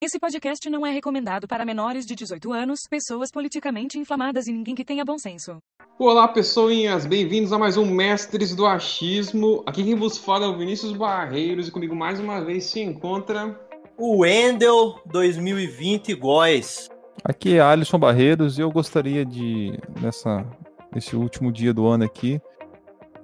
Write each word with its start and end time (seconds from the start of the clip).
Esse 0.00 0.20
podcast 0.20 0.70
não 0.70 0.86
é 0.86 0.92
recomendado 0.92 1.48
para 1.48 1.64
menores 1.64 2.06
de 2.06 2.14
18 2.14 2.52
anos, 2.52 2.82
pessoas 2.88 3.32
politicamente 3.32 3.98
inflamadas 3.98 4.46
e 4.46 4.52
ninguém 4.52 4.72
que 4.72 4.84
tenha 4.84 5.04
bom 5.04 5.18
senso. 5.18 5.58
Olá, 5.98 6.28
pessoinhas! 6.28 7.04
Bem-vindos 7.04 7.52
a 7.52 7.58
mais 7.58 7.76
um 7.76 7.84
Mestres 7.84 8.54
do 8.54 8.64
Achismo. 8.64 9.64
Aqui 9.66 9.82
quem 9.82 9.96
vos 9.96 10.16
fala 10.16 10.44
é 10.44 10.48
o 10.48 10.56
Vinícius 10.56 10.92
Barreiros 10.92 11.66
e 11.66 11.72
comigo 11.72 11.96
mais 11.96 12.20
uma 12.20 12.40
vez 12.40 12.66
se 12.66 12.80
encontra. 12.80 13.58
O 13.98 14.18
Wendel 14.18 15.00
2020 15.06 16.14
Góis. 16.14 16.88
Aqui 17.24 17.56
é 17.56 17.60
Alisson 17.60 17.98
Barreiros 17.98 18.56
e 18.56 18.60
eu 18.62 18.70
gostaria 18.70 19.24
de, 19.24 19.76
nessa, 20.00 20.46
nesse 20.94 21.16
último 21.16 21.50
dia 21.50 21.74
do 21.74 21.88
ano 21.88 22.04
aqui, 22.04 22.40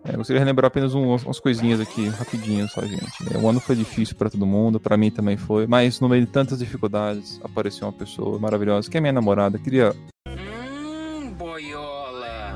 é, 0.06 0.16
gostaria 0.16 0.38
de 0.40 0.44
relembrar 0.44 0.66
apenas 0.68 0.94
um, 0.94 1.14
umas 1.16 1.40
coisinhas 1.40 1.80
aqui, 1.80 2.08
rapidinho 2.08 2.68
só, 2.68 2.82
gente. 2.82 3.02
É, 3.34 3.38
o 3.38 3.48
ano 3.48 3.58
foi 3.60 3.74
difícil 3.74 4.14
para 4.16 4.28
todo 4.30 4.44
mundo, 4.46 4.78
para 4.78 4.96
mim 4.96 5.10
também 5.10 5.36
foi, 5.36 5.66
mas 5.66 5.98
no 6.00 6.08
meio 6.08 6.24
de 6.26 6.30
tantas 6.30 6.58
dificuldades, 6.58 7.40
apareceu 7.42 7.86
uma 7.86 7.92
pessoa 7.92 8.38
maravilhosa, 8.38 8.90
que 8.90 8.96
é 8.96 9.00
minha 9.00 9.12
namorada. 9.12 9.58
Queria 9.58 9.94
Hum, 10.28 11.30
boiola. 11.38 12.54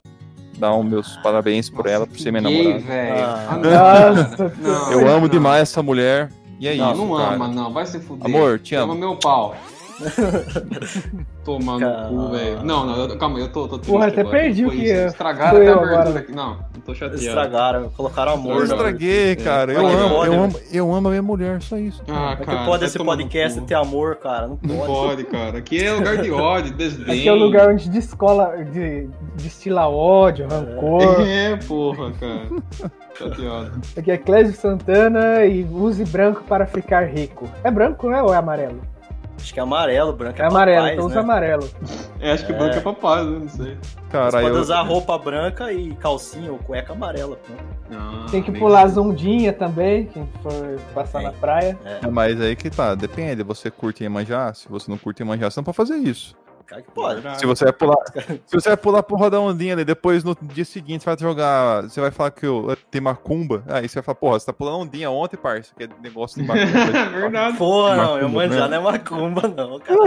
dar 0.58 0.74
os 0.74 0.84
meus 0.84 1.16
parabéns 1.18 1.70
por 1.70 1.86
ela, 1.86 2.06
por 2.06 2.18
ser 2.18 2.30
minha 2.32 2.42
Gay, 2.42 2.62
namorada. 2.74 2.84
velho. 2.84 3.24
Ah. 3.24 3.56
Nossa, 4.36 4.54
não, 4.58 4.92
Eu 4.92 5.00
não. 5.02 5.08
amo 5.08 5.28
demais 5.28 5.62
essa 5.62 5.82
mulher, 5.82 6.30
e 6.60 6.66
é 6.68 6.74
Não, 6.76 6.92
isso, 6.92 7.06
não 7.06 7.16
cara. 7.16 7.34
ama, 7.36 7.48
não. 7.48 7.72
Vai 7.72 7.86
se 7.86 7.98
fuder. 8.00 8.26
Amor, 8.26 8.58
te 8.58 8.74
Ama 8.74 8.92
amo. 8.92 9.00
meu 9.00 9.16
pau. 9.16 9.56
Tomando 11.44 11.80
Cara. 11.80 12.08
cu, 12.08 12.28
velho. 12.28 12.62
Não, 12.62 12.86
não, 12.86 12.96
eu- 12.96 13.18
calma, 13.18 13.38
eu 13.38 13.48
tô, 13.50 13.66
tô 13.66 13.78
triste 13.78 13.90
Porra, 13.92 14.06
até 14.08 14.20
agora. 14.20 14.38
perdi 14.38 14.66
o 14.66 14.70
que 14.70 14.90
é. 14.90 15.06
Estragaram 15.06 15.56
até 15.58 15.66
a 15.66 15.70
eu 15.70 15.74
abertura 15.78 16.00
agora. 16.02 16.18
aqui. 16.20 16.32
Não, 16.32 16.50
não 16.74 16.80
tô 16.84 16.94
chateado. 16.94 17.22
Estragaram, 17.22 17.88
colocaram 17.90 18.32
Eu 18.32 18.38
amor. 18.38 18.54
Não, 18.56 18.62
estraguei, 18.64 19.36
cara. 19.36 19.72
Eu 19.72 19.86
é 19.88 19.90
que 19.90 19.96
amo, 19.96 20.08
pode, 20.14 20.26
eu 20.26 20.32
né? 20.32 20.44
amo, 20.44 20.60
eu 20.72 20.94
amo 20.94 21.08
a 21.08 21.10
minha 21.10 21.22
mulher, 21.22 21.62
só 21.62 21.76
isso. 21.78 22.02
Ah, 22.08 22.36
é 22.38 22.44
cara. 22.44 22.58
que 22.58 22.64
pode 22.66 22.84
esse 22.84 22.98
podcast 22.98 23.60
cu. 23.60 23.66
ter 23.66 23.74
amor, 23.74 24.16
cara? 24.16 24.46
Não 24.48 24.58
Não 24.62 24.76
pode. 24.76 24.92
pode, 24.92 25.24
cara. 25.24 25.58
Aqui 25.58 25.82
é 25.84 25.92
lugar 25.92 26.16
de 26.18 26.30
ódio, 26.30 26.74
desdém. 26.74 27.04
Aqui 27.18 27.28
é 27.28 27.32
o 27.32 27.36
lugar 27.36 27.68
onde 27.70 27.88
descola, 27.88 28.56
de, 28.64 29.08
destila 29.36 29.88
ódio, 29.88 30.46
rancor. 30.48 31.20
É, 31.26 31.56
porra, 31.56 32.12
cara. 32.12 32.48
Chateado. 33.14 33.80
Aqui 33.96 34.10
é 34.10 34.16
Clésio 34.18 34.54
Santana 34.54 35.44
e 35.44 35.64
use 35.64 36.04
branco 36.04 36.42
para 36.46 36.66
ficar 36.66 37.04
rico. 37.08 37.48
É 37.64 37.70
branco, 37.70 38.08
né? 38.10 38.22
Ou 38.22 38.32
é 38.32 38.36
amarelo? 38.36 38.80
Acho 39.40 39.54
que 39.54 39.60
é 39.60 39.62
amarelo, 39.62 40.12
branco 40.12 40.40
É, 40.40 40.44
é, 40.44 40.46
amarelo, 40.48 40.76
papais, 40.80 40.94
então 40.94 41.06
usa 41.06 41.14
né? 41.14 41.20
amarelo. 41.20 41.70
É, 42.20 42.32
acho 42.32 42.44
que 42.46 42.52
branco 42.52 42.76
é 42.76 42.80
papai, 42.80 43.24
né? 43.24 43.38
Não 43.40 43.48
sei. 43.48 43.76
Você 43.80 44.10
Cara, 44.10 44.30
pode 44.32 44.46
eu, 44.56 44.60
usar 44.60 44.82
roupa 44.82 45.16
branca 45.18 45.72
e 45.72 45.94
calcinha 45.94 46.50
ou 46.52 46.58
cueca 46.58 46.92
amarela. 46.92 47.38
Ah, 47.92 48.26
Tem 48.30 48.42
que 48.42 48.50
pular 48.52 48.82
as 48.82 48.96
ondinhas 48.96 49.56
também, 49.56 50.06
quem 50.06 50.28
for 50.42 50.52
passar 50.94 51.18
Tem. 51.20 51.28
na 51.28 51.32
praia. 51.32 51.78
É, 51.84 52.06
mas 52.08 52.40
aí 52.40 52.56
que 52.56 52.68
tá, 52.68 52.94
depende. 52.94 53.42
Você 53.44 53.70
curte 53.70 54.02
Iemanjá? 54.02 54.52
Se 54.54 54.68
você 54.68 54.90
não 54.90 54.98
curte 54.98 55.22
Iemanjá, 55.22 55.50
você 55.50 55.60
não 55.60 55.64
pode 55.64 55.76
fazer 55.76 55.96
isso. 55.96 56.36
Cara 56.68 56.82
que 56.82 56.90
pode. 56.90 57.22
Se 57.38 57.46
você 57.46 57.64
vai 57.64 57.72
pular, 57.72 57.96
se 58.44 58.52
você 58.52 58.68
vai 58.68 58.76
pular 58.76 59.02
porra 59.02 59.30
da 59.30 59.40
ondinha 59.40 59.72
ali, 59.72 59.86
depois 59.86 60.22
no 60.22 60.36
dia 60.42 60.66
seguinte 60.66 61.02
você 61.02 61.08
vai 61.08 61.18
jogar, 61.18 61.84
você 61.84 61.98
vai 61.98 62.10
falar 62.10 62.30
que 62.30 62.44
eu, 62.44 62.76
tem 62.90 63.00
macumba, 63.00 63.64
aí 63.68 63.88
você 63.88 63.94
vai 63.94 64.02
falar, 64.02 64.16
porra, 64.16 64.38
você 64.38 64.44
tá 64.44 64.52
pulando 64.52 64.82
ondinha 64.82 65.10
ontem, 65.10 65.38
parça, 65.38 65.72
que 65.74 65.84
é 65.84 65.88
negócio 66.02 66.42
de 66.42 66.46
macumba. 66.46 66.68
Verdade. 67.20 67.56
Porra, 67.56 67.96
não, 67.96 68.18
eu 68.18 68.28
manjar 68.28 68.68
né? 68.68 68.78
não 68.78 68.86
é 68.86 68.92
macumba, 68.92 69.48
não, 69.48 69.80
cara. 69.80 69.98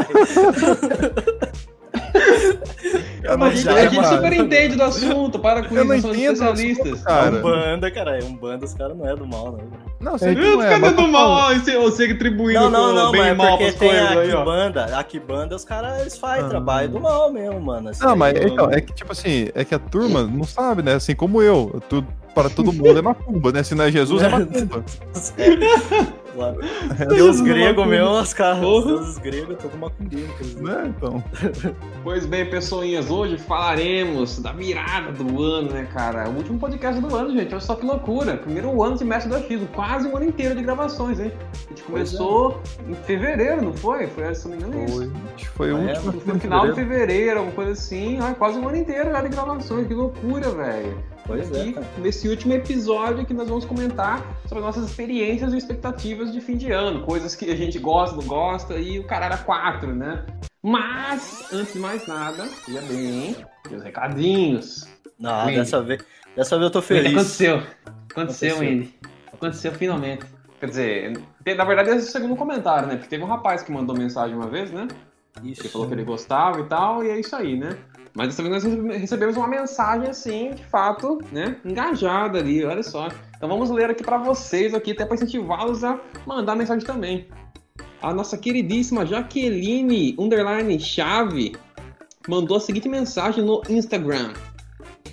Eu 3.23 3.37
não 3.37 3.47
A 3.47 3.49
gente, 3.51 3.69
a 3.69 3.87
gente 3.87 4.07
super 4.07 4.33
entende 4.33 4.75
do 4.75 4.83
assunto, 4.83 5.37
para 5.37 5.63
com 5.63 5.75
Eu 5.75 5.83
isso, 5.95 6.07
não 6.07 6.13
entendo, 6.15 6.33
especialistas. 6.33 7.03
cara. 7.03 7.37
Umbanda, 7.37 7.91
cara, 7.91 8.17
é 8.19 8.23
Umbanda, 8.23 8.65
os 8.65 8.73
caras 8.73 8.97
não 8.97 9.07
é 9.07 9.15
do 9.15 9.27
mal, 9.27 9.51
não. 9.51 9.91
Não, 9.99 10.17
você 10.17 10.33
Meu, 10.33 10.57
não 10.57 10.63
é, 10.63 10.69
cadê 10.69 10.79
mas 10.81 10.91
do 10.95 11.01
tô 11.03 11.07
mal? 11.07 11.53
Você, 11.53 11.77
você 11.77 12.05
atribuindo 12.05 12.59
Não, 12.59 12.69
não, 12.71 12.93
não, 12.95 13.11
bem 13.11 13.21
mas 13.21 13.29
é 13.29 13.33
mal 13.35 13.47
porque 13.57 13.63
pras 13.65 13.75
tem 13.75 13.89
coisas 13.89 14.07
a 14.17 14.19
aí, 14.19 14.33
ó. 14.33 14.39
Kibanda. 14.39 14.85
A 14.97 15.03
Kibanda, 15.03 15.55
os 15.55 15.63
caras, 15.63 16.01
eles 16.01 16.17
fazem 16.17 16.45
Ah. 16.45 16.49
trabalho 16.49 16.89
do 16.89 16.99
mal 16.99 17.31
mesmo, 17.31 17.61
mano. 17.61 17.91
Isso 17.91 18.03
Não, 18.03 18.15
mas 18.15 18.33
então, 18.41 18.71
é 18.71 18.81
que 18.81 18.91
tipo 18.93 19.11
assim, 19.11 19.49
é 19.53 19.63
que 19.63 19.75
a 19.75 19.79
turma 19.79 20.23
não 20.23 20.43
sabe, 20.43 20.81
né? 20.81 20.93
Assim 20.95 21.13
como 21.13 21.41
eu, 21.43 21.79
tu, 21.87 22.03
para 22.33 22.49
todo 22.49 22.73
mundo 22.73 22.97
é 22.97 23.01
macumba, 23.03 23.51
né? 23.51 23.61
Se 23.61 23.75
não 23.75 23.85
é 23.85 23.91
Jesus, 23.91 24.23
é 24.23 24.29
macumba. 24.29 24.83
Claro. 26.33 26.57
Deus 27.09 27.37
Tudo 27.37 27.43
grego 27.49 27.81
macumba. 27.81 27.85
mesmo, 27.87 28.11
os 28.21 28.33
caras, 28.33 28.59
deuses 28.59 29.17
gregos, 29.17 29.57
todo 29.61 29.77
macumbeiro. 29.77 30.27
né? 30.61 30.93
Então. 30.95 31.23
Pois 32.03 32.25
bem, 32.25 32.49
pessoinhas, 32.49 33.09
hoje 33.11 33.37
falaremos 33.37 34.39
da 34.39 34.51
virada 34.51 35.11
do 35.11 35.43
ano, 35.43 35.71
né, 35.71 35.87
cara? 35.93 36.29
O 36.29 36.37
último 36.37 36.57
podcast 36.59 36.99
do 37.01 37.15
ano, 37.15 37.31
gente. 37.31 37.51
Olha 37.51 37.59
só 37.61 37.75
que 37.75 37.85
loucura. 37.85 38.37
Primeiro 38.37 38.81
ano 38.81 38.97
de 38.97 39.03
Mestre 39.03 39.29
do 39.29 39.35
Achismo, 39.37 39.67
quase 39.67 40.07
um 40.07 40.15
ano 40.15 40.25
inteiro 40.25 40.55
de 40.55 40.63
gravações, 40.63 41.19
hein? 41.19 41.31
A 41.53 41.69
gente 41.69 41.81
é. 41.81 41.85
começou 41.85 42.61
em 42.87 42.93
fevereiro, 42.95 43.61
não 43.61 43.73
foi? 43.73 44.07
Foi, 44.07 44.33
se 44.33 44.47
não 44.47 44.57
me 44.57 44.63
engano, 44.63 44.85
isso. 44.85 44.95
Foi, 44.97 45.11
que 45.37 45.47
foi 45.49 45.71
o 45.73 45.77
É, 45.77 45.93
último. 45.93 46.21
No 46.33 46.39
final 46.39 46.67
de 46.67 46.73
fevereiro, 46.75 47.39
alguma 47.39 47.55
coisa 47.55 47.71
assim. 47.73 48.19
Olha, 48.21 48.33
quase 48.35 48.57
um 48.57 48.67
ano 48.67 48.77
inteiro 48.77 49.11
já 49.11 49.21
de 49.21 49.29
gravações. 49.29 49.87
Que 49.87 49.93
loucura, 49.93 50.49
velho. 50.49 50.97
Pois 51.31 51.49
é, 51.49 51.61
Aqui, 51.61 51.73
cara. 51.73 51.87
nesse 51.97 52.27
último 52.27 52.53
episódio 52.53 53.25
que 53.25 53.33
nós 53.33 53.47
vamos 53.47 53.63
comentar 53.63 54.21
sobre 54.47 54.61
nossas 54.61 54.89
experiências 54.89 55.53
e 55.53 55.57
expectativas 55.57 56.33
de 56.33 56.41
fim 56.41 56.57
de 56.57 56.73
ano, 56.73 57.03
coisas 57.05 57.35
que 57.35 57.49
a 57.49 57.55
gente 57.55 57.79
gosta, 57.79 58.17
não 58.17 58.23
gosta 58.23 58.75
e 58.75 58.99
o 58.99 59.05
caralho 59.05 59.35
a 59.35 59.37
quatro, 59.37 59.95
né? 59.95 60.25
Mas, 60.61 61.47
antes 61.53 61.71
de 61.71 61.79
mais 61.79 62.05
nada, 62.05 62.43
veja 62.67 62.81
bem, 62.81 63.37
os 63.73 63.81
recadinhos. 63.81 64.89
Não, 65.17 65.45
dessa 65.45 65.81
vez, 65.81 66.03
dessa 66.35 66.57
vez 66.57 66.65
eu 66.65 66.71
tô 66.71 66.81
feliz. 66.81 67.13
aconteceu? 67.13 67.63
Aconteceu, 68.11 68.55
Aconteceu. 68.55 68.57
Andy. 68.57 68.95
Aconteceu 69.31 69.71
finalmente. 69.71 70.25
Quer 70.59 70.69
dizer, 70.69 71.21
na 71.55 71.63
verdade 71.63 71.91
esse 71.91 72.07
é 72.07 72.09
o 72.09 72.11
segundo 72.11 72.35
comentário, 72.35 72.89
né? 72.89 72.95
Porque 72.95 73.09
teve 73.09 73.23
um 73.23 73.27
rapaz 73.27 73.63
que 73.63 73.71
mandou 73.71 73.95
mensagem 73.97 74.35
uma 74.35 74.47
vez, 74.47 74.69
né? 74.69 74.87
Isso. 75.43 75.61
Ele 75.61 75.69
falou 75.69 75.87
que 75.87 75.93
ele 75.93 76.03
gostava 76.03 76.59
e 76.59 76.65
tal, 76.65 77.03
e 77.03 77.09
é 77.09 77.19
isso 77.19 77.35
aí, 77.35 77.57
né? 77.57 77.77
Mas 78.13 78.27
dessa 78.27 78.43
vez 78.43 78.53
nós 78.53 78.63
recebe- 78.63 78.97
recebemos 78.97 79.37
uma 79.37 79.47
mensagem 79.47 80.09
assim, 80.09 80.51
de 80.51 80.65
fato, 80.65 81.19
né? 81.31 81.55
Engajada 81.63 82.39
ali, 82.39 82.63
olha 82.65 82.83
só. 82.83 83.09
Então 83.37 83.47
vamos 83.47 83.69
ler 83.69 83.89
aqui 83.89 84.03
pra 84.03 84.17
vocês 84.17 84.73
aqui, 84.73 84.91
até 84.91 85.05
pra 85.05 85.15
incentivá-los 85.15 85.83
a 85.83 85.99
mandar 86.25 86.55
mensagem 86.55 86.85
também. 86.85 87.27
A 88.01 88.13
nossa 88.13 88.37
queridíssima 88.37 89.05
Jaqueline 89.05 90.15
Underline 90.19 90.79
Chave 90.79 91.53
mandou 92.27 92.57
a 92.57 92.59
seguinte 92.59 92.89
mensagem 92.89 93.43
no 93.43 93.61
Instagram. 93.69 94.33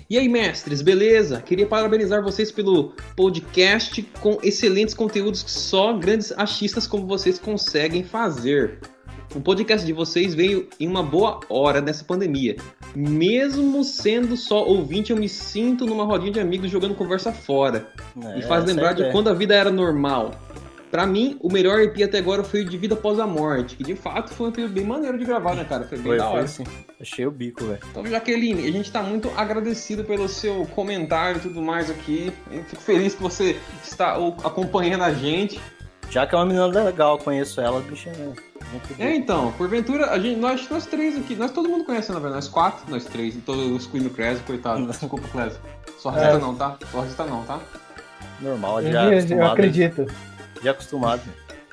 E 0.09 0.17
aí, 0.17 0.27
mestres, 0.27 0.81
beleza? 0.81 1.39
Queria 1.39 1.67
parabenizar 1.67 2.23
vocês 2.23 2.51
pelo 2.51 2.93
podcast 3.15 4.01
com 4.19 4.39
excelentes 4.41 4.95
conteúdos 4.95 5.43
que 5.43 5.51
só 5.51 5.93
grandes 5.93 6.31
achistas 6.35 6.87
como 6.87 7.05
vocês 7.05 7.37
conseguem 7.37 8.03
fazer. 8.03 8.79
O 9.35 9.39
podcast 9.39 9.85
de 9.85 9.93
vocês 9.93 10.33
veio 10.33 10.67
em 10.79 10.87
uma 10.87 11.03
boa 11.03 11.39
hora 11.49 11.81
nessa 11.81 12.03
pandemia. 12.03 12.55
Mesmo 12.95 13.83
sendo 13.83 14.35
só 14.35 14.63
ouvinte, 14.65 15.11
eu 15.11 15.17
me 15.17 15.29
sinto 15.29 15.85
numa 15.85 16.03
rodinha 16.03 16.31
de 16.31 16.39
amigos 16.39 16.71
jogando 16.71 16.95
conversa 16.95 17.31
fora. 17.31 17.87
É, 18.23 18.39
e 18.39 18.41
faz 18.41 18.65
lembrar 18.65 18.91
é 18.91 18.93
de 18.93 18.99
ideia. 19.01 19.11
quando 19.11 19.29
a 19.29 19.33
vida 19.33 19.53
era 19.53 19.69
normal. 19.69 20.31
Pra 20.89 21.05
mim, 21.05 21.37
o 21.39 21.53
melhor 21.53 21.79
EP 21.81 22.01
até 22.01 22.17
agora 22.17 22.43
foi 22.43 22.61
o 22.61 22.65
de 22.65 22.75
Vida 22.75 22.95
Após 22.95 23.19
a 23.19 23.27
Morte, 23.27 23.75
que 23.75 23.83
de 23.83 23.95
fato 23.95 24.33
foi 24.33 24.47
um 24.47 24.49
EP 24.49 24.67
bem 24.67 24.83
maneiro 24.83 25.19
de 25.19 25.25
gravar, 25.25 25.53
né, 25.53 25.63
cara? 25.63 25.83
Foi 25.83 25.99
bem 25.99 26.07
Foi, 26.07 26.17
da 26.17 26.23
foi 26.23 26.33
hora. 26.33 26.45
assim. 26.45 26.63
Achei 26.99 27.27
o 27.27 27.31
bico, 27.31 27.63
velho. 27.63 27.79
Então, 27.91 28.03
Jaqueline, 28.07 28.67
a 28.67 28.71
gente 28.71 28.91
tá 28.91 29.03
muito 29.03 29.29
agradecido 29.37 30.03
pelo 30.03 30.27
seu 30.27 30.65
comentário 30.73 31.37
e 31.37 31.41
tudo 31.41 31.61
mais 31.61 31.91
aqui. 31.91 32.33
Eu 32.51 32.63
fico 32.63 32.81
feliz 32.81 33.13
que 33.13 33.21
você 33.21 33.55
está 33.83 34.15
acompanhando 34.43 35.03
a 35.03 35.13
gente. 35.13 35.61
Já 36.09 36.25
que 36.25 36.33
é 36.33 36.37
uma 36.39 36.45
menina 36.47 36.65
legal, 36.65 37.19
conheço 37.19 37.61
ela, 37.61 37.79
bicho. 37.81 38.09
é 38.09 38.17
muito 38.17 38.48
É, 38.99 39.15
então, 39.15 39.51
porventura, 39.53 40.11
a 40.11 40.19
gente, 40.19 40.39
nós, 40.39 40.67
nós 40.69 40.85
três 40.85 41.17
aqui, 41.17 41.35
nós 41.35 41.51
todo 41.51 41.67
mundo 41.69 41.85
conhece, 41.85 42.11
na 42.11 42.19
verdade, 42.19 42.35
nós 42.35 42.47
quatro, 42.47 42.89
nós 42.89 43.05
três, 43.05 43.35
todos 43.45 43.81
excluindo 43.81 44.09
o 44.09 44.11
Clésio, 44.11 44.43
coitado. 44.45 44.85
Desculpa, 44.85 45.27
Clésio. 45.29 45.59
Só 45.97 46.09
resta 46.09 46.35
É. 46.35 46.37
não, 46.37 46.55
tá? 46.55 46.77
Só 46.91 47.01
resta 47.01 47.25
não, 47.25 47.43
tá? 47.43 47.59
Normal, 48.39 48.81
Eu, 48.81 48.91
já 48.91 49.03
eu 49.05 49.17
acostumado. 49.17 49.51
acredito. 49.51 50.05
Já 50.63 50.71
acostumado. 50.71 51.21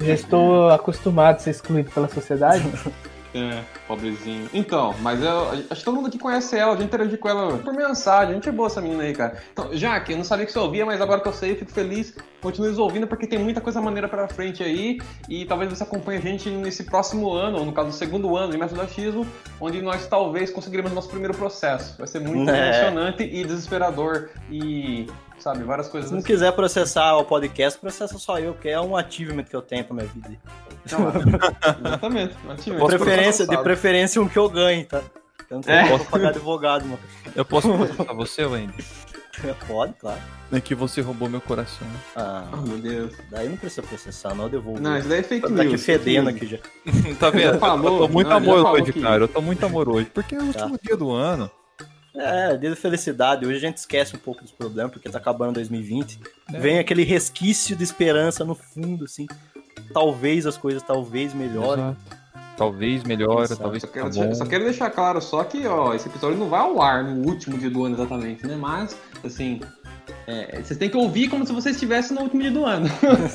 Já 0.01 0.13
estou 0.13 0.71
acostumado 0.71 1.37
a 1.37 1.39
ser 1.39 1.51
excluído 1.51 1.91
pela 1.91 2.09
sociedade. 2.09 2.65
É, 3.35 3.63
pobrezinho. 3.87 4.49
Então, 4.55 4.95
mas 5.03 5.23
eu, 5.23 5.51
acho 5.51 5.81
que 5.81 5.85
todo 5.85 5.97
mundo 5.97 6.09
aqui 6.09 6.19
conhece 6.19 6.57
ela, 6.57 6.75
já 6.75 6.83
interagi 6.83 7.19
com 7.19 7.29
ela 7.29 7.59
por 7.59 7.75
mensagem. 7.75 8.31
A 8.31 8.35
gente 8.35 8.49
é 8.49 8.53
boa 8.53 8.67
essa 8.67 8.81
menina 8.81 9.03
aí, 9.03 9.13
cara. 9.13 9.37
Então, 9.53 9.77
Jaque, 9.77 10.13
eu 10.13 10.17
não 10.17 10.25
sabia 10.25 10.47
que 10.47 10.53
você 10.53 10.59
ouvia, 10.59 10.87
mas 10.87 11.03
agora 11.03 11.21
que 11.21 11.29
eu 11.29 11.35
sei, 11.35 11.51
eu 11.53 11.57
fico 11.57 11.71
feliz. 11.71 12.15
Continue 12.47 12.69
nos 12.69 12.79
ouvindo, 12.79 13.09
porque 13.09 13.27
tem 13.27 13.41
muita 13.41 13.61
coisa 13.61 13.81
maneira 13.81 14.09
pra 14.09 14.29
frente 14.29 14.63
aí. 14.63 15.01
E 15.29 15.45
talvez 15.47 15.69
você 15.69 15.83
acompanhe 15.83 16.19
a 16.19 16.23
gente 16.23 16.49
nesse 16.49 16.85
próximo 16.85 17.33
ano, 17.33 17.59
ou 17.59 17.65
no 17.67 17.73
caso, 17.73 17.89
do 17.89 17.95
segundo 17.95 18.37
ano 18.37 18.53
de 18.53 18.57
Mestre 18.57 18.79
do 18.79 18.85
Achismo, 18.85 19.27
onde 19.61 19.83
nós 19.83 20.07
talvez 20.07 20.49
conseguiremos 20.53 20.93
nosso 20.93 21.09
primeiro 21.09 21.35
processo. 21.35 21.97
Vai 21.99 22.07
ser 22.07 22.21
muito 22.21 22.49
É. 22.49 22.69
emocionante 22.69 23.25
e 23.25 23.43
desesperador. 23.45 24.29
E, 24.49 25.09
sabe, 25.41 25.65
várias 25.65 25.89
coisas 25.89 26.09
Se 26.09 26.15
não 26.15 26.21
assim. 26.21 26.27
quiser 26.29 26.53
processar 26.53 27.17
o 27.17 27.25
podcast, 27.25 27.81
processa 27.81 28.17
só 28.17 28.39
eu, 28.39 28.55
que 28.55 28.69
é 28.69 28.81
um 28.81 28.97
achievement 28.97 29.43
que 29.43 29.57
eu 29.57 29.63
tenho 29.63 29.83
pra 29.85 29.97
minha 29.97 30.07
vida. 30.07 30.31
Então, 30.87 31.01
exatamente. 31.85 32.37
De 32.63 32.71
Posso 32.79 32.97
preferência, 32.97 33.45
de 33.45 33.59
preferência 33.59 34.23
um 34.23 34.29
que 34.29 34.39
eu 34.39 34.49
ganhe, 34.49 34.85
tá? 34.85 35.03
Eu 35.51 35.61
não 35.65 35.73
É. 35.75 35.89
como 35.89 36.05
pagar 36.07 36.29
advogado, 36.29 36.85
mano. 36.85 36.99
Eu 37.35 37.45
posso 37.45 37.69
processar 37.73 38.13
você, 38.15 38.45
Wendy? 38.45 38.85
Pode, 39.67 39.93
claro. 39.95 40.21
É 40.53 40.61
que 40.61 40.75
você 40.75 41.01
roubou 41.01 41.29
meu 41.29 41.41
coração. 41.41 41.87
Ah, 42.15 42.49
Oh, 42.53 42.57
meu 42.59 42.79
Deus. 42.79 43.13
daí 43.31 43.49
não 43.49 43.57
precisa 43.57 43.83
processar, 43.83 44.35
não, 44.35 44.45
eu 44.45 44.51
devolvo. 44.51 44.81
Não, 44.81 44.97
isso 44.97 45.09
daí 45.09 45.21
é 45.21 45.23
fake 45.23 45.43
tá 45.43 45.49
news. 45.49 45.61
aqui 45.75 45.79
fedendo 45.79 46.29
aqui 46.29 46.47
já. 46.47 46.59
tá 47.19 47.31
vendo? 47.31 47.59
falou, 47.59 47.93
eu 48.03 48.07
tô 48.07 48.13
muito 48.13 48.29
não, 48.31 48.37
ele 48.39 48.47
já 48.47 48.53
amor 48.53 48.81
hoje, 48.81 48.93
que- 48.93 49.01
cara. 49.01 49.25
Eu 49.25 49.29
tô 49.29 49.41
muito 49.43 49.67
amor 49.67 49.89
hoje. 49.89 50.11
Porque 50.15 50.35
é 50.35 50.39
o 50.39 50.45
último 50.45 50.79
dia 50.83 50.97
do 50.97 51.11
ano. 51.11 51.51
É, 52.15 52.57
dia 52.57 52.71
da 52.71 52.77
felicidade. 52.77 53.45
Hoje 53.45 53.57
a 53.57 53.61
gente 53.61 53.77
esquece 53.77 54.17
um 54.17 54.19
pouco 54.19 54.41
dos 54.43 54.51
problemas, 54.53 54.91
porque 54.93 55.09
tá 55.11 55.19
acabando 55.19 55.55
2020. 55.55 56.19
É. 56.55 56.59
Vem 56.59 56.79
aquele 56.79 57.03
resquício 57.03 57.77
de 57.77 57.85
esperança 57.85 58.43
no 58.45 58.55
fundo, 58.55 59.05
assim. 59.05 59.27
Talvez 59.93 60.47
as 60.47 60.57
coisas 60.57 60.83
talvez 60.83 61.35
melhorem. 61.35 61.85
Exato. 61.85 62.26
Talvez 62.57 63.05
melhora, 63.05 63.45
Exato. 63.45 63.61
talvez 63.63 63.83
Só 63.83 63.87
tá 63.89 63.93
quero, 63.93 64.11
bom. 64.11 64.35
só 64.35 64.47
quero 64.47 64.65
deixar 64.65 64.91
claro 64.91 65.21
só 65.21 65.45
que, 65.45 65.67
ó, 65.67 65.93
esse 65.95 66.09
episódio 66.09 66.39
não 66.39 66.49
vai 66.49 66.61
ao 66.61 66.81
ar 66.81 67.05
no 67.05 67.27
último 67.29 67.59
dia 67.59 67.69
do 67.69 67.85
ano 67.85 67.97
exatamente, 67.97 68.47
né? 68.47 68.57
Mas, 68.57 68.97
assim, 69.23 69.61
é, 70.27 70.61
vocês 70.63 70.79
têm 70.79 70.89
que 70.91 70.97
ouvir 70.97 71.29
como 71.29 71.47
se 71.47 71.53
vocês 71.53 71.77
estivessem 71.77 72.17
no 72.17 72.23
último 72.23 72.43
dia 72.43 72.51
do 72.51 72.65
ano. 72.65 72.89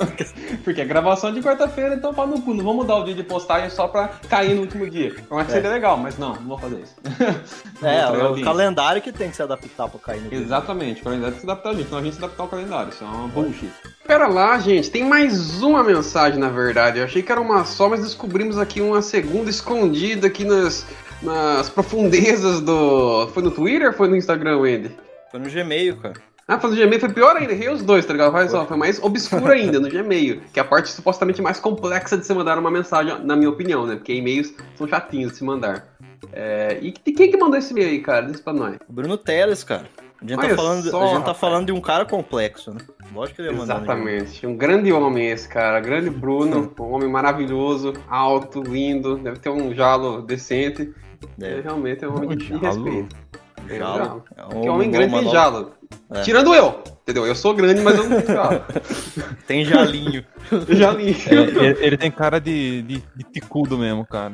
Porque 0.64 0.82
a 0.82 0.86
gravação 0.86 1.30
é 1.30 1.34
de 1.34 1.42
quarta-feira, 1.42 1.96
então 1.96 2.14
pau 2.14 2.28
no 2.28 2.42
cu. 2.42 2.54
Não 2.54 2.64
vou 2.64 2.74
mudar 2.74 2.98
o 2.98 3.04
dia 3.04 3.14
de 3.14 3.24
postagem 3.24 3.70
só 3.70 3.88
pra 3.88 4.10
cair 4.30 4.56
no 4.56 4.62
último 4.62 4.90
dia. 4.90 5.16
Eu 5.30 5.38
acho 5.38 5.46
que 5.48 5.52
É. 5.52 5.56
seria 5.56 5.70
legal, 5.70 5.98
mas 5.98 6.18
não, 6.18 6.36
não 6.36 6.48
vou 6.50 6.58
fazer 6.58 6.82
isso. 6.82 6.96
É, 7.84 8.02
é 8.02 8.08
o 8.08 8.40
calendário 8.44 9.02
que 9.02 9.12
tem 9.12 9.32
que 9.32 9.36
se 9.36 9.42
adaptar 9.42 9.90
pra 9.90 10.00
cair 10.00 10.22
no 10.22 10.30
dia. 10.30 10.38
Exatamente, 10.38 11.02
o 11.02 11.04
calendário 11.04 11.32
tem 11.34 11.40
que 11.42 11.46
se 11.46 11.52
adaptar 11.52 11.70
a 11.72 11.74
gente, 11.74 11.90
não 11.92 11.98
a 11.98 12.02
gente 12.04 12.16
se 12.16 12.24
adaptar 12.24 12.44
ao 12.44 12.50
calendário, 12.50 12.90
isso 12.90 13.04
é 13.04 13.08
uma 13.08 13.28
bullshit. 13.28 13.72
Pera 14.06 14.28
lá, 14.28 14.60
gente, 14.60 14.92
tem 14.92 15.04
mais 15.04 15.64
uma 15.64 15.84
mensagem 15.84 16.38
na 16.40 16.50
verdade. 16.50 17.00
Eu 17.00 17.06
achei 17.06 17.24
que 17.24 17.32
era 17.32 17.42
uma 17.42 17.66
só, 17.66 17.90
mas 17.90 18.02
descobrimos 18.02 18.60
aqui 18.60 18.82
uma 18.82 19.02
segunda 19.02 19.50
escondida 19.50 20.28
aqui 20.28 20.46
nas, 20.46 20.86
nas 21.24 21.70
profundezas 21.70 22.62
do. 22.62 23.28
Foi 23.34 23.42
no 23.42 23.50
Twitter 23.50 23.88
ou 23.88 23.94
foi 23.94 24.08
no 24.08 24.16
Instagram, 24.16 24.60
Wendy? 24.60 24.96
Foi 25.32 25.40
no 25.40 25.50
Gmail, 25.50 25.98
cara. 25.98 26.14
Ah, 26.48 26.60
foi 26.60 26.72
no 26.72 26.76
Gmail, 26.76 27.00
foi 27.00 27.10
pior 27.10 27.36
ainda, 27.38 27.54
errei 27.54 27.70
os 27.70 27.82
dois, 27.82 28.06
tá 28.06 28.12
ligado? 28.14 28.34
Olha 28.36 28.50
só, 28.50 28.66
foi 28.66 28.76
mais 28.76 29.02
obscuro 29.02 29.52
ainda 29.52 29.80
no 29.80 29.90
Gmail, 29.90 30.42
que 30.52 30.60
é 30.60 30.62
a 30.62 30.66
parte 30.66 30.90
supostamente 30.90 31.42
mais 31.42 31.60
complexa 31.60 32.18
de 32.18 32.26
se 32.26 32.34
mandar 32.34 32.58
uma 32.58 32.70
mensagem, 32.72 33.24
na 33.24 33.36
minha 33.36 33.50
opinião, 33.50 33.86
né? 33.86 33.96
Porque 33.96 34.14
e-mails 34.14 34.54
são 34.76 34.88
chatinhos 34.88 35.32
de 35.32 35.38
se 35.38 35.44
mandar. 35.44 35.88
É, 36.34 36.78
e 36.82 36.94
e 37.06 37.12
quem 37.14 37.32
que 37.32 37.38
mandou 37.38 37.58
esse 37.58 37.72
e-mail 37.72 37.90
aí, 37.90 38.00
cara? 38.00 38.26
Diz 38.26 38.42
pra 38.42 38.54
nós. 38.54 38.78
O 38.88 38.94
Bruno 38.94 39.18
Teles, 39.18 39.64
cara. 39.64 39.86
A 40.22 40.28
gente, 40.28 40.40
Olha 40.40 40.50
tá 40.50 40.56
falando, 40.56 40.92
só, 40.92 41.04
a 41.04 41.16
gente 41.16 41.26
tá 41.26 41.34
falando 41.34 41.66
de 41.66 41.72
um 41.72 41.82
cara 41.82 42.06
complexo, 42.06 42.72
né? 42.72 42.80
Lógico 43.14 43.38
que 43.38 43.42
ele 43.42 43.50
ia 43.50 43.58
mandar. 43.58 43.80
no 43.80 43.86
Gmail. 43.86 44.18
Exatamente. 44.18 44.46
Um 44.46 44.56
grande 44.56 44.94
homem 44.94 45.32
esse, 45.32 45.48
cara. 45.50 45.80
Grande 45.80 46.12
Bruno, 46.12 46.72
um 46.80 46.92
homem 46.94 47.10
maravilhoso, 47.10 47.94
alto, 48.08 48.62
lindo, 48.62 49.18
deve 49.18 49.40
ter 49.40 49.50
um 49.50 49.74
jalo 49.74 50.22
decente. 50.22 50.94
É, 51.42 51.62
realmente 51.62 52.04
é 52.06 52.08
um 52.08 52.16
homem 52.16 52.38
de, 52.38 52.46
de 52.46 52.50
jalo. 52.50 52.84
respeito. 52.84 53.16
É, 53.70 53.78
Jalo. 53.78 54.24
É 54.36 54.46
um 54.56 54.70
homem 54.70 54.92
grande 54.92 55.14
tem 55.14 55.30
jalo. 55.32 55.74
É. 56.10 56.22
Tirando 56.22 56.54
eu, 56.54 56.84
entendeu? 57.04 57.26
Eu 57.26 57.36
sou 57.36 57.54
grande, 57.54 57.82
mas 57.82 57.98
eu 57.98 58.08
não 58.10 58.22
tenho 58.22 58.36
jalo. 58.36 58.64
Tem 59.48 59.66
jalinho. 59.66 60.26
Li. 60.72 61.16
É, 61.30 61.34
ele, 61.66 61.78
ele 61.86 61.98
tem 61.98 62.12
cara 62.12 62.40
de, 62.40 62.82
de, 62.84 63.04
de 63.16 63.24
ticudo 63.32 63.78
mesmo, 63.78 64.06
cara. 64.06 64.34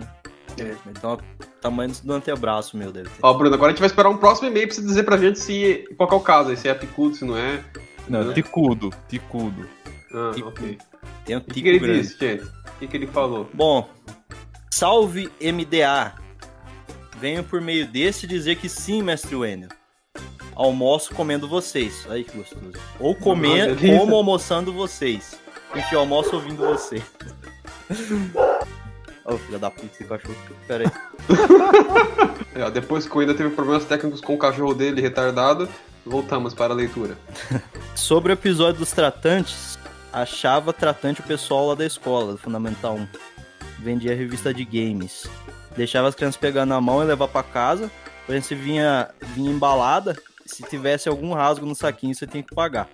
Então, 0.88 1.18
tamanho 1.62 1.91
do 2.03 2.13
antebraço, 2.13 2.75
meu, 2.77 2.91
ter. 2.91 3.07
Ó, 3.21 3.33
Bruno, 3.33 3.53
agora 3.53 3.69
a 3.69 3.71
gente 3.74 3.79
vai 3.79 3.88
esperar 3.88 4.09
um 4.09 4.18
próximo 4.18 4.47
e-mail 4.47 4.68
pra 4.68 4.75
você 4.75 4.81
dizer 4.81 5.03
pra 5.03 5.18
gente 5.18 5.38
se 5.39 5.85
qual 5.97 6.09
é 6.12 6.15
o 6.15 6.19
caso, 6.19 6.56
se 6.56 6.68
é 6.68 6.73
picudo, 6.73 7.15
se 7.15 7.25
não 7.25 7.38
é. 7.38 7.63
Não, 8.09 8.21
Uhum. 8.21 8.33
ticudo, 8.33 8.89
ticudo. 9.07 9.68
Ah, 10.13 10.31
ok. 10.45 10.77
Tem 11.25 11.35
um 11.35 11.39
O 11.39 11.44
que, 11.44 11.62
que 11.62 11.68
ele 11.68 11.80
grande. 11.80 12.01
disse, 12.01 12.18
gente? 12.19 12.44
O 12.44 12.80
que, 12.80 12.88
que 12.88 12.97
ele 12.97 13.07
falou? 13.07 13.47
Bom, 13.53 13.88
salve 14.71 15.30
MDA. 15.41 16.13
Venho 17.19 17.44
por 17.44 17.60
meio 17.60 17.88
desse 17.88 18.28
dizer 18.28 18.58
que 18.58 18.69
sim, 18.69 19.02
mestre 19.02 19.36
Wendel. 19.36 19.69
Almoço 20.56 21.14
comendo 21.14 21.48
vocês. 21.48 22.06
Aí 22.10 22.24
que 22.24 22.38
gostoso. 22.38 22.74
Ou 23.00 23.16
comer, 23.16 23.69
Nossa, 23.69 24.00
como 24.00 24.16
almoçando 24.16 24.74
vocês. 24.74 25.40
Eu 25.92 26.00
almoço 26.00 26.36
ouvindo 26.36 26.66
você. 26.66 27.02
Ô, 29.25 29.38
filha 29.38 29.60
da 29.60 29.69
puta, 29.69 29.88
esse 29.94 30.04
cachorro. 30.04 30.36
Pera 30.68 30.84
aí. 30.86 30.92
É, 32.56 32.72
depois 32.72 33.08
que 33.08 33.16
o 33.16 33.19
ainda 33.19 33.36
teve 33.36 33.52
problemas 33.52 33.86
técnicos 33.86 34.19
com 34.19 34.34
o 34.34 34.38
cachorro 34.38 34.74
dele 34.74 35.00
retardado, 35.00 35.69
voltamos 36.04 36.56
para 36.56 36.74
a 36.74 36.75
leitura. 36.75 37.16
Sobre 37.94 38.31
o 38.31 38.34
episódio 38.34 38.80
dos 38.80 38.92
tratantes, 38.92 39.78
achava 40.12 40.74
tratante 40.74 41.22
o 41.22 41.24
pessoal 41.24 41.68
lá 41.68 41.75
da 41.75 41.86
escola, 41.86 42.31
do 42.31 42.40
Fundamental 42.40 42.96
1. 42.96 43.08
Vendia 43.78 44.16
revista 44.16 44.52
de 44.52 44.66
games. 44.66 45.30
Deixava 45.77 46.07
as 46.09 46.15
crianças 46.15 46.35
pegar 46.41 46.65
na 46.65 46.81
mão 46.81 47.01
e 47.01 47.06
levar 47.06 47.27
pra 47.29 47.44
casa. 47.44 47.89
Porém, 48.25 48.41
se 48.41 48.53
vinha, 48.56 49.07
vinha 49.35 49.51
embalada, 49.51 50.18
se 50.45 50.63
tivesse 50.63 51.07
algum 51.07 51.33
rasgo 51.33 51.65
no 51.65 51.74
saquinho, 51.75 52.13
você 52.13 52.27
tinha 52.27 52.44
que 52.44 52.53
pagar. 52.53 52.89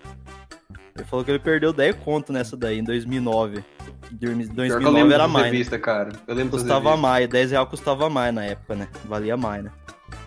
Ele 0.95 1.05
falou 1.05 1.25
que 1.25 1.31
ele 1.31 1.39
perdeu 1.39 1.73
10 1.73 1.95
conto 2.03 2.31
nessa 2.31 2.55
daí, 2.55 2.77
em 2.77 2.83
2009. 2.83 3.57
Em 3.57 3.63
Pior 4.11 4.35
que 4.35 4.51
eu 4.51 4.53
2009 4.55 4.91
lembro 4.93 5.13
era 5.13 5.27
mais. 5.27 5.45
né? 5.45 5.51
revistas, 5.51 5.81
cara. 5.81 6.09
Eu 6.27 6.35
lembro 6.35 6.51
Custava 6.51 6.95
mais, 6.95 7.27
10 7.27 7.51
reais 7.51 7.67
custava 7.67 8.09
mais 8.11 8.31
na 8.35 8.43
época, 8.45 8.75
né? 8.75 8.87
Valia 9.05 9.35
mais, 9.35 9.63
né? 9.63 9.71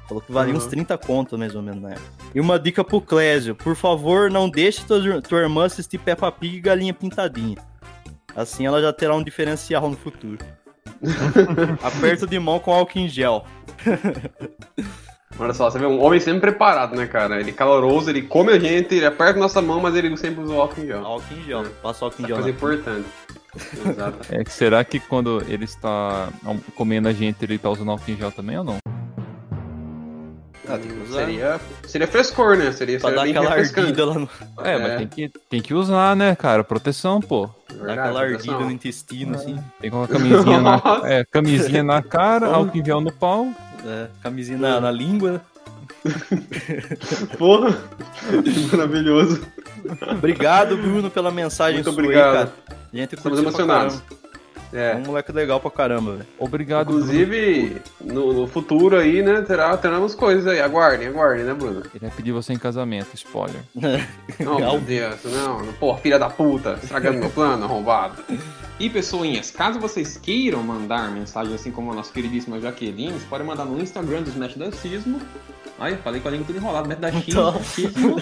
Falou 0.09 0.21
que 0.23 0.33
valia 0.33 0.53
Uhum. 0.53 0.59
uns 0.59 0.67
30 0.67 0.99
conto, 0.99 1.39
mais 1.39 1.55
ou 1.55 1.63
menos, 1.63 1.81
na 1.83 1.91
época. 1.91 2.07
E 2.35 2.41
uma 2.41 2.59
dica 2.59 2.83
pro 2.83 3.01
Clésio. 3.01 3.55
Por 3.55 3.77
favor, 3.77 4.29
não 4.31 4.49
deixe 4.49 4.85
tua, 4.85 5.21
tua 5.23 5.41
irmã 5.41 5.67
assistir 5.67 5.99
Peppa 5.99 6.33
Pig 6.33 6.57
e 6.57 6.61
Galinha 6.61 6.93
Pintadinha. 6.95 7.59
Assim 8.35 8.67
ela 8.67 8.81
já 8.83 8.93
terá 8.93 9.15
um 9.15 9.23
diferencial 9.23 9.89
no 9.89 9.97
futuro. 9.97 10.39
Aperto 11.83 12.27
de 12.27 12.39
mão 12.39 12.59
com 12.59 12.73
álcool 12.73 12.99
em 12.99 13.09
gel. 13.09 13.45
Olha 15.39 15.53
só, 15.53 15.71
você 15.71 15.79
vê 15.79 15.85
um 15.87 16.03
homem 16.03 16.19
sempre 16.19 16.41
preparado, 16.41 16.97
né, 16.97 17.07
cara? 17.07 17.39
Ele 17.39 17.51
é 17.51 17.53
caloroso, 17.53 18.09
ele 18.09 18.23
come 18.23 18.53
a 18.53 18.59
gente, 18.59 18.95
ele 18.95 19.05
aperta 19.05 19.39
nossa 19.39 19.61
mão, 19.61 19.81
mas 19.81 19.95
ele 19.95 20.17
sempre 20.17 20.43
usa 20.43 20.55
o 20.55 20.61
álcool 20.61 20.81
em 20.81 20.87
gel. 20.87 21.05
Álcool 21.05 21.35
em 21.35 21.45
gel. 21.45 21.65
Passa 21.83 22.05
álcool 22.07 22.23
em 22.23 22.27
gel. 22.27 22.37
coisa 22.37 22.49
na- 22.51 22.55
importante. 22.55 23.09
Exato. 23.87 24.19
É 24.35 24.45
que 24.45 24.53
será 24.53 24.83
que 24.85 24.99
quando 24.99 25.43
ele 25.49 25.65
está 25.65 26.31
comendo 26.75 27.09
a 27.09 27.13
gente, 27.13 27.43
ele 27.43 27.59
tá 27.59 27.69
usando 27.69 27.91
álcool 27.91 28.11
em 28.11 28.17
gel 28.17 28.33
também 28.33 28.57
ou 28.59 28.65
não? 28.65 28.79
Ah, 30.69 30.79
tem 30.79 30.91
que 30.91 31.03
usar. 31.09 31.19
Seria, 31.21 31.61
seria 31.87 32.07
frescor, 32.09 32.57
né? 32.57 32.73
Seria, 32.73 32.99
Pra 32.99 33.11
seria 33.11 33.25
dar 33.25 33.41
aquela 33.41 33.55
ardida 33.57 34.05
lá 34.05 34.15
no. 34.15 34.29
É, 34.63 34.73
É. 34.75 34.79
mas 34.79 34.99
tem 34.99 35.07
que, 35.07 35.29
tem 35.49 35.61
que 35.63 35.73
usar, 35.75 36.17
né, 36.17 36.35
cara? 36.35 36.65
Proteção, 36.65 37.21
pô. 37.21 37.49
Dar 37.85 37.93
aquela 37.93 38.21
ardida 38.23 38.59
no 38.59 38.71
intestino, 38.71 39.37
assim. 39.37 39.55
Tem 39.81 39.91
que 39.91 39.91
colocar 39.91 40.15
camisinha 40.15 40.61
na, 40.61 40.83
é, 41.05 41.25
camisinha 41.25 41.83
na 41.83 42.03
cara, 42.03 42.47
álcool 42.49 42.79
em 42.79 42.85
gel 42.85 43.01
no 43.01 43.13
pau. 43.13 43.49
É, 43.87 44.09
camisinha 44.23 44.59
na, 44.59 44.81
na 44.81 44.91
língua. 44.91 45.41
Porra! 47.39 47.77
Maravilhoso. 48.73 49.47
Obrigado, 50.11 50.77
Bruno, 50.77 51.11
pela 51.11 51.31
mensagem 51.31 51.83
Muito 51.83 51.93
sua 51.93 52.01
aí, 52.03 52.07
obrigado. 52.07 52.33
cara. 52.33 52.53
Gente, 52.93 53.15
Estamos 53.15 53.39
emocionados. 53.39 54.03
É. 54.77 54.93
É 54.93 54.97
um 54.97 55.01
moleque 55.07 55.33
legal 55.33 55.59
pra 55.61 55.71
caramba, 55.71 56.13
velho. 56.13 56.27
Obrigado, 56.39 56.91
Inclusive, 56.91 57.81
no, 58.01 58.33
no 58.33 58.47
futuro 58.47 58.97
aí, 58.97 59.23
né, 59.23 59.43
terá, 59.43 59.77
teremos 59.77 60.15
coisas 60.15 60.47
aí. 60.47 60.61
Aguardem, 60.61 61.09
aguardem, 61.09 61.45
né, 61.45 61.55
Bruno? 61.55 61.67
Bruno. 61.67 61.87
Ele 61.93 62.01
vai 62.01 62.11
pedir 62.11 62.33
você 62.33 62.53
em 62.53 62.59
casamento, 62.59 63.09
spoiler. 63.15 63.61
Não, 63.75 64.59
meu 64.61 64.81
Deus, 64.81 65.17
não, 65.25 65.65
não. 65.65 65.73
Pô, 65.75 65.97
filha 65.97 66.19
da 66.19 66.31
puta, 66.31 66.79
estragando 66.83 67.19
meu 67.19 67.31
plano, 67.31 67.65
arrombado. 67.65 68.23
E 68.79 68.91
pessoinhas, 68.91 69.51
caso 69.51 69.81
vocês 69.81 70.17
queiram 70.17 70.63
mandar 70.63 71.11
mensagem 71.11 71.55
assim 71.55 71.71
como 71.71 71.91
a 71.93 71.95
nossa 71.95 72.13
queridíssima 72.13 72.61
Jaqueline, 72.61 73.13
vocês 73.13 73.25
podem 73.25 73.47
mandar 73.47 73.65
no 73.65 73.81
Instagram 73.81 74.23
do 74.23 74.31
Smash 74.31 74.55
Dancismo. 74.55 75.21
Ai, 75.79 75.97
falei 75.97 76.21
com 76.21 76.29
a 76.29 76.31
língua 76.31 76.47
tudo 76.47 76.59
enrolado, 76.59 76.87
Smash 76.93 77.01
da 77.01 77.11
China, 77.13 77.25
Então. 77.29 77.49
achismo, 77.57 78.17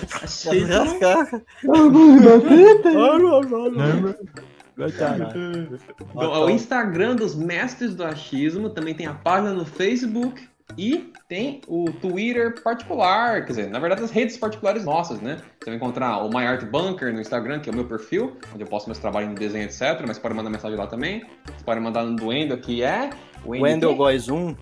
Então, 4.76 6.44
o 6.44 6.50
Instagram 6.50 7.16
dos 7.16 7.34
Mestres 7.34 7.94
do 7.94 8.04
Achismo, 8.04 8.70
também 8.70 8.94
tem 8.94 9.06
a 9.06 9.14
página 9.14 9.52
no 9.52 9.64
Facebook 9.64 10.48
e 10.76 11.12
tem 11.28 11.60
o 11.68 11.90
Twitter 11.92 12.62
particular, 12.62 13.44
quer 13.44 13.52
dizer, 13.52 13.70
na 13.70 13.78
verdade 13.78 14.02
as 14.02 14.10
redes 14.10 14.36
particulares 14.36 14.84
nossas, 14.84 15.20
né? 15.20 15.36
Você 15.60 15.70
vai 15.70 15.76
encontrar 15.76 16.18
o 16.18 16.28
My 16.28 16.46
Art 16.46 16.64
Bunker 16.64 17.12
no 17.12 17.20
Instagram, 17.20 17.60
que 17.60 17.68
é 17.68 17.72
o 17.72 17.76
meu 17.76 17.84
perfil, 17.84 18.36
onde 18.52 18.64
eu 18.64 18.66
posto 18.66 18.86
meus 18.86 18.98
trabalhos 18.98 19.30
em 19.30 19.34
desenho, 19.34 19.64
etc. 19.64 20.02
Mas 20.06 20.18
pode 20.18 20.34
mandar 20.34 20.50
mensagem 20.50 20.76
lá 20.76 20.86
também. 20.86 21.24
Você 21.46 21.64
pode 21.64 21.80
mandar 21.80 22.04
no 22.04 22.16
do 22.16 22.26
Wendel, 22.28 22.58
que 22.58 22.82
é... 22.82 23.10
Wendel 23.44 23.94
Góes 23.94 24.28
1. 24.28 24.34
Olha 24.36 24.56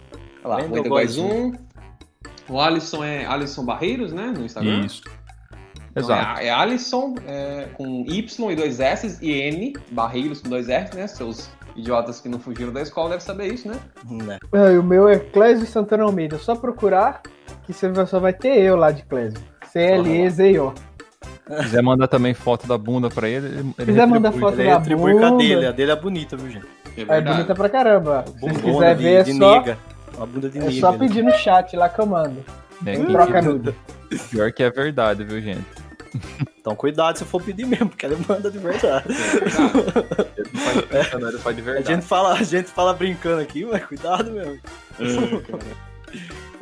lá, 0.44 0.56
Wendel 0.56 0.92
1. 1.18 1.52
O 2.48 2.60
Alisson 2.60 3.04
é 3.04 3.24
Alisson 3.24 3.64
Barreiros, 3.64 4.12
né? 4.12 4.32
No 4.36 4.44
Instagram. 4.44 4.84
Isso. 4.84 5.02
Então, 5.94 6.02
Exato. 6.04 6.40
É, 6.40 6.46
é 6.46 6.50
Alisson 6.50 7.14
é, 7.26 7.68
com 7.74 8.04
Y 8.08 8.50
e 8.50 8.56
dois 8.56 8.80
S 8.80 9.18
e 9.20 9.30
N, 9.32 9.74
Barreiros 9.90 10.40
com 10.40 10.48
dois 10.48 10.68
S, 10.68 10.96
né? 10.96 11.06
Seus 11.06 11.50
idiotas 11.76 12.20
que 12.20 12.28
não 12.28 12.38
fugiram 12.38 12.72
da 12.72 12.80
escola 12.82 13.10
devem 13.10 13.24
saber 13.24 13.52
isso, 13.52 13.68
né? 13.68 13.74
Né. 14.08 14.38
Ah, 14.52 14.70
e 14.72 14.78
o 14.78 14.82
meu 14.82 15.08
é 15.08 15.18
Clésio 15.18 15.66
Santana 15.66 16.04
Almeida. 16.04 16.36
É 16.36 16.38
só 16.38 16.54
procurar 16.56 17.20
que 17.64 17.72
você 17.72 17.88
vai- 17.88 18.06
só 18.06 18.18
vai 18.18 18.32
ter 18.32 18.58
eu 18.58 18.76
lá 18.76 18.90
de 18.90 19.02
Clésio. 19.04 19.38
C-L-E-Z-I-O. 19.70 20.72
Se 21.48 21.62
quiser 21.64 21.82
mandar 21.82 22.08
também 22.08 22.34
foto 22.34 22.66
da 22.66 22.78
bunda 22.78 23.08
pra 23.10 23.28
ele, 23.28 23.46
ele 23.46 23.58
ele 23.78 23.86
quiser 23.86 24.06
mandar 24.06 24.32
foto 24.32 24.58
Ele 24.60 24.70
da 24.70 24.78
retribui 24.78 25.12
com 25.12 25.24
a 25.26 25.30
bunda. 25.30 25.42
dele. 25.44 25.66
A 25.66 25.72
dele 25.72 25.90
é 25.90 25.96
bonita, 25.96 26.36
viu, 26.36 26.50
gente? 26.50 26.66
É 26.96 27.02
É 27.16 27.20
bonita 27.20 27.54
pra 27.54 27.68
caramba. 27.68 28.24
Se 28.26 28.32
Bundona 28.40 28.60
quiserem 28.62 28.96
de, 28.96 29.02
ver, 29.02 29.14
é 29.14 29.22
de 29.22 29.32
só, 29.34 29.54
nega. 29.58 29.78
Uma 30.16 30.26
bunda 30.26 30.48
de 30.48 30.58
é 30.58 30.60
nega. 30.62 30.72
só 30.80 30.88
ali. 30.88 30.98
pedir 30.98 31.22
no 31.22 31.32
chat 31.32 31.76
lá 31.76 31.88
que 31.88 31.98
eu 32.00 32.06
mando. 32.06 32.44
É, 32.86 32.96
troca 32.96 33.26
quiser, 33.26 33.42
nude. 33.42 33.74
Pior 34.30 34.52
que 34.52 34.62
é 34.62 34.70
verdade, 34.70 35.24
viu, 35.24 35.40
gente? 35.40 35.64
Então 36.60 36.76
cuidado 36.76 37.16
se 37.18 37.24
for 37.24 37.42
pedir 37.42 37.66
mesmo, 37.66 37.88
porque 37.88 38.04
ele 38.06 38.16
manda 38.28 38.50
de 38.50 38.58
verdade. 38.58 39.06
Ele 39.08 40.48
não 40.52 40.60
faz 40.60 40.80
pensando, 40.86 41.28
ele 41.28 41.38
faz 41.38 41.56
de 41.56 41.62
A 41.62 41.64
verdade. 41.64 41.94
gente 41.94 42.06
fala, 42.06 42.34
a 42.34 42.42
gente 42.42 42.70
fala 42.70 42.92
brincando 42.94 43.40
aqui, 43.40 43.64
mas 43.64 43.84
cuidado 43.84 44.30
mesmo. 44.30 44.60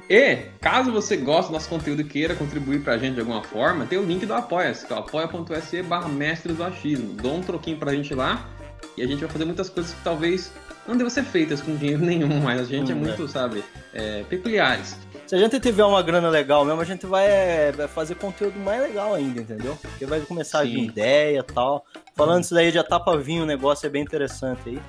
E, 0.09 0.37
caso 0.61 0.91
você 0.91 1.17
goste 1.17 1.51
do 1.51 1.55
nosso 1.55 1.69
conteúdo 1.69 2.01
e 2.01 2.05
queira 2.05 2.35
contribuir 2.35 2.81
pra 2.81 2.99
gente 2.99 3.15
de 3.15 3.21
alguma 3.21 3.43
forma, 3.45 3.87
tem 3.87 3.99
o 3.99 4.03
link 4.05 4.27
do 4.27 4.35
Apoia-se, 4.35 4.85
que 4.87 4.93
é 4.93 4.97
apoia.se 4.97 5.83
barra 5.83 6.09
mestres 6.09 6.57
do 6.57 6.65
achismo. 6.65 7.15
Dá 7.15 7.29
um 7.29 7.41
troquinho 7.43 7.77
pra 7.77 7.93
gente 7.95 8.13
lá 8.15 8.49
e 8.97 9.03
a 9.03 9.07
gente 9.07 9.21
vai 9.21 9.29
fazer 9.29 9.45
muitas 9.45 9.69
coisas 9.71 9.93
que 9.93 10.03
talvez 10.03 10.53
não 10.89 10.97
devam 10.97 11.11
ser 11.11 11.23
feitas 11.23 11.61
com 11.61 11.77
dinheiro 11.77 12.03
nenhum, 12.07 12.41
mas 12.41 12.61
a 12.61 12.65
gente 12.65 12.91
é 12.91 12.95
Hum, 12.95 12.99
muito, 12.99 13.29
sabe, 13.29 13.63
é, 13.95 14.25
peculiares. 14.29 14.97
Se 15.31 15.37
a 15.37 15.39
gente 15.39 15.61
tiver 15.61 15.85
uma 15.85 16.03
grana 16.03 16.29
legal 16.29 16.65
mesmo, 16.65 16.81
a 16.81 16.85
gente 16.85 17.07
vai, 17.07 17.71
vai 17.77 17.87
fazer 17.87 18.17
conteúdo 18.17 18.59
mais 18.59 18.83
legal 18.83 19.15
ainda, 19.15 19.41
entendeu? 19.43 19.79
Porque 19.81 20.05
vai 20.05 20.19
começar 20.23 20.59
a 20.59 20.63
vir 20.65 20.71
Sim. 20.81 20.85
ideia 20.87 21.39
e 21.39 21.43
tal. 21.45 21.85
Falando 22.17 22.43
isso 22.43 22.53
daí, 22.53 22.69
já 22.73 22.83
tá 22.83 22.99
pra 22.99 23.15
vir 23.17 23.41
um 23.41 23.47
negócio 23.47 23.87
é 23.87 23.89
bem 23.89 24.03
interessante 24.03 24.61
aí. 24.67 24.81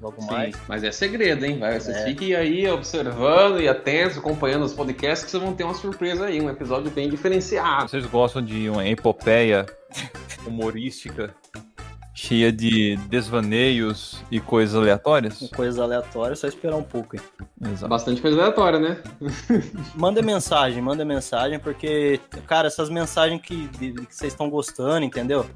Logo 0.00 0.24
mais. 0.26 0.54
Sim, 0.54 0.62
mas 0.68 0.84
é 0.84 0.92
segredo, 0.92 1.44
hein? 1.44 1.58
Vai, 1.58 1.80
vocês 1.80 1.96
É. 1.96 2.04
fiquem 2.04 2.36
aí 2.36 2.68
observando 2.68 3.60
e 3.60 3.66
atentos, 3.66 4.16
acompanhando 4.16 4.64
os 4.64 4.72
podcasts, 4.72 5.24
que 5.24 5.30
vocês 5.32 5.42
vão 5.42 5.54
ter 5.54 5.64
uma 5.64 5.74
surpresa 5.74 6.26
aí, 6.26 6.40
um 6.40 6.48
episódio 6.48 6.88
bem 6.92 7.10
diferenciado. 7.10 7.88
Vocês 7.88 8.06
gostam 8.06 8.40
de 8.40 8.70
uma 8.70 8.86
epopeia 8.86 9.66
humorística 10.46 11.34
cheia 12.22 12.52
de 12.52 12.96
desvaneios 13.08 14.22
e 14.30 14.38
coisas 14.38 14.74
aleatórias? 14.76 15.38
Coisas 15.56 15.80
aleatórias, 15.80 16.38
só 16.38 16.46
esperar 16.46 16.76
um 16.76 16.82
pouco 16.82 17.16
aí. 17.16 17.70
Exato. 17.72 17.88
Bastante 17.88 18.20
coisa 18.20 18.38
aleatória, 18.38 18.78
né? 18.78 18.98
Manda 19.96 20.20
mensagem, 20.20 20.82
manda 20.82 21.02
mensagem, 21.02 21.58
porque, 21.58 22.20
cara, 22.46 22.66
essas 22.68 22.90
mensagens 22.90 23.40
que, 23.40 23.66
de- 23.68 23.92
de 23.92 24.06
que 24.06 24.14
vocês 24.14 24.32
estão 24.34 24.50
gostando, 24.50 25.04
entendeu? 25.04 25.46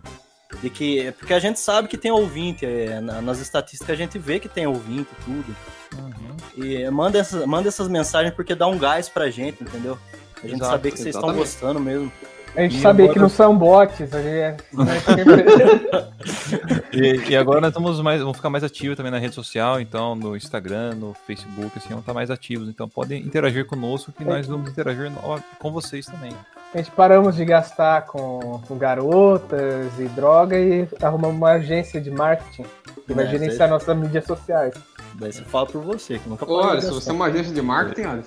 De 0.62 0.70
que, 0.70 1.12
porque 1.18 1.34
a 1.34 1.38
gente 1.38 1.60
sabe 1.60 1.86
que 1.86 1.98
tem 1.98 2.10
ouvinte, 2.10 2.64
é, 2.64 2.98
na- 3.00 3.20
nas 3.20 3.40
estatísticas 3.40 3.90
a 3.90 3.96
gente 3.96 4.18
vê 4.18 4.40
que 4.40 4.48
tem 4.48 4.66
ouvinte 4.66 5.08
e 5.20 5.24
tudo. 5.24 5.56
Uhum. 5.98 6.64
E 6.64 6.76
é, 6.76 6.90
manda, 6.90 7.18
essas, 7.18 7.44
manda 7.46 7.68
essas 7.68 7.88
mensagens 7.88 8.34
porque 8.34 8.54
dá 8.54 8.66
um 8.66 8.78
gás 8.78 9.08
pra 9.08 9.28
gente, 9.30 9.62
entendeu? 9.62 9.98
A 10.42 10.46
gente 10.46 10.56
Exato, 10.56 10.70
saber 10.70 10.90
que 10.92 10.98
vocês 10.98 11.14
estão 11.14 11.34
gostando 11.34 11.78
mesmo. 11.78 12.10
A 12.56 12.62
gente 12.62 12.76
E 12.76 12.80
sabia 12.80 13.04
agora- 13.06 13.14
que 13.14 13.18
não 13.20 13.28
são 13.28 13.56
bots. 13.56 14.14
A 14.14 14.22
gente, 14.22 14.62
sempre- 15.04 15.44
E, 16.92 17.30
e 17.30 17.36
agora 17.36 17.60
nós 17.60 17.70
estamos 17.70 18.00
mais, 18.00 18.20
vamos 18.20 18.36
ficar 18.36 18.48
mais 18.50 18.62
ativos 18.62 18.96
também 18.96 19.10
na 19.10 19.18
rede 19.18 19.34
social, 19.34 19.80
então 19.80 20.14
no 20.14 20.36
Instagram, 20.36 20.94
no 20.94 21.14
Facebook, 21.26 21.72
assim, 21.76 21.88
vamos 21.88 22.02
estar 22.02 22.14
mais 22.14 22.30
ativos. 22.30 22.68
Então 22.68 22.88
podem 22.88 23.20
interagir 23.22 23.66
conosco 23.66 24.12
que 24.12 24.24
nós 24.24 24.46
vamos 24.46 24.70
interagir 24.70 25.10
no- 25.10 25.42
com 25.58 25.72
vocês 25.72 26.06
também. 26.06 26.32
a 26.72 26.78
gente 26.78 26.90
paramos 26.92 27.36
de 27.36 27.44
gastar 27.44 28.02
com, 28.02 28.60
com 28.66 28.76
garotas 28.76 29.92
e 29.98 30.04
droga 30.08 30.58
e 30.58 30.88
arrumamos 31.02 31.36
uma 31.36 31.52
agência 31.52 32.00
de 32.00 32.10
marketing 32.10 32.64
que 33.06 33.12
vai 33.14 33.26
É, 33.26 33.28
gerenciar 33.28 33.68
nossas 33.68 33.96
mídias 33.96 34.24
sociais. 34.24 34.74
Daí 35.16 35.32
você 35.32 35.42
fala 35.44 35.66
por 35.66 35.80
você, 35.80 36.18
que 36.18 36.28
nunca 36.28 36.44
pode 36.44 36.82
se 36.82 36.90
você 36.90 37.10
é 37.10 37.12
uma 37.12 37.26
agência 37.26 37.54
de 37.54 37.62
marketing. 37.62 38.22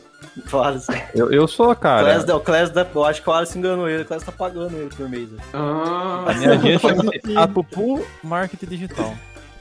Fala 0.46 0.70
assim. 0.70 0.94
Eu, 1.14 1.32
eu 1.32 1.48
sou 1.48 1.70
a 1.72 1.76
cara. 1.76 2.04
Clés, 2.04 2.30
o 2.30 2.40
Clés, 2.40 2.70
da- 2.70 2.88
eu 2.96 3.04
acho 3.04 3.22
que 3.22 3.30
o 3.30 3.34
Alisson 3.34 3.60
enganou 3.60 3.90
ele, 3.90 4.04
o 4.04 4.06
Clés 4.06 4.24
tá 4.24 4.32
pagando 4.32 4.76
ele 4.78 4.90
por 4.96 5.10
mês. 5.10 5.30
Ah, 5.54 6.24
A 6.28 6.34
minha 6.34 6.52
agência 6.54 6.90
chama-se 6.96 7.38
Apupu 7.38 8.06
Marketing 8.24 8.66
Digital. 8.68 9.14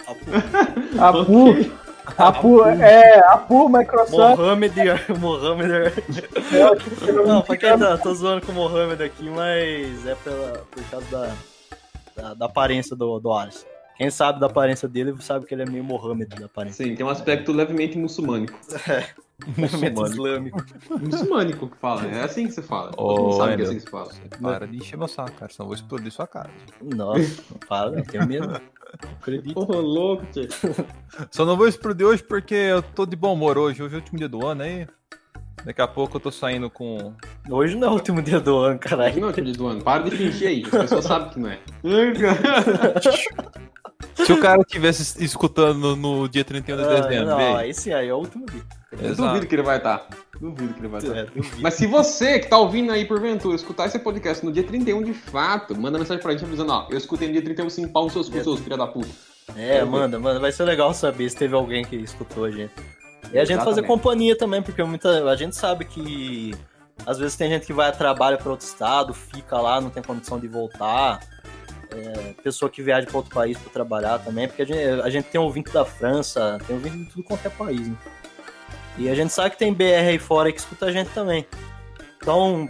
A 0.06 1.12
Pu, 1.24 1.66
a 2.16 2.32
Pu, 2.32 2.64
é, 2.64 3.18
a 3.26 3.36
Pu 3.36 3.68
Microsoft. 3.68 4.38
Mohamed, 4.38 4.72
Mohamed. 5.18 5.92
Não, 7.26 7.42
pra 7.42 7.56
quem 7.56 7.76
tá, 7.76 7.98
tô 7.98 8.14
zoando 8.14 8.46
com 8.46 8.52
o 8.52 8.54
Mohamed 8.54 9.02
aqui, 9.02 9.28
mas 9.28 10.06
é 10.06 10.14
pela, 10.14 10.62
por 10.70 10.84
causa 10.84 11.06
da, 11.10 11.32
da, 12.22 12.34
da 12.34 12.46
aparência 12.46 12.94
do, 12.94 13.18
do 13.18 13.32
Alisson. 13.32 13.66
Quem 13.96 14.10
sabe 14.10 14.38
da 14.40 14.46
aparência 14.46 14.86
dele 14.88 15.14
sabe 15.20 15.46
que 15.46 15.54
ele 15.54 15.62
é 15.62 15.66
meio 15.66 15.82
Mohamed 15.82 16.28
da 16.36 16.46
aparência. 16.46 16.84
sim, 16.84 16.94
tem 16.94 17.04
um 17.04 17.08
aspecto 17.08 17.52
levemente 17.52 17.96
muçulmânico. 17.96 18.58
Muçulmano. 19.56 20.06
islâmico. 20.06 20.64
Muçulmânico 20.98 21.68
que 21.68 21.76
fala, 21.76 22.06
é 22.06 22.22
assim 22.22 22.46
que 22.46 22.52
você 22.52 22.62
fala. 22.62 22.90
Oh, 22.96 23.14
Todo 23.14 23.22
mundo 23.22 23.36
sabe 23.36 23.56
que 23.56 23.62
é 23.62 23.64
assim 23.64 23.74
que 23.74 23.80
se 23.80 23.90
fala. 23.90 24.10
Para 24.40 24.66
de 24.66 24.76
encher 24.78 24.96
meu 24.96 25.08
saco, 25.08 25.32
cara, 25.32 25.52
senão 25.52 25.64
eu 25.64 25.68
vou 25.68 25.74
explodir 25.74 26.10
sua 26.10 26.26
casa. 26.26 26.48
Nossa, 26.82 27.42
não 27.50 27.58
fala, 27.68 27.96
não 27.96 28.02
tenho 28.02 28.26
medo. 28.26 28.48
Não 28.48 29.10
acredito. 29.20 29.58
Ô, 29.58 29.80
louco, 29.80 30.24
tio. 30.32 30.48
Só 31.30 31.44
não 31.44 31.56
vou 31.56 31.68
explodir 31.68 32.06
hoje 32.06 32.22
porque 32.22 32.54
eu 32.54 32.82
tô 32.82 33.04
de 33.04 33.14
bom 33.14 33.34
humor 33.34 33.58
hoje. 33.58 33.82
Hoje 33.82 33.94
é 33.94 33.98
o 33.98 34.00
último 34.00 34.18
dia 34.18 34.28
do 34.28 34.46
ano 34.46 34.62
aí. 34.62 34.86
Daqui 35.64 35.82
a 35.82 35.88
pouco 35.88 36.16
eu 36.16 36.20
tô 36.20 36.30
saindo 36.30 36.70
com. 36.70 37.12
Hoje 37.50 37.76
não 37.76 37.88
é 37.88 37.90
o 37.90 37.94
último 37.94 38.22
dia 38.22 38.40
do 38.40 38.56
ano, 38.56 38.78
caralho. 38.78 39.20
Não, 39.20 39.32
tio 39.32 39.44
do 39.52 39.66
ano. 39.66 39.82
Para 39.82 40.04
de 40.04 40.16
fingir 40.16 40.48
aí, 40.48 40.62
as 40.62 40.70
pessoas 40.70 41.04
sabem 41.04 41.28
que 41.30 41.40
não 41.40 41.50
é. 41.50 41.58
Se 44.14 44.32
o 44.32 44.40
cara 44.40 44.62
tivesse 44.64 45.22
escutando 45.24 45.96
no, 45.96 46.28
dia 46.28 46.44
31 46.44 46.76
de 46.76 46.82
Ah, 46.82 47.00
dezembro, 47.00 47.26
não, 47.26 47.60
ei, 47.60 47.74
aí 47.94 48.08
é 48.08 48.14
o 48.14 48.18
último 48.18 48.44
dia. 48.46 48.62
Eu 48.92 49.10
Exato. 49.10 49.28
duvido 49.28 49.46
que 49.46 49.54
ele 49.54 49.62
vai 49.62 49.76
estar. 49.78 50.06
Duvido 50.40 50.74
que 50.74 50.80
ele 50.80 50.88
vai 50.88 51.00
estar. 51.00 51.16
É, 51.16 51.24
duvido. 51.24 51.56
Mas 51.60 51.74
se 51.74 51.86
você 51.86 52.38
que 52.38 52.48
tá 52.48 52.58
ouvindo 52.58 52.92
aí 52.92 53.04
porventura 53.04 53.54
escutar 53.54 53.86
esse 53.86 53.98
podcast 53.98 54.44
no 54.44 54.52
dia 54.52 54.64
31 54.64 55.02
de 55.02 55.12
fato, 55.12 55.76
manda 55.76 55.98
mensagem 55.98 56.22
pra 56.22 56.32
gente 56.32 56.44
avisando, 56.44 56.72
ó, 56.72 56.86
eu 56.90 56.98
escutei 56.98 57.28
no 57.28 57.32
dia 57.32 57.42
31 57.42 57.70
sim, 57.70 57.88
pau 57.88 58.04
nos 58.04 58.12
seus 58.12 58.28
cu, 58.28 58.42
seus 58.42 58.60
filha 58.60 58.76
da 58.76 58.86
puta. 58.86 59.08
É, 59.54 59.84
manda, 59.84 60.18
manda. 60.18 60.40
Vai 60.40 60.52
ser 60.52 60.64
legal 60.64 60.92
saber 60.92 61.28
se 61.30 61.36
teve 61.36 61.54
alguém 61.54 61.84
que 61.84 61.96
escutou 61.96 62.44
a 62.44 62.50
gente. 62.50 62.72
E 63.32 63.38
a 63.38 63.44
gente 63.44 63.58
fazer 63.58 63.80
Exatamente. 63.80 63.86
companhia 63.86 64.36
também, 64.36 64.62
porque 64.62 64.82
muita, 64.82 65.24
a 65.30 65.36
gente 65.36 65.56
sabe 65.56 65.84
que 65.84 66.54
às 67.04 67.18
vezes 67.18 67.36
tem 67.36 67.50
gente 67.50 67.66
que 67.66 67.72
vai 67.72 67.88
a 67.88 67.92
trabalho 67.92 68.38
para 68.38 68.50
outro 68.50 68.66
estado, 68.66 69.12
fica 69.12 69.58
lá, 69.60 69.80
não 69.80 69.90
tem 69.90 70.02
condição 70.02 70.38
de 70.38 70.48
voltar. 70.48 71.20
É, 71.96 72.34
pessoa 72.42 72.70
que 72.70 72.82
viaja 72.82 73.06
para 73.06 73.16
outro 73.16 73.34
país 73.34 73.56
para 73.56 73.72
trabalhar 73.72 74.18
também, 74.18 74.46
porque 74.46 74.60
a 74.62 74.66
gente, 74.66 75.00
a 75.00 75.08
gente 75.08 75.24
tem 75.26 75.40
ouvinte 75.40 75.72
da 75.72 75.82
França, 75.82 76.58
tem 76.66 76.76
ouvinte 76.76 76.98
de 76.98 77.04
tudo 77.06 77.22
quanto 77.22 77.46
é 77.46 77.48
país. 77.48 77.88
Né? 77.88 77.96
E 78.98 79.08
a 79.08 79.14
gente 79.14 79.32
sabe 79.32 79.50
que 79.50 79.56
tem 79.56 79.72
BR 79.72 80.08
aí 80.08 80.18
fora 80.18 80.52
que 80.52 80.58
escuta 80.58 80.86
a 80.86 80.92
gente 80.92 81.08
também. 81.10 81.46
Então, 82.18 82.68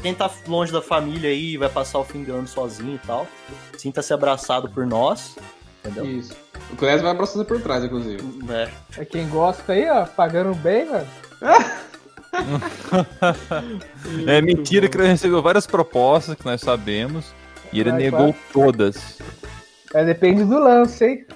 quem 0.00 0.14
tá 0.14 0.30
longe 0.46 0.72
da 0.72 0.80
família 0.80 1.28
aí, 1.28 1.56
vai 1.56 1.68
passar 1.68 1.98
o 1.98 2.04
fim 2.04 2.22
de 2.22 2.30
ano 2.30 2.46
sozinho 2.46 2.94
e 2.94 3.06
tal, 3.06 3.26
sinta-se 3.76 4.14
abraçado 4.14 4.68
por 4.68 4.86
nós, 4.86 5.36
entendeu? 5.80 6.04
Isso. 6.04 6.36
O 6.70 6.76
Clésio 6.76 7.02
vai 7.02 7.10
abraçando 7.10 7.44
por 7.44 7.60
trás, 7.60 7.82
inclusive. 7.82 8.22
É. 8.48 8.68
É 9.00 9.04
quem 9.04 9.28
gosta 9.28 9.72
aí, 9.72 9.88
ó, 9.88 10.06
pagando 10.06 10.54
bem, 10.54 10.86
mano. 10.86 11.08
é 14.28 14.40
mentira 14.40 14.88
que 14.88 14.96
ele 14.96 15.08
recebeu 15.08 15.42
várias 15.42 15.66
propostas 15.66 16.36
que 16.36 16.44
nós 16.44 16.60
sabemos 16.60 17.32
e 17.72 17.80
ele 17.80 17.90
Vai, 17.90 18.02
negou 18.02 18.34
todas. 18.52 19.18
É, 19.94 20.04
depende 20.04 20.44
do 20.44 20.58
lance, 20.58 21.04
hein? 21.04 21.26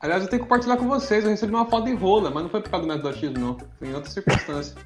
Aliás, 0.00 0.22
eu 0.22 0.28
tenho 0.28 0.42
que 0.42 0.48
compartilhar 0.48 0.76
com 0.76 0.86
vocês, 0.86 1.24
eu 1.24 1.30
recebi 1.30 1.54
uma 1.54 1.64
foto 1.64 1.86
de 1.86 1.94
rola, 1.94 2.30
mas 2.30 2.42
não 2.42 2.50
foi 2.50 2.60
por 2.60 2.70
causa 2.70 2.86
do 2.86 2.92
método 2.92 3.08
achismo, 3.08 3.38
não. 3.38 3.56
Foi 3.78 3.88
em 3.88 3.94
outra 3.94 4.10
circunstância. 4.10 4.76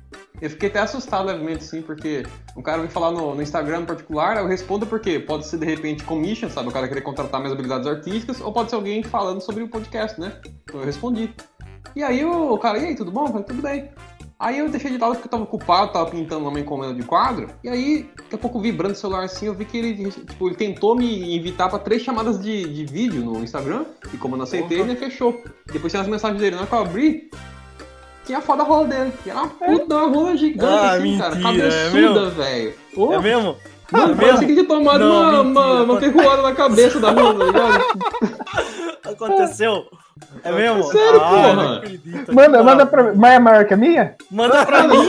Eu 0.40 0.48
fiquei 0.48 0.68
até 0.68 0.78
assustado 0.78 1.26
levemente, 1.26 1.64
sim, 1.64 1.82
porque 1.82 2.24
um 2.56 2.62
cara 2.62 2.80
vem 2.82 2.88
falar 2.88 3.10
no, 3.10 3.34
no 3.34 3.42
Instagram 3.42 3.80
em 3.80 3.84
particular, 3.84 4.36
eu 4.36 4.46
respondo 4.46 4.86
porque 4.86 5.18
pode 5.18 5.44
ser 5.46 5.58
de 5.58 5.66
repente 5.66 6.04
commission, 6.04 6.48
sabe? 6.48 6.68
O 6.68 6.72
cara 6.72 6.86
querer 6.86 7.00
contratar 7.00 7.40
minhas 7.40 7.52
habilidades 7.52 7.88
artísticas, 7.88 8.40
ou 8.40 8.52
pode 8.52 8.70
ser 8.70 8.76
alguém 8.76 9.02
falando 9.02 9.40
sobre 9.40 9.64
o 9.64 9.68
podcast, 9.68 10.20
né? 10.20 10.40
Então 10.62 10.78
eu 10.78 10.86
respondi. 10.86 11.34
E 11.96 12.02
aí 12.04 12.24
o 12.24 12.56
cara, 12.56 12.78
e 12.78 12.86
aí, 12.86 12.94
tudo 12.94 13.10
bom? 13.10 13.22
Eu 13.22 13.28
falei, 13.28 13.44
tudo 13.44 13.62
bem. 13.62 13.90
Aí 14.40 14.60
eu 14.60 14.68
deixei 14.68 14.92
de 14.92 14.98
lado 14.98 15.14
porque 15.14 15.26
eu 15.26 15.30
tava 15.32 15.42
ocupado, 15.42 15.92
tava 15.92 16.08
pintando 16.10 16.48
uma 16.48 16.60
encomenda 16.60 16.94
de 16.94 17.02
quadro. 17.02 17.48
E 17.64 17.68
aí, 17.68 18.08
daqui 18.16 18.36
a 18.36 18.38
pouco 18.38 18.60
vibrando 18.60 18.92
o 18.92 18.96
celular 18.96 19.24
assim, 19.24 19.46
eu 19.46 19.54
vi 19.54 19.64
que 19.64 19.76
ele, 19.76 20.10
tipo, 20.12 20.46
ele 20.48 20.54
tentou 20.54 20.94
me 20.94 21.36
invitar 21.36 21.68
pra 21.68 21.78
três 21.80 22.02
chamadas 22.02 22.40
de, 22.40 22.62
de 22.72 22.84
vídeo 22.84 23.20
no 23.24 23.42
Instagram. 23.42 23.84
E 24.14 24.16
como 24.16 24.34
eu 24.34 24.38
não 24.38 24.44
aceitei, 24.44 24.78
ele 24.80 24.94
fechou. 24.94 25.42
Depois 25.72 25.92
tinha 25.92 26.02
as 26.02 26.08
mensagens 26.08 26.40
dele, 26.40 26.54
na 26.54 26.62
hora 26.62 26.68
que 26.70 26.74
eu 26.76 26.78
abri, 26.78 27.30
tinha 28.24 28.38
a 28.38 28.40
foto 28.40 28.58
da 28.58 28.64
rola 28.64 28.86
dele. 28.86 29.12
Que 29.24 29.30
era 29.30 29.40
uma 29.40 29.48
puta 29.48 29.86
de 29.86 29.94
uma 29.94 30.06
rola 30.06 30.36
gigante, 30.36 30.72
Ah, 30.72 30.92
assim, 30.92 31.18
cara. 31.18 31.34
mentira, 31.34 31.66
é 31.66 31.90
Cabeçuda, 31.90 32.30
velho. 32.30 32.74
Ô, 32.96 33.12
É 33.14 33.20
mesmo? 33.20 33.56
Mano, 33.90 34.12
é 34.12 34.16
parece 34.16 34.32
mesmo? 34.32 34.46
que 34.46 34.52
tinha 34.54 34.66
tomado 34.68 34.98
Não, 35.00 35.10
uma, 35.10 35.40
uma, 35.40 35.40
mentira. 35.40 35.82
uma 35.84 36.00
ferroada 36.00 36.42
na 36.42 36.54
cabeça 36.54 37.00
da 37.00 37.10
rola, 37.10 37.38
tá 37.38 37.44
ligado? 37.46 37.84
Aconteceu? 39.12 39.86
É 40.42 40.50
mesmo? 40.52 40.84
Sério, 40.84 41.20
ah, 41.20 41.28
porra? 41.28 41.76
acredito. 41.76 42.34
Manda, 42.34 42.62
manda 42.62 42.86
pra 42.86 43.02
mim. 43.04 43.12
Mas 43.16 43.32
é 43.32 43.38
maior 43.38 43.64
que 43.64 43.74
a 43.74 43.76
minha? 43.76 44.14
Manda 44.30 44.66
pra 44.66 44.82
mim! 44.86 44.96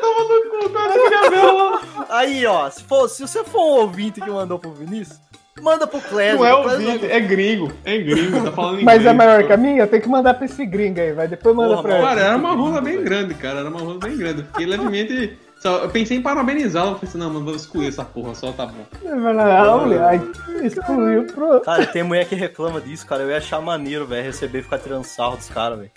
Toma 0.00 0.22
no 0.22 0.50
cu, 0.50 0.70
cara, 0.70 1.34
ela. 1.36 1.80
Aí, 2.08 2.46
ó, 2.46 2.68
se, 2.70 2.82
for, 2.84 3.08
se 3.08 3.22
você 3.22 3.42
for 3.44 3.60
um 3.60 3.80
ouvinte 3.80 4.20
que 4.20 4.30
mandou 4.30 4.58
pro 4.58 4.70
Vinícius, 4.72 5.18
manda 5.60 5.86
pro 5.86 6.00
Clésio. 6.00 6.38
Não 6.38 6.46
é 6.46 6.54
o 6.54 6.60
o 6.60 6.62
Clésio 6.64 6.92
vídeo, 6.92 7.08
é 7.10 7.20
gringo. 7.20 7.72
É 7.84 7.98
gringo, 7.98 8.44
tá 8.44 8.52
falando 8.52 8.82
Mas 8.82 9.00
inglês. 9.00 9.06
é 9.06 9.12
maior 9.12 9.42
que 9.46 9.52
a 9.52 9.56
minha? 9.56 9.82
Eu 9.82 9.88
tenho 9.88 10.02
que 10.02 10.08
mandar 10.08 10.34
pra 10.34 10.44
esse 10.44 10.64
gringo 10.66 11.00
aí, 11.00 11.12
vai. 11.12 11.26
Depois 11.28 11.54
manda 11.56 11.70
Porra, 11.76 11.82
pra 11.82 12.00
Cara, 12.00 12.20
ele. 12.20 12.28
era 12.28 12.36
uma 12.36 12.54
rola 12.54 12.80
bem 12.80 13.02
grande, 13.02 13.34
cara. 13.34 13.60
Era 13.60 13.68
uma 13.68 13.80
rola 13.80 13.98
bem 13.98 14.16
grande. 14.16 14.40
Eu 14.42 14.46
Fiquei 14.46 14.66
levemente. 14.66 15.38
Só, 15.62 15.78
eu 15.78 15.88
pensei 15.88 16.16
em 16.16 16.22
parabenizá-la. 16.22 16.90
Eu 16.90 16.94
falei 16.96 17.08
assim, 17.08 17.18
não, 17.18 17.30
mano, 17.30 17.44
vou 17.44 17.54
excluir 17.54 17.86
essa 17.86 18.04
porra, 18.04 18.34
só 18.34 18.50
tá 18.50 18.66
bom. 18.66 18.84
Não, 19.00 19.80
moleque. 19.80 20.28
Excluiu 20.60 21.24
pro. 21.26 21.60
Cara, 21.60 21.86
tem 21.86 22.02
mulher 22.02 22.28
que 22.28 22.34
reclama 22.34 22.80
disso, 22.80 23.06
cara. 23.06 23.22
Eu 23.22 23.30
ia 23.30 23.36
achar 23.36 23.60
maneiro, 23.60 24.04
velho, 24.04 24.24
receber 24.24 24.58
e 24.58 24.62
ficar 24.64 24.80
tirando 24.80 25.04
sarro 25.04 25.36
dos 25.36 25.48
caras, 25.48 25.78
velho. 25.78 25.90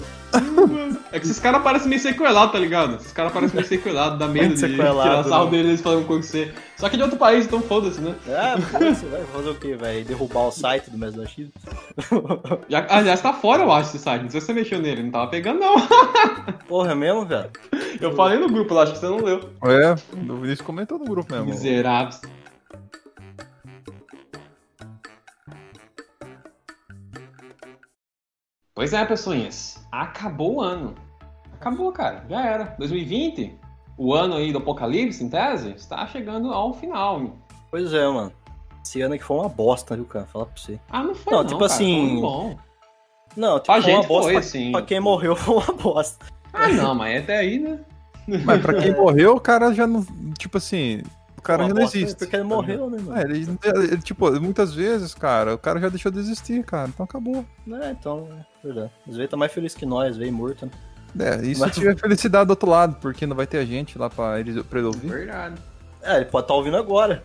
É 1.12 1.19
que 1.19 1.25
esses 1.25 1.39
caras 1.39 1.63
parecem 1.63 1.88
meio 1.88 2.00
sequelados, 2.00 2.51
tá 2.51 2.60
ligado? 2.60 2.98
Esses 2.98 3.12
caras 3.12 3.31
parecem 3.31 3.55
meio 3.55 3.67
sequelados, 3.67 4.19
dá 4.19 4.27
medo 4.27 4.53
de 4.53 4.60
sequelado, 4.60 5.10
tirar 5.10 5.24
sarro 5.24 5.45
né? 5.45 5.51
deles 5.51 5.81
falando 5.81 6.05
com 6.05 6.22
você. 6.22 6.53
Só 6.77 6.89
que 6.89 6.98
de 6.98 7.03
outro 7.03 7.17
país, 7.17 7.46
então 7.46 7.62
foda-se, 7.62 8.01
né? 8.01 8.13
Ah, 8.27 8.55
você 8.58 9.05
vai 9.05 9.24
fazer 9.25 9.50
o 9.50 9.55
quê? 9.55 9.75
Vai 9.75 10.03
derrubar 10.03 10.48
o 10.48 10.51
site 10.51 10.89
do 10.89 10.98
Mestre 10.98 11.22
da 11.22 11.27
X? 11.27 11.50
Já, 12.67 12.86
aliás, 12.89 13.22
tá 13.22 13.32
fora, 13.32 13.63
eu 13.63 13.72
acho, 13.72 13.89
esse 13.89 14.00
site. 14.00 14.24
Não 14.24 14.29
sei 14.29 14.41
se 14.41 14.48
você 14.48 14.53
mexeu 14.53 14.79
nele, 14.79 15.03
não 15.03 15.12
tava 15.12 15.27
pegando, 15.27 15.60
não. 15.60 15.75
Porra, 16.67 16.91
é 16.91 16.96
mesmo, 16.96 17.25
velho? 17.25 17.50
Eu 18.01 18.13
falei 18.13 18.38
no 18.38 18.50
grupo 18.50 18.74
lá, 18.74 18.84
acho 18.84 18.94
que 18.94 19.00
você 19.00 19.08
não 19.08 19.17
leu. 19.17 19.50
É, 19.63 19.94
o 20.13 20.36
Vinícius 20.36 20.62
comentou 20.62 21.00
no 21.00 21.05
grupo 21.05 21.34
mesmo. 21.34 21.48
Miseráveis. 21.48 22.20
Pois 28.74 28.91
é, 28.91 29.05
pessoinhas. 29.05 29.82
Acabou 29.89 30.55
o 30.55 30.62
ano. 30.62 30.94
Acabou, 31.53 31.89
cara. 31.94 32.25
Já 32.29 32.46
era. 32.46 32.75
2020, 32.77 33.58
o 33.98 34.14
ano 34.14 34.36
aí 34.36 34.52
do 34.52 34.58
apocalipse, 34.60 35.24
em 35.24 35.30
tese, 35.30 35.72
está 35.72 36.06
chegando 36.08 36.52
ao 36.52 36.74
final. 36.74 37.36
Pois 37.72 37.94
é, 37.94 38.08
mano. 38.08 38.32
Esse 38.84 39.02
ano 39.02 39.16
aqui 39.16 39.24
foi 39.24 39.38
uma 39.38 39.50
bosta, 39.50 39.96
viu, 39.96 40.06
cara? 40.06 40.25
Falar 40.28 40.46
pra 40.46 40.56
você. 40.62 40.80
Ah, 40.90 41.02
não 41.04 41.16
foi 41.16 41.34
Não, 41.34 41.40
não, 41.40 41.48
tipo 41.48 41.60
cara. 41.60 41.72
assim, 41.74 42.22
bom. 42.22 42.56
Não, 43.36 43.60
tipo, 43.60 43.66
Pra 43.66 43.82
foi 43.82 43.92
uma 43.92 43.98
gente 44.02 44.08
bosta. 44.08 44.24
foi, 44.24 44.34
pra, 44.34 44.42
sim. 44.44 44.72
pra 44.72 44.82
quem 44.84 45.00
morreu 45.00 45.36
foi 45.36 45.56
uma 45.56 45.74
bosta. 45.74 46.25
Ah, 46.54 46.68
não, 46.70 46.94
mas 46.96 47.24
até 47.24 47.38
aí, 47.38 47.60
né? 47.60 47.80
Mas 48.44 48.62
pra 48.62 48.74
quem 48.75 48.94
morreu, 48.96 49.36
o 49.36 49.40
cara 49.40 49.74
já 49.74 49.86
não. 49.86 50.06
Tipo 50.38 50.58
assim, 50.58 51.02
o 51.38 51.42
cara 51.42 51.64
Uma 51.64 51.70
já 51.70 51.74
não 51.75 51.82
existe. 51.84 52.16
Porque 52.18 52.36
ele 52.36 52.44
tá 52.44 52.50
morreu, 52.50 52.90
né, 52.90 52.98
mano? 53.02 53.18
É, 53.20 53.24
ele, 53.24 53.46
ele, 53.64 54.02
tipo, 54.02 54.32
muitas 54.40 54.74
vezes, 54.74 55.14
cara, 55.14 55.54
o 55.56 55.58
cara 55.58 55.80
já 55.80 55.90
deixou 55.90 56.12
de 56.12 56.20
existir, 56.20 56.64
cara. 56.64 56.88
Então 56.88 57.04
acabou. 57.04 57.46
É, 57.82 57.92
então, 57.92 58.28
é 58.32 58.66
verdade. 58.68 58.92
Às 59.08 59.16
vezes 59.18 59.30
tá 59.30 59.36
mais 59.38 59.52
feliz 59.52 59.74
que 59.75 59.86
nós, 59.86 60.16
veio 60.18 60.32
morto, 60.34 60.66
né? 60.66 60.72
É, 61.19 61.45
e 61.45 61.55
se 61.55 61.62
Mas- 61.62 61.74
tiver 61.75 61.98
felicidade 61.98 62.45
do 62.48 62.50
outro 62.51 62.69
lado, 62.69 62.98
porque 63.01 63.25
não 63.25 63.36
vai 63.36 63.48
ter 63.48 63.57
a 63.60 63.65
gente 63.65 63.98
lá 63.98 64.10
pra 64.10 64.39
ele, 64.39 64.62
pra 64.63 64.79
ele 64.79 64.88
ouvir. 64.88 65.07
Verdade. 65.07 65.55
É, 66.03 66.17
ele 66.17 66.25
pode 66.25 66.43
estar 66.45 66.53
ouvindo 66.53 66.77
agora. 66.77 67.24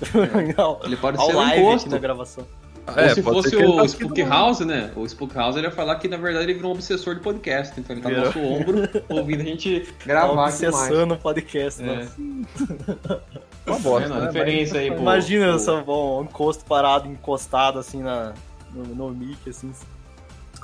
Não, 0.58 0.80
Ele 0.84 0.96
pode 0.96 1.16
ao 1.18 1.26
ser 1.26 1.32
um 1.34 1.36
live 1.38 1.62
imposto. 1.62 1.86
aqui 1.86 1.94
na 1.94 2.00
gravação. 2.00 2.44
Ou 2.86 2.92
se 2.94 3.00
É, 3.00 3.22
pode 3.22 3.22
fosse 3.22 3.56
o 3.56 3.76
tá 3.76 3.84
Spook 3.86 4.20
aqui 4.20 4.28
House, 4.28 4.60
né? 4.60 4.90
O 4.96 5.06
Spook 5.06 5.34
House 5.34 5.56
ele 5.56 5.66
ia 5.66 5.70
falar 5.70 5.94
que 5.96 6.08
na 6.08 6.16
verdade 6.18 6.46
ele 6.46 6.54
virou 6.54 6.72
um 6.72 6.74
obsessor 6.74 7.14
de 7.14 7.20
podcast. 7.20 7.78
Então 7.80 7.94
ele 7.96 8.02
tá 8.02 8.10
no 8.10 8.24
nosso 8.24 8.38
ombro, 8.40 8.82
ouvindo 9.08 9.40
a 9.40 9.44
gente 9.44 9.80
Tá 9.80 9.92
gravar 10.04 10.48
aqui 10.48 10.62
mais. 10.66 10.74
obsessando 10.74 11.14
o 11.14 11.18
podcast, 11.18 11.82
É. 11.82 12.08
Uma 13.66 13.76
Tá 13.76 13.82
bosta, 13.82 14.00
vendo 14.08 14.14
a 14.16 14.20
né? 14.20 14.26
diferença 14.26 14.78
aí, 14.78 14.90
pô. 14.90 14.98
Imagina 14.98 15.46
pô. 15.50 15.56
essa, 15.56 15.80
bom, 15.80 16.20
um 16.20 16.24
encosto 16.24 16.64
parado, 16.66 17.08
encostado 17.08 17.78
assim 17.78 18.02
na, 18.02 18.34
no, 18.74 18.84
no 18.94 19.10
mic, 19.10 19.48
assim, 19.48 19.72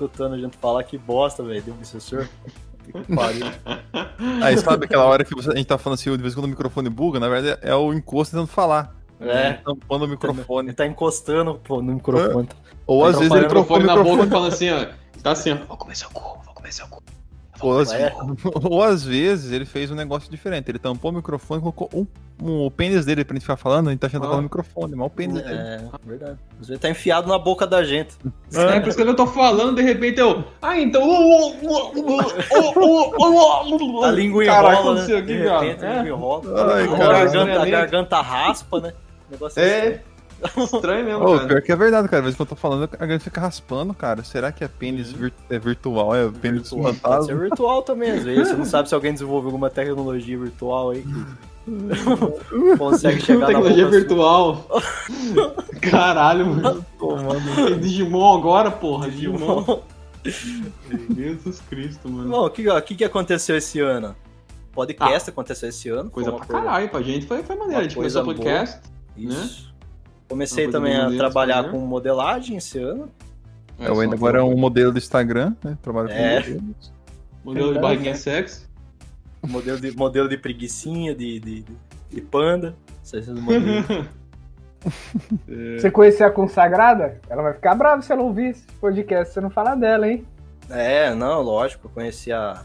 escutando 0.04 0.34
a 0.34 0.38
gente 0.38 0.56
falar 0.56 0.82
que 0.84 0.96
bosta, 0.96 1.42
velho, 1.42 1.62
deu 1.62 1.74
obsessor. 1.74 2.26
Que 2.84 3.14
pariu. 3.14 3.46
Aí 4.42 4.56
sabe 4.58 4.86
aquela 4.86 5.04
hora 5.04 5.24
que 5.24 5.34
você- 5.34 5.50
a 5.52 5.56
gente 5.56 5.66
tá 5.66 5.76
falando 5.78 5.98
assim, 5.98 6.10
de 6.10 6.22
vez 6.22 6.32
em 6.32 6.36
quando 6.36 6.46
o 6.46 6.48
microfone 6.48 6.88
buga, 6.88 7.20
na 7.20 7.28
verdade 7.28 7.58
é 7.62 7.74
o 7.74 7.92
encosto 7.92 8.32
tentando 8.34 8.48
falar. 8.48 8.94
É. 9.20 9.52
Tampando 9.54 10.02
o 10.02 10.04
Ele 10.06 10.12
microfone. 10.12 10.72
tá 10.72 10.86
encostando 10.86 11.54
pô, 11.56 11.82
no 11.82 11.92
microfone. 11.92 12.48
Ou 12.86 13.04
às 13.04 13.12
Tá 13.12 13.18
vezes 13.18 13.28
com 13.28 13.34
o 13.34 13.38
ele 13.38 13.48
trocou 13.48 13.76
o 13.76 13.80
microfone 13.80 13.86
na 13.86 13.94
boca 14.10 14.24
microfone. 14.24 14.30
falando 14.30 14.52
assim, 14.52 14.70
ó. 14.70 15.20
Tá 15.22 15.32
assim, 15.32 15.52
ó. 15.52 15.56
Vou 15.66 15.76
comer 15.76 15.94
seu 15.96 16.08
cu, 16.10 16.40
vou 16.44 16.54
comer 16.54 16.72
seu 16.72 16.86
cu. 16.88 17.02
Ou 17.62 17.78
às, 17.78 17.92
É. 17.92 18.12
ou 18.64 18.82
às 18.82 19.04
vezes 19.04 19.52
ele 19.52 19.64
fez 19.64 19.90
um 19.90 19.94
negócio 19.94 20.30
diferente. 20.30 20.68
Ele 20.70 20.78
tampou 20.78 21.10
o 21.10 21.14
microfone 21.14 21.60
e 21.60 21.62
colocou 21.62 21.88
um, 21.94 22.06
um- 22.42 22.66
o 22.66 22.70
pênis 22.70 23.04
dele 23.04 23.24
pra 23.24 23.34
gente 23.34 23.42
ficar 23.42 23.56
falando, 23.56 23.88
a 23.88 23.90
gente 23.90 24.00
tá 24.00 24.06
achando 24.06 24.20
que 24.22 24.26
tá 24.26 24.28
Ah. 24.28 24.30
falando 24.30 24.42
no 24.42 24.44
microfone, 24.44 24.94
mas 24.96 25.06
o 25.06 25.10
pênis 25.10 25.42
dele. 25.42 25.54
É, 25.58 25.80
verdade. 26.04 26.38
Às 26.60 26.68
vezes 26.68 26.80
tá 26.80 26.88
enfiado 26.88 27.28
na 27.28 27.38
boca 27.38 27.66
da 27.66 27.82
gente. 27.84 28.16
É, 28.54 28.80
por 28.80 28.88
isso 28.88 28.96
que 28.96 29.02
eu 29.02 29.16
tô 29.16 29.26
falando, 29.26 29.76
de 29.76 29.82
repente 29.82 30.18
eu. 30.20 30.44
Ah, 30.62 30.78
então. 30.80 31.02
A 34.04 34.10
língua 34.10 34.44
enrola, 34.44 34.94
né? 34.94 35.16
aqui, 35.16 35.22
De 35.22 35.44
cara. 35.44 35.60
repente, 35.60 35.84
a 35.84 36.02
língua 36.02 36.08
enrola. 36.08 36.74
Ai, 36.74 36.84
a, 36.84 36.96
garganta, 36.96 37.62
a 37.62 37.66
garganta 37.66 38.20
raspa, 38.20 38.80
né? 38.80 38.92
O 39.28 39.32
negócio 39.32 39.60
É. 39.62 40.00
Estranho 40.56 41.04
mesmo, 41.04 41.24
Ô, 41.24 41.36
cara. 41.36 41.48
pior 41.48 41.62
que 41.62 41.72
é 41.72 41.76
verdade, 41.76 42.08
cara. 42.08 42.18
Às 42.20 42.24
vezes 42.24 42.36
que 42.36 42.42
eu 42.42 42.46
tô 42.46 42.56
falando, 42.56 42.88
a 42.98 43.06
gente 43.06 43.24
fica 43.24 43.40
raspando, 43.40 43.92
cara. 43.94 44.22
Será 44.24 44.50
que 44.52 44.64
é 44.64 44.68
pênis 44.68 45.12
vir- 45.12 45.32
é 45.48 45.58
virtual? 45.58 46.14
É 46.14 46.28
pênis 46.28 46.62
virtual. 46.70 46.82
Pode 46.82 46.96
ser 46.96 47.02
fantasma? 47.02 47.34
virtual 47.36 47.82
também, 47.82 48.10
às 48.12 48.22
vezes. 48.24 48.48
Você 48.48 48.54
não 48.56 48.64
sabe 48.66 48.88
se 48.88 48.94
alguém 48.94 49.12
desenvolveu 49.12 49.48
alguma 49.48 49.70
tecnologia 49.70 50.38
virtual 50.38 50.90
aí 50.90 51.02
que 51.02 51.26
consegue 52.78 53.20
chegar 53.20 53.40
na 53.40 53.46
Tecnologia 53.48 53.84
boca 53.84 53.96
virtual. 53.98 54.66
Caralho, 55.80 56.46
mano. 56.46 56.84
Tomando. 56.98 57.80
Digimon 57.80 58.38
agora, 58.38 58.70
porra. 58.70 59.10
Digimon. 59.10 59.64
Jesus 61.14 61.60
Cristo, 61.68 62.08
mano. 62.08 62.28
Não, 62.28 62.44
o 62.46 62.50
que, 62.50 62.64
que 62.82 62.94
que 62.96 63.04
aconteceu 63.04 63.56
esse 63.56 63.80
ano? 63.80 64.14
Podcast 64.72 65.30
aconteceu 65.30 65.68
esse 65.68 65.88
ano. 65.88 66.10
Coisa 66.10 66.30
pra 66.32 66.46
caralho, 66.46 66.88
pra 66.88 67.02
gente 67.02 67.26
foi, 67.26 67.42
foi 67.42 67.56
maneiro. 67.56 67.74
uma 67.74 67.80
A 67.80 67.82
gente 67.84 67.96
começou 67.96 68.22
o 68.22 68.24
coisa 68.24 68.40
podcast. 68.42 68.80
Isso. 69.16 69.69
Comecei 70.30 70.66
coisa 70.66 70.78
também 70.78 70.96
a 70.96 71.10
trabalhar 71.10 71.70
com 71.70 71.78
modelagem 71.80 72.56
esse 72.56 72.78
ano. 72.78 73.10
Eu 73.76 73.98
ainda 73.98 74.14
agora 74.14 74.38
é 74.38 74.42
um 74.42 74.56
modelo 74.56 74.92
do 74.92 74.98
Instagram, 74.98 75.56
né? 75.64 75.76
Trabalho 75.82 76.08
com 76.08 76.14
É. 76.14 76.38
modelos. 76.38 76.92
Modelo 77.44 77.72
de 77.74 77.80
barriguinha 77.80 78.14
sexy. 78.14 78.68
Modelo 79.44 79.80
de, 79.80 79.90
modelo 79.96 80.28
de 80.28 80.36
preguiçinha, 80.36 81.14
de, 81.16 81.40
de, 81.40 81.64
de, 82.10 82.20
panda. 82.20 82.76
Modelos. 83.42 83.86
Você 85.78 85.90
conhecer 85.90 86.24
a 86.24 86.30
consagrada? 86.30 87.20
Ela 87.28 87.42
vai 87.42 87.54
ficar 87.54 87.74
brava 87.74 88.00
se 88.00 88.12
ela 88.12 88.22
ouvir 88.22 88.50
esse 88.50 88.64
podcast, 88.80 89.34
você 89.34 89.40
não 89.40 89.50
falar 89.50 89.74
dela, 89.74 90.08
hein? 90.08 90.24
é, 90.70 91.12
não, 91.14 91.42
lógico. 91.42 91.88
Eu 91.88 91.90
conheci 91.90 92.32
a, 92.32 92.64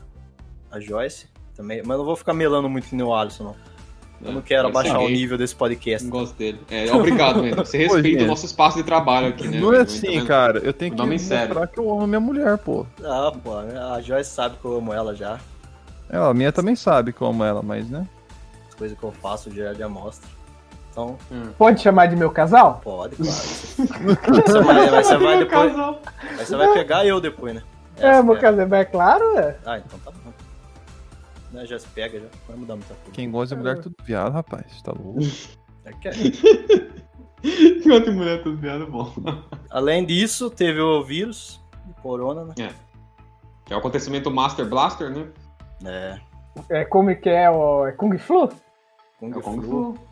a 0.72 0.80
Joyce 0.80 1.28
também. 1.56 1.82
Mas 1.84 1.98
não 1.98 2.06
vou 2.06 2.16
ficar 2.16 2.34
melando 2.34 2.70
muito 2.70 2.88
que 2.88 2.96
nem 2.96 3.06
o 3.06 3.14
Alisson, 3.14 3.46
não. 3.46 3.56
Eu 4.24 4.32
não 4.32 4.42
quero 4.42 4.64
ser 4.64 4.68
abaixar 4.70 5.00
o 5.00 5.10
nível 5.10 5.38
desse 5.38 5.56
podcast. 5.56 6.04
Não 6.08 6.12
gosto 6.20 6.36
dele. 6.36 6.60
É, 6.70 6.92
obrigado, 6.94 7.42
Wendel. 7.44 7.66
Você 7.66 7.78
respeita 7.78 8.24
o 8.24 8.28
nosso 8.28 8.46
espaço 8.46 8.78
de 8.78 8.84
trabalho 8.84 9.28
aqui, 9.28 9.48
né? 9.48 9.60
Não 9.60 9.74
é 9.74 9.82
assim, 9.82 10.20
Tá 10.22 10.26
cara. 10.26 10.60
Eu 10.60 10.74
tenho 10.74 10.92
que 10.92 10.98
Nome 10.98 11.14
mostrar 11.16 11.68
que 11.68 11.80
eu 11.80 11.92
amo 11.92 12.08
minha 12.08 12.20
mulher, 12.20 12.58
pô. 12.58 12.86
Ah, 13.04 13.32
pô, 13.44 13.52
a 13.58 14.02
Joyce 14.02 14.32
sabe 14.32 14.58
que 14.58 14.66
eu 14.66 14.78
amo 14.78 14.94
ela 14.94 15.16
já. 15.16 15.40
Ela, 16.10 16.30
a 16.30 16.34
minha 16.34 16.52
também 16.52 16.76
sabe 16.76 17.12
que 17.14 17.22
eu 17.22 17.28
amo 17.28 17.44
ela, 17.44 17.62
mas, 17.62 17.90
né? 17.90 18.08
As 18.70 18.76
coisas 18.76 18.98
que 18.98 19.04
eu 19.04 19.12
faço 19.12 19.52
já, 19.52 19.74
já 19.74 19.90
mostra. 19.90 20.30
Então, 20.92 21.18
Pode 21.58 21.82
chamar 21.82 22.06
de 22.06 22.16
meu 22.16 22.32
casal? 22.32 22.80
pode, 22.82 23.18
claro. 23.18 23.32
Você 23.32 24.62
vai, 24.62 24.88
vai- 24.90 25.04
você 25.04 25.18
vai 25.18 25.38
Meu 25.38 25.46
depois. 25.46 25.72
casal. 25.72 26.02
Aí 26.40 26.46
você 26.46 26.56
vai 26.56 26.74
pegar 26.74 27.06
eu 27.06 27.20
depois, 27.20 27.54
né? 27.56 27.64
É, 27.98 28.08
Essa 28.10 28.24
meu 28.24 28.34
que 28.38 28.46
é. 28.46 28.50
casal, 28.50 28.74
é 28.80 28.86
claro, 28.86 29.38
é. 29.38 29.58
Ah, 29.66 29.78
então 29.80 30.00
tá 30.00 30.12
bom. 30.12 30.25
Né, 31.56 31.66
já 31.66 31.80
se 31.80 31.88
pega, 31.88 32.20
já. 32.20 32.28
Vai 32.48 32.58
mudar 32.58 32.76
muita 32.76 32.94
coisa. 32.94 33.12
Quem 33.14 33.32
gosta 33.32 33.56
de 33.56 33.62
mulher 33.62 33.78
é 33.78 33.82
tudo 33.82 33.96
viado, 34.04 34.34
rapaz. 34.34 34.82
Tá 34.82 34.92
louco. 34.92 35.22
É 35.86 35.94
que 35.94 36.08
é. 36.10 36.12
Enquanto 37.80 38.12
mulher 38.12 38.44
tudo 38.44 38.60
piada 38.60 38.86
bom. 38.86 39.14
Além 39.70 40.06
disso, 40.06 40.50
teve 40.50 40.82
o 40.82 41.02
vírus 41.04 41.64
de 41.86 41.94
corona, 42.02 42.44
né? 42.44 42.54
Que 43.66 43.74
é 43.74 43.76
o 43.76 43.80
acontecimento 43.80 44.30
Master 44.30 44.68
Blaster, 44.68 45.10
né? 45.10 45.32
É. 45.86 46.20
É 46.70 46.86
como 46.86 47.16
que 47.16 47.30
é 47.30 47.50
o 47.50 47.88
é 47.88 47.94
Kung 47.94 48.18
Flu? 48.18 48.50
Kung 49.20 49.32
É 49.34 49.38
o 49.38 49.42
Kung 49.42 49.62
Flu. 49.62 49.94
Flu. 49.94 50.05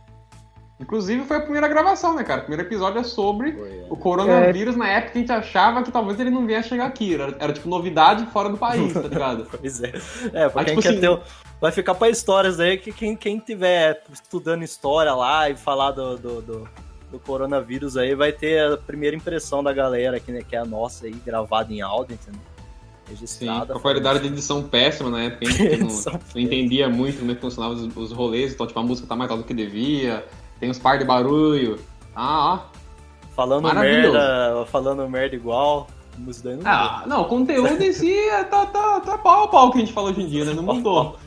Inclusive 0.84 1.24
foi 1.26 1.38
a 1.38 1.41
primeira 1.41 1.67
gravação, 1.67 2.13
né, 2.13 2.24
cara? 2.24 2.41
O 2.41 2.43
primeiro 2.43 2.67
episódio 2.67 3.00
é 3.00 3.04
sobre 3.04 3.54
Foi, 3.54 3.69
é. 3.80 3.86
o 3.89 3.96
coronavírus 3.96 4.76
na 4.76 4.88
época 4.88 5.12
que 5.13 5.17
a 5.17 5.22
gente 5.22 5.32
achava 5.32 5.82
que 5.82 5.91
talvez 5.91 6.19
ele 6.19 6.30
não 6.30 6.46
viesse 6.46 6.69
chegar 6.69 6.86
aqui. 6.86 7.13
Era, 7.15 7.36
era, 7.39 7.54
tipo 7.54 7.69
novidade 7.69 8.26
fora 8.28 8.50
do 8.50 8.58
país, 8.58 8.93
tá 8.93 9.00
ligado? 9.02 9.48
Pois 9.58 9.82
é. 9.82 9.93
É, 10.34 10.50
pra 10.50 10.62
Mas, 10.62 10.65
quem 10.65 10.76
tipo 10.76 10.82
quer 10.82 10.89
assim- 10.89 11.00
ter. 11.00 11.19
Vai 11.62 11.72
ficar 11.72 11.96
pra 11.96 12.10
histórias 12.10 12.60
aí 12.60 12.78
que 12.78 12.91
quem, 12.91 13.15
quem 13.15 13.39
tiver 13.39 14.04
estudando 14.12 14.63
história 14.63 15.13
lá 15.13 15.50
e 15.50 15.56
falar 15.56 15.91
do, 15.91 16.17
do, 16.17 16.41
do, 16.41 16.69
do 17.10 17.19
coronavírus 17.19 17.96
aí 17.96 18.13
vai 18.13 18.34
ter 18.34 18.74
a 18.74 18.76
primeira 18.78 19.15
impressão 19.15 19.63
da 19.63 19.72
galera 19.72 20.17
aqui, 20.17 20.32
né? 20.34 20.41
Que 20.48 20.56
é 20.58 20.60
a 20.60 20.65
nossa 20.65 21.06
aí, 21.06 21.13
gravada 21.26 21.72
em 21.74 21.82
áudio, 21.82 22.15
entendeu? 22.15 22.41
Sim, 23.06 23.10
Registrada. 23.12 23.74
com 23.74 23.80
a 23.80 23.82
qualidade 23.82 24.19
de 24.19 24.28
edição 24.28 24.63
péssima 24.63 25.10
na 25.10 25.24
época, 25.24 25.46
a 25.48 25.52
gente 25.52 25.78
não, 25.84 26.19
não 26.36 26.41
entendia 26.41 26.89
muito 26.89 27.19
como 27.19 27.32
é 27.32 27.36
que 27.36 27.41
funcionavam 27.41 27.76
os, 27.78 27.96
os 27.98 28.12
rolês, 28.12 28.54
então 28.54 28.65
tipo, 28.65 28.80
a 28.80 28.84
música 28.84 29.08
tá 29.08 29.15
mais 29.15 29.30
alta 29.30 29.43
do 29.43 29.48
que 29.48 29.54
devia, 29.54 30.26
tem 30.63 30.69
uns 30.69 30.80
par 30.80 30.97
de 30.97 31.04
barulho. 31.04 31.78
Ah, 32.15 32.54
ó. 32.54 32.60
Falando 33.36 33.63
merda, 33.73 34.65
falando 34.67 35.10
merda 35.10 35.36
igual. 35.36 35.88
Isso 36.28 36.41
daí 36.41 36.56
não 36.56 36.62
Ah, 36.65 37.04
não, 37.06 37.23
o 37.23 37.26
conteúdo 37.26 37.84
em 37.84 37.91
si 37.91 38.13
é, 38.13 38.43
tá, 38.45 38.65
tá, 38.67 38.99
tá 39.02 39.17
pau 39.17 39.43
a 39.43 39.47
pau 39.49 39.71
que 39.71 39.80
a 39.80 39.82
gente 39.82 39.91
fala 39.91 40.12
hoje 40.12 40.21
em 40.21 40.28
dia, 40.28 40.45
né? 40.45 40.54
Não 40.54 40.63
mudou. 40.63 41.17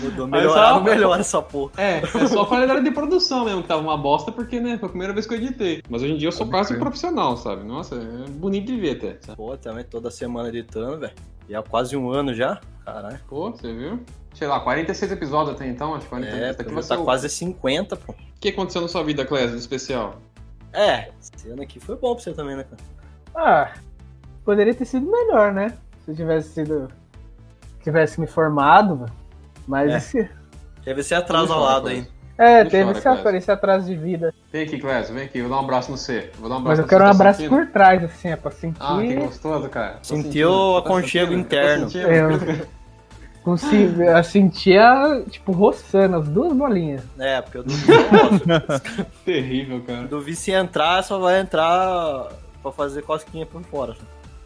mudou. 0.00 0.26
Mas 0.28 0.40
Melhorar, 0.42 0.70
só- 0.70 0.74
não 0.74 0.82
melhora 0.82 1.20
essa 1.20 1.40
porra. 1.40 1.70
É, 1.76 1.98
é 2.02 2.26
só 2.26 2.42
a 2.42 2.46
qualidade 2.46 2.82
de 2.82 2.90
produção 2.90 3.44
mesmo, 3.44 3.62
que 3.62 3.68
tava 3.68 3.80
uma 3.80 3.96
bosta, 3.96 4.32
porque, 4.32 4.58
né, 4.58 4.76
foi 4.76 4.86
a 4.86 4.90
primeira 4.90 5.12
vez 5.12 5.24
que 5.26 5.34
eu 5.34 5.38
editei. 5.38 5.82
Mas 5.88 6.02
hoje 6.02 6.12
em 6.14 6.16
dia 6.16 6.28
eu 6.28 6.32
sou 6.32 6.48
quase 6.48 6.74
um 6.74 6.78
profissional, 6.80 7.36
sabe? 7.36 7.62
Nossa, 7.64 7.94
é 7.94 8.28
bonito 8.30 8.66
de 8.66 8.80
ver 8.80 8.96
até. 8.96 9.18
sabe? 9.20 9.36
Pô, 9.36 9.56
também 9.56 9.84
toda 9.84 10.10
semana 10.10 10.48
editando, 10.48 10.98
velho. 10.98 11.12
Já 11.48 11.58
há 11.60 11.62
quase 11.62 11.96
um 11.96 12.10
ano 12.10 12.32
já. 12.34 12.60
Caralho. 12.84 13.18
Pô, 13.28 13.50
você 13.50 13.72
viu? 13.72 14.00
Sei 14.34 14.46
lá, 14.48 14.60
46 14.60 15.12
episódios 15.12 15.54
até 15.56 15.66
então, 15.66 15.94
acho 15.94 16.04
que 16.04 16.10
46. 16.10 16.42
É, 16.42 16.50
aqui 16.50 16.64
vai 16.64 16.74
tá 16.74 16.82
ser 16.82 16.98
quase 16.98 17.28
50, 17.28 17.96
pô. 17.96 18.12
O 18.12 18.16
que 18.40 18.48
aconteceu 18.48 18.82
na 18.82 18.88
sua 18.88 19.02
vida, 19.04 19.24
Clésia, 19.24 19.50
de 19.52 19.58
especial? 19.58 20.16
É, 20.72 21.10
esse 21.20 21.48
ano 21.48 21.62
aqui 21.62 21.78
foi 21.78 21.96
bom 21.96 22.14
pra 22.14 22.22
você 22.24 22.32
também, 22.32 22.56
né, 22.56 22.64
cara? 22.64 22.82
Ah, 23.34 23.72
poderia 24.44 24.74
ter 24.74 24.84
sido 24.84 25.10
melhor, 25.10 25.52
né? 25.52 25.72
Se 26.04 26.14
tivesse 26.14 26.48
sido 26.50 26.88
tivesse 27.82 28.20
me 28.20 28.26
formado, 28.26 28.96
velho. 28.96 29.12
mas 29.68 29.90
É. 29.92 29.96
esse- 29.98 30.30
Teve 30.84 31.00
esse 31.00 31.14
atraso 31.14 31.52
ao 31.52 31.60
lado 31.60 31.82
Clésio. 31.84 32.02
aí. 32.04 32.13
É, 32.36 32.64
Não 32.64 32.70
teve 32.70 32.84
chora, 32.84 32.98
esse, 32.98 33.22
Clésio. 33.22 33.38
esse 33.38 33.50
atraso 33.50 33.86
de 33.86 33.96
vida. 33.96 34.34
Vem 34.52 34.62
aqui, 34.64 34.78
Clésio, 34.78 35.14
vem 35.14 35.24
aqui, 35.24 35.40
vou 35.40 35.50
dar 35.50 35.56
um 35.56 35.60
abraço 35.60 35.90
no 35.90 35.96
C. 35.96 36.30
Vou 36.38 36.48
dar 36.48 36.56
um 36.56 36.58
abraço 36.58 36.68
Mas 36.68 36.78
eu 36.80 36.86
quero 36.88 37.02
um 37.04 37.06
tá 37.06 37.10
abraço 37.12 37.40
sentindo? 37.42 37.56
por 37.56 37.66
trás, 37.72 38.04
assim, 38.04 38.28
é 38.28 38.36
pra 38.36 38.50
sentir. 38.50 38.76
Ah, 38.80 38.98
que 39.00 39.14
gostoso, 39.14 39.68
cara. 39.68 39.92
Tô 39.94 39.98
Sentiu 40.16 40.50
o 40.50 40.76
aconchego 40.78 41.32
interno. 41.32 41.88
sentindo. 41.90 42.08
Eu, 42.12 42.66
consi- 43.42 43.94
eu 43.98 44.24
sentia, 44.24 45.22
tipo, 45.30 45.52
roçando 45.52 46.16
as 46.16 46.28
duas 46.28 46.52
bolinhas. 46.52 47.02
É, 47.18 47.40
porque 47.42 47.58
o 47.58 47.62
do 47.62 47.70
Vice 47.72 47.90
não 47.90 48.08
gosta. 48.58 48.80
Terrível, 49.24 49.82
cara. 49.86 50.02
do 50.06 50.20
Vice 50.20 50.50
entrar, 50.50 51.02
só 51.04 51.18
vai 51.18 51.40
entrar 51.40 52.28
pra 52.62 52.72
fazer 52.72 53.02
cosquinha 53.02 53.44
por 53.46 53.62
fora. 53.64 53.94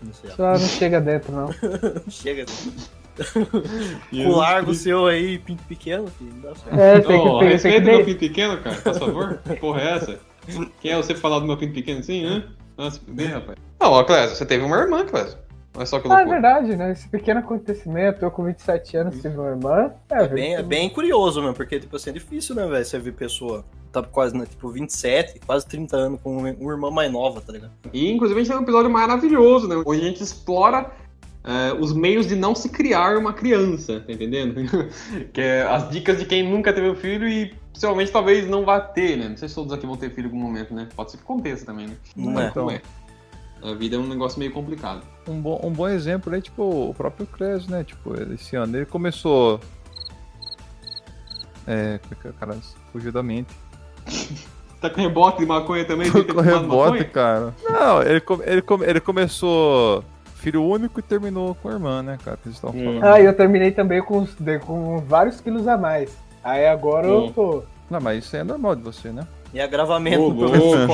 Não 0.02 0.12
sei. 0.12 0.30
Só 0.30 0.52
não 0.52 0.58
chega 0.58 1.00
dentro, 1.00 1.32
não. 1.32 1.50
Chega. 2.08 2.44
Com 4.10 4.30
largo 4.30 4.74
seu 4.74 5.06
aí, 5.06 5.38
pinto 5.38 5.62
pequeno, 5.64 6.06
filho, 6.08 6.32
não 6.34 6.40
dá 6.42 6.54
certo. 6.54 6.80
É, 6.80 7.00
tem 7.00 7.38
que, 7.38 7.44
respeita 7.44 7.80
que 7.80 7.90
meu 7.90 8.04
pinto 8.04 8.18
pequeno, 8.18 8.58
cara, 8.58 8.76
por 8.76 8.94
favor. 8.94 9.38
Que 9.44 9.56
porra 9.56 9.80
é 9.80 9.96
essa? 9.96 10.18
Quem 10.80 10.92
é 10.92 10.96
você 10.96 11.14
falar 11.14 11.40
do 11.40 11.46
meu 11.46 11.56
pinto 11.56 11.74
pequeno 11.74 12.00
assim, 12.00 12.24
hã? 12.24 12.44
Nossa, 12.76 13.00
fuder, 13.00 13.32
rapaz. 13.32 13.58
Não, 13.80 13.92
ó, 13.92 14.04
Clésio, 14.04 14.36
você 14.36 14.46
teve 14.46 14.64
uma 14.64 14.76
irmã, 14.78 15.04
Clésio. 15.04 15.38
Olha 15.74 15.86
só 15.86 16.00
que 16.00 16.10
Ah, 16.10 16.22
é 16.22 16.24
verdade, 16.24 16.76
né? 16.76 16.92
Esse 16.92 17.08
pequeno 17.08 17.40
acontecimento, 17.40 18.24
eu 18.24 18.30
com 18.30 18.44
27 18.44 18.96
anos 18.96 19.20
tive 19.20 19.36
uma 19.36 19.50
irmã. 19.50 19.92
É, 20.10 20.24
É 20.24 20.28
bem, 20.28 20.54
é 20.56 20.62
bem 20.62 20.88
curioso 20.88 21.40
mesmo, 21.40 21.54
porque, 21.54 21.78
tipo 21.78 21.94
assim, 21.94 22.10
é 22.10 22.12
difícil, 22.12 22.54
né, 22.54 22.66
velho, 22.66 22.84
você 22.84 22.98
ver 22.98 23.12
pessoa, 23.12 23.64
tá 23.92 24.02
quase, 24.02 24.36
né, 24.36 24.44
tipo, 24.46 24.68
27, 24.70 25.40
quase 25.46 25.66
30 25.66 25.96
anos 25.96 26.20
com 26.20 26.36
uma 26.36 26.50
uma 26.50 26.72
irmã 26.72 26.90
mais 26.90 27.12
nova, 27.12 27.40
tá 27.40 27.52
ligado? 27.52 27.70
E, 27.92 28.10
inclusive, 28.10 28.40
a 28.40 28.42
gente 28.42 28.50
tem 28.52 28.60
um 28.60 28.64
episódio 28.64 28.90
maravilhoso, 28.90 29.68
né? 29.68 29.82
Onde 29.86 30.00
a 30.00 30.04
gente 30.04 30.22
explora 30.22 30.90
é, 31.48 31.72
os 31.72 31.94
meios 31.94 32.26
de 32.26 32.36
não 32.36 32.54
se 32.54 32.68
criar 32.68 33.16
uma 33.16 33.32
criança, 33.32 34.00
tá 34.00 34.12
entendendo? 34.12 34.60
que 35.32 35.40
é 35.40 35.62
as 35.62 35.88
dicas 35.88 36.18
de 36.18 36.26
quem 36.26 36.46
nunca 36.46 36.74
teve 36.74 36.90
um 36.90 36.94
filho 36.94 37.26
e, 37.26 37.54
possivelmente, 37.72 38.12
talvez 38.12 38.46
não 38.46 38.66
vá 38.66 38.78
ter, 38.78 39.16
né? 39.16 39.30
Não 39.30 39.36
sei 39.38 39.48
se 39.48 39.54
todos 39.54 39.72
aqui 39.72 39.86
vão 39.86 39.96
ter 39.96 40.10
filho 40.10 40.26
em 40.26 40.30
algum 40.30 40.42
momento, 40.42 40.74
né? 40.74 40.86
Pode 40.94 41.10
ser 41.10 41.16
que 41.16 41.22
aconteça 41.22 41.64
também, 41.64 41.86
né? 41.86 41.96
Não 42.14 42.32
Mas 42.32 42.48
é. 42.48 42.50
como 42.50 42.70
é. 42.70 42.82
A 43.62 43.72
vida 43.72 43.96
é 43.96 43.98
um 43.98 44.06
negócio 44.06 44.38
meio 44.38 44.52
complicado. 44.52 45.02
Um 45.26 45.40
bom, 45.40 45.58
um 45.64 45.70
bom 45.70 45.88
exemplo 45.88 46.34
é, 46.34 46.40
tipo, 46.40 46.62
o 46.62 46.92
próprio 46.92 47.26
Cres, 47.26 47.66
né? 47.66 47.82
Tipo, 47.82 48.14
esse 48.34 48.54
ano 48.54 48.76
ele 48.76 48.86
começou. 48.86 49.58
É, 51.66 51.98
como 51.98 52.12
é 52.12 52.22
que 52.22 52.28
é, 52.28 52.32
cara? 52.32 52.58
Fugiu 52.92 53.10
da 53.10 53.22
mente. 53.22 53.54
Tá 54.80 54.88
com 54.88 55.00
rebote 55.00 55.38
de 55.38 55.46
maconha 55.46 55.84
também? 55.84 56.08
Tem 56.08 56.22
com 56.24 56.40
rebote, 56.40 56.68
maconha? 56.68 57.04
cara. 57.06 57.54
Não, 57.68 58.00
ele, 58.00 58.22
ele, 58.46 58.62
ele 58.86 59.00
começou 59.00 60.04
filho 60.48 60.64
único 60.64 60.98
e 60.98 61.02
terminou 61.02 61.54
com 61.54 61.68
a 61.68 61.72
irmã, 61.72 62.02
né, 62.02 62.18
cara? 62.24 62.38
Que 62.42 62.48
estavam 62.48 62.78
Hum. 62.80 62.84
falando. 63.00 63.04
Ah, 63.04 63.20
e 63.20 63.24
eu 63.26 63.34
terminei 63.34 63.70
também 63.70 64.02
com, 64.02 64.26
com 64.64 64.98
vários 65.06 65.40
quilos 65.40 65.68
a 65.68 65.76
mais. 65.76 66.16
Aí 66.42 66.66
agora 66.66 67.06
Hum. 67.06 67.26
eu 67.26 67.32
tô. 67.32 67.62
Não, 67.90 68.00
mas 68.00 68.24
isso 68.24 68.36
é 68.36 68.42
normal 68.44 68.74
de 68.76 68.82
você, 68.82 69.10
né? 69.10 69.26
E 69.52 69.60
agravamento 69.62 70.34
de 70.34 70.44
Ô, 70.44 70.86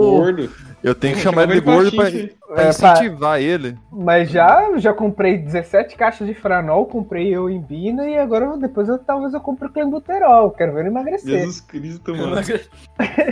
gordo. 0.00 0.50
Eu 0.82 0.92
tenho 0.92 1.14
que 1.14 1.20
chamar 1.20 1.44
ele 1.44 1.54
de 1.54 1.60
gordo 1.60 1.92
pra, 1.94 2.08
É, 2.08 2.28
pra- 2.48 2.68
incentivar 2.68 3.40
ele. 3.40 3.78
Mas 3.92 4.28
já, 4.28 4.72
já 4.78 4.92
comprei 4.92 5.38
17 5.38 5.94
caixas 5.96 6.26
de 6.26 6.34
franol, 6.34 6.86
comprei 6.86 7.28
eu 7.32 7.48
em 7.48 7.60
Bina 7.60 8.04
e 8.08 8.18
agora 8.18 8.56
depois 8.56 8.88
eu, 8.88 8.98
talvez 8.98 9.32
eu 9.32 9.40
compre 9.40 9.68
clenbuterol. 9.68 10.50
Quero 10.50 10.72
ver 10.72 10.80
ele 10.80 10.88
emagrecer. 10.88 11.38
Jesus 11.38 11.60
Cristo, 11.60 12.12
mano. 12.16 12.34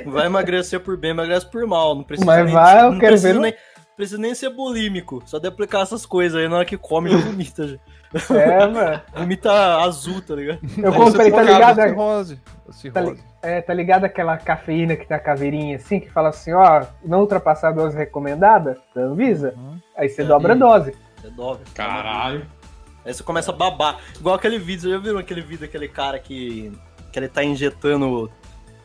Vai 0.07 0.27
emagrecer 0.27 0.79
por 0.79 0.97
bem, 0.97 1.11
emagrece 1.11 1.51
por 1.51 1.67
mal. 1.67 1.97
Não 1.97 2.05
precisa 2.05 2.25
Mas 2.27 2.45
nem, 2.45 2.55
vai, 2.55 2.87
eu 2.87 2.99
quero 3.01 3.19
ver 3.19 3.35
Nem, 3.35 3.55
precisa 4.01 4.19
nem 4.19 4.35
ser 4.35 4.49
bulímico. 4.49 5.23
Só 5.27 5.39
de 5.39 5.47
aplicar 5.47 5.83
essas 5.83 6.07
coisas 6.07 6.41
aí 6.41 6.49
na 6.49 6.57
hora 6.57 6.65
que 6.65 6.79
come 6.79 7.11
já 7.11 7.19
vomita. 7.19 7.69
Já. 7.69 7.77
É, 8.35 8.67
mano. 8.67 9.01
Vomita 9.15 9.53
azul, 9.83 10.21
tá 10.23 10.35
ligado? 10.35 10.59
Eu 10.79 10.93
comprei, 10.93 11.31
você 11.31 11.37
tá 11.37 11.43
ligado? 11.43 11.83
Cirrose. 11.83 12.37
Tá, 12.37 12.73
Cirrose. 12.73 13.13
li- 13.13 13.21
é, 13.43 13.61
tá 13.61 13.75
ligado 13.75 14.05
aquela 14.05 14.37
cafeína 14.39 14.97
que 14.97 15.07
tem 15.07 15.17
a 15.17 15.21
caveirinha 15.21 15.77
assim, 15.77 16.01
que 16.01 16.11
fala 16.11 16.31
assim, 16.31 16.53
ó, 16.53 16.87
não 17.05 17.21
ultrapassar 17.21 17.69
a 17.69 17.73
dose 17.73 17.97
recomendada 17.97 18.79
da 18.95 19.03
Anvisa? 19.03 19.55
Uhum. 19.57 19.79
Aí 19.97 20.09
você 20.09 20.23
É, 20.23 20.25
dobra 20.25 20.55
a 20.55 20.57
dose. 20.57 20.95
É 21.23 21.29
dóvio. 21.29 21.65
Caralho. 21.75 22.47
Aí 23.05 23.13
você 23.15 23.23
começa 23.23 23.53
a 23.53 23.55
babar. 23.55 23.99
Igual 24.19 24.35
aquele 24.35 24.59
vídeo, 24.59 24.83
você 24.83 24.91
já 24.91 24.99
viram 24.99 25.19
aquele 25.19 25.43
vídeo 25.43 25.61
daquele 25.61 25.87
cara 25.89 26.19
que, 26.19 26.73
que 27.13 27.19
ele 27.19 27.29
tá 27.29 27.45
injetando. 27.45 28.31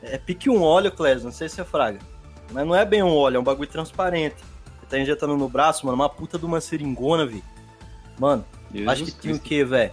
É 0.03 0.17
pique 0.19 0.49
um 0.51 0.61
óleo, 0.61 0.91
Clésio, 0.91 1.23
não 1.25 1.31
sei 1.31 1.47
se 1.49 1.59
é 1.61 1.63
fraga. 1.63 1.99
Mas 2.51 2.67
não 2.67 2.75
é 2.75 2.85
bem 2.85 3.01
um 3.01 3.15
óleo, 3.15 3.37
é 3.37 3.39
um 3.39 3.43
bagulho 3.43 3.67
transparente. 3.69 4.35
Ele 4.85 4.89
tá 4.89 4.99
injetando 4.99 5.35
no 5.35 5.49
braço, 5.49 5.85
mano, 5.85 5.95
uma 5.95 6.09
puta 6.09 6.37
de 6.37 6.45
uma 6.45 6.61
seringona, 6.61 7.25
vi. 7.25 7.43
Mano, 8.19 8.45
Jesus 8.73 8.89
acho 8.91 9.05
que 9.05 9.11
tinha 9.19 9.33
o 9.33 9.37
Cristo. 9.39 9.43
quê, 9.49 9.65
velho? 9.65 9.91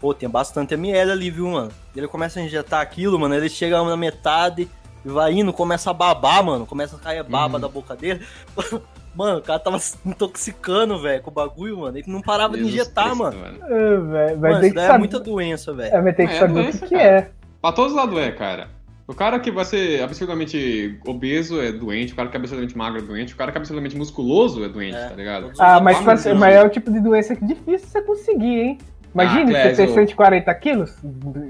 Pô, 0.00 0.12
tem 0.12 0.28
bastante 0.28 0.74
ml 0.74 1.10
ali, 1.12 1.30
viu, 1.30 1.48
mano? 1.48 1.70
Ele 1.94 2.08
começa 2.08 2.40
a 2.40 2.42
injetar 2.42 2.80
aquilo, 2.80 3.18
mano, 3.18 3.34
ele 3.34 3.48
chega 3.48 3.82
na 3.82 3.96
metade 3.96 4.68
e 5.04 5.08
vai 5.08 5.32
indo, 5.32 5.52
começa 5.52 5.90
a 5.90 5.94
babar, 5.94 6.42
mano. 6.44 6.66
Começa 6.66 6.96
a 6.96 6.98
cair 6.98 7.22
baba 7.24 7.54
Uhum. 7.56 7.60
da 7.60 7.68
boca 7.68 7.94
dele. 7.96 8.24
Mano, 9.14 9.40
o 9.40 9.42
cara 9.42 9.58
tava 9.58 9.78
se 9.78 9.98
intoxicando, 10.06 10.98
velho, 10.98 11.22
com 11.22 11.30
o 11.30 11.34
bagulho, 11.34 11.76
mano. 11.80 11.98
Ele 11.98 12.10
não 12.10 12.22
parava 12.22 12.54
de 12.56 12.60
Jesus 12.64 12.72
injetar, 12.86 13.04
Cristo, 13.14 13.18
mano. 13.22 13.58
É, 13.66 13.96
velho, 13.98 14.40
vai 14.40 14.50
Mano, 14.52 14.64
isso 14.64 14.68
que 14.70 14.74
daí 14.74 14.84
é 14.84 14.86
saber. 14.86 14.98
muita 14.98 15.20
doença, 15.20 15.74
velho. 15.74 15.94
É, 15.94 16.00
vai 16.00 16.12
ter 16.14 16.26
que 16.28 16.32
É 16.32 16.38
saber 16.38 16.50
o 16.52 16.54
doença, 16.62 16.78
que, 16.78 16.86
que 16.86 16.94
cara. 16.94 17.04
é. 17.18 17.30
Pra 17.60 17.72
todos 17.72 17.92
os 17.92 17.96
lados 17.98 18.18
é, 18.18 18.32
cara. 18.32 18.70
O 19.12 19.14
cara 19.14 19.38
que 19.38 19.50
vai 19.50 19.64
ser 19.66 20.02
absurdamente 20.02 20.98
obeso 21.06 21.60
é 21.60 21.70
doente, 21.70 22.14
o 22.14 22.16
cara 22.16 22.30
que 22.30 22.36
é 22.36 22.40
absurdamente 22.40 22.76
magro 22.76 22.98
é 22.98 23.02
doente, 23.02 23.34
o 23.34 23.36
cara 23.36 23.52
que 23.52 23.58
é 23.58 23.60
absurdamente 23.60 23.94
musculoso 23.94 24.64
é 24.64 24.68
doente, 24.68 24.96
É. 24.96 25.08
tá 25.08 25.14
ligado? 25.14 25.52
Ah, 25.58 25.78
mas, 25.80 26.00
mas 26.00 26.24
é 26.26 26.62
o 26.64 26.70
tipo 26.70 26.90
de 26.90 26.98
doença 26.98 27.36
que 27.36 27.44
é 27.44 27.48
difícil 27.48 27.88
você 27.88 28.00
conseguir, 28.00 28.58
hein? 28.60 28.78
Imagina 29.14 29.42
Ah, 29.42 29.44
você 29.44 29.68
ter 29.68 29.74
Clésio. 29.76 29.94
140 29.94 30.54
quilos. 30.54 30.96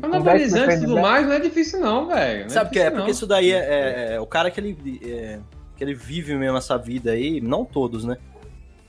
Anabolizante 0.03 0.66
10% 0.66 0.77
e 0.77 0.81
tudo 0.81 0.87
débito. 0.88 1.01
mais 1.01 1.27
não 1.29 1.33
é 1.35 1.38
difícil 1.38 1.79
não, 1.79 2.09
velho. 2.09 2.42
Não 2.42 2.51
Sabe 2.51 2.70
o 2.70 2.72
que 2.72 2.79
é? 2.81 2.83
difícil, 2.83 2.90
Porque 2.90 3.03
não. 3.05 3.11
isso 3.11 3.27
daí 3.29 3.53
é, 3.53 3.57
é- 3.57 4.14
é 4.14 4.20
o 4.20 4.27
cara 4.27 4.51
que 4.51 4.59
ele, 4.59 5.01
é, 5.05 5.38
que 5.77 5.85
ele 5.85 5.94
vive 5.94 6.35
mesmo 6.35 6.57
essa 6.59 6.77
vida 6.77 7.12
aí, 7.12 7.40
não 7.40 7.64
todos, 7.64 8.05
né? 8.05 8.16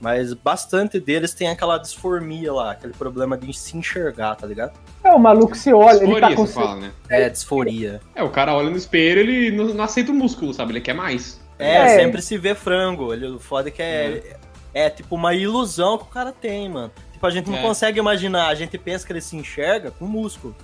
Mas 0.00 0.34
bastante 0.34 1.00
deles 1.00 1.32
tem 1.32 1.48
aquela 1.48 1.78
disformia 1.78 2.52
lá, 2.52 2.72
aquele 2.72 2.92
problema 2.92 3.38
de 3.38 3.52
se 3.56 3.76
enxergar, 3.76 4.34
tá 4.34 4.46
ligado? 4.46 4.72
É, 5.02 5.12
o 5.12 5.18
maluco 5.18 5.56
se 5.56 5.72
olha, 5.72 6.02
ele 6.02 6.20
tá 6.20 6.28
Disforia, 6.28 6.36
com. 6.36 6.46
você 6.46 6.52
fala, 6.54 6.76
né? 6.76 6.92
É, 7.08 7.28
disforia. 7.30 8.00
É, 8.14 8.22
o 8.22 8.28
cara 8.30 8.52
olha 8.54 8.68
no 8.70 8.76
espelho 8.76 9.20
ele 9.20 9.50
não, 9.56 9.66
não 9.66 9.84
aceita 9.84 10.10
o 10.12 10.14
músculo, 10.14 10.52
sabe? 10.52 10.72
Ele 10.72 10.80
quer 10.80 10.94
mais. 10.94 11.40
É, 11.58 11.76
É. 11.76 11.88
sempre 12.00 12.20
se 12.20 12.36
vê 12.36 12.54
frango. 12.54 13.12
Ele, 13.14 13.26
o 13.28 13.38
foda 13.38 13.68
é 13.68 13.70
que 13.70 13.80
é, 13.82 14.36
é, 14.74 14.90
tipo 14.90 15.14
uma 15.14 15.32
ilusão 15.34 15.96
que 15.96 16.04
o 16.04 16.08
cara 16.08 16.32
tem, 16.32 16.68
mano. 16.68 16.90
Tipo, 17.12 17.26
a 17.26 17.30
gente 17.30 17.48
não 17.48 17.58
É. 17.58 17.62
consegue 17.62 17.98
imaginar, 17.98 18.48
a 18.48 18.54
gente 18.54 18.76
pensa 18.76 19.06
que 19.06 19.12
ele 19.12 19.20
se 19.20 19.36
enxerga 19.36 19.90
com 19.92 20.04
músculo. 20.04 20.54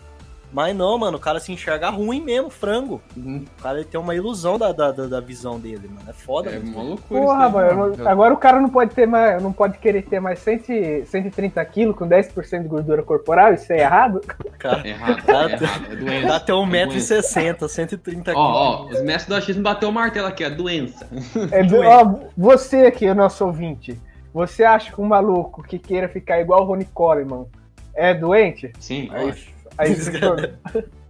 Mas 0.53 0.75
não, 0.77 0.99
mano, 0.99 1.17
o 1.17 1.21
cara 1.21 1.39
se 1.39 1.53
enxerga 1.53 1.89
ruim 1.91 2.21
mesmo, 2.21 2.51
frango. 2.51 3.01
O 3.17 3.63
cara 3.63 3.79
ele 3.79 3.85
tem 3.87 4.01
uma 4.01 4.15
ilusão 4.17 4.59
da, 4.59 4.73
da, 4.73 4.91
da- 4.91 5.07
da 5.07 5.21
visão 5.21 5.61
dele, 5.61 5.87
mano. 5.89 6.09
É 6.09 6.13
foda, 6.13 6.51
É 6.51 6.59
mesmo. 6.59 6.75
uma 6.75 6.83
loucura 6.83 7.21
Porra, 7.21 7.47
isso 7.47 7.53
daí. 7.57 7.77
mano, 7.77 8.09
agora 8.09 8.35
o 8.35 8.37
cara 8.37 8.61
não 8.61 8.69
pode 8.69 8.93
ter 8.93 9.07
mais, 9.07 9.41
não 9.41 9.53
pode 9.53 9.79
querer 9.79 10.03
ter 10.03 10.19
mais 10.19 10.41
100, 10.41 11.05
130 11.07 11.65
quilos 11.67 11.95
com 11.97 12.09
10% 12.09 12.63
de 12.63 12.69
gordura 12.69 13.03
corporal, 13.05 13.55
isso 13.55 13.73
é 13.73 13.79
errado? 13.79 14.21
Cara, 14.59 14.81
É 14.85 14.89
errado, 14.91 15.23
Cara, 15.27 15.51
é 15.51 15.53
errado. 15.53 15.93
É 15.93 15.95
doença. 15.97 16.27
dá 16.27 16.37
até 16.37 16.53
É 16.53 16.57
doença. 16.57 17.15
1,60m, 17.15 17.69
130 17.69 18.33
Ó, 18.35 18.37
ó, 18.41 18.77
quilos. 18.85 18.99
os 18.99 19.05
mestres 19.05 19.27
do 19.29 19.35
achismo 19.37 19.63
bateu 19.63 19.89
o 19.89 19.93
martelo 19.93 20.27
aqui, 20.27 20.43
é 20.43 20.51
doença. 20.51 21.07
É, 21.53 21.63
do- 21.65 21.81
ó, 21.81 22.15
você 22.37 22.87
aqui, 22.87 23.09
o 23.09 23.15
nosso 23.15 23.45
ouvinte, 23.47 23.97
você 24.35 24.65
acha 24.65 24.93
que 24.93 25.01
um 25.01 25.05
maluco 25.07 25.63
que 25.63 25.79
queira 25.79 26.09
ficar 26.09 26.41
igual 26.41 26.63
o 26.63 26.65
Ronnie 26.65 26.89
Coleman 26.93 27.47
é 27.95 28.13
doente? 28.15 28.73
Sim, 28.81 29.09
Aí, 29.13 29.27
lógico. 29.27 29.60
Aí 29.79 29.95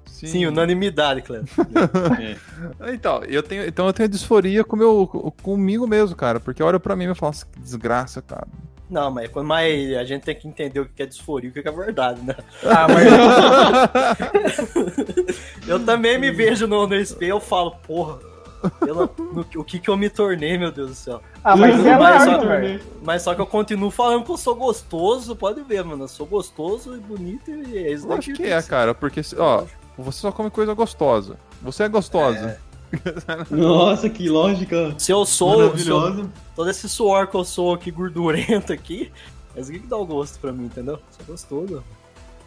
Sim, 0.06 0.46
unanimidade, 0.46 1.22
Cleber. 1.22 1.48
É. 2.82 2.92
Então, 2.92 3.22
eu 3.24 3.42
tenho, 3.42 3.66
então 3.66 3.86
eu 3.86 3.92
tenho 3.92 4.08
disforia 4.08 4.62
com 4.62 4.76
meu, 4.76 5.32
comigo 5.42 5.86
mesmo, 5.86 6.14
cara. 6.14 6.38
Porque 6.38 6.62
olha 6.62 6.78
pra 6.78 6.94
mim 6.94 7.04
e 7.04 7.06
eu 7.06 7.14
falo, 7.14 7.30
"Nossa, 7.30 7.46
que 7.46 7.58
desgraça, 7.58 8.20
cara. 8.20 8.46
Não, 8.90 9.10
mas, 9.10 9.30
mas 9.32 9.96
a 9.96 10.04
gente 10.04 10.24
tem 10.24 10.34
que 10.34 10.48
entender 10.48 10.80
o 10.80 10.84
que 10.84 11.02
é 11.02 11.06
disforia 11.06 11.48
e 11.48 11.50
o 11.50 11.62
que 11.62 11.66
é 11.66 11.72
verdade, 11.72 12.20
né? 12.22 12.34
ah, 12.64 12.86
mas 12.88 13.06
Eu 15.66 15.78
também 15.84 16.18
me 16.18 16.32
vejo 16.32 16.66
no, 16.66 16.86
no 16.88 16.96
espelho 16.96 17.38
e 17.38 17.40
falo, 17.40 17.70
porra, 17.86 18.18
pela- 18.80 19.08
no- 19.18 19.46
o 19.56 19.64
que 19.64 19.78
que 19.78 19.88
eu 19.88 19.96
me 19.96 20.10
tornei, 20.10 20.56
meu 20.58 20.70
Deus 20.70 20.90
do 20.90 20.94
céu. 20.94 21.20
Ah, 21.42 21.56
mas 21.56 21.78
isso 21.78 21.88
é 21.88 21.98
Mas 21.98 22.24
só- 22.24 22.38
velho. 22.38 22.80
Mas 23.02 23.22
só 23.22 23.34
que 23.34 23.40
eu 23.40 23.46
continuo 23.46 23.90
falando 23.90 24.24
que 24.24 24.30
eu 24.30 24.36
sou 24.36 24.54
gostoso, 24.54 25.34
pode 25.36 25.62
ver, 25.62 25.84
mano. 25.84 26.04
Eu 26.04 26.08
sou 26.08 26.26
gostoso 26.26 26.94
e 26.96 26.98
bonito 27.00 27.50
e 27.50 27.78
é 27.78 27.92
isso 27.92 28.04
Eu 28.06 28.10
daqui. 28.10 28.32
acho 28.32 28.40
que 28.42 28.46
é, 28.46 28.62
cara. 28.62 28.94
Porque, 28.94 29.20
ó, 29.38 29.64
você 29.96 30.18
só 30.20 30.32
come 30.32 30.50
coisa 30.50 30.74
gostosa. 30.74 31.36
Você 31.62 31.84
é 31.84 31.88
gostosa. 31.88 32.58
Nossa, 33.50 34.10
que 34.10 34.28
lógica 34.28 34.94
Se 34.98 35.12
eu 35.12 35.24
sou, 35.24 35.76
se 35.78 35.88
eu- 35.88 36.28
todo 36.56 36.68
esse 36.68 36.88
suor 36.88 37.28
que 37.28 37.36
eu 37.36 37.44
sou 37.44 37.72
aqui, 37.74 37.90
gordurento 37.90 38.72
aqui, 38.72 39.12
é 39.54 39.60
isso 39.60 39.70
que 39.70 39.78
dá 39.78 39.96
o 39.96 40.04
gosto 40.04 40.38
pra 40.40 40.52
mim, 40.52 40.64
entendeu? 40.64 40.98
Sou 41.16 41.26
gostoso. 41.26 41.84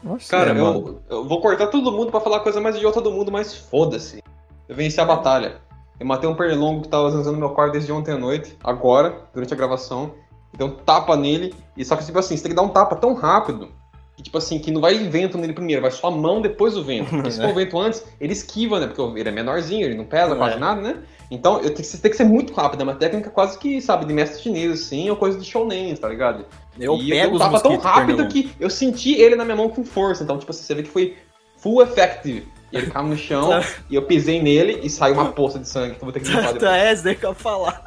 Nossa, 0.04 0.30
Cara, 0.30 0.52
é, 0.52 0.60
eu, 0.60 1.02
eu 1.10 1.26
vou 1.26 1.40
cortar 1.40 1.68
todo 1.68 1.90
mundo 1.92 2.12
pra 2.12 2.20
falar 2.20 2.38
a 2.38 2.40
coisa 2.42 2.60
mais 2.60 2.76
idiota 2.76 3.00
do 3.00 3.10
mundo, 3.10 3.32
mas 3.32 3.56
foda-se. 3.56 4.22
Eu 4.68 4.76
venci 4.76 5.00
a 5.00 5.06
batalha. 5.06 5.62
Eu 6.00 6.06
matei 6.06 6.30
um 6.30 6.36
pernilongo 6.36 6.82
que 6.82 6.88
tava 6.88 7.10
zanzando 7.12 7.38
meu 7.38 7.50
quarto 7.52 7.74
desde 7.74 7.92
ontem 7.92 8.12
à 8.12 8.18
noite, 8.18 8.58
agora, 8.64 9.16
durante 9.34 9.54
a 9.54 9.58
gravação. 9.58 10.12
deu 10.56 10.68
um 10.68 10.72
tapa 10.72 11.16
nele, 11.16 11.54
e 11.76 11.84
só 11.84 11.96
que, 11.96 12.06
tipo 12.06 12.20
assim, 12.20 12.36
você 12.36 12.44
tem 12.44 12.52
que 12.52 12.56
dar 12.56 12.62
um 12.62 12.70
tapa 12.70 12.96
tão 12.96 13.14
rápido 13.14 13.70
que, 14.16 14.22
tipo 14.22 14.38
assim, 14.38 14.60
que 14.60 14.70
não 14.70 14.80
vai 14.80 14.96
vento 15.10 15.38
nele 15.40 15.54
primeiro, 15.54 15.82
vai 15.82 15.90
só 15.90 16.08
a 16.08 16.12
mão 16.12 16.40
depois 16.42 16.78
o 16.78 16.84
vento. 16.84 17.10
Porque 17.10 17.32
se 17.32 17.42
for 17.42 17.50
o 17.50 17.54
vento 17.56 17.80
antes, 17.80 18.06
ele 18.22 18.34
esquiva, 18.34 18.80
né? 18.80 18.86
Porque 18.88 19.02
ele 19.20 19.30
é 19.30 19.32
menorzinho, 19.32 19.86
ele 19.86 19.96
não 19.96 20.06
pesa 20.06 20.36
quase 20.36 20.56
É. 20.58 20.60
nada, 20.60 20.82
né? 20.82 20.98
Então, 21.32 21.56
eu 21.62 21.74
tenho 21.74 21.84
você 21.84 21.98
tem 21.98 22.12
que 22.12 22.18
ser 22.18 22.26
muito 22.26 22.54
rápido, 22.54 22.82
é 22.82 22.84
uma 22.84 22.94
técnica 22.94 23.32
quase 23.32 23.58
que, 23.58 23.82
sabe, 23.82 24.06
de 24.06 24.14
mestre 24.14 24.44
chinês, 24.44 24.72
assim, 24.72 25.10
ou 25.10 25.16
coisa 25.16 25.40
de 25.40 25.46
shounen, 25.46 25.96
tá 25.96 26.08
ligado? 26.08 26.46
Eu 26.80 26.96
e 26.98 27.10
pego 27.10 27.36
eu 27.36 27.40
tava 27.40 27.60
tão 27.60 27.78
rápido 27.78 28.28
que 28.28 28.52
eu 28.60 28.70
senti 28.70 29.14
ele 29.20 29.36
na 29.36 29.44
minha 29.44 29.58
mão 29.58 29.70
com 29.70 29.84
força. 29.84 30.24
Então, 30.24 30.38
tipo 30.38 30.52
assim, 30.52 30.64
você 30.64 30.76
vê 30.76 30.84
que 30.84 30.90
foi 30.90 31.16
full 31.58 31.82
effective. 31.82 32.48
E 32.74 32.78
ele 32.78 32.88
caiu 32.88 33.08
no 33.08 33.16
chão, 33.18 33.52
e 33.90 33.94
eu 33.96 34.02
pisei 34.02 34.42
nele 34.42 34.80
e 34.82 34.90
saiu 34.90 35.14
uma 35.14 35.32
poça 35.32 35.60
de 35.60 35.68
sangue 35.70 35.92
que 35.96 36.02
eu 36.02 36.06
vou 36.06 36.12
ter 36.12 36.22
que 36.22 36.28
limpar 36.28 36.42
Tá, 36.48 36.52
depois. 36.54 36.72
é, 36.72 36.94
isso 36.94 37.04
daí 37.04 37.16
que 37.16 37.24
eu 37.26 37.30
ia 37.30 37.36
falar. 37.36 37.84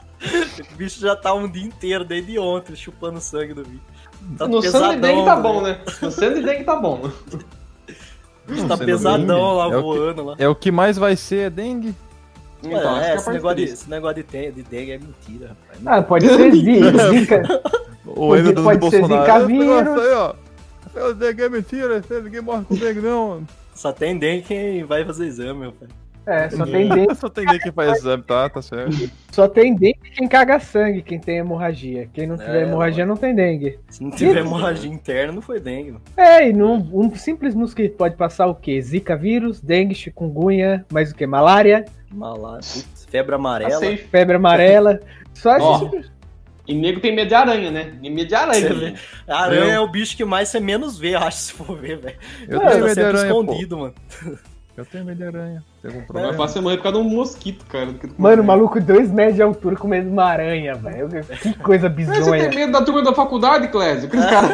O 0.72 0.77
bicho 0.77 1.01
já 1.01 1.16
tá 1.16 1.35
um 1.35 1.49
dia 1.49 1.64
inteiro, 1.64 2.05
desde 2.05 2.38
ontem, 2.38 2.75
chupando 2.77 3.20
sangue 3.20 3.53
do 3.53 3.62
bicho. 3.64 3.83
Tá 4.38 4.46
no 4.49 4.61
pesadão, 4.61 4.88
Sandy 4.90 5.01
Dengue 5.03 5.25
tá 5.25 5.37
bom, 5.37 5.61
né? 5.62 5.81
No 6.01 6.11
Sandy 6.11 6.42
Dengue 6.42 6.64
tá 6.64 6.77
bom. 6.77 7.11
O 8.49 8.53
bicho 8.53 8.66
tá 8.68 8.77
pesadão 8.79 9.57
lá, 9.57 9.64
é 9.64 9.66
o 9.66 9.70
que- 9.70 9.81
voando 9.83 10.25
lá. 10.25 10.35
É 10.38 10.49
o 10.49 10.55
que 10.55 10.70
mais 10.70 10.96
vai 10.96 11.16
ser, 11.16 11.46
é 11.46 11.51
dengue. 11.51 11.94
Então, 12.62 12.96
é, 13.01 13.11
é 13.12 13.14
esse, 13.16 13.31
negócio 13.31 13.57
de, 13.57 13.64
esse 13.64 13.90
negócio 13.90 14.25
de, 14.25 14.53
de 14.53 14.62
dengue 14.62 14.92
é 14.92 14.99
mentira, 14.99 15.49
rapaz. 15.49 15.81
Ah, 15.87 16.03
pode 16.03 16.27
ser 16.31 16.53
zica. 16.53 17.11
zica. 17.11 17.62
O 18.07 18.33
ainda 18.33 18.53
do 18.53 18.62
pode 18.62 18.88
ser 18.90 19.01
Bolsonaro. 19.01 19.25
Zika 19.25 19.38
Esse 19.42 19.53
negócio 19.53 19.85
vírus. 19.94 20.07
aí, 20.07 20.12
ó. 20.14 20.35
Esse 21.09 21.14
dengue 21.14 21.42
é 21.42 21.49
mentira, 21.49 22.05
ninguém 22.22 22.40
morre 22.40 22.64
com 22.64 22.75
dengue, 22.77 23.01
não. 23.01 23.42
Só 23.76 23.92
tem 23.92 24.18
dengue 24.18 24.42
quem 24.42 24.84
vai 24.84 25.04
fazer 25.04 25.26
exame, 25.26 25.66
rapaz. 25.66 25.90
É, 26.26 26.50
só 26.50 26.64
tem 26.64 26.88
dengue, 26.88 27.14
Só 27.14 27.28
tem 27.28 27.44
dengue 27.46 27.60
que 27.60 27.70
faz 27.70 27.98
exame, 27.98 28.22
tá? 28.24 28.48
Tá 28.48 28.60
certo. 28.60 29.10
só 29.30 29.46
tem 29.46 29.76
dengue 29.76 30.10
quem 30.12 30.26
caga 30.26 30.58
sangue, 30.58 31.00
quem 31.00 31.20
tem 31.20 31.38
hemorragia. 31.38 32.08
Quem 32.12 32.26
não 32.26 32.36
tiver 32.36 32.62
É, 32.62 32.62
hemorragia 32.62 33.06
não 33.06 33.16
tem 33.16 33.32
dengue. 33.32 33.78
Se 33.88 34.02
não 34.02 34.10
tiver 34.10 34.40
hemorragia 34.40 34.90
interna, 34.90 35.32
não 35.32 35.40
foi 35.42 35.60
dengue, 35.60 35.92
mano. 35.92 36.02
É, 36.16 36.48
e 36.48 36.52
num, 36.52 36.88
um 36.92 37.14
simples 37.14 37.54
mosquito 37.54 37.96
pode 37.96 38.16
passar 38.16 38.48
o 38.48 38.56
quê? 38.56 38.80
Zika 38.82 39.14
vírus, 39.14 39.60
dengue, 39.60 39.94
chikungunya, 39.94 40.84
mais 40.90 41.12
o 41.12 41.14
que? 41.14 41.26
Malária, 41.26 41.84
Malária, 42.12 42.62
febre 43.08 43.34
amarela. 43.36 43.78
safe. 43.78 43.98
febre 44.08 44.34
amarela. 44.34 45.00
Só 45.32 45.56
esses 45.56 46.10
E 46.66 46.74
nego 46.74 47.00
tem 47.00 47.14
medo 47.14 47.29
de 47.29 47.35
aranha, 47.35 47.70
né? 47.70 47.92
E 48.02 48.11
medo 48.11 48.26
de 48.29 48.35
aranha. 48.35 48.94
A 49.29 49.42
aranha 49.44 49.61
Eu- 49.64 49.70
é 49.70 49.81
o 49.81 49.88
bicho 49.88 50.16
que 50.16 50.24
mais 50.24 50.48
você 50.48 50.59
menos 50.61 50.98
vê, 50.98 51.14
eu 51.14 51.18
acho, 51.20 51.38
se 51.38 51.52
for 51.52 51.76
ver, 51.76 51.96
velho. 51.98 52.16
Eu 52.48 52.61
Ele 52.61 52.61
tenho 52.61 52.61
tá 52.61 52.74
medo 52.74 52.83
de 52.88 52.94
sempre 52.94 53.05
aranha, 53.05 53.33
pô. 53.35 53.40
escondido, 53.40 53.79
mano. 53.79 53.94
Eu 54.76 54.85
tenho 54.85 55.05
medo 55.07 55.16
de 55.16 55.24
aranha. 55.24 55.64
Tem 55.81 55.88
algum 55.90 55.98
Mas 56.00 56.07
problema? 56.07 56.35
fácil 56.35 56.52
você 56.55 56.61
morrer 56.61 56.76
por 56.76 56.83
causa 56.83 56.98
de 57.00 57.05
um 57.07 57.09
mosquito, 57.09 57.64
cara. 57.66 57.87
do 57.87 57.94
que- 57.94 58.11
Mano, 58.20 58.42
o 58.42 58.44
maluco 58.44 58.79
dois 58.81 59.11
metros 59.11 59.37
de 59.37 59.42
altura 59.42 59.74
com 59.76 59.88
medo 59.88 60.05
de 60.07 60.12
uma 60.12 60.24
aranha, 60.24 60.74
velho. 60.74 61.09
Que 61.40 61.55
coisa 61.55 61.88
Mas 61.96 62.07
Você 62.09 62.14
bizonha. 62.18 62.50
tem 62.50 62.59
medo 62.59 62.72
da 62.72 62.83
turma 62.83 63.02
da 63.02 63.14
faculdade, 63.14 63.68
Clésio? 63.68 64.09
Aqueles 64.09 64.26
caras. 64.26 64.50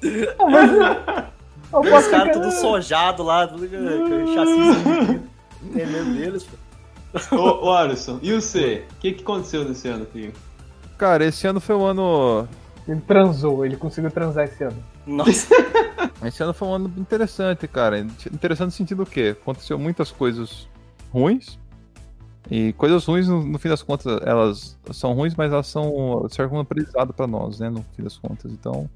Eu 1.72 1.80
Os 1.80 2.06
caras 2.08 2.32
tudo 2.36 2.50
sojado 2.50 3.22
lá, 3.22 3.46
tudo 3.46 3.68
com 3.68 3.76
com 3.76 4.34
chassi. 4.34 5.20
Tem 5.72 5.86
medo 5.86 6.14
deles, 6.14 6.42
pô. 6.44 6.56
Ô, 7.32 7.66
ô, 7.66 7.72
Alisson, 7.72 8.18
e 8.22 8.32
você? 8.32 8.84
O 8.92 9.00
que, 9.00 9.12
que 9.12 9.22
aconteceu 9.22 9.64
nesse 9.64 9.88
ano, 9.88 10.06
filho? 10.06 10.32
Cara, 10.96 11.24
esse 11.24 11.46
ano 11.46 11.60
foi 11.60 11.74
um 11.74 11.84
ano. 11.84 12.48
Ele 12.86 13.00
transou, 13.00 13.64
ele 13.64 13.76
conseguiu 13.76 14.10
transar 14.10 14.44
esse 14.44 14.62
ano. 14.64 14.76
Nossa, 15.06 15.48
Esse 16.24 16.42
ano 16.42 16.52
foi 16.52 16.68
um 16.68 16.74
ano 16.74 16.92
interessante, 16.98 17.66
cara. 17.66 17.98
Interessante 17.98 18.66
no 18.66 18.72
sentido 18.72 19.04
do 19.04 19.10
quê? 19.10 19.36
Aconteceu 19.40 19.78
muitas 19.78 20.10
coisas 20.10 20.68
ruins. 21.12 21.58
E 22.50 22.72
coisas 22.74 23.04
ruins, 23.06 23.28
no, 23.28 23.42
no 23.44 23.58
fim 23.58 23.68
das 23.68 23.82
contas, 23.82 24.20
elas 24.24 24.76
são 24.92 25.12
ruins, 25.14 25.34
mas 25.34 25.52
elas 25.52 25.66
são 25.66 26.26
servem 26.28 26.50
como 26.50 26.60
aprendizado 26.60 27.12
pra 27.14 27.26
nós, 27.26 27.58
né? 27.60 27.70
No 27.70 27.84
fim 27.96 28.02
das 28.02 28.16
contas. 28.16 28.52
Então, 28.52 28.88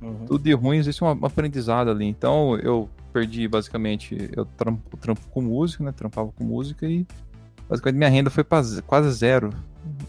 Uhum. 0.00 0.26
tudo 0.26 0.42
de 0.42 0.52
ruim 0.52 0.78
existe 0.78 1.04
um 1.04 1.08
aprendizado 1.08 1.88
ali. 1.88 2.04
Então, 2.06 2.56
eu 2.58 2.88
perdi 3.12 3.46
basicamente. 3.46 4.30
Eu 4.36 4.44
trampo, 4.44 4.96
trampo 4.96 5.20
com 5.30 5.40
música, 5.40 5.84
né? 5.84 5.92
Trampava 5.92 6.32
com 6.32 6.42
música 6.42 6.86
e 6.86 7.06
basicamente 7.72 7.96
minha 7.98 8.10
renda 8.10 8.30
foi 8.30 8.44
quase 8.44 9.10
zero 9.12 9.50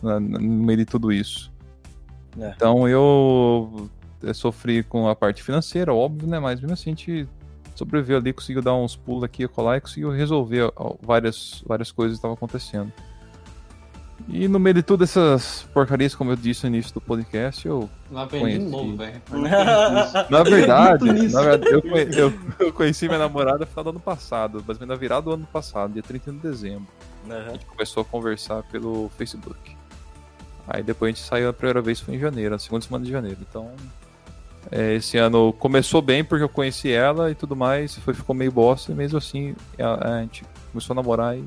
no 0.02 0.19
meio 0.39 0.78
de 0.80 0.86
tudo 0.86 1.12
isso. 1.12 1.52
É. 2.39 2.49
Então, 2.56 2.88
eu, 2.88 3.89
eu 4.21 4.34
sofri 4.34 4.84
com 4.84 5.08
a 5.08 5.15
parte 5.15 5.41
financeira, 5.41 5.93
óbvio, 5.93 6.28
né? 6.28 6.39
Mas 6.39 6.60
mesmo 6.60 6.73
assim, 6.73 6.89
a 6.91 6.93
gente 6.93 7.28
sobreviveu 7.76 8.17
ali, 8.17 8.34
conseguiu 8.34 8.62
dar 8.62 8.73
uns 8.76 8.95
pulos 8.95 9.23
aqui 9.23 9.43
e 9.43 9.47
colar 9.47 9.78
e 9.78 9.82
conseguiu 9.82 10.12
resolver 10.12 10.71
várias, 11.02 11.63
várias 11.65 11.91
coisas 11.91 12.15
que 12.15 12.19
estavam 12.19 12.36
acontecendo. 12.36 12.91
E 14.30 14.47
no 14.47 14.58
meio 14.60 14.76
de 14.76 14.84
todas 14.84 15.10
essas 15.10 15.63
porcarias, 15.73 16.15
como 16.15 16.32
eu 16.32 16.36
disse 16.38 16.63
no 16.67 16.73
início 16.76 16.93
do 16.93 17.02
podcast, 17.02 17.67
eu 17.67 17.89
Lá 18.10 18.23
vem 18.26 18.39
de 18.41 18.45
Conheci. 18.58 18.69
novo, 18.71 18.95
velho. 18.97 19.21
Na 20.30 20.43
verdade, 20.43 21.28
na 21.30 21.41
verdade 21.41 21.73
eu, 21.73 21.82
conhe- 21.82 22.10
eu- 22.15 22.34
eu 22.60 22.73
conheci 22.73 23.08
minha 23.08 23.19
namorada 23.19 23.60
no 23.60 23.65
final 23.65 23.84
do 23.84 23.89
ano 23.89 23.99
passado, 23.99 24.63
mas 24.65 24.80
na 24.80 24.95
virada 24.95 25.23
do 25.23 25.32
ano 25.34 25.47
passado, 25.52 25.91
dia 25.93 26.02
31 26.04 26.36
de 26.36 26.39
dezembro. 26.41 26.88
A 27.29 27.33
Uhum. 27.33 27.51
gente 27.53 27.65
começou 27.65 28.01
a 28.01 28.05
conversar 28.05 28.63
pelo 28.63 29.09
Facebook. 29.17 29.75
Aí 30.67 30.81
depois 30.83 31.09
a 31.09 31.15
gente 31.15 31.25
saiu 31.27 31.49
a 31.49 31.53
primeira 31.53 31.81
vez 31.81 31.99
foi 31.99 32.15
em 32.15 32.19
janeiro, 32.19 32.51
na 32.51 32.59
segunda 32.59 32.86
semana 32.86 33.03
de 33.05 33.12
janeiro. 33.12 33.38
Então, 33.47 33.71
é, 34.71 34.93
esse 34.95 35.17
ano 35.17 35.51
começou 35.53 36.01
bem 36.01 36.23
porque 36.23 36.43
eu 36.43 36.49
conheci 36.49 36.91
ela 36.91 37.29
e 37.31 37.36
tudo 37.36 37.55
mais, 37.55 37.95
foi, 37.97 38.13
ficou 38.13 38.33
meio 38.33 38.51
bosta, 38.51 38.91
e 38.91 38.95
mesmo 38.95 39.17
assim 39.17 39.55
a, 39.77 40.15
a 40.15 40.21
gente 40.21 40.43
começou 40.71 40.93
a 40.93 40.95
namorar 40.95 41.38
e. 41.38 41.43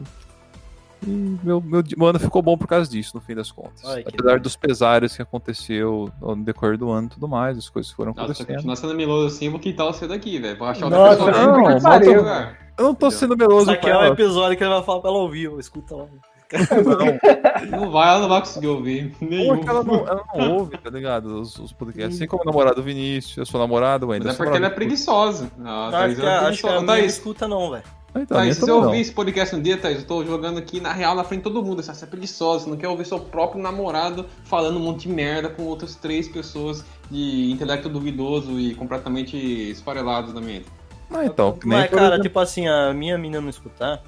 E 1.06 1.38
meu, 1.42 1.60
meu, 1.60 1.82
meu 1.96 2.06
ano 2.08 2.18
ficou 2.18 2.42
bom 2.42 2.58
por 2.58 2.66
causa 2.66 2.90
disso, 2.90 3.12
no 3.14 3.20
fim 3.20 3.34
das 3.34 3.52
contas. 3.52 3.84
Ai, 3.84 4.04
Apesar 4.06 4.40
dos 4.40 4.56
pesares 4.56 5.14
que 5.14 5.22
aconteceu 5.22 6.10
no 6.20 6.36
decorrer 6.44 6.76
do 6.76 6.90
ano 6.90 7.06
e 7.06 7.10
tudo 7.10 7.28
mais, 7.28 7.56
as 7.56 7.68
coisas 7.68 7.92
foram 7.92 8.12
Nossa, 8.12 8.34
se 8.34 8.40
eu 8.40 8.44
acontecendo. 8.44 8.56
continuar 8.56 8.76
sendo 8.76 8.94
meloso 8.94 9.26
assim, 9.34 9.44
eu 9.46 9.50
vou 9.52 9.60
quitar 9.60 9.86
você 9.86 10.06
daqui, 10.08 10.38
velho. 10.38 10.58
Vou 10.58 10.66
achar 10.66 10.90
Nossa, 10.90 11.22
outra 11.22 11.26
pessoa 11.26 11.52
não, 11.52 12.24
não. 12.24 12.66
Eu 12.78 12.84
não 12.84 12.94
tô 12.94 13.10
sendo 13.10 13.36
meloso 13.36 13.62
Isso 13.62 13.70
aqui 13.70 13.88
é 13.88 13.96
um 13.96 14.02
ela. 14.02 14.08
episódio 14.12 14.56
que 14.58 14.64
ele 14.64 14.70
vai 14.74 14.82
falar 14.82 15.00
pra 15.00 15.10
ela 15.10 15.18
ouvir, 15.20 15.50
escuta 15.58 15.94
lá. 15.96 16.06
Não 17.70 17.90
vai, 17.90 18.08
ela 18.08 18.20
não 18.20 18.28
vai 18.28 18.38
conseguir 18.38 18.68
ouvir. 18.68 19.12
Nenhum. 19.20 19.56
Porque 19.56 19.68
ela 19.68 19.82
não, 19.82 19.94
ela 20.06 20.22
não 20.32 20.52
ouve, 20.58 20.78
tá 20.78 20.90
ligado? 20.90 21.40
Os, 21.40 21.58
os 21.58 21.72
podcasts. 21.72 22.14
Assim 22.14 22.26
como 22.28 22.42
o 22.42 22.46
namorado 22.46 22.80
Vinícius, 22.84 23.36
eu 23.36 23.46
sou 23.46 23.60
namorado, 23.60 24.12
ainda. 24.12 24.26
Mas 24.26 24.34
é 24.34 24.36
porque 24.36 24.56
ela 24.56 24.66
é 24.66 24.70
preguiçosa. 24.70 25.50
Thaís 25.90 26.18
que, 26.18 26.24
é 26.24 26.28
acho 26.28 26.60
que 26.60 26.68
a 26.68 26.70
preguiçosa. 26.70 26.80
minha 26.82 26.98
não 26.98 27.04
escuta 27.04 27.48
não, 27.48 27.70
velho. 27.72 27.82
Então, 28.22 28.36
Thaís, 28.38 28.56
se 28.56 28.66
não. 28.66 28.84
ouvir 28.84 29.00
esse 29.00 29.12
podcast 29.12 29.54
um 29.54 29.60
dia, 29.62 29.76
Thaís, 29.76 29.98
eu 30.00 30.06
tô 30.06 30.24
jogando 30.24 30.58
aqui 30.58 30.80
na 30.80 30.92
real 30.92 31.14
na 31.14 31.24
frente 31.24 31.40
de 31.40 31.44
todo 31.44 31.62
mundo. 31.64 31.82
Você 31.82 32.04
é 32.04 32.06
preguiçosa, 32.08 32.64
você 32.64 32.70
não 32.70 32.76
quer 32.76 32.88
ouvir 32.88 33.04
seu 33.06 33.18
próprio 33.20 33.60
namorado 33.62 34.26
falando 34.44 34.76
um 34.76 34.80
monte 34.82 35.02
de 35.02 35.14
merda 35.14 35.48
com 35.48 35.62
outras 35.64 35.94
três 35.96 36.28
pessoas 36.28 36.84
de 37.10 37.50
intelecto 37.50 37.88
duvidoso 37.88 38.58
e 38.58 38.74
completamente 38.74 39.36
esfarelados 39.36 40.32
da 40.32 40.40
mente. 40.40 40.66
Ah, 41.10 41.24
então, 41.24 41.56
Mas, 41.64 41.88
cara, 41.90 42.06
exemplo- 42.06 42.22
tipo 42.22 42.38
assim, 42.40 42.66
a 42.66 42.92
minha 42.92 43.16
menina 43.16 43.40
não 43.40 43.48
escutar 43.48 44.02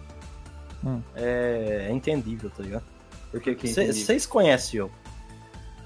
Hum. 0.85 1.01
é, 1.14 1.87
é 1.88 1.92
entendível, 1.92 2.51
tá 2.51 2.62
ligado? 2.62 2.85
Porque 3.31 3.55
que 3.55 3.68
é 3.68 3.92
vocês 3.92 4.27
conhecem 4.27 4.79
eu. 4.81 4.90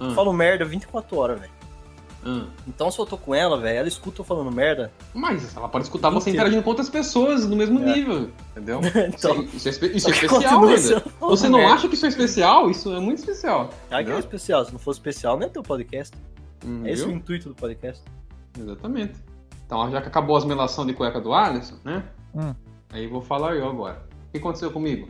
Ah, 0.01 0.05
Eu 0.09 0.15
falo 0.15 0.33
merda 0.33 0.65
24 0.65 1.17
horas, 1.19 1.39
velho. 1.41 1.52
Ah. 2.25 2.47
Então 2.69 2.91
se 2.91 2.99
eu 2.99 3.07
tô 3.07 3.17
com 3.19 3.35
ela, 3.35 3.59
velho, 3.61 3.79
ela 3.81 3.89
escuta 3.89 4.21
eu 4.21 4.25
falando 4.25 4.51
merda. 4.53 4.93
Mas 5.13 5.57
ela 5.57 5.69
pode 5.69 5.85
escutar 5.85 6.11
você 6.11 6.31
interagindo 6.31 6.63
com 6.63 6.71
outras 6.71 6.89
pessoas 6.89 7.47
no 7.47 7.57
mesmo 7.57 7.81
É. 7.81 7.95
nível, 7.95 8.31
entendeu? 8.51 8.81
Então, 9.09 9.43
isso 9.43 9.69
é, 9.69 9.71
isso 9.71 9.85
é 9.85 9.87
isso 9.89 10.09
é 10.09 10.13
especial 10.13 10.65
ainda. 10.65 11.05
Você 11.21 11.49
não 11.49 11.59
merda. 11.59 11.75
acha 11.75 11.89
que 11.89 11.95
isso 11.95 12.07
é 12.07 12.09
especial? 12.09 12.71
Isso 12.71 12.95
é 12.95 13.01
muito 13.01 13.19
especial. 13.19 13.71
Claro 13.89 14.05
que 14.07 14.13
é 14.13 14.19
especial. 14.19 14.65
Se 14.65 14.73
não 14.73 14.79
fosse 14.79 14.99
especial, 15.01 15.37
nem 15.39 15.49
é 15.49 15.51
teu 15.51 15.63
podcast. 15.63 16.17
Hum, 16.65 16.83
É 16.87 16.93
esse 16.93 17.03
o 17.05 17.11
intuito 17.11 17.49
do 17.49 17.55
podcast. 17.55 18.03
Exatamente. 18.59 19.15
Então, 19.67 19.91
já 19.91 20.01
que 20.03 20.09
acabou 20.09 20.37
as 20.37 20.45
melação 20.45 20.85
de 20.87 20.93
cueca 20.93 21.21
do 21.21 21.33
Alisson, 21.33 21.77
né? 21.85 22.05
Hum. 22.35 22.55
Aí 22.91 23.07
vou 23.07 23.23
falar 23.23 23.55
eu 23.57 23.67
agora. 23.69 24.03
O 24.29 24.33
que 24.33 24.39
aconteceu 24.39 24.71
comigo? 24.71 25.09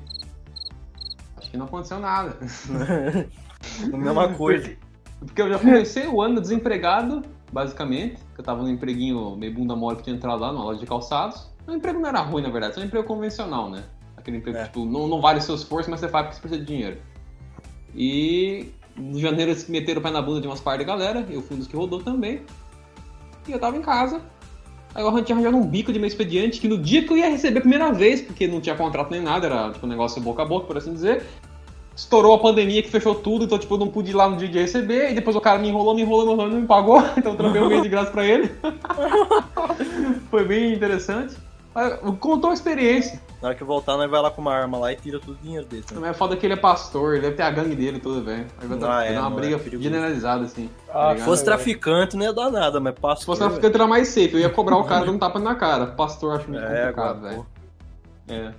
Acho 1.37 1.51
que 1.51 1.57
não 1.57 1.67
aconteceu 1.67 1.99
nada. 1.99 2.37
Mesma 3.93 4.29
coisa. 4.35 4.77
Porque 5.27 5.41
eu 5.41 5.49
já 5.49 5.59
comecei 5.59 6.07
o 6.07 6.21
ano 6.21 6.41
desempregado, 6.41 7.23
basicamente. 7.53 8.17
que 8.35 8.41
Eu 8.41 8.45
tava 8.45 8.63
num 8.63 8.69
empreguinho 8.69 9.37
meio 9.37 9.55
bunda 9.55 9.77
mole 9.77 9.97
que 9.97 10.03
tinha 10.03 10.17
entrado 10.17 10.41
lá 10.41 10.53
numa 10.53 10.65
loja 10.65 10.81
de 10.81 10.87
calçados. 10.87 11.51
O 11.67 11.73
emprego 11.73 12.01
não 12.01 12.09
era 12.09 12.21
ruim, 12.21 12.43
na 12.43 12.51
verdade, 12.51 12.75
só 12.75 12.81
um 12.81 12.85
emprego 12.85 13.07
convencional, 13.07 13.71
né? 13.71 13.85
Aquele 14.17 14.39
emprego 14.39 14.59
É. 14.59 14.63
que 14.63 14.67
tipo, 14.69 14.85
não, 14.85 15.07
não 15.07 15.21
vale 15.21 15.41
seu 15.41 15.55
esforço, 15.55 15.91
mas 15.91 16.01
você 16.01 16.09
faz 16.09 16.27
porque 16.27 16.37
você 16.37 16.41
precisa 16.41 16.61
de 16.61 16.67
dinheiro. 16.67 16.99
E 17.95 18.73
em 18.97 19.19
janeiro 19.19 19.53
eles 19.53 19.69
meteram 19.69 20.01
o 20.01 20.03
pé 20.03 20.11
na 20.11 20.21
bunda 20.21 20.41
de 20.41 20.47
umas 20.47 20.61
par 20.61 20.79
de 20.79 20.85
galera, 20.85 21.27
eu 21.31 21.41
fui 21.43 21.57
um 21.57 21.59
dos 21.59 21.69
que 21.69 21.77
rodou 21.77 22.03
também. 22.03 22.43
E 23.47 23.53
eu 23.53 23.59
tava 23.59 23.77
em 23.77 23.83
casa. 23.83 24.21
Aí 24.95 25.03
eu 25.03 25.25
tinha 25.25 25.37
arranjado 25.37 25.57
um 25.57 25.67
bico 25.67 25.93
de 25.93 25.99
meu 25.99 26.07
expediente 26.07 26.61
que 26.61 26.69
no 26.69 26.77
dia 26.77 27.03
que 27.03 27.13
eu 27.13 27.17
ia 27.17 27.31
receber 27.31 27.59
a 27.59 27.63
primeira 27.63 27.93
vez, 27.93 28.21
porque 28.21 28.47
não 28.47 28.61
tinha 28.61 28.77
contrato 28.77 29.11
nem 29.11 29.23
nada, 29.23 29.47
era 29.47 29.71
tipo 29.73 29.87
um 29.87 29.89
negócio 29.89 30.21
boca 30.21 30.43
a 30.43 30.45
boca, 30.45 30.67
por 30.67 30.77
assim 30.77 30.93
dizer. 30.93 31.25
Estourou 31.95 32.35
a 32.35 32.39
pandemia 32.39 32.83
que 32.83 32.91
fechou 32.91 33.15
tudo, 33.15 33.45
então 33.45 33.59
tipo, 33.59 33.75
eu 33.75 33.79
não 33.79 33.89
pude 33.89 34.11
ir 34.11 34.15
lá 34.15 34.29
no 34.29 34.37
dia 34.37 34.49
de 34.49 34.59
receber, 34.59 35.11
e 35.11 35.15
depois 35.15 35.37
o 35.37 35.41
cara 35.41 35.59
me 35.59 35.69
enrolou, 35.69 35.95
me 35.95 36.03
enrolou, 36.03 36.27
me 36.27 36.33
enrolou, 36.33 36.51
não 36.53 36.61
me 36.63 36.67
pagou, 36.67 37.03
então 37.17 37.33
eu 37.33 37.39
troquei 37.39 37.61
um 37.61 37.69
mês 37.69 37.83
de 37.83 37.89
graça 37.89 38.11
pra 38.11 38.25
ele. 38.25 38.51
Foi 40.31 40.45
bem 40.45 40.73
interessante. 40.73 41.37
Contou 42.21 42.51
a 42.51 42.55
experiência. 42.55 43.21
Na 43.41 43.49
hora 43.49 43.57
que 43.57 43.65
voltar, 43.65 43.97
nós 43.97 44.09
vai 44.11 44.21
lá 44.23 44.31
com 44.31 44.41
uma 44.43 44.55
arma 44.55 44.79
lá 44.79 44.93
e 44.93 44.97
tira 44.97 45.19
todo 45.19 45.33
o 45.33 45.39
dinheiro 45.43 45.67
dele. 45.67 45.85
Mas 45.95 46.05
é 46.11 46.13
foda 46.13 46.37
que 46.37 46.47
ele 46.47 46.53
é 46.53 46.57
pastor, 46.57 47.15
ele 47.15 47.23
deve 47.23 47.35
ter 47.37 47.43
a 47.43 47.51
gangue 47.51 47.75
dele 47.75 47.99
tudo, 47.99 48.23
velho. 48.23 48.47
Aí 48.61 48.69
vai 48.69 48.79
dar, 48.79 48.99
Ah, 48.99 49.05
é, 49.05 49.15
dar 49.15 49.27
uma 49.27 49.31
é 49.39 49.41
briga 49.41 49.59
perigoso. 49.59 49.83
generalizada, 49.83 50.45
assim. 50.45 50.71
Ah, 50.89 51.09
tá 51.15 51.17
Se 51.17 51.25
fosse 51.25 51.45
traficante, 51.45 52.15
não 52.17 52.25
ia 52.25 52.33
dar 52.33 52.51
nada, 52.51 52.79
mas 52.79 52.95
pastor. 52.95 53.19
Se 53.19 53.27
fosse 53.27 53.41
traficante 53.41 53.75
era 53.75 53.87
mais 53.87 54.09
safe, 54.09 54.35
eu 54.35 54.41
ia 54.41 54.51
cobrar 54.51 54.77
o 54.77 54.85
cara 54.85 55.05
dando 55.07 55.17
um 55.17 55.19
tapa 55.19 55.39
na 55.41 55.55
cara. 55.55 55.87
Pastor 55.87 56.37
acho 56.37 56.49
muito 56.49 56.63
É, 56.63 56.81
complicado, 56.93 57.21
velho. 57.23 57.47
É. 58.29 58.53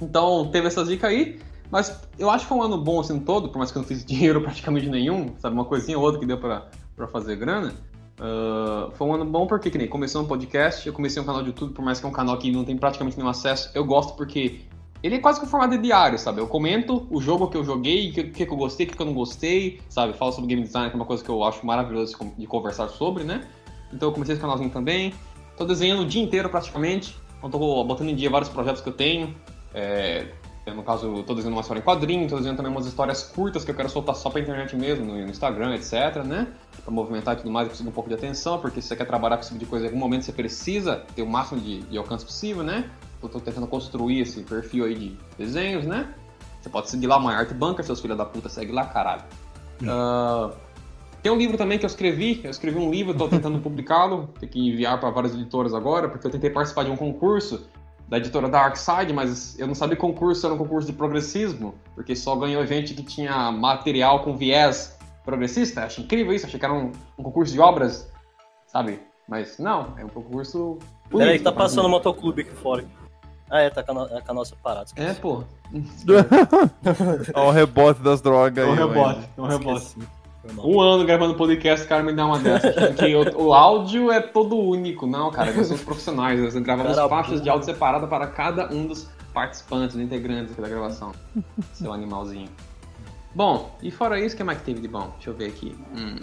Então, 0.00 0.48
teve 0.52 0.66
essas 0.66 0.88
dicas 0.88 1.08
aí. 1.10 1.40
Mas 1.72 2.00
eu 2.18 2.30
acho 2.30 2.44
que 2.44 2.50
foi 2.50 2.58
um 2.58 2.62
ano 2.62 2.78
bom 2.78 3.00
assim 3.00 3.18
todo, 3.18 3.48
por 3.48 3.58
mais 3.58 3.72
que 3.72 3.78
eu 3.78 3.82
não 3.82 3.88
fiz 3.88 4.04
dinheiro 4.06 4.40
praticamente 4.40 4.88
nenhum, 4.88 5.34
sabe? 5.38 5.54
Uma 5.54 5.64
coisinha 5.64 5.98
ou 5.98 6.04
outra 6.04 6.20
que 6.20 6.26
deu 6.26 6.38
pra 6.38 6.68
fazer 7.08 7.34
grana. 7.34 7.74
Ah, 8.20 8.90
foi 8.92 9.06
um 9.08 9.14
ano 9.14 9.24
bom 9.24 9.46
porque, 9.46 9.70
que 9.70 9.78
nem, 9.78 9.88
começou 9.88 10.22
um 10.22 10.26
podcast, 10.26 10.86
eu 10.86 10.92
comecei 10.92 11.20
um 11.20 11.24
canal 11.24 11.42
de 11.42 11.48
YouTube, 11.48 11.72
por 11.72 11.84
mais 11.84 11.98
que 11.98 12.06
é 12.06 12.08
um 12.08 12.12
canal 12.12 12.38
que 12.38 12.52
não 12.52 12.64
tem 12.64 12.76
praticamente 12.76 13.16
nenhum 13.16 13.28
acesso, 13.28 13.70
eu 13.74 13.84
gosto 13.84 14.14
porque 14.14 14.60
ele 15.02 15.16
é 15.16 15.18
quase 15.18 15.40
que 15.40 15.46
um 15.46 15.48
formato 15.48 15.72
de 15.76 15.82
diário, 15.82 16.16
sabe? 16.16 16.40
Eu 16.40 16.46
comento 16.46 17.08
o 17.10 17.20
jogo 17.20 17.48
que 17.48 17.56
eu 17.56 17.64
joguei, 17.64 18.10
o 18.10 18.12
que, 18.12 18.24
que, 18.24 18.42
eu 18.44 18.56
gostei, 18.56 18.86
o 18.86 18.90
que, 18.90 19.00
eu 19.00 19.06
não 19.06 19.14
gostei, 19.14 19.80
sabe? 19.88 20.12
Falo 20.12 20.30
sobre 20.30 20.46
game 20.48 20.62
design, 20.62 20.90
que 20.90 20.94
é 20.94 20.98
uma 20.98 21.04
coisa 21.04 21.24
que 21.24 21.28
eu 21.28 21.42
acho 21.42 21.66
maravilhoso 21.66 22.12
de 22.12 22.18
con- 22.18 22.32
de 22.38 22.46
conversar 22.46 22.88
sobre, 22.88 23.24
né? 23.24 23.44
Então 23.92 24.08
eu 24.08 24.12
comecei 24.12 24.34
esse 24.34 24.40
canalzinho 24.40 24.70
também. 24.70 25.12
Tô 25.56 25.64
desenhando 25.64 26.02
o 26.02 26.06
dia 26.06 26.22
inteiro 26.22 26.48
praticamente. 26.48 27.16
Então 27.38 27.50
tô 27.50 27.82
botando 27.82 28.10
em 28.10 28.14
dia 28.14 28.30
vários 28.30 28.48
projetos 28.48 28.80
que 28.80 28.88
eu 28.88 28.92
tenho. 28.92 29.34
É, 29.74 30.28
no 30.70 30.84
caso, 30.84 31.06
eu 31.06 31.22
tô 31.24 31.34
desenhando 31.34 31.56
uma 31.56 31.60
história 31.60 31.80
em 31.80 31.82
quadrinho, 31.82 32.28
tô 32.28 32.36
desenhando 32.36 32.58
também 32.58 32.70
umas 32.70 32.86
histórias 32.86 33.24
curtas 33.24 33.64
que 33.64 33.70
eu 33.72 33.74
quero 33.74 33.88
soltar 33.88 34.14
só 34.14 34.30
pra 34.30 34.40
internet 34.40 34.76
mesmo, 34.76 35.04
no, 35.04 35.20
Instagram, 35.28 35.74
etc, 35.74 36.22
né? 36.24 36.46
Pra 36.84 36.92
movimentar 36.92 37.34
e 37.34 37.38
tudo 37.38 37.50
mais, 37.50 37.66
eu 37.66 37.70
preciso 37.70 37.84
de 37.84 37.90
um 37.90 37.92
pouco 37.92 38.08
de 38.08 38.14
atenção, 38.14 38.60
porque 38.60 38.80
se 38.80 38.88
você 38.88 38.96
quer 38.96 39.06
trabalhar 39.06 39.36
com 39.36 39.40
esse 39.40 39.48
tipo 39.48 39.58
de 39.58 39.66
coisa, 39.66 39.86
em 39.86 39.88
algum 39.88 39.98
momento 39.98 40.24
você 40.24 40.32
precisa 40.32 41.04
ter 41.16 41.22
o 41.22 41.26
máximo 41.26 41.60
de, 41.60 41.80
de 41.80 41.98
alcance 41.98 42.24
possível, 42.24 42.62
né? 42.62 42.88
Eu 43.20 43.28
tô 43.28 43.40
tentando 43.40 43.66
construir 43.66 44.20
esse 44.20 44.40
perfil 44.42 44.84
aí 44.84 44.94
de 44.94 45.18
desenhos, 45.36 45.84
né? 45.84 46.14
Você 46.60 46.68
pode 46.68 46.88
seguir 46.88 47.08
lá, 47.08 47.16
uma 47.16 47.34
Art 47.34 47.52
Bunker, 47.52 47.84
seus 47.84 48.00
filhos 48.00 48.16
da 48.16 48.24
puta, 48.24 48.48
segue 48.48 48.70
lá, 48.70 48.86
caralho. 48.86 49.22
Ah, 49.84 50.52
tem 51.22 51.30
um 51.30 51.36
livro 51.36 51.56
também 51.56 51.76
que 51.76 51.84
eu 51.84 51.88
escrevi, 51.88 52.40
eu 52.44 52.50
escrevi 52.50 52.78
um 52.78 52.90
livro, 52.90 53.14
tô 53.14 53.28
tentando 53.28 53.58
publicá-lo, 53.58 54.28
tem 54.38 54.48
que 54.48 54.60
enviar 54.60 55.00
para 55.00 55.10
várias 55.10 55.34
editoras 55.34 55.74
agora, 55.74 56.08
porque 56.08 56.24
eu 56.26 56.30
tentei 56.30 56.50
participar 56.50 56.84
de 56.84 56.90
um 56.90 56.96
concurso 56.96 57.66
da 58.08 58.18
editora 58.18 58.48
Dark 58.48 58.76
Side, 58.76 59.12
mas 59.12 59.58
eu 59.58 59.66
não 59.66 59.74
sabia 59.74 59.96
que 59.96 60.00
concurso 60.02 60.46
era 60.46 60.54
um 60.54 60.58
concurso 60.58 60.86
de 60.86 60.92
progressismo, 60.92 61.74
porque 61.94 62.14
só 62.14 62.36
ganhou 62.36 62.64
gente 62.66 62.92
que 62.94 63.02
tinha 63.02 63.50
material 63.50 64.22
com 64.22 64.36
viés 64.36 64.98
progressista. 65.24 65.84
Achei 65.84 66.04
incrível 66.04 66.32
isso, 66.32 66.44
achei 66.46 66.58
que 66.58 66.64
era 66.64 66.74
um, 66.74 66.92
um 67.18 67.22
concurso 67.22 67.52
de 67.52 67.60
obras, 67.60 68.10
sabe? 68.66 69.00
Mas 69.28 69.58
não, 69.58 69.94
é 69.96 70.04
um 70.04 70.08
concurso. 70.08 70.78
Peraí, 71.10 71.38
que 71.38 71.44
tá 71.44 71.52
passando 71.52 71.86
o 71.86 71.88
motoclube 71.88 72.42
aqui 72.42 72.50
fora. 72.56 72.84
Ah, 73.50 73.60
é, 73.60 73.70
tá 73.70 73.82
com 73.82 73.92
a, 73.92 73.94
no- 73.94 74.16
é 74.16 74.20
com 74.20 74.30
a 74.30 74.34
nossa 74.34 74.56
parada. 74.56 74.86
É, 74.96 75.12
pô. 75.14 75.44
Ó, 77.34 77.48
o 77.48 77.50
rebote 77.50 78.00
das 78.00 78.20
drogas 78.20 78.64
É 78.64 78.68
um 78.68 78.72
aí. 78.72 78.78
rebote, 78.78 79.28
é 79.36 79.40
um 79.40 79.46
rebote. 79.46 79.76
Esqueci. 79.86 79.94
Foi 79.94 80.02
mal. 80.04 80.21
Um 80.58 80.80
ano 80.80 81.04
gravando 81.04 81.34
podcast, 81.34 81.86
o 81.86 81.88
cara 81.88 82.02
me 82.02 82.12
dá 82.12 82.26
uma 82.26 82.38
dessa. 82.38 82.72
Porque 82.72 83.14
o, 83.14 83.46
o 83.46 83.54
áudio 83.54 84.10
é 84.10 84.20
todo 84.20 84.56
único. 84.58 85.06
Não, 85.06 85.30
cara, 85.30 85.52
nós 85.52 85.66
somos 85.68 85.82
profissionais. 85.82 86.40
Nós 86.40 86.54
gravamos 86.56 86.96
Cara 86.96 87.08
faixas 87.08 87.32
burro. 87.34 87.42
de 87.44 87.50
áudio 87.50 87.64
separada 87.66 88.06
para 88.08 88.26
cada 88.26 88.72
um 88.72 88.86
dos 88.86 89.08
participantes, 89.32 89.94
dos 89.94 90.04
integrantes 90.04 90.52
aqui 90.52 90.60
da 90.60 90.68
gravação. 90.68 91.12
Seu 91.72 91.92
animalzinho. 91.92 92.48
Bom, 93.34 93.76
e 93.82 93.90
fora 93.90 94.18
isso, 94.20 94.34
o 94.34 94.36
que 94.38 94.44
mais 94.44 94.58
que 94.58 94.64
teve 94.64 94.80
de 94.80 94.88
bom? 94.88 95.10
Deixa 95.14 95.30
eu 95.30 95.34
ver 95.34 95.46
aqui. 95.46 95.74
Hum. 95.96 96.16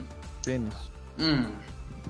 Pênis. 0.43 0.73
Hum. 1.17 1.45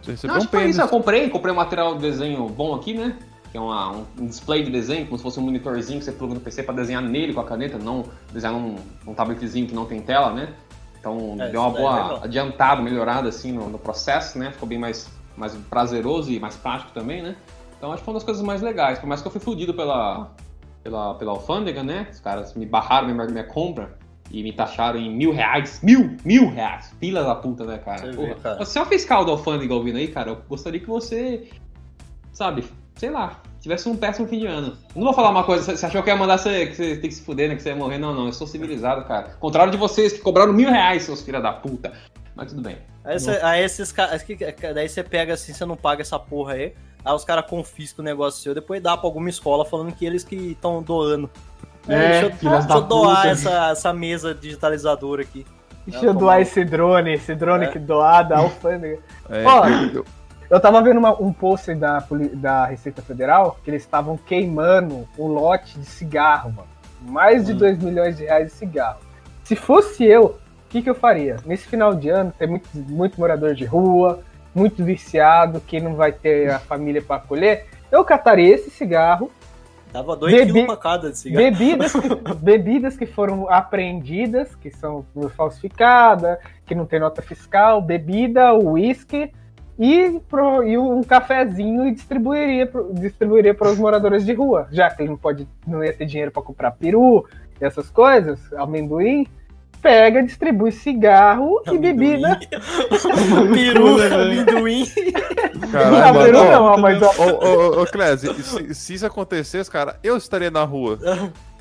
Você 0.02 0.12
Não, 0.12 0.12
recebeu 0.14 0.36
acho 0.36 0.46
um 0.46 0.50
que 0.50 0.58
pênis. 0.58 0.76
isso. 0.76 0.82
Eu 0.82 0.88
comprei, 0.90 1.30
comprei 1.30 1.54
um 1.54 1.58
material 1.58 1.94
de 1.96 2.02
desenho 2.02 2.48
bom 2.50 2.74
aqui, 2.76 2.94
né? 2.96 3.18
Que 3.52 3.58
é 3.58 3.62
uma- 3.62 3.92
um, 3.92 4.06
um 4.20 4.26
display 4.28 4.64
de 4.64 4.72
desenho, 4.72 5.06
como 5.06 5.18
se 5.18 5.24
fosse 5.24 5.40
um 5.40 5.44
monitorzinho 5.44 6.00
que 6.00 6.06
você 6.06 6.12
pluga 6.12 6.34
no 6.34 6.40
PC 6.40 6.64
para 6.64 6.76
desenhar 6.76 7.02
nele 7.02 7.34
com 7.34 7.40
a 7.40 7.46
caneta, 7.46 7.78
não 7.78 8.04
desenhar 8.34 8.54
num, 8.54 8.76
num 9.06 9.14
tabletzinho 9.14 9.68
que 9.68 9.74
não 9.74 9.86
tem 9.86 10.02
tela, 10.02 10.34
né? 10.34 10.50
Então 11.00 11.36
É, 11.40 11.50
deu 11.50 11.62
uma 11.62 11.70
é 11.78 11.82
boa 11.82 11.94
legal. 11.96 12.20
adiantada, 12.24 12.82
melhorada 12.82 13.30
assim 13.30 13.52
no, 13.52 13.70
no 13.70 13.80
processo, 13.80 14.38
né? 14.38 14.52
Ficou 14.52 14.68
bem 14.68 14.78
mais, 14.78 15.10
mais 15.38 15.54
prazeroso 15.70 16.32
e 16.32 16.40
mais 16.40 16.56
prático 16.56 16.92
também, 16.92 17.22
né? 17.22 17.36
Então 17.78 17.92
acho 17.92 18.00
que 18.00 18.06
foi 18.06 18.14
uma 18.14 18.20
das 18.20 18.26
coisas 18.26 18.44
mais 18.44 18.62
legais. 18.62 19.00
Por 19.00 19.08
mais 19.08 19.22
que 19.22 19.28
eu 19.28 19.32
fui 19.32 19.40
fudido 19.40 19.74
pela, 19.74 20.32
pela, 20.84 21.14
pela 21.16 21.32
alfândega, 21.32 21.82
né? 21.82 22.08
Os 22.12 22.20
caras 22.20 22.54
me 22.54 22.66
barraram 22.66 23.08
minha, 23.08 23.26
minha 23.28 23.44
compra 23.46 23.98
e 24.30 24.44
me 24.44 24.52
taxaram 24.52 25.00
em 25.00 25.16
mil 25.16 25.32
reais. 25.32 25.80
Mil! 25.82 26.18
Mil 26.26 26.50
reais! 26.50 26.94
Pila 27.00 27.24
da 27.24 27.36
puta, 27.36 27.64
né, 27.64 27.78
cara? 27.78 28.00
Você 28.00 28.12
vê, 28.12 28.36
cara. 28.36 28.58
Você 28.58 28.78
é 28.78 28.82
o 28.82 28.86
fiscal 28.86 29.26
da 29.26 29.32
alfândega 29.32 29.74
ouvindo 29.74 29.98
aí, 29.98 30.08
cara. 30.10 30.32
Eu 30.32 30.38
gostaria 30.48 30.80
que 30.80 30.88
você, 30.88 31.50
sabe, 32.34 32.66
sei 32.96 33.10
lá, 33.10 33.42
tivesse 33.62 33.88
um 33.90 33.96
péssimo 33.96 34.28
fim 34.28 34.40
de 34.40 34.46
ano. 34.48 34.68
Eu 34.96 34.96
não 34.96 35.04
vou 35.06 35.14
falar 35.14 35.30
uma 35.30 35.44
coisa, 35.44 35.76
você 35.76 35.86
achou 35.86 36.02
que 36.04 36.10
eu 36.10 36.14
ia 36.14 36.20
mandar 36.20 36.38
você, 36.38 36.68
que 36.68 36.76
você 36.76 36.96
tem 36.98 37.10
que 37.10 37.16
se 37.16 37.22
fuder, 37.24 37.50
né? 37.50 37.56
Que 37.56 37.62
você 37.62 37.70
ia 37.70 37.76
morrer. 37.76 37.98
Não, 37.98 38.14
não, 38.14 38.26
eu 38.28 38.34
sou 38.34 38.48
civilizado, 38.48 39.04
cara. 39.06 39.36
Contrário 39.40 39.72
de 39.72 39.78
vocês 39.78 40.14
que 40.14 40.20
cobraram 40.20 40.54
mil 40.54 40.70
reais, 40.70 41.04
seus 41.04 41.22
filha 41.22 41.42
da 41.42 41.52
puta. 41.54 41.92
Mas 42.36 42.50
tudo 42.50 42.62
bem. 42.62 42.78
Aí, 43.04 43.20
cê- 43.20 43.40
aí 43.42 43.64
esses 43.64 43.92
caras. 43.92 44.24
Daí 44.74 44.88
você 44.88 45.04
pega 45.04 45.34
assim, 45.34 45.54
você 45.54 45.66
não 45.66 45.76
paga 45.76 46.02
essa 46.02 46.18
porra 46.18 46.54
aí. 46.54 46.74
Aí 47.04 47.14
os 47.14 47.24
caras 47.26 47.46
confiscam 47.50 48.02
o 48.04 48.06
negócio 48.06 48.42
seu, 48.42 48.54
depois 48.54 48.82
dá 48.84 48.96
pra 48.98 49.08
alguma 49.08 49.30
escola 49.30 49.64
falando 49.66 49.94
que 49.94 50.06
eles 50.06 50.24
que 50.24 50.36
estão 50.36 50.82
doando. 50.84 51.30
É, 51.88 52.22
deixa 52.22 52.26
eu, 52.26 52.30
deixa 52.52 52.74
eu 52.76 52.82
doar 52.82 53.16
puta. 53.18 53.28
essa, 53.30 53.70
essa 53.72 53.94
mesa 53.94 54.34
digitalizadora 54.36 55.22
aqui. 55.22 55.46
Deixa 55.88 56.06
eu 56.06 56.14
doar 56.14 56.42
esse 56.42 56.64
drone, 56.64 57.14
esse 57.14 57.34
drone 57.34 57.66
É. 57.66 57.68
que 57.70 57.80
doar 57.80 58.28
da 58.28 58.38
alfândega. 58.40 59.00
É, 59.30 59.44
Ó, 59.46 59.66
eu- 59.68 60.06
Eu 60.50 60.60
tava 60.60 60.82
vendo 60.82 60.98
uma- 60.98 61.22
um 61.22 61.32
post 61.32 61.74
da, 61.76 62.04
da 62.34 62.66
Receita 62.66 63.02
Federal 63.02 63.58
que 63.64 63.70
eles 63.70 63.84
estavam 63.84 64.18
queimando 64.18 65.08
um 65.18 65.28
lote 65.28 65.78
de 65.80 65.86
cigarro, 65.86 66.52
mano. 66.52 66.68
Mais 67.02 67.46
de 67.46 67.54
2 67.54 67.78
milhões 67.78 68.18
de 68.18 68.24
reais 68.26 68.48
de 68.48 68.54
cigarro. 68.54 69.00
Se 69.44 69.56
fosse 69.56 70.04
eu, 70.04 70.26
o 70.26 70.36
que, 70.70 70.82
que 70.82 70.90
eu 70.90 70.96
faria? 70.96 71.38
Nesse 71.46 71.66
final 71.68 71.94
de 71.94 72.10
ano, 72.10 72.34
tem 72.38 72.48
muito, 72.48 72.68
muito 72.74 73.20
morador 73.20 73.54
de 73.54 73.64
rua, 73.66 74.22
muito 74.54 74.84
viciado, 74.84 75.62
que 75.62 75.80
não 75.80 75.96
vai 75.96 76.12
ter 76.12 76.50
a 76.52 76.60
família 76.60 77.02
pra 77.02 77.18
acolher. 77.18 77.68
Eu 77.92 78.04
cataria 78.04 78.54
esse 78.56 78.70
cigarro, 78.72 79.32
Dava 79.92 80.16
dois 80.16 80.32
Bebi- 80.32 80.52
quilos 80.52 80.68
pra 80.68 80.78
cada 80.78 81.10
de 81.10 81.18
cigarro. 81.18 81.44
bebidas, 81.44 81.94
bebidas 82.40 82.96
que 82.96 83.08
foram 83.08 83.50
apreendidas, 83.52 84.54
que 84.56 84.70
são 84.70 85.04
falsificadas, 85.36 86.38
que 86.66 86.76
não 86.76 86.86
tem 86.86 87.00
nota 87.00 87.24
fiscal, 87.24 87.82
bebida, 87.82 88.54
uísque 88.54 89.32
e, 89.80 90.20
pro- 90.30 90.62
e 90.64 90.78
um 90.78 91.02
cafezinho 91.02 91.88
e 91.88 91.94
distribuiria 91.94 92.68
pro- 92.68 92.92
distribuiria 92.94 93.54
para 93.54 93.70
os 93.70 93.78
moradores 93.78 94.26
de 94.26 94.34
rua, 94.34 94.68
já 94.72 94.90
que 94.90 95.02
ele 95.02 95.10
não 95.10 95.18
pode 95.18 95.48
não 95.66 95.84
ia 95.84 95.94
ter 95.94 96.06
dinheiro 96.06 96.32
para 96.32 96.42
comprar 96.44 96.72
peru 96.72 97.26
e 97.62 97.66
essas 97.66 97.90
coisas, 97.90 98.40
amendoim. 98.54 99.26
Pega, 99.82 100.22
distribui 100.22 100.74
cigarro 100.74 101.62
e 101.72 101.78
bebida. 101.78 102.38
Peru, 103.54 103.96
amendoim. 104.14 104.86
Caralho, 105.72 106.14
Não, 106.14 106.24
peru 106.26 106.44
não, 106.44 106.78
mas 106.78 107.02
ó, 107.02 107.12
Ô, 107.18 107.78
ô, 107.78 107.82
ô, 107.82 107.86
Clésio, 107.86 108.34
se, 108.36 108.74
se 108.76 108.94
isso 108.96 109.06
acontecesse, 109.06 109.72
cara, 109.72 109.98
eu 110.04 110.18
estaria 110.18 110.52
na 110.52 110.64
rua. 110.66 111.00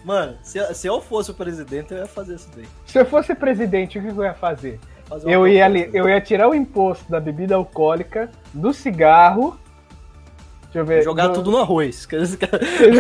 Mano, 0.05 0.37
se, 0.43 0.59
se 0.75 0.87
eu 0.87 1.01
fosse 1.01 1.31
o 1.31 1.35
presidente, 1.35 1.93
eu 1.93 1.99
ia 1.99 2.07
fazer 2.07 2.35
isso 2.37 2.49
daí. 2.57 2.65
se 2.87 2.99
eu 2.99 3.05
fosse 3.07 3.35
presidente, 3.37 3.99
o 3.99 4.03
que 4.03 4.09
eu 4.09 4.25
ia 4.25 4.35
fazer? 4.35 4.81
Eu 5.25 5.49
ia, 5.49 5.65
ali, 5.65 5.89
eu 5.93 6.09
ia 6.09 6.21
tirar 6.21 6.49
o 6.49 6.55
imposto 6.55 7.11
da 7.11 7.19
bebida 7.19 7.55
alcoólica, 7.55 8.31
do 8.53 8.73
cigarro. 8.73 9.59
Deixa 10.65 10.79
eu 10.81 10.85
ver. 10.85 11.03
Jogar 11.03 11.29
do- 11.29 11.35
tudo 11.35 11.51
no 11.51 11.59
arroz. 11.59 12.07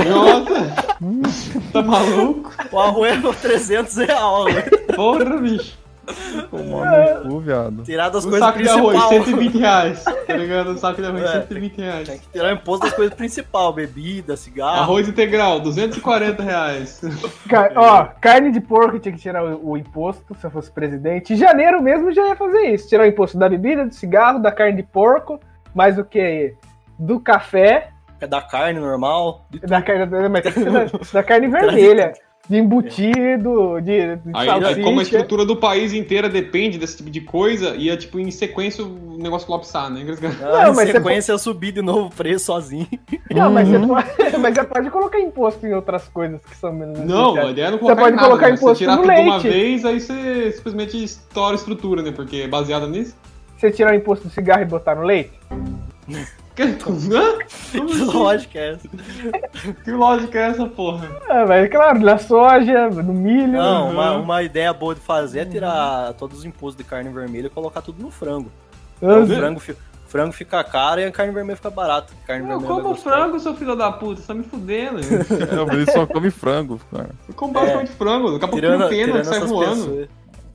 Nossa! 0.09 0.90
tá 1.73 1.83
maluco? 1.83 2.51
O 2.73 2.79
arroz 2.81 3.12
é 3.12 3.21
por 3.21 3.37
300 3.37 3.97
reais. 3.97 4.71
Porra, 4.97 5.37
bicho. 5.37 5.77
Tomar 6.51 7.25
no 7.25 7.31
cu, 7.31 7.40
viado. 7.40 7.83
Tirar 7.83 8.09
das 8.09 8.25
Um 8.25 8.31
coisas 8.31 8.47
saco 8.49 8.62
de 8.62 8.68
arroz, 8.68 8.97
principais. 9.05 9.25
120 9.25 9.59
reais. 9.59 10.05
Tá 10.05 10.37
ligado? 10.37 10.71
Um 10.71 10.77
saco 10.79 11.01
de 11.03 11.07
arroz, 11.09 11.23
É, 11.23 11.33
120 11.42 11.77
reais. 11.79 12.09
Tem 12.09 12.18
que 12.18 12.29
tirar 12.29 12.49
o 12.49 12.53
imposto 12.53 12.87
das 12.87 12.94
coisas 12.94 13.14
principais. 13.14 13.75
Bebida, 13.75 14.37
cigarro. 14.37 14.81
Arroz 14.83 15.09
integral, 15.09 15.61
240 15.61 16.42
reais. 16.42 17.01
Ca- 17.49 17.73
Ó, 17.77 18.05
carne 18.21 18.51
de 18.51 18.61
porco 18.61 18.99
tinha 18.99 19.12
que 19.14 19.21
tirar 19.21 19.44
o, 19.44 19.71
o 19.71 19.77
imposto 19.77 20.35
se 20.35 20.47
eu 20.47 20.51
fosse 20.51 20.71
presidente. 20.71 21.33
Em 21.35 21.37
janeiro 21.37 21.83
mesmo 21.83 22.12
já 22.12 22.27
ia 22.29 22.37
fazer 22.37 22.73
isso. 22.73 22.88
Tirar 22.88 23.05
o 23.05 23.07
imposto 23.07 23.38
da 23.38 23.49
bebida, 23.49 23.85
do 23.87 23.94
cigarro, 23.94 24.38
da 24.38 24.51
carne 24.53 24.77
de 24.77 24.83
porco, 24.83 25.40
mais 25.75 25.99
o 25.99 26.05
que? 26.05 26.55
Do 26.99 27.21
café, 27.21 27.90
É 28.21 28.27
da 28.27 28.40
carne 28.42 28.81
normal. 28.81 29.47
da 29.62 29.81
carne, 29.83 30.07
mas 30.29 30.42
tem 30.42 30.53
que 30.53 30.61
ser 30.61 30.71
da, 30.71 30.85
da 31.12 31.23
carne 31.23 31.49
vermelha. 31.49 32.12
De 32.48 32.56
embutido, 32.56 33.78
de, 33.82 34.16
de 34.16 34.30
Aí, 34.32 34.49
salsicha. 34.49 34.80
como 34.80 35.01
a 35.01 35.03
estrutura 35.03 35.44
do 35.44 35.55
país 35.55 35.92
inteira 35.92 36.30
depende 36.30 36.78
desse 36.78 36.96
tipo 36.96 37.11
de 37.11 37.20
coisa, 37.20 37.76
ia, 37.76 37.94
tipo, 37.94 38.18
em 38.18 38.30
sequência 38.30 38.82
o 38.82 39.18
negócio 39.18 39.46
colapsar, 39.46 39.90
né? 39.90 40.01
Ah, 40.42 40.64
Não, 40.64 40.72
em 40.72 40.76
mas 40.76 40.86
você 40.88 40.92
sequência 40.92 41.32
eu 41.32 41.38
subi 41.38 41.72
de 41.72 41.82
novo 41.82 42.07
o 42.07 42.11
preço 42.11 42.46
sozinho. 42.46 42.86
Não, 43.30 43.53
mas, 43.53 43.68
você 43.68 43.78
pode, 43.86 44.09
mas 44.40 44.55
você 44.55 44.64
pode 44.64 44.90
colocar 44.90 45.20
imposto 45.20 45.66
em 45.66 45.74
outras 45.74 46.09
coisas 46.09 46.40
que 46.42 46.57
são 46.57 46.72
menos 46.72 46.99
Não, 47.01 47.36
a 47.36 47.51
ideia 47.51 47.66
é 47.66 47.70
não 47.70 47.78
colocar 47.78 48.01
pode 48.01 48.12
em 48.12 48.16
nada, 48.16 48.28
colocar 48.28 48.49
né? 48.49 48.55
imposto 48.55 48.78
Você 48.78 48.84
tirar 48.84 48.96
no 48.96 49.03
tudo 49.03 49.14
de 49.14 49.20
uma 49.20 49.36
leite. 49.36 49.49
vez, 49.49 49.84
aí 49.84 50.01
você 50.01 50.53
simplesmente 50.53 51.05
estoura 51.05 51.53
a 51.53 51.57
estrutura, 51.57 52.01
né? 52.03 52.12
Porque 52.12 52.36
é 52.36 52.49
baseada 52.49 52.86
nisso. 52.86 53.14
Você 53.59 53.70
tirar 53.70 53.92
o 53.92 53.94
imposto 53.96 54.26
do 54.26 54.32
cigarro 54.32 54.62
e 54.62 54.64
botar 54.64 54.94
no 54.94 55.03
leite? 55.03 55.32
Que, 56.59 56.62
hã? 56.62 56.76
Como 56.82 57.86
Que 57.86 58.02
assim? 58.02 58.04
lógica 58.04 58.59
é 58.59 58.72
essa? 58.72 58.88
Que 59.84 59.90
lógica 59.92 60.38
é 60.40 60.42
essa, 60.50 60.66
porra? 60.66 61.09
É, 61.28 61.44
mas 61.44 61.70
claro, 61.70 62.00
na 62.00 62.18
soja, 62.18 62.90
no 62.90 63.12
milho. 63.12 63.52
Não, 63.52 63.90
uma, 63.92 64.16
uma 64.16 64.42
ideia 64.42 64.72
boa 64.72 64.92
de 64.92 65.00
fazer 65.00 65.40
é 65.40 65.44
tirar 65.44 66.14
todos 66.14 66.38
os 66.38 66.44
impostos 66.44 66.76
de 66.76 66.82
carne 66.82 67.11
vermelha 67.11 67.46
e 67.46 67.50
colocar 67.50 67.80
tudo 67.80 68.02
no 68.02 68.11
frango. 68.11 68.50
O 69.00 69.26
frango, 69.26 69.62
frango 70.09 70.32
fica 70.32 70.64
caro 70.64 71.00
e 71.00 71.04
a 71.04 71.12
carne 71.12 71.32
vermelha 71.32 71.54
fica 71.54 71.70
barata. 71.70 72.12
Carne 72.26 72.42
Eu 72.42 72.59
vermelha 72.59 72.80
é 72.80 72.82
como 72.82 72.94
frango, 72.96 73.38
seu 73.38 73.54
filho 73.54 73.76
da 73.76 73.92
puta, 73.92 74.20
você 74.20 74.26
tá 74.26 74.34
me 74.34 74.42
fudendo. 74.42 74.98
É, 74.98 75.64
mas 75.64 75.74
ele 75.76 75.90
só 75.92 76.06
come 76.06 76.30
frango, 76.32 76.80
cara. 76.90 77.11
Eu 77.28 77.34
como 77.34 77.52
basicamente 77.52 77.92
frango, 77.92 78.32
daqui 78.32 78.44
a 78.44 78.48
pouco 78.48 78.88
tem 78.88 79.06
pena 79.06 79.18
que 79.20 79.24
sai 79.24 79.40
voando. 79.40 79.76
pessoas. 79.76 80.09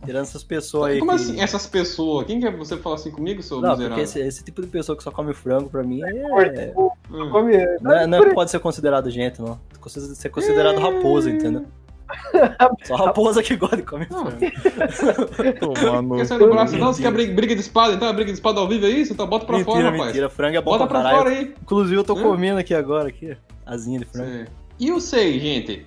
Tirando 0.06 0.24
essas 0.24 0.44
pessoas 0.44 0.92
aí. 0.92 1.00
Como 1.00 1.12
que- 1.12 1.16
assim, 1.18 1.40
essas 1.42 1.66
pessoas? 1.68 2.26
Quem 2.28 2.40
que 2.40 2.46
é 2.48 2.52
você 2.52 2.76
falar 2.78 2.96
assim 2.96 3.12
comigo, 3.12 3.42
seu 3.42 3.62
Não, 3.62 3.70
miserável? 3.72 3.88
porque 3.90 4.02
esse, 4.04 4.20
esse 4.20 4.44
tipo 4.44 4.62
de 4.62 4.68
pessoa 4.68 4.98
que 4.98 5.04
só 5.04 5.12
come 5.12 5.34
frango, 5.34 5.70
pra 5.70 5.84
mim, 5.84 6.02
é, 6.04 6.74
Hum. 6.78 7.30
come- 7.32 7.58
não, 7.82 7.92
é- 7.94 8.08
não 8.08 8.18
é- 8.20 8.34
pode 8.34 8.52
ser 8.52 8.60
considerado 8.60 9.10
gente, 9.10 9.42
não. 9.42 9.60
Pode 9.80 9.94
ser 10.16 10.30
considerado 10.30 10.80
raposa, 10.80 11.30
entendeu? 11.30 11.66
Só 12.84 12.96
raposa 12.96 13.42
que 13.42 13.56
gosta 13.56 13.78
de 13.78 13.84
comer 13.84 14.08
Não. 14.12 14.26
frango. 14.30 16.16
Quer 16.18 16.26
sair 16.26 16.38
do 16.40 16.50
braço 16.50 16.78
não? 16.78 16.94
Você 16.94 17.02
quer 17.02 17.12
briga, 17.12 17.56
de 17.56 17.62
espada? 17.62 17.94
Então 17.94 18.08
é 18.08 18.14
briga 18.14 18.28
de 18.32 18.38
espada 18.38 18.60
ao 18.60 18.68
vivo, 18.68 18.86
é 18.86 18.90
isso? 18.90 19.14
Então 19.14 19.26
bota 19.28 19.46
pra 19.46 19.58
mentira, 19.58 19.74
fora, 19.76 19.90
rapaz. 19.90 20.06
mentira. 20.08 20.30
Frango 20.30 20.58
é 20.58 20.62
bom 20.62 20.72
Bota 20.72 20.88
pra 20.88 21.02
fora 21.10 21.30
aí. 21.30 21.54
Inclusive, 21.62 21.96
eu 21.96 22.04
tô 22.04 22.14
Hum? 22.14 22.22
comendo 22.24 22.60
aqui 22.60 22.74
agora, 22.74 23.10
aqui, 23.10 23.36
asinha 23.66 24.00
de 24.00 24.06
frango. 24.06 24.30
Sim. 24.32 24.46
E 24.80 24.88
eu 24.90 25.00
sei, 25.00 25.40
gente. 25.40 25.86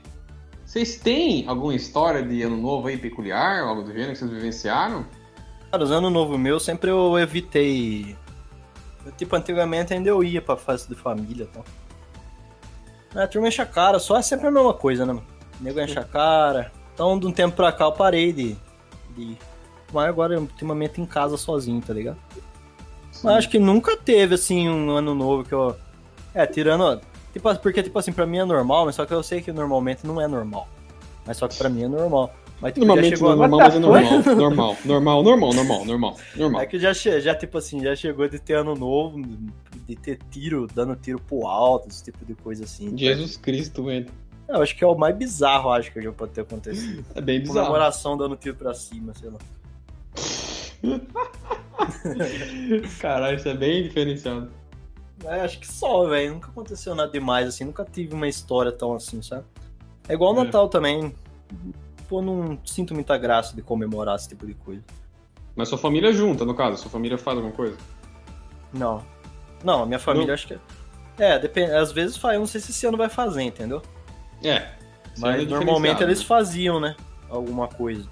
Vocês 0.67 0.97
têm 0.97 1.47
alguma 1.47 1.75
história 1.77 2.25
de 2.25 2.43
ano 2.43 2.57
novo 2.57 2.89
aí 2.89 2.99
peculiar, 2.99 3.61
algo 3.63 3.83
do 3.83 3.93
gênero 3.93 4.13
que 4.13 4.19
vocês 4.19 4.31
vivenciaram? 4.31 5.07
Cara, 5.71 5.85
os 5.85 5.93
anos 5.93 6.13
novo 6.13 6.37
meu, 6.37 6.59
sempre 6.59 6.91
eu 6.91 7.17
evitei. 7.17 8.17
eu, 9.05 9.13
Tipo, 9.13 9.37
antigamente 9.37 9.95
ainda 9.95 10.09
eu 10.09 10.25
ia 10.25 10.43
pra 10.43 10.57
festa 10.57 10.93
de 10.93 11.01
família 11.01 11.45
e 11.45 11.47
tal. 11.47 11.65
A 13.15 13.27
turma 13.29 13.47
enche 13.47 13.63
a 13.63 13.67
cara, 13.67 14.01
só 14.01 14.19
é 14.19 14.23
sempre 14.23 14.49
a 14.49 14.51
mesma 14.51 14.75
coisa, 14.75 15.07
né, 15.07 15.13
mano? 15.13 15.27
O 15.61 15.65
nego 15.65 15.81
enche 15.81 15.99
a 16.01 16.05
cara. 16.05 16.73
Então, 16.93 17.17
de 17.17 17.27
um 17.27 17.33
tempo 17.33 17.55
pra 17.55 17.71
cá, 17.71 17.85
eu 17.85 17.93
parei 17.93 18.33
de. 18.33 18.57
de 19.15 19.23
ir. 19.23 19.39
Mas 19.93 20.09
agora, 20.09 20.39
ultimamente, 20.39 21.01
em 21.01 21.07
casa 21.07 21.37
sozinho, 21.37 21.81
tá 21.81 21.95
ligado? 21.95 22.19
Mas 23.23 23.37
acho 23.37 23.49
que 23.49 23.59
nunca 23.59 23.97
teve, 23.97 24.35
assim, 24.35 24.69
um 24.69 24.91
ano 24.91 25.15
novo 25.15 25.45
que 25.45 25.55
eu. 25.55 25.77
É, 26.35 26.45
tirando. 26.45 27.01
Tipo, 27.37 27.55
porque, 27.57 27.83
tipo 27.83 27.99
assim, 27.99 28.13
pra 28.13 28.25
mim 28.25 28.39
é 28.39 28.47
normal, 28.47 28.87
mas 28.87 28.95
só 28.95 29.05
que 29.05 29.13
eu 29.13 29.23
sei 29.23 29.43
que 29.43 29.53
normalmente 29.53 30.07
não 30.07 30.19
é 30.19 30.27
normal. 30.27 30.67
Mas 31.27 31.37
só 31.37 31.47
que 31.47 31.55
pra 31.55 31.69
mim 31.69 31.85
é 31.85 31.89
normal. 31.89 32.35
Mas 32.63 32.73
tipo, 32.73 32.87
Normalmente 32.87 33.21
não 33.21 33.31
é 33.31 33.37
normal, 33.37 33.61
mas 33.61 33.75
é 33.75 33.79
normal. 33.79 34.23
Normal, 34.25 34.77
normal, 34.87 35.23
normal, 35.23 35.53
normal, 35.53 35.85
normal, 35.85 36.17
normal. 36.35 36.63
É 36.63 36.67
que 36.67 36.79
já, 36.79 36.95
já, 36.95 37.35
tipo 37.35 37.59
assim, 37.59 37.83
já 37.83 37.95
chegou 37.95 38.27
de 38.27 38.39
ter 38.39 38.55
ano 38.55 38.75
novo, 38.75 39.21
de 39.87 39.97
ter 39.97 40.19
tiro, 40.31 40.67
dando 40.75 40.97
tiro 40.97 41.21
pro 41.21 41.47
alto, 41.47 41.91
esse 41.91 42.05
tipo 42.05 42.25
de 42.25 42.33
coisa 42.37 42.65
assim. 42.65 42.97
Jesus 42.97 43.37
Cristo, 43.37 43.85
velho. 43.85 44.07
Eu 44.49 44.63
acho 44.63 44.75
que 44.75 44.83
é 44.83 44.87
o 44.87 44.95
mais 44.95 45.15
bizarro, 45.15 45.73
acho 45.73 45.93
que 45.93 46.01
já 46.01 46.13
pode 46.13 46.33
ter 46.33 46.41
acontecido. 46.41 47.05
É 47.15 47.21
bem 47.21 47.41
bizarro. 47.41 47.67
Comemoração 47.67 48.17
dando 48.17 48.35
tiro 48.37 48.57
pra 48.57 48.73
cima, 48.73 49.13
sei 49.13 49.29
lá. 49.29 49.37
Caralho, 52.99 53.37
isso 53.37 53.49
é 53.49 53.55
bem 53.55 53.83
diferenciado. 53.83 54.51
É, 55.25 55.41
acho 55.41 55.59
que 55.59 55.67
só, 55.67 56.07
velho. 56.07 56.35
Nunca 56.35 56.49
aconteceu 56.51 56.95
nada 56.95 57.11
demais, 57.11 57.49
assim. 57.49 57.65
Nunca 57.65 57.85
tive 57.85 58.15
uma 58.15 58.29
história 58.29 58.71
tão 58.73 58.95
assim, 58.95 59.23
sabe? 59.23 59.45
É 60.09 60.15
igual 60.15 60.35
o 60.35 60.41
É. 60.41 60.45
Natal 60.45 60.69
também. 60.69 61.15
Pô, 62.09 62.23
não 62.23 62.59
sinto 62.65 62.95
muita 62.95 63.17
graça 63.19 63.55
de 63.57 63.63
comemorar 63.63 64.17
esse 64.17 64.29
tipo 64.29 64.47
de 64.47 64.55
coisa. 64.55 64.83
Mas 65.57 65.69
sua 65.69 65.79
família 65.79 66.13
junta, 66.13 66.45
no 66.45 66.55
caso? 66.55 66.83
Sua 66.83 66.91
família 66.91 67.17
faz 67.19 67.37
alguma 67.37 67.55
coisa? 67.55 67.77
Não. 68.73 69.03
Não, 69.65 69.83
a 69.83 69.87
minha 69.87 69.99
família 69.99 70.29
Não? 70.29 70.35
acho 70.35 70.47
que. 70.47 70.55
é- 70.55 70.59
É, 71.19 71.39
depende. 71.39 71.73
Às 71.73 71.91
vezes 71.93 72.17
faz, 72.17 72.35
eu 72.35 72.41
não 72.41 72.47
sei 72.47 72.61
se 72.61 72.71
esse 72.71 72.87
ano 72.87 72.99
vai 72.99 73.09
fazer, 73.09 73.43
entendeu? 73.43 73.81
É. 74.45 74.57
isso 75.15 75.23
Mas 75.23 75.41
é 75.43 75.45
normalmente 75.47 75.97
diferenciado, 75.97 76.03
eles 76.05 76.19
né? 76.21 76.25
faziam, 76.27 76.79
né? 76.79 76.95
Alguma 77.31 77.67
coisa. 77.69 78.07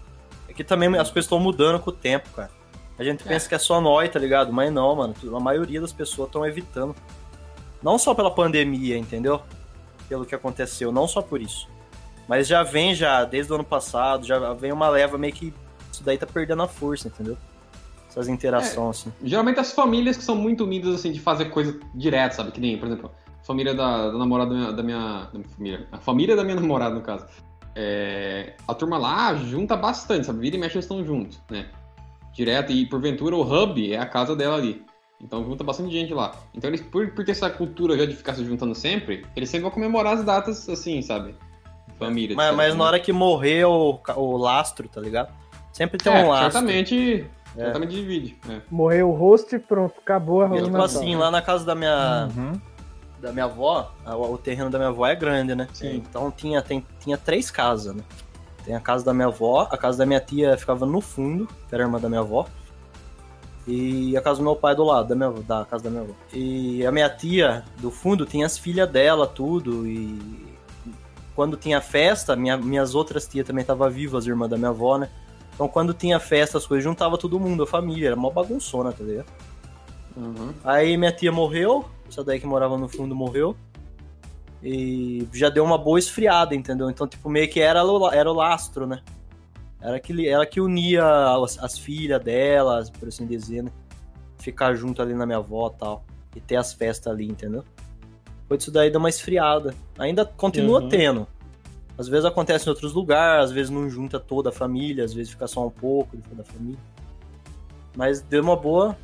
É 0.49 0.55
que 0.55 0.65
também 0.65 0.89
as 0.97 1.11
coisas 1.11 1.27
estão 1.27 1.39
mudando 1.39 1.79
com 1.81 1.91
o 1.91 1.93
tempo, 1.93 2.31
cara. 2.31 2.51
A 2.99 3.03
gente 3.03 3.25
pensa 3.25 3.49
que 3.49 3.55
é 3.55 3.59
só 3.59 3.81
nós, 3.81 4.09
tá 4.11 4.19
ligado? 4.19 4.53
Mas 4.53 4.73
não, 4.73 4.95
mano. 4.95 5.15
A 5.35 5.41
maioria 5.41 5.81
das 5.81 5.93
pessoas 5.93 6.29
estão 6.29 6.47
evitando. 6.47 6.95
Não 7.83 7.99
só 7.99 8.15
pela 8.15 8.31
pandemia, 8.31 8.97
entendeu? 8.97 9.43
Pelo 10.09 10.25
que 10.25 10.35
aconteceu, 10.35 10.93
não 10.93 11.09
só 11.09 11.21
por 11.21 11.41
isso. 11.41 11.69
Mas 12.29 12.47
já 12.47 12.63
vem 12.63 12.95
já, 12.95 13.25
desde 13.25 13.53
o 13.53 13.57
ano 13.57 13.65
passado, 13.65 14.25
já 14.25 14.53
vem 14.55 14.73
uma 14.73 14.89
leva 14.89 15.19
meio 15.19 15.33
que. 15.33 15.53
Isso 15.93 16.03
daí 16.03 16.17
tá 16.17 16.27
perdendo 16.27 16.63
a 16.63 16.69
força, 16.69 17.09
entendeu? 17.09 17.37
Essas 18.09 18.29
interações, 18.29 19.01
assim. 19.01 19.13
Geralmente 19.23 19.61
as 19.61 19.73
famílias 19.73 20.17
que 20.17 20.23
são 20.23 20.37
muito 20.37 20.65
unidas, 20.65 20.95
assim, 20.95 21.13
de 21.13 21.21
fazer 21.21 21.47
coisa 21.47 21.79
direto, 21.95 22.33
sabe? 22.33 22.53
Que 22.53 22.61
nem, 22.61 22.79
por 22.79 22.87
exemplo, 22.87 23.11
a 23.41 23.45
família 23.45 23.75
da, 23.75 24.11
da 24.11 24.19
namorada 24.19 24.51
da 24.51 24.57
minha, 24.57 24.73
da 24.73 24.83
minha, 24.83 25.29
da 25.33 25.39
minha 25.39 25.49
família. 25.49 25.89
A 25.93 25.99
família 25.99 26.37
da 26.37 26.45
minha 26.45 26.57
namorada, 26.61 26.95
no 26.95 27.03
caso. 27.03 27.27
É, 27.77 28.55
a 28.67 28.75
turma 28.75 28.97
lá 28.97 29.35
junta 29.35 29.77
bastante, 29.77 30.27
sabe? 30.27 30.39
Vira 30.39 30.57
e 30.57 30.59
mexe 30.59 30.77
eles 30.77 30.85
estão 30.85 31.05
juntos, 31.05 31.41
né? 31.51 31.67
Direto, 32.35 32.73
e 32.73 32.85
porventura 32.85 33.37
o 33.37 33.43
hub 33.43 33.93
é 33.93 33.99
a 33.99 34.07
casa 34.07 34.35
dela 34.35 34.57
ali. 34.57 34.85
Então 35.21 35.43
junta 35.45 35.65
bastante 35.65 35.93
gente 35.93 36.13
lá. 36.13 36.35
Então 36.53 36.69
eles, 36.69 36.83
por, 36.83 37.11
por 37.13 37.25
ter 37.25 37.33
essa 37.33 37.49
cultura 37.49 37.97
já 37.97 38.05
de 38.05 38.15
ficar 38.15 38.35
se 38.35 38.45
juntando 38.45 38.75
sempre, 38.75 39.25
eles 39.35 39.49
sempre 39.49 39.63
vão 39.63 39.71
comemorar 39.71 40.15
as 40.15 40.25
datas 40.25 40.69
assim, 40.69 41.01
sabe? 41.01 41.35
Família. 41.99 42.37
Mas, 42.37 42.55
mas 42.55 42.73
né? 42.73 42.79
na 42.79 42.85
hora 42.85 43.01
que 43.01 43.13
morrer 43.13 43.65
o, 43.65 44.01
o 44.17 44.37
lastro, 44.37 44.89
tá 44.89 45.01
ligado? 45.01 45.33
Sempre 45.73 45.99
tem 45.99 46.13
é, 46.13 46.25
um 46.25 46.29
lastro. 46.29 46.53
certamente, 46.53 47.27
certamente 47.55 47.91
divide. 47.95 48.37
É. 48.49 48.61
Morreu 48.71 49.11
o 49.11 49.15
host, 49.15 49.59
pronto, 49.61 49.95
acabou 50.01 50.43
a 50.43 50.59
E, 50.59 50.63
tipo 50.63 50.77
assim, 50.77 51.17
lá 51.17 51.31
na 51.31 51.41
casa 51.41 51.65
da 51.65 51.75
minha, 51.75 52.29
Uhum. 52.37 52.61
da 53.21 53.33
minha 53.33 53.45
avó, 53.45 53.93
o 54.07 54.37
terreno 54.37 54.71
da 54.71 54.79
minha 54.79 54.91
avó 54.91 55.07
é 55.07 55.15
grande, 55.15 55.55
né? 55.55 55.69
Sim. 55.73 55.97
Então 55.97 56.31
tinha, 56.31 56.61
tem, 56.61 56.85
tinha 57.01 57.17
três 57.17 57.51
casas, 57.51 57.95
né? 57.95 58.03
Tem 58.65 58.75
a 58.75 58.81
casa 58.81 59.05
da 59.05 59.13
minha 59.13 59.27
avó, 59.27 59.69
a 59.71 59.77
casa 59.77 59.99
da 59.99 60.07
minha 60.07 60.21
tia 60.21 60.57
ficava 60.57 60.87
no 60.87 61.01
fundo, 61.01 61.47
que 61.69 61.75
era 61.75 61.85
a 61.85 61.87
irmã 61.87 62.01
da 62.01 62.09
minha 62.09 62.21
avó. 62.21 62.47
E 63.67 64.17
a 64.17 64.21
casa 64.21 64.39
do 64.39 64.45
meu 64.45 64.57
pai 64.57 64.75
do 64.75 64.85
lado, 64.85 65.09
da, 65.09 65.15
minha, 65.15 65.31
da 65.43 65.65
casa 65.65 65.85
da 65.85 65.91
minha 65.91 66.03
avó. 66.03 66.13
E 66.33 66.85
a 66.87 66.93
minha 66.93 67.09
tia 67.09 67.65
do 67.79 67.91
fundo 67.91 68.27
tinha 68.27 68.47
as 68.47 68.59
filhas 68.59 68.89
dela, 68.89 69.27
tudo. 69.27 69.87
E 69.87 70.55
quando 71.35 71.57
tinha 71.57 71.81
festa, 71.81 72.37
minha, 72.37 72.57
minhas 72.57 72.95
outras 72.95 73.27
tias 73.27 73.47
também 73.47 73.63
estavam 73.63 73.91
vivas, 73.91 74.25
as 74.25 74.27
irmãs 74.27 74.49
da 74.49 74.57
minha 74.57 74.71
avó, 74.71 74.99
né? 74.99 75.09
Então 75.55 75.69
quando 75.69 75.95
tinha 75.95 76.19
festa, 76.19 76.59
as 76.59 76.67
coisas, 76.67 76.85
juntava 76.85 77.17
todo 77.17 77.39
mundo, 77.41 77.63
a 77.63 77.67
família. 77.67 78.09
Era 78.09 78.17
uma 78.17 78.31
bagunçona, 78.31 78.93
tá 78.93 79.05
ligado? 79.05 79.27
Uhum. 80.17 80.53
Aí 80.63 80.97
minha 80.97 81.13
tia 81.13 81.33
morreu, 81.33 81.85
essa 82.09 82.23
daí 82.23 82.39
que 82.39 82.47
morava 82.47 82.77
no 82.79 82.89
fundo 82.89 83.15
morreu. 83.15 83.57
E 84.67 85.29
já 85.33 85.51
deu 85.51 85.63
uma 85.63 85.77
boa 85.77 85.99
esfriada, 85.99 86.55
entendeu? 86.55 86.89
Então, 86.89 87.07
tipo, 87.07 87.29
meio 87.29 87.49
que 87.51 87.61
era, 87.61 87.85
o- 87.85 88.11
era 88.11 88.31
o 88.31 88.33
lastro, 88.35 88.87
né? 88.87 89.03
Era 89.81 90.01
que, 90.01 90.27
ela 90.27 90.47
que 90.47 90.59
unia 90.61 91.05
as, 91.45 91.59
as 91.63 91.79
filhas 91.79 92.23
delas, 92.25 92.89
por 92.89 93.09
assim 93.09 93.27
dizer, 93.27 93.63
né? 93.63 93.71
Ficar 94.39 94.75
junto 94.75 95.03
ali 95.03 95.13
na 95.13 95.27
minha 95.27 95.37
avó 95.39 95.71
e 95.75 95.79
tal. 95.79 96.05
E 96.35 96.41
ter 96.41 96.57
as 96.57 96.73
festas 96.73 97.13
ali, 97.13 97.27
entendeu? 97.29 97.63
Foi 98.49 98.57
isso 98.57 98.71
daí 98.71 98.91
deu 98.91 98.99
uma 98.99 99.11
esfriada. 99.11 99.75
Ainda 99.99 100.25
continua 100.25 100.81
Uhum. 100.83 100.89
tendo. 100.89 101.27
Às 101.99 102.09
vezes 102.09 102.25
acontece 102.25 102.67
em 102.67 102.71
outros 102.71 102.93
lugares, 102.95 103.45
às 103.47 103.53
vezes 103.53 103.71
não 103.71 103.89
junta 103.91 104.19
toda 104.19 104.49
a 104.49 104.53
família, 104.53 105.05
às 105.05 105.13
vezes 105.13 105.31
fica 105.33 105.47
só 105.47 105.67
um 105.67 105.71
pouco 105.71 106.17
de 106.17 106.23
toda 106.23 106.41
a 106.43 106.45
família. 106.45 106.79
Mas 107.95 108.21
deu 108.23 108.43
uma 108.43 108.57
boa. 108.57 108.97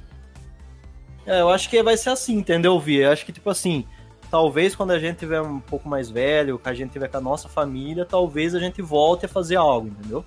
É, 1.27 1.41
eu 1.43 1.51
acho 1.51 1.69
que 1.69 1.83
vai 1.83 1.97
ser 1.97 2.11
assim, 2.11 2.37
entendeu, 2.39 2.81
Vi? 2.81 2.97
Eu 2.97 3.13
acho 3.13 3.25
que, 3.27 3.33
tipo 3.33 3.49
assim, 3.51 3.85
talvez 4.31 4.75
quando 4.77 4.93
a 4.93 4.99
gente 4.99 5.19
tiver 5.19 5.41
um 5.41 5.61
pouco 5.61 5.89
mais 5.89 6.09
velho, 6.11 6.59
que 6.59 6.69
a 6.69 6.75
gente 6.75 6.91
tiver 6.91 7.09
com 7.09 7.17
a 7.17 7.21
nossa 7.21 7.49
família, 7.49 8.05
talvez 8.05 8.55
a 8.55 8.59
gente 8.61 8.81
volte 8.81 9.27
a 9.27 9.29
fazer 9.29 9.57
algo, 9.57 9.89
entendeu? 9.89 10.25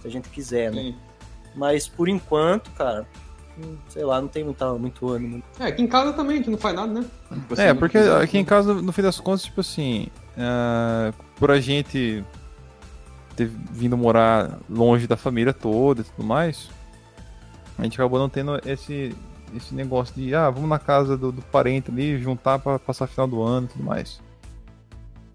Se 0.00 0.08
a 0.08 0.10
gente 0.10 0.28
quiser, 0.28 0.70
né? 0.70 0.80
Sim. 0.82 0.96
Mas 1.54 1.86
por 1.88 2.08
enquanto, 2.08 2.70
cara, 2.72 3.06
sei 3.88 4.04
lá, 4.04 4.20
não 4.20 4.28
tem 4.28 4.42
muita, 4.44 4.74
muito 4.74 5.08
ânimo. 5.08 5.42
É, 5.60 5.66
aqui 5.66 5.82
em 5.82 5.86
casa 5.86 6.12
também, 6.12 6.34
a 6.34 6.38
gente 6.38 6.50
não 6.50 6.58
faz 6.58 6.74
nada, 6.74 6.92
né? 6.92 7.04
Tipo 7.32 7.60
É, 7.60 7.70
assim, 7.70 7.78
porque 7.78 7.98
não- 8.00 8.16
aqui 8.20 8.38
em 8.38 8.44
casa, 8.44 8.74
no 8.74 8.90
fim 8.92 9.02
das 9.02 9.20
contas, 9.20 9.42
tipo 9.44 9.60
assim, 9.60 10.08
ah, 10.36 11.12
por 11.36 11.50
a 11.52 11.60
gente 11.60 12.24
ter 13.36 13.46
vindo 13.46 13.96
morar 13.96 14.58
longe 14.68 15.06
da 15.06 15.16
família 15.16 15.52
toda 15.52 16.00
e 16.00 16.04
tudo 16.04 16.24
mais, 16.26 16.68
a 17.78 17.82
gente 17.84 17.94
acabou 18.00 18.18
não 18.18 18.28
tendo 18.28 18.60
esse, 18.68 19.14
esse 19.56 19.74
negócio 19.74 20.14
de, 20.14 20.34
ah, 20.34 20.50
vamos 20.50 20.68
na 20.68 20.78
casa 20.78 21.16
do, 21.16 21.30
do 21.32 21.42
parente 21.42 21.90
ali, 21.90 22.18
juntar 22.18 22.58
pra 22.58 22.78
passar 22.78 23.06
final 23.06 23.26
do 23.26 23.42
ano 23.42 23.66
e 23.66 23.68
tudo 23.70 23.84
mais. 23.84 24.20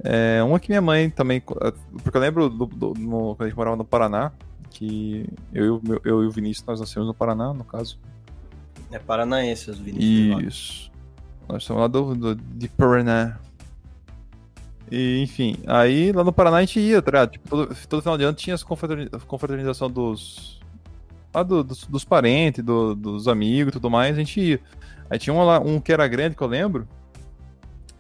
É, 0.03 0.41
uma 0.43 0.59
que 0.59 0.69
minha 0.69 0.81
mãe 0.81 1.09
também, 1.09 1.41
porque 1.41 2.15
eu 2.17 2.21
lembro 2.21 2.49
do, 2.49 2.65
do- 2.65 2.93
no- 2.93 3.35
quando 3.35 3.41
a 3.43 3.47
gente 3.49 3.57
morava 3.57 3.75
no 3.75 3.83
Paraná, 3.85 4.31
que 4.69 5.25
eu, 5.53 5.65
e 5.65 5.69
o 5.69 5.81
meu- 5.83 6.01
eu 6.05 6.23
e 6.23 6.27
o 6.27 6.31
Vinícius, 6.31 6.65
nós 6.65 6.79
nascemos 6.79 7.07
no 7.07 7.13
Paraná, 7.13 7.53
no 7.53 7.63
caso. 7.63 7.99
É 8.91 8.97
paranaense, 8.97 9.69
os 9.69 9.77
Vinícius. 9.77 10.43
Isso. 10.43 10.91
Nós 11.47 11.63
estamos 11.63 11.81
lá 11.81 11.87
do, 11.87 12.15
do, 12.15 12.35
de 12.35 12.67
Paraná. 12.69 13.37
E, 14.91 15.21
enfim, 15.21 15.55
aí 15.67 16.11
lá 16.11 16.23
no 16.23 16.31
Paraná 16.33 16.57
a 16.57 16.61
gente 16.61 16.79
ia, 16.79 17.01
tá 17.01 17.11
ligado? 17.11 17.31
Tipo, 17.31 17.49
todo, 17.49 17.75
todo 17.87 18.01
final 18.01 18.17
de 18.17 18.23
ano 18.23 18.33
tinha 18.37 18.55
as 18.55 18.63
confraterni- 18.63 19.09
confraternização 19.27 19.89
dos. 19.89 20.58
Lá 21.33 21.43
do- 21.43 21.63
dos, 21.63 21.85
dos 21.85 22.03
parentes, 22.03 22.63
do- 22.63 22.95
dos 22.95 23.27
amigos 23.27 23.69
e 23.69 23.73
tudo 23.73 23.89
mais, 23.89 24.15
a 24.15 24.19
gente 24.19 24.39
ia. 24.41 24.59
Aí 25.09 25.17
tinha 25.19 25.33
um, 25.33 25.43
lá, 25.43 25.59
um 25.59 25.79
que 25.79 25.91
era 25.91 26.07
grande, 26.07 26.35
que 26.35 26.41
eu 26.41 26.47
lembro, 26.47 26.87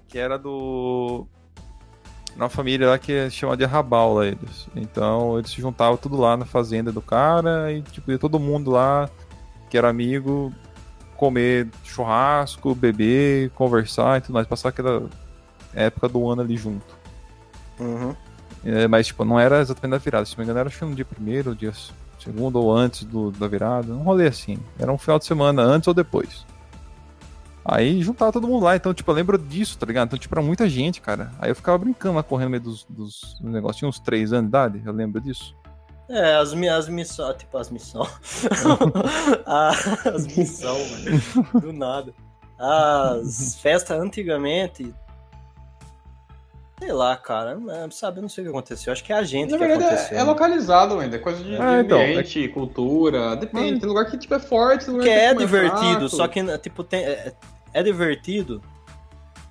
que 0.07 0.17
era 0.17 0.37
do. 0.37 1.27
Uma 2.35 2.49
família 2.49 2.87
lá 2.89 2.97
que 2.97 3.11
é 3.11 3.29
chamada 3.29 3.57
de 3.57 3.65
Arrabal 3.65 4.13
lá 4.13 4.25
eles. 4.25 4.67
Então 4.75 5.37
eles 5.37 5.51
se 5.51 5.59
juntavam 5.61 5.97
tudo 5.97 6.15
lá 6.17 6.37
na 6.37 6.45
fazenda 6.45 6.91
do 6.91 7.01
cara 7.01 7.71
e 7.71 7.81
tipo, 7.81 8.11
ia 8.11 8.17
todo 8.19 8.39
mundo 8.39 8.71
lá 8.71 9.09
que 9.69 9.77
era 9.77 9.89
amigo 9.89 10.53
comer 11.17 11.67
churrasco, 11.83 12.73
beber, 12.73 13.49
conversar 13.51 14.17
e 14.19 14.21
tudo 14.21 14.33
mais, 14.35 14.47
passar 14.47 14.69
aquela 14.69 15.09
época 15.73 16.07
do 16.07 16.29
ano 16.29 16.41
ali 16.41 16.55
junto. 16.55 16.85
Uhum. 17.77 18.15
É, 18.63 18.87
mas, 18.87 19.07
tipo, 19.07 19.25
não 19.25 19.39
era 19.39 19.59
exatamente 19.59 19.91
da 19.91 19.97
virada. 19.97 20.25
Se 20.25 20.33
não 20.33 20.39
me 20.39 20.43
engano, 20.45 20.59
era 20.59 20.69
acho 20.69 20.85
no 20.85 20.95
dia 20.95 21.05
primeiro, 21.05 21.55
dia 21.55 21.73
segundo 22.19 22.59
ou 22.61 22.75
antes 22.75 23.03
do, 23.03 23.31
da 23.31 23.47
virada. 23.47 23.93
Um 23.93 24.03
rolê 24.03 24.27
assim. 24.27 24.57
Era 24.77 24.91
um 24.91 24.97
final 24.97 25.17
de 25.19 25.25
semana 25.25 25.61
antes 25.61 25.87
ou 25.87 25.93
depois. 25.93 26.45
Aí 27.63 28.01
juntava 28.01 28.31
todo 28.31 28.47
mundo 28.47 28.63
lá. 28.63 28.75
Então, 28.75 28.93
tipo, 28.93 29.09
eu 29.11 29.15
lembro 29.15 29.37
disso, 29.37 29.77
tá 29.77 29.85
ligado? 29.85 30.07
Então, 30.07 30.19
tipo, 30.19 30.33
era 30.33 30.41
muita 30.43 30.67
gente, 30.67 31.01
cara. 31.01 31.31
Aí 31.39 31.51
eu 31.51 31.55
ficava 31.55 31.77
brincando 31.77 32.15
lá, 32.15 32.23
correndo 32.23 32.45
no 32.45 32.51
meio 32.51 32.63
dos, 32.63 32.85
dos, 32.89 33.37
dos 33.39 33.51
negócios. 33.51 33.77
Tinha 33.77 33.89
uns 33.89 33.99
três 33.99 34.31
anos 34.33 34.45
de 34.45 34.49
idade, 34.49 34.81
eu 34.85 34.93
lembro 34.93 35.21
disso. 35.21 35.55
É, 36.09 36.35
as, 36.37 36.53
mi- 36.53 36.67
as 36.69 36.89
missões. 36.89 37.35
Tipo, 37.37 37.57
as 37.57 37.69
missões. 37.69 38.09
as 39.45 40.25
missões, 40.35 41.35
mano. 41.35 41.61
Do 41.61 41.73
nada. 41.73 42.13
As 42.57 43.55
festas 43.61 43.99
antigamente. 44.01 44.93
Sei 46.79 46.93
lá, 46.93 47.15
cara. 47.17 47.57
é, 47.69 47.89
Sabe, 47.91 48.19
eu 48.19 48.21
não 48.21 48.29
sei 48.29 48.43
o 48.43 48.47
que 48.47 48.49
aconteceu. 48.51 48.93
Acho 48.93 49.03
que 49.03 49.11
é 49.11 49.17
a 49.17 49.23
gente 49.23 49.51
Na 49.51 49.57
que 49.57 49.65
verdade, 49.67 49.83
aconteceu. 49.93 50.17
é, 50.17 50.21
é 50.21 50.23
né? 50.23 50.29
localizado 50.29 50.99
ainda, 50.99 51.15
é 51.17 51.19
coisa 51.19 51.43
de, 51.43 51.49
de 51.49 51.55
Ah, 51.61 51.81
então, 51.81 51.99
ambiente, 51.99 52.47
cultura, 52.49 53.35
depende. 53.35 53.79
Tem 53.79 53.89
lugar 53.89 54.05
que 54.09 54.17
tipo, 54.17 54.33
é 54.33 54.39
forte, 54.39 54.85
tem 54.85 54.93
lugar 54.93 55.03
Que 55.05 55.09
é 55.11 55.27
tipo, 55.29 55.35
mais 55.41 55.49
divertido, 55.49 55.91
fraco. 55.99 56.09
só 56.09 56.27
que, 56.27 56.57
tipo, 56.59 56.83
tem, 56.83 57.03
é, 57.03 57.33
é 57.73 57.83
divertido. 57.83 58.61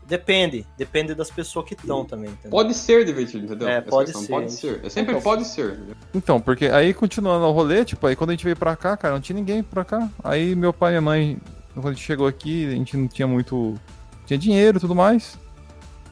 Depende. 0.07 0.67
Depende 0.79 1.15
das 1.15 1.31
pessoas 1.31 1.67
que 1.67 1.75
estão 1.75 2.03
também, 2.03 2.31
entendeu? 2.31 2.51
Pode 2.51 2.73
ser 2.73 3.05
divertido, 3.05 3.45
entendeu? 3.45 3.69
É, 3.69 3.73
Essa 3.79 3.91
pode 3.91 4.07
questão, 4.13 4.23
ser. 4.23 4.33
Pode 4.33 4.53
ser. 4.53 4.81
É 4.83 4.89
sempre 4.89 5.11
Então, 5.13 5.23
pode 5.23 5.45
ser. 5.45 5.73
entendeu? 5.75 5.95
Então, 6.15 6.41
porque 6.41 6.65
aí 6.67 6.95
continuando 6.95 7.45
o 7.45 7.53
rolê, 7.53 7.85
tipo, 7.85 8.07
aí 8.07 8.17
quando 8.17 8.31
a 8.31 8.33
gente 8.33 8.45
veio 8.45 8.57
pra 8.57 8.75
cá, 8.75 8.97
cara, 8.97 9.13
não 9.15 9.21
tinha 9.21 9.37
ninguém 9.37 9.63
pra 9.63 9.85
cá. 9.85 10.09
Aí 10.25 10.57
meu 10.57 10.73
pai 10.73 10.93
e 10.93 10.93
minha 10.93 11.03
mãe, 11.03 11.39
quando 11.75 11.89
a 11.89 11.93
gente 11.93 12.03
chegou 12.03 12.27
aqui, 12.27 12.67
a 12.69 12.71
gente 12.71 12.97
não 12.97 13.07
tinha 13.07 13.29
muito. 13.29 13.75
Tinha 14.25 14.39
dinheiro 14.39 14.79
e 14.79 14.81
tudo 14.81 14.95
mais. 14.95 15.39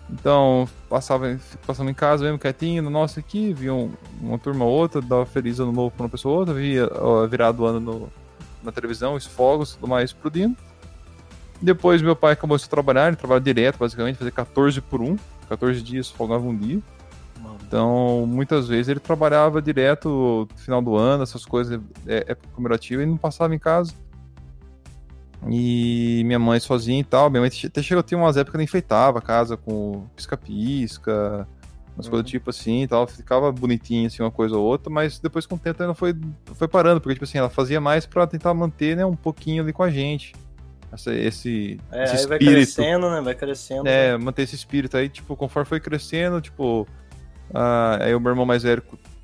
Então, 0.09 0.69
passava, 0.89 1.37
passava 1.67 1.91
em 1.91 1.95
casa 1.95 2.25
mesmo 2.25 2.39
quietinho, 2.39 2.83
no 2.83 2.91
nosso 2.91 3.19
aqui, 3.19 3.53
via 3.53 3.75
um- 3.75 3.91
uma 4.21 4.39
turma 4.39 4.65
ou 4.65 4.71
outra, 4.71 5.01
dava 5.03 5.27
feliz 5.27 5.59
ano 5.59 5.73
novo 5.73 5.91
pra 5.91 6.05
uma 6.05 6.09
pessoa 6.09 6.33
ou 6.35 6.41
outra, 6.41 6.55
via 6.55 6.89
ó, 6.95 7.27
virado 7.27 7.65
ano 7.67 7.81
no- 7.81 8.09
na 8.63 8.71
televisão, 8.71 9.15
os 9.15 9.27
fogos, 9.27 9.75
tudo 9.75 9.89
mais 9.89 10.11
explodindo. 10.11 10.57
Depois 11.61 12.03
meu 12.03 12.15
pai 12.15 12.37
começou 12.37 12.67
a 12.67 12.71
trabalhar, 12.71 13.09
ele 13.09 13.17
trabalha 13.17 13.41
direto, 13.41 13.79
basicamente, 13.79 14.17
fazia 14.17 14.31
14 14.31 14.81
por 14.81 15.01
1, 15.01 15.17
14 15.49 15.83
dias, 15.83 16.09
folgava 16.09 16.45
um 16.47 16.57
dia. 16.57 16.81
Então, 17.67 18.25
muitas 18.29 18.69
vezes 18.69 18.89
ele 18.89 19.01
trabalhava 19.01 19.61
direto 19.61 20.49
no 20.53 20.59
final 20.59 20.81
do 20.81 20.95
ano, 20.97 21.23
essas 21.25 21.45
coisas, 21.45 21.81
é, 22.07 22.27
época 22.29 22.49
comemorativa, 22.55 23.03
e 23.03 23.07
não 23.07 23.17
passava 23.17 23.55
em 23.55 23.59
casa. 23.59 23.93
E 25.49 26.23
minha 26.25 26.39
mãe 26.39 26.59
sozinha 26.59 27.01
e 27.01 27.05
tal. 27.05 27.31
Minha 27.31 27.43
mãe 27.43 27.51
até 27.65 27.83
chegou 27.83 28.01
a 28.01 28.03
ter 28.03 28.17
umas 28.17 28.37
épocas 28.37 28.59
que 28.59 28.65
enfeitava 28.65 29.19
a 29.19 29.23
casa 29.23 29.57
com 29.57 30.05
pisca-pisca, 30.17 31.47
umas 31.95 32.09
coisas 32.09 32.29
tipo 32.29 32.51
assim 32.51 32.83
e 32.83 32.89
tal. 32.89 33.07
Ficava 33.07 33.51
bonitinho, 33.53 34.07
assim, 34.07 34.23
uma 34.23 34.31
coisa 34.31 34.57
ou 34.57 34.65
outra, 34.65 34.91
mas 34.91 35.19
depois 35.19 35.47
com 35.47 35.55
o 35.55 35.59
tempo 35.59 35.83
ela 35.83 35.95
foi, 35.95 36.15
foi 36.55 36.69
parando, 36.69 37.01
porque, 37.01 37.15
tipo 37.15 37.25
assim, 37.25 37.39
ela 37.39 37.51
fazia 37.51 37.81
mais 37.81 38.07
pra 38.07 38.27
tentar 38.27 38.53
manter, 38.55 38.97
né, 38.97 39.05
um 39.05 39.15
pouquinho 39.17 39.63
ali 39.63 39.73
com 39.73 39.83
a 39.83 39.91
gente. 39.91 40.35
Essa, 40.93 41.15
esse, 41.15 41.79
É, 41.93 42.05
esse 42.05 42.17
aí 42.17 42.27
vai 42.27 42.39
espírito. 42.39 42.55
crescendo, 42.55 43.11
né? 43.11 43.21
Vai 43.21 43.35
crescendo. 43.35 43.87
É, 43.89 44.17
manter 44.17 44.43
esse 44.43 44.55
espírito 44.55 44.97
aí, 44.97 45.09
tipo, 45.09 45.37
conforme 45.37 45.69
foi 45.69 45.81
crescendo, 45.81 46.41
tipo. 46.41 46.87
ah, 47.53 47.99
aí 48.01 48.15
o 48.15 48.21
meu 48.21 48.31
irmão 48.31 48.47
mais 48.47 48.63
velho 48.63 48.83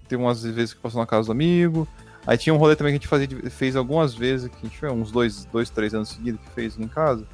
teve 0.08 0.22
umas 0.22 0.42
vezes 0.42 0.74
que 0.74 0.80
passou 0.80 1.00
na 1.00 1.06
casa 1.06 1.26
do 1.26 1.32
amigo. 1.32 1.88
Aí 2.26 2.38
tinha 2.38 2.54
um 2.54 2.56
rolê 2.58 2.76
também 2.76 2.92
que 2.92 2.96
a 2.96 3.00
gente 3.00 3.08
fazia, 3.08 3.50
fez 3.50 3.74
algumas 3.74 4.14
vezes, 4.14 4.48
que 4.48 4.54
a 4.62 4.68
gente 4.68 4.78
foi 4.78 4.90
uns 4.90 5.10
dois, 5.10 5.44
dois 5.46 5.68
três 5.70 5.92
anos 5.94 6.08
seguidos 6.10 6.40
que 6.40 6.50
fez 6.50 6.78
em 6.78 6.86
casa. 6.86 7.26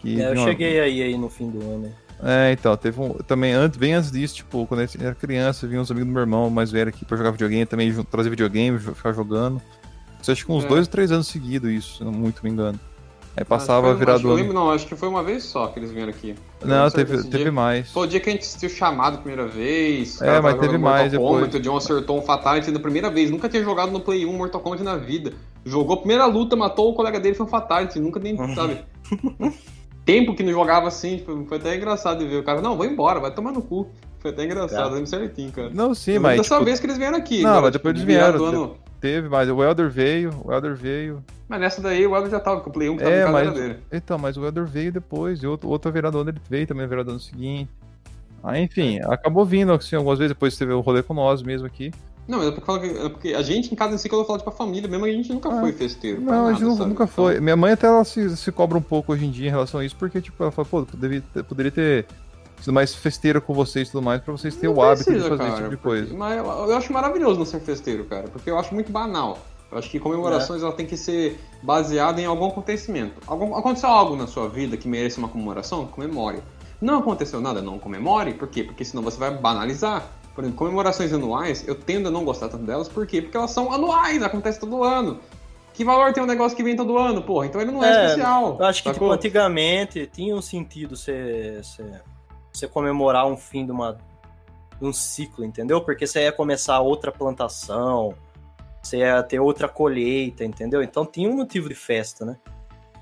Que 0.00 0.20
É, 0.20 0.28
eu 0.30 0.32
uma- 0.34 0.44
cheguei 0.44 0.80
aí, 0.80 1.02
aí 1.02 1.16
no 1.16 1.28
fim 1.30 1.50
do 1.50 1.60
ano. 1.62 1.92
É, 2.22 2.52
então, 2.52 2.76
teve 2.76 3.00
um. 3.00 3.14
Também, 3.14 3.52
antes, 3.52 3.78
bem 3.78 3.92
antes 3.92 4.10
disso, 4.10 4.36
tipo, 4.36 4.66
quando 4.66 4.80
eu 4.82 4.88
era 5.00 5.14
criança, 5.14 5.66
vinha 5.66 5.80
uns 5.80 5.90
amigos 5.90 6.08
do 6.08 6.12
meu 6.12 6.22
irmão 6.22 6.48
mais 6.50 6.70
velho 6.70 6.88
aqui 6.88 7.04
pra 7.04 7.16
jogar 7.16 7.30
videogame, 7.32 7.66
também 7.66 7.92
trazer 8.04 8.30
videogame, 8.30 8.78
ficar 8.78 9.12
jogando. 9.12 9.60
Isso 10.20 10.32
acho 10.32 10.44
que 10.46 10.50
uns 10.52 10.64
É. 10.64 10.68
dois 10.68 10.86
ou 10.86 10.90
três 10.92 11.12
anos 11.12 11.26
seguidos, 11.28 11.70
isso, 11.70 11.96
se 11.96 12.00
eu 12.02 12.06
não 12.10 12.12
muito 12.18 12.42
me 12.42 12.50
engano. 12.50 12.78
Aí 13.36 13.40
Acho 13.42 13.48
passava 13.48 13.88
foi- 13.88 13.96
virado 13.96 14.18
acho 14.18 14.28
eu 14.28 14.34
lembro, 14.34 14.52
não, 14.52 14.70
acho 14.70 14.86
que 14.86 14.94
foi 14.94 15.08
uma 15.08 15.22
vez 15.22 15.42
só 15.42 15.66
que 15.66 15.80
eles 15.80 15.90
vieram 15.90 16.10
aqui. 16.10 16.36
Eu 16.60 16.68
Não, 16.68 16.88
teve, 16.88 17.16
teve 17.24 17.38
dia. 17.44 17.52
mais. 17.52 17.90
Foi 17.90 18.04
o 18.04 18.06
dia 18.08 18.20
que 18.20 18.28
a 18.28 18.32
gente 18.32 18.42
assistiu 18.42 18.68
chamado 18.68 19.14
a 19.14 19.18
primeira 19.18 19.44
vez. 19.48 20.22
É, 20.22 20.26
cara 20.26 20.42
mas 20.42 20.54
teve 20.60 20.78
mais 20.78 21.12
Mortal 21.12 21.20
depois. 21.20 21.44
Kombat, 21.46 21.56
o 21.56 21.60
John 21.60 21.76
acertou 21.76 22.18
um 22.18 22.22
Fatality 22.22 22.70
na 22.70 22.78
primeira 22.78 23.10
vez. 23.10 23.30
Nunca 23.32 23.48
tinha 23.48 23.62
jogado 23.64 23.90
no 23.90 23.98
Play 24.00 24.24
1 24.24 24.32
Mortal 24.32 24.60
Kombat 24.60 24.84
na 24.84 24.96
vida. 24.96 25.32
Jogou 25.64 25.94
a 25.94 25.98
primeira 25.98 26.26
luta, 26.26 26.54
matou 26.54 26.90
o 26.90 26.94
colega 26.94 27.18
dele, 27.18 27.34
foi 27.34 27.44
um 27.44 27.48
Fatality. 27.48 27.98
Nunca 27.98 28.20
nem, 28.20 28.36
sabe? 28.54 28.78
Tempo 30.04 30.34
que 30.34 30.42
não 30.42 30.52
jogava 30.52 30.86
assim, 30.88 31.16
tipo, 31.16 31.44
foi 31.48 31.56
até 31.58 31.74
engraçado 31.76 32.18
de 32.18 32.26
ver. 32.26 32.36
O 32.36 32.42
cara, 32.44 32.60
não, 32.60 32.76
vou 32.76 32.84
embora, 32.86 33.18
vai 33.18 33.32
tomar 33.32 33.52
no 33.52 33.62
cu. 33.62 33.88
Foi 34.20 34.30
até 34.30 34.44
engraçado, 34.44 34.88
Tá. 34.88 34.94
lembro 34.94 35.06
certinho, 35.06 35.50
cara. 35.50 35.70
Não, 35.72 35.94
sim, 35.94 36.18
mas. 36.18 36.36
dessa 36.38 36.54
tipo, 36.54 36.64
vez 36.66 36.78
que 36.78 36.86
eles 36.86 36.98
vieram 36.98 37.16
aqui. 37.18 37.42
Não, 37.42 37.50
agora, 37.50 37.62
mas 37.62 37.72
depois 37.72 37.94
tipo, 37.94 38.10
eles 38.10 38.14
virado 38.20 38.38
vieram, 38.38 38.76
Teve, 39.04 39.28
mas 39.28 39.50
o 39.50 39.62
Elder 39.62 39.90
veio, 39.90 40.30
o 40.42 40.50
Elder 40.50 40.74
veio. 40.74 41.22
Mas 41.46 41.60
nessa 41.60 41.82
daí 41.82 42.06
o 42.06 42.16
Elder 42.16 42.30
já 42.30 42.40
tava 42.40 42.62
com 42.62 42.70
o 42.70 42.72
Play 42.72 42.88
1 42.88 42.96
que 42.96 43.04
É, 43.04 43.26
mas. 43.26 43.52
dele. 43.52 43.76
Então, 43.92 44.16
mas 44.16 44.34
o 44.38 44.46
Elder 44.46 44.64
veio 44.64 44.90
depois, 44.90 45.42
e 45.42 45.46
outro, 45.46 45.68
outro 45.68 45.92
vereador 45.92 46.26
ele 46.26 46.38
veio 46.48 46.66
também, 46.66 46.86
vereador 46.86 47.12
no 47.12 47.20
seguinte. 47.20 47.68
Aí, 48.42 48.62
enfim, 48.62 49.00
acabou 49.04 49.44
vindo, 49.44 49.72
assim, 49.74 49.94
algumas 49.94 50.18
vezes, 50.18 50.30
depois 50.34 50.56
teve 50.56 50.72
o 50.72 50.80
rolê 50.80 51.02
com 51.02 51.12
nós 51.12 51.42
mesmo 51.42 51.66
aqui. 51.66 51.92
Não, 52.26 52.38
mas 52.38 52.48
é 52.48 52.50
porque, 52.52 52.86
é 52.86 53.08
porque 53.10 53.34
a 53.34 53.42
gente 53.42 53.70
em 53.70 53.76
casa 53.76 53.94
em 53.94 53.98
si, 53.98 54.08
quando 54.08 54.22
eu 54.22 54.26
falo 54.26 54.38
tipo 54.38 54.48
a 54.48 54.54
família, 54.54 54.88
mesmo 54.88 55.04
a 55.04 55.08
gente 55.10 55.30
nunca 55.30 55.50
Ah. 55.50 55.60
foi 55.60 55.72
festeiro. 55.72 56.22
Não, 56.22 56.32
a 56.32 56.36
nada, 56.36 56.52
gente 56.54 56.62
nunca, 56.62 56.76
sabe? 56.78 56.88
nunca 56.88 57.04
Então, 57.04 57.14
foi. 57.14 57.40
Minha 57.40 57.56
mãe 57.56 57.72
até 57.72 57.86
ela 57.86 58.02
se, 58.04 58.34
se 58.38 58.50
cobra 58.50 58.78
um 58.78 58.82
pouco 58.82 59.12
hoje 59.12 59.26
em 59.26 59.30
dia 59.30 59.48
em 59.48 59.50
relação 59.50 59.80
a 59.80 59.84
isso, 59.84 59.96
porque, 59.96 60.18
tipo, 60.22 60.42
ela 60.42 60.50
fala, 60.50 60.66
pô, 60.66 60.82
poderia, 60.86 61.22
poderia 61.46 61.70
ter 61.70 62.06
mais 62.72 62.94
festeira 62.94 63.40
com 63.40 63.52
vocês 63.54 63.88
e 63.88 63.90
tudo 63.92 64.02
mais, 64.02 64.20
pra 64.20 64.32
vocês 64.32 64.54
terem 64.54 64.70
Não 64.74 64.80
o 64.80 64.82
hábito 64.84 65.04
precisa, 65.04 65.24
de 65.30 65.36
fazer 65.36 65.42
esse 65.42 65.50
cara, 65.52 65.62
tipo 65.64 65.70
de 65.70 65.82
porque- 65.82 65.98
coisa. 66.00 66.14
Mas 66.16 66.36
eu, 66.38 66.44
eu 66.44 66.76
acho 66.76 66.92
maravilhoso 66.92 67.38
não 67.38 67.46
ser 67.46 67.60
festeiro, 67.60 68.04
cara, 68.04 68.28
porque 68.28 68.50
eu 68.50 68.58
acho 68.58 68.72
muito 68.74 68.90
banal. 68.92 69.38
Eu 69.72 69.78
acho 69.78 69.90
que 69.90 69.98
comemorações 69.98 70.62
ela 70.62 70.72
tem 70.72 70.86
que 70.86 70.96
ser 70.96 71.40
baseada 71.62 72.20
em 72.20 72.26
algum 72.26 72.46
acontecimento. 72.46 73.20
Algum, 73.26 73.56
aconteceu 73.56 73.88
algo 73.88 74.14
na 74.14 74.26
sua 74.26 74.48
vida 74.48 74.76
que 74.76 74.86
merece 74.86 75.18
uma 75.18 75.26
comemoração? 75.28 75.86
Comemore. 75.86 76.38
Não 76.80 76.98
aconteceu 76.98 77.40
nada? 77.40 77.60
Não 77.60 77.78
comemore. 77.78 78.34
Por 78.34 78.46
quê? 78.46 78.62
Porque 78.62 78.84
senão 78.84 79.02
você 79.02 79.18
vai 79.18 79.30
banalizar. 79.36 80.06
Por 80.34 80.42
exemplo, 80.44 80.58
comemorações 80.58 81.12
anuais, 81.12 81.66
eu 81.66 81.74
tendo 81.74 82.08
a 82.08 82.10
não 82.10 82.24
gostar 82.24 82.48
tanto 82.48 82.64
delas, 82.64 82.88
por 82.88 83.06
quê? 83.06 83.22
Porque 83.22 83.36
elas 83.36 83.50
são 83.52 83.72
anuais, 83.72 84.22
acontece 84.22 84.58
todo 84.60 84.82
ano. 84.84 85.18
Que 85.72 85.84
valor 85.84 86.12
tem 86.12 86.22
um 86.22 86.26
negócio 86.26 86.56
que 86.56 86.62
vem 86.62 86.76
todo 86.76 86.96
ano, 86.98 87.22
porra? 87.22 87.46
Então 87.46 87.60
ele 87.60 87.70
não 87.72 87.82
é, 87.84 87.88
É, 87.88 88.04
especial. 88.06 88.56
Eu 88.60 88.66
acho 88.66 88.82
que, 88.82 88.92
tipo, 88.92 89.10
antigamente 89.10 90.08
tinha 90.12 90.34
um 90.36 90.42
sentido 90.42 90.96
você, 90.96 91.60
você, 91.62 91.84
você 92.54 92.68
comemorar 92.68 93.26
um 93.26 93.36
fim 93.36 93.66
de, 93.66 93.72
uma, 93.72 93.98
um 94.80 94.92
ciclo, 94.92 95.44
entendeu? 95.44 95.80
Porque 95.80 96.06
você 96.06 96.22
ia 96.22 96.32
começar 96.32 96.80
outra 96.80 97.10
plantação, 97.10 98.14
você 98.80 98.98
ia 98.98 99.22
ter 99.22 99.40
outra 99.40 99.68
colheita, 99.68 100.44
entendeu? 100.44 100.82
Então 100.82 101.04
tinha 101.04 101.28
um 101.28 101.36
motivo 101.36 101.68
de 101.68 101.74
festa, 101.74 102.24
né? 102.24 102.36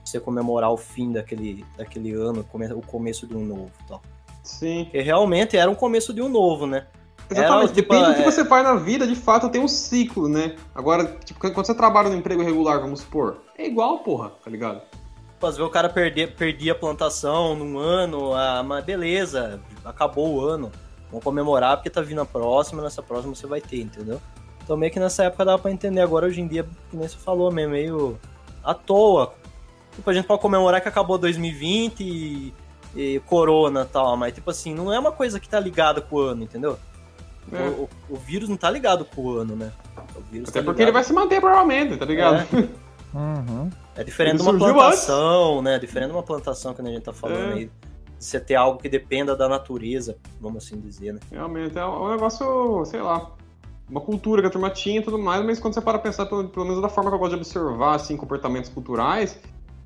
Você 0.03 0.19
comemorar 0.19 0.71
o 0.73 0.77
fim 0.77 1.13
daquele, 1.13 1.65
daquele 1.77 2.13
ano, 2.13 2.45
o 2.75 2.87
começso 2.87 3.27
de 3.27 3.37
um 3.37 3.45
novo 3.45 3.71
e 3.85 3.89
tal. 3.89 4.03
Sim. 4.43 4.85
Porque 4.85 5.01
realmente 5.01 5.57
era 5.57 5.71
um 5.71 5.75
começo 5.75 6.13
de 6.13 6.23
um 6.23 6.29
novo, 6.29 6.67
né? 6.67 6.87
Exatamente, 7.31 7.65
Era, 7.65 7.69
tipo, 7.69 7.95
depende 7.95 8.09
do 8.11 8.15
que 8.17 8.23
é- 8.23 8.25
você 8.25 8.45
faz 8.45 8.65
na 8.65 8.75
vida, 8.75 9.07
de 9.07 9.15
fato 9.15 9.49
tem 9.49 9.61
um 9.61 9.69
ciclo, 9.69 10.29
né? 10.29 10.57
Agora, 10.75 11.17
tipo, 11.25 11.39
quando 11.41 11.55
você 11.55 11.75
trabalha 11.75 12.11
no 12.11 12.17
emprego 12.17 12.43
regular, 12.43 12.81
vamos 12.81 13.01
supor, 13.01 13.43
é 13.57 13.67
igual, 13.67 14.01
porra, 14.01 14.31
tá 14.45 14.51
ligado? 14.51 14.83
Às 15.47 15.57
vezes 15.57 15.69
o 15.69 15.71
cara 15.73 15.89
perder, 15.89 16.35
perdia 16.35 16.73
a 16.73 16.75
plantação 16.75 17.55
num 17.57 17.79
ano, 17.79 18.33
ah, 18.35 18.63
mas 18.65 18.85
beleza, 18.85 19.61
acabou 19.85 20.35
o 20.35 20.41
ano. 20.41 20.71
Vamos 21.11 21.25
comemorar 21.25 21.77
porque 21.77 21.91
tá 21.91 22.01
vindo 22.01 22.21
a 22.21 22.25
próxima, 22.25 22.83
nessa 22.83 23.03
próxima 23.03 23.35
você 23.35 23.47
vai 23.47 23.61
ter, 23.61 23.81
entendeu? 23.81 24.21
Então 24.65 24.77
meio 24.77 24.91
que 24.93 25.01
nessa 25.01 25.25
época 25.25 25.45
dava 25.45 25.59
pra 25.59 25.71
entender. 25.71 26.01
Agora 26.01 26.27
hoje 26.27 26.41
em 26.41 26.47
dia, 26.47 26.65
que 26.91 26.97
nem 26.97 27.07
você 27.09 27.17
falou 27.19 27.51
mesmo, 27.53 27.73
meio 27.73 28.19
à 28.65 28.73
toa. 28.73 29.35
Tipo, 29.95 30.09
a 30.09 30.15
gente 30.15 30.27
pode 30.27 30.41
comemorar 30.41 30.81
que 30.81 30.89
acabou 30.89 31.19
2020 31.19 32.01
e, 32.01 32.55
e 32.97 33.21
corona 33.27 33.83
e 33.83 33.93
tal, 33.93 34.17
mas 34.17 34.33
tipo 34.33 34.51
assim, 34.51 34.75
não 34.75 34.91
é 34.93 34.99
uma 34.99 35.13
coisa 35.13 35.39
que 35.39 35.49
tá 35.49 35.61
ligada 35.61 36.01
com 36.01 36.17
o 36.17 36.21
ano, 36.21 36.45
entendeu? 36.45 36.79
O- 37.51 37.57
É. 37.57 37.69
O, 37.69 37.89
o 38.09 38.17
vírus 38.17 38.49
não 38.49 38.57
tá 38.57 38.71
ligado 38.71 39.05
com 39.05 39.21
o 39.23 39.37
ano, 39.37 39.55
né? 39.57 39.71
O 40.17 40.21
vírus 40.31 40.49
Até 40.49 40.61
tá 40.61 40.65
porque 40.65 40.81
ele 40.81 40.93
vai 40.93 41.03
se 41.05 41.13
manter 41.13 41.41
provavelmente, 41.41 41.97
tá 41.99 42.05
ligado? 42.07 42.47
Uhum. 43.15 43.71
É 43.97 44.03
diferente 44.03 44.37
de 44.37 44.43
uma 44.43 44.57
plantação, 44.57 45.63
né? 45.63 45.79
Diferente 45.79 46.09
de 46.09 46.15
uma 46.15 46.23
plantação 46.23 46.75
que 46.75 46.81
a 46.81 46.85
gente 46.85 47.03
tá 47.03 47.13
falando 47.13 47.51
É. 47.51 47.53
aí. 47.55 47.65
De 47.67 48.27
você 48.27 48.39
ter 48.39 48.55
algo 48.55 48.79
que 48.81 48.89
dependa 48.89 49.37
da 49.37 49.49
natureza, 49.49 50.17
vamos 50.41 50.65
assim 50.65 50.81
dizer, 50.81 51.13
né? 51.13 51.21
Realmente, 51.31 51.77
é 51.77 51.85
um 51.85 52.11
negócio, 52.11 52.85
sei 52.85 53.01
lá, 53.01 53.33
uma 53.91 54.01
cultura 54.01 54.41
que 54.41 54.47
a 54.47 54.51
turma 54.51 54.71
tinha 54.71 55.01
e 55.01 55.03
tudo 55.03 55.19
mais, 55.19 55.45
mas 55.45 55.59
quando 55.59 55.75
você 55.75 55.81
para 55.81 55.99
pensar, 55.99 56.27
pelo, 56.27 56.49
pelo 56.49 56.65
menos 56.65 56.81
da 56.81 56.89
forma 56.89 57.11
que 57.11 57.17
eu 57.17 57.19
gosto 57.19 57.33
de 57.33 57.39
observar, 57.39 57.97
assim, 57.97 58.17
comportamentos 58.17 58.71
culturais, 58.71 59.39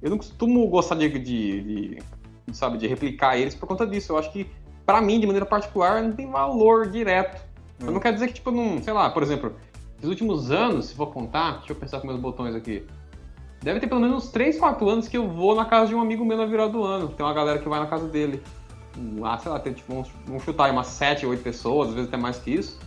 eu 0.02 0.10
não 0.10 0.18
costumo 0.18 0.68
gostar 0.68 0.96
de, 0.96 1.08
de, 1.08 1.18
de, 1.62 1.98
sabe, 2.52 2.76
de 2.78 2.86
replicar 2.86 3.38
eles 3.38 3.54
por 3.54 3.66
conta 3.66 3.86
disso. 3.86 4.12
Eu 4.12 4.18
acho 4.18 4.30
que, 4.30 4.46
pra 4.84 5.00
mim, 5.00 5.18
de 5.18 5.26
maneira 5.26 5.46
particular, 5.46 6.02
não 6.02 6.12
tem 6.12 6.30
valor 6.30 6.88
direto. 6.88 7.42
Mas 7.80 7.90
não 7.90 8.00
quer 8.00 8.12
dizer 8.12 8.28
que, 8.28 8.34
tipo, 8.34 8.50
não, 8.50 8.82
sei 8.82 8.92
lá, 8.92 9.10
por 9.10 9.22
exemplo, 9.22 9.54
nos 10.00 10.10
últimos 10.10 10.50
anos, 10.50 10.86
se 10.86 10.94
for 10.94 11.06
contar, 11.08 11.58
deixa 11.58 11.72
eu 11.72 11.76
pensar 11.76 12.00
com 12.00 12.06
meus 12.06 12.20
botões 12.20 12.54
aqui. 12.54 12.86
Deve 13.66 13.80
ter 13.80 13.88
pelo 13.88 14.00
menos 14.00 14.22
uns 14.26 14.30
3, 14.30 14.60
4 14.60 14.88
anos 14.88 15.08
que 15.08 15.16
eu 15.16 15.28
vou 15.28 15.56
na 15.56 15.64
casa 15.64 15.88
de 15.88 15.94
um 15.96 16.00
amigo 16.00 16.24
meu 16.24 16.36
na 16.36 16.46
virada 16.46 16.70
do 16.70 16.84
ano. 16.84 17.08
Tem 17.08 17.26
uma 17.26 17.34
galera 17.34 17.58
que 17.58 17.68
vai 17.68 17.80
na 17.80 17.86
casa 17.86 18.06
dele. 18.06 18.40
Lá, 19.18 19.36
sei 19.38 19.50
lá, 19.50 19.58
tem 19.58 19.72
tipo, 19.72 19.92
vamos, 19.92 20.08
vamos 20.24 20.44
chutar 20.44 20.66
aí 20.66 20.70
umas 20.70 20.86
7, 20.86 21.26
8 21.26 21.42
pessoas, 21.42 21.88
às 21.88 21.94
vezes 21.94 22.08
até 22.08 22.16
mais 22.16 22.38
que 22.38 22.52
isso. 22.52 22.78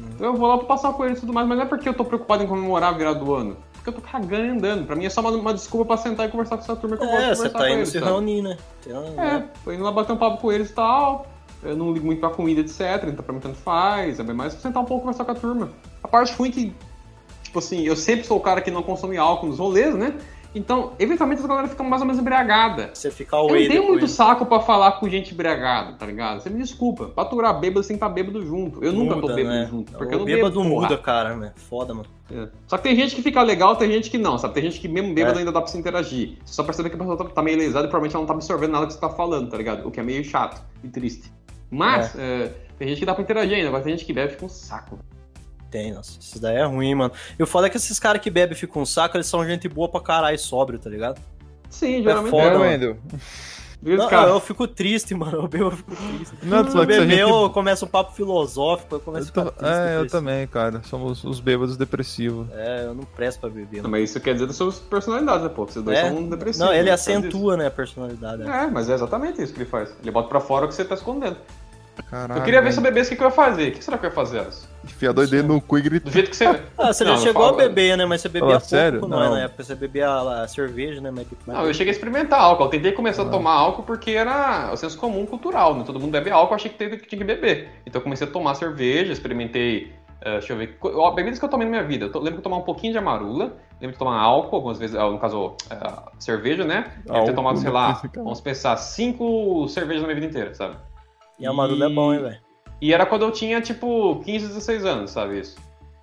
Então 0.00 0.28
eu 0.28 0.34
vou 0.34 0.48
lá 0.48 0.56
pra 0.56 0.66
passar 0.66 0.94
com 0.94 1.04
eles 1.04 1.18
e 1.18 1.20
tudo 1.20 1.34
mais, 1.34 1.46
mas 1.46 1.58
não 1.58 1.66
é 1.66 1.68
porque 1.68 1.86
eu 1.86 1.92
tô 1.92 2.06
preocupado 2.06 2.42
em 2.42 2.46
comemorar 2.46 2.94
a 2.94 2.96
virada 2.96 3.18
do 3.18 3.34
ano. 3.34 3.54
Porque 3.74 3.90
eu 3.90 3.92
tô 3.92 4.00
cagando 4.00 4.46
e 4.46 4.48
andando. 4.48 4.86
Pra 4.86 4.96
mim 4.96 5.04
é 5.04 5.10
só 5.10 5.20
uma, 5.20 5.28
uma 5.30 5.52
desculpa 5.52 5.84
pra 5.88 5.98
sentar 5.98 6.26
e 6.26 6.30
conversar 6.30 6.56
com 6.56 6.62
essa 6.62 6.74
turma 6.74 6.96
que 6.96 7.04
eu 7.04 7.06
gosto 7.06 7.18
de 7.20 7.24
É, 7.24 7.34
conversar 7.34 7.42
você 7.42 7.50
tá 7.50 7.58
com 7.58 7.64
indo 7.66 7.74
eles, 7.74 7.88
se 7.90 7.98
sabe? 7.98 8.10
reunir, 8.10 8.40
né? 8.40 8.56
Então, 8.80 9.04
É, 9.22 9.44
tô 9.62 9.72
indo 9.72 9.84
lá 9.84 9.92
bater 9.92 10.12
um 10.14 10.16
papo 10.16 10.38
com 10.38 10.50
eles 10.50 10.70
e 10.70 10.72
tal. 10.72 11.26
Eu 11.62 11.76
não 11.76 11.92
ligo 11.92 12.06
muito 12.06 12.18
pra 12.20 12.30
comida, 12.30 12.62
etc. 12.62 12.80
Então 13.08 13.22
pra 13.22 13.34
mim 13.34 13.40
tanto 13.40 13.56
faz. 13.56 14.18
É 14.18 14.22
bem 14.22 14.34
mais 14.34 14.54
sentar 14.54 14.82
um 14.82 14.86
pouco 14.86 15.02
e 15.02 15.04
conversar 15.04 15.26
com 15.26 15.32
a 15.32 15.34
turma. 15.34 15.68
A 16.02 16.08
parte 16.08 16.32
ruim 16.34 16.48
é 16.48 16.52
que, 16.52 16.74
tipo 17.54 17.60
assim, 17.60 17.82
eu 17.82 17.94
sempre 17.94 18.26
sou 18.26 18.36
o 18.36 18.40
cara 18.40 18.60
que 18.60 18.70
não 18.70 18.82
consome 18.82 19.16
álcool 19.16 19.46
nos 19.46 19.58
rolês, 19.60 19.94
né? 19.94 20.14
Então, 20.56 20.92
eventualmente 21.00 21.42
a 21.42 21.46
galera 21.48 21.66
fica 21.66 21.82
mais 21.82 22.00
ou 22.00 22.06
menos 22.06 22.20
embriagada. 22.20 22.90
Você 22.94 23.10
fica 23.10 23.36
Eu 23.36 23.42
não 23.42 23.48
away 23.50 23.68
tenho 23.68 23.88
muito 23.88 24.06
saco 24.06 24.46
pra 24.46 24.60
falar 24.60 24.92
com 24.92 25.08
gente 25.08 25.34
embriagada, 25.34 25.94
tá 25.94 26.06
ligado? 26.06 26.40
Você 26.40 26.48
me 26.48 26.60
desculpa. 26.60 27.06
Pra 27.06 27.24
aturar 27.24 27.58
bêbado, 27.58 27.82
você 27.82 27.88
tem 27.88 27.96
que 27.98 28.04
estar 28.04 28.08
bêbado 28.14 28.44
junto. 28.46 28.82
Eu 28.84 28.92
nunca 28.92 29.14
tô 29.16 29.20
Muda, 29.22 29.34
bêbado 29.34 29.54
né? 29.56 29.66
junto. 29.68 29.92
Porque 29.92 30.14
o 30.14 30.14
eu 30.14 30.18
não 30.20 30.24
bêbado 30.24 30.60
bebo, 30.60 30.70
porra. 30.70 30.82
muda, 30.82 30.98
cara, 30.98 31.36
né? 31.36 31.52
Foda, 31.56 31.92
mano. 31.94 32.06
É. 32.30 32.48
Só 32.68 32.76
que 32.76 32.84
tem 32.84 32.94
gente 32.94 33.16
que 33.16 33.22
fica 33.22 33.42
legal, 33.42 33.74
tem 33.74 33.90
gente 33.90 34.08
que 34.10 34.18
não, 34.18 34.38
sabe? 34.38 34.54
Tem 34.54 34.62
gente 34.62 34.78
que 34.80 34.86
mesmo 34.86 35.12
bêbado 35.12 35.38
É. 35.38 35.40
ainda 35.40 35.50
dá 35.50 35.60
pra 35.60 35.68
se 35.70 35.76
interagir. 35.78 36.38
Você 36.44 36.54
só 36.54 36.62
percebe 36.62 36.88
que 36.88 36.94
a 36.94 36.98
pessoa 36.98 37.16
tá, 37.16 37.24
tá 37.24 37.42
meio 37.42 37.58
lesada 37.58 37.86
e 37.86 37.90
provavelmente 37.90 38.14
ela 38.14 38.22
não 38.22 38.28
tá 38.28 38.34
absorvendo 38.34 38.70
nada 38.72 38.86
que 38.86 38.92
você 38.92 39.00
tá 39.00 39.08
falando, 39.10 39.50
tá 39.50 39.56
ligado? 39.56 39.86
O 39.86 39.90
que 39.90 39.98
é 39.98 40.04
meio 40.04 40.22
chato 40.24 40.62
e 40.84 40.88
triste. 40.88 41.32
Mas, 41.68 42.14
é, 42.16 42.52
tem 42.78 42.86
gente 42.88 43.00
que 43.00 43.06
dá 43.06 43.12
pra 43.12 43.24
interagir 43.24 43.56
ainda, 43.56 43.68
agora 43.68 43.82
tem 43.82 43.92
gente 43.96 44.04
que 44.06 44.12
bebe 44.12 44.28
e 44.28 44.32
fica 44.34 44.44
um 44.44 44.48
saco. 44.48 45.00
Tem, 45.74 45.92
nossa. 45.92 46.16
Isso 46.20 46.40
daí 46.40 46.54
é 46.56 46.64
ruim, 46.64 46.94
mano. 46.94 47.12
E 47.36 47.42
o 47.42 47.46
foda 47.48 47.66
é 47.66 47.70
que 47.70 47.76
esses 47.76 47.98
caras 47.98 48.22
que 48.22 48.30
bebem 48.30 48.56
e 48.56 48.58
ficam 48.58 48.82
um 48.82 48.86
saco, 48.86 49.16
eles 49.16 49.26
são 49.26 49.44
gente 49.44 49.68
boa 49.68 49.88
pra 49.88 50.00
caralho 50.00 50.38
sóbrio, 50.38 50.78
tá 50.78 50.88
ligado? 50.88 51.20
Sim, 51.68 52.00
geralmente 52.00 52.30
foda, 52.30 52.46
É, 52.64 52.78
mano. 52.78 52.96
Viu, 53.82 53.98
Não, 53.98 54.08
cara? 54.08 54.30
eu 54.30 54.38
fico 54.40 54.68
triste, 54.68 55.12
mano. 55.16 55.38
Eu 55.38 55.48
bebo, 55.48 55.64
eu 55.64 55.70
fico 55.72 55.94
triste. 55.96 56.36
Não, 56.44 56.62
tu 56.64 56.78
eu 56.78 56.86
beber, 56.86 57.08
gente- 57.08 57.18
eu 57.18 57.50
começo 57.50 57.84
um 57.84 57.88
papo 57.88 58.14
filosófico, 58.14 58.94
eu 58.94 58.98
Eu 58.98 59.04
começo 59.04 59.28
a 59.30 59.32
tô- 59.32 59.40
ficar 59.50 59.52
triste. 59.58 59.74
É, 59.90 59.96
eu 59.98 60.06
também, 60.06 60.46
cara. 60.46 60.80
Somos 60.84 61.22
os 61.24 61.40
bêbados 61.40 61.76
depressivos. 61.76 62.46
É, 62.54 62.84
eu 62.86 62.94
não 62.94 63.02
presto 63.04 63.40
pra 63.40 63.50
beber. 63.50 63.78
Não, 63.78 63.90
Mano. 63.90 63.90
mas 64.00 64.10
isso 64.10 64.20
quer 64.20 64.32
dizer 64.34 64.46
das 64.46 64.54
suas 64.56 64.78
personalidades, 64.78 65.42
né, 65.42 65.48
pô? 65.48 65.66
Vocês 65.66 65.84
dois 65.84 65.98
É? 65.98 66.08
são 66.08 66.22
depressivos. 66.28 66.66
Não, 66.66 66.72
ele 66.72 66.84
né? 66.84 66.92
Acentua, 66.92 67.56
né, 67.56 67.66
a 67.66 67.70
personalidade. 67.70 68.38
disso? 68.44 68.48
É, 68.50 68.66
mas 68.70 68.88
é 68.88 68.94
exatamente 68.94 69.42
isso 69.42 69.52
que 69.52 69.58
ele 69.58 69.68
faz. 69.68 69.92
Ele 70.00 70.10
bota 70.12 70.28
pra 70.28 70.40
fora 70.40 70.64
o 70.64 70.68
que 70.68 70.74
você 70.74 70.84
tá 70.84 70.94
escondendo. 70.94 71.36
Caralho. 72.02 72.40
eu 72.40 72.44
queria 72.44 72.60
ver 72.62 72.72
se 72.72 72.78
eu 72.78 72.82
bebesse 72.82 73.08
o 73.08 73.10
que, 73.10 73.16
que 73.16 73.22
eu 73.22 73.28
ia 73.28 73.30
fazer. 73.34 73.68
O 73.68 73.72
que 73.72 73.84
será 73.84 73.96
que 73.98 74.06
eu 74.06 74.10
ia 74.10 74.14
fazer, 74.14 74.40
Alice? 74.40 74.66
Enfiar 74.84 75.12
dois 75.12 75.30
dedos 75.30 75.46
no 75.48 75.60
cu 75.60 75.78
e 75.78 75.82
gritar. 75.82 76.04
Do 76.08 76.12
jeito 76.12 76.30
que 76.30 76.36
você. 76.36 76.44
Ah, 76.78 76.92
você 76.92 77.04
Não, 77.04 77.16
já 77.16 77.22
chegou 77.22 77.42
falo- 77.44 77.54
a 77.54 77.58
beber, 77.62 77.96
né? 77.96 78.04
Mas 78.04 78.20
você 78.20 78.28
bebia 78.28 78.40
Fala 78.48 78.52
pouco 78.60 78.68
sério? 78.68 79.00
com 79.00 79.08
nós 79.08 79.24
Não. 79.28 79.34
na 79.36 79.42
época. 79.42 79.62
Você 79.62 79.74
bebia 79.74 80.08
a 80.10 80.48
cerveja, 80.48 81.00
né? 81.00 81.10
Mas, 81.10 81.26
mas- 81.46 81.56
Não, 81.56 81.66
eu 81.66 81.72
cheguei 81.74 81.92
a 81.92 81.94
experimentar 81.94 82.40
álcool. 82.40 82.64
Eu 82.64 82.68
tentei 82.70 82.92
começar 82.92 83.22
Ah. 83.22 83.26
a 83.26 83.30
tomar 83.30 83.52
álcool 83.52 83.82
porque 83.84 84.10
era 84.12 84.70
o 84.72 84.76
senso 84.76 84.98
comum 84.98 85.24
cultural, 85.24 85.74
né? 85.74 85.84
Todo 85.86 85.98
mundo 86.00 86.10
bebe 86.12 86.30
álcool, 86.30 86.52
eu 86.52 86.56
achei 86.56 86.70
que 86.70 86.76
tinha 86.76 87.18
que 87.18 87.24
beber. 87.24 87.70
Então 87.86 87.98
eu 88.00 88.02
comecei 88.02 88.26
a 88.26 88.30
tomar 88.30 88.54
cerveja, 88.54 89.12
experimentei. 89.12 89.92
eh, 90.26 90.32
deixa 90.38 90.54
eu 90.54 90.56
ver. 90.56 90.78
Bebidas 91.14 91.38
que 91.38 91.44
eu 91.44 91.48
tomei 91.50 91.66
na 91.66 91.70
minha 91.70 91.82
vida. 91.84 92.06
Eu 92.12 92.20
lembro 92.20 92.38
de 92.38 92.42
tomar 92.42 92.56
um 92.56 92.62
pouquinho 92.62 92.92
de 92.92 92.98
amarula, 92.98 93.56
lembro 93.78 93.92
de 93.92 93.98
tomar 93.98 94.18
álcool, 94.18 94.56
algumas 94.56 94.78
vezes, 94.78 94.96
ah, 94.96 95.10
no 95.10 95.18
caso, 95.18 95.54
eh, 95.70 95.76
cerveja, 96.18 96.64
né? 96.64 96.84
Deve 96.96 97.02
ter 97.04 97.12
Álcool, 97.18 97.34
tomado, 97.34 97.56
sei 97.58 97.66
né? 97.68 97.74
lá, 97.74 98.00
vamos 98.16 98.40
pensar, 98.40 98.74
cinco 98.78 99.68
cervejas 99.68 100.00
na 100.02 100.08
minha 100.08 100.14
vida 100.20 100.26
inteira, 100.30 100.54
sabe? 100.54 100.76
E 101.38 101.46
a 101.46 101.52
Marula 101.52 101.86
é 101.86 101.88
bom, 101.88 102.12
hein, 102.12 102.20
velho? 102.22 102.38
E 102.80 102.92
era 102.92 103.06
quando 103.06 103.22
eu 103.22 103.30
tinha, 103.30 103.60
tipo, 103.60 104.20
15, 104.24 104.48
16 104.48 104.84
anos, 104.84 105.10
sabe 105.10 105.40
isso? 105.40 105.56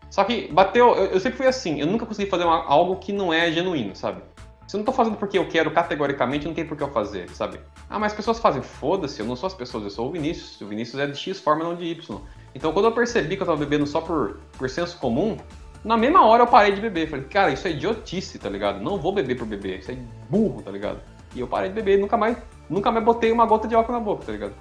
Só 0.09 0.23
que 0.23 0.47
bateu, 0.51 0.89
eu, 0.95 1.05
eu 1.05 1.19
sempre 1.19 1.37
fui 1.37 1.47
assim, 1.47 1.79
eu 1.79 1.87
nunca 1.87 2.05
consegui 2.05 2.29
fazer 2.29 2.43
uma- 2.43 2.65
algo 2.65 2.97
que 2.97 3.13
não 3.13 3.31
é 3.31 3.51
genuíno, 3.51 3.95
sabe? 3.95 4.21
Se 4.67 4.75
eu 4.75 4.79
não 4.79 4.85
tô 4.85 4.91
fazendo 4.91 5.17
porque 5.17 5.37
eu 5.37 5.47
quero 5.47 5.69
categoricamente, 5.71 6.47
não 6.47 6.53
tem 6.53 6.65
por 6.65 6.77
que 6.77 6.83
eu 6.83 6.89
fazer, 6.91 7.29
sabe? 7.31 7.59
Ah, 7.89 7.99
mas 7.99 8.11
as 8.13 8.15
pessoas 8.17 8.39
fazem, 8.39 8.61
foda-se, 8.61 9.19
eu 9.19 9.25
não 9.25 9.35
sou 9.35 9.47
as 9.47 9.53
pessoas, 9.53 9.83
eu 9.83 9.89
sou 9.89 10.07
o 10.07 10.11
Vinícius. 10.11 10.59
O 10.61 10.67
Vinícius 10.67 10.99
é 11.01 11.07
de 11.07 11.17
X 11.17 11.39
forma, 11.39 11.63
não 11.63 11.75
de 11.75 11.83
Y. 11.85 12.19
Então 12.55 12.71
quando 12.71 12.85
eu 12.85 12.91
percebi 12.93 13.35
que 13.35 13.41
eu 13.41 13.45
tava 13.45 13.57
bebendo 13.57 13.85
só 13.85 13.99
por, 14.01 14.39
por 14.57 14.69
senso 14.69 14.97
comum, 14.97 15.37
na 15.83 15.97
mesma 15.97 16.25
hora 16.25 16.43
eu 16.43 16.47
parei 16.47 16.73
de 16.73 16.79
beber. 16.81 17.09
Falei, 17.09 17.25
cara, 17.25 17.51
isso 17.51 17.67
é 17.67 17.71
idiotice, 17.71 18.39
tá 18.39 18.49
ligado? 18.49 18.81
Não 18.81 18.97
vou 18.97 19.11
beber 19.13 19.35
por 19.37 19.45
beber, 19.47 19.79
isso 19.79 19.91
é 19.91 19.97
burro, 20.29 20.61
tá 20.61 20.71
ligado? 20.71 20.99
E 21.35 21.39
eu 21.41 21.47
parei 21.47 21.69
de 21.69 21.75
beber 21.75 21.97
e 21.97 22.01
nunca 22.01 22.15
mais, 22.17 22.37
nunca 22.69 22.91
mais 22.91 23.03
botei 23.03 23.31
uma 23.31 23.45
gota 23.45 23.67
de 23.67 23.75
álcool 23.75 23.91
na 23.93 23.99
boca, 23.99 24.25
tá 24.25 24.31
ligado? 24.31 24.53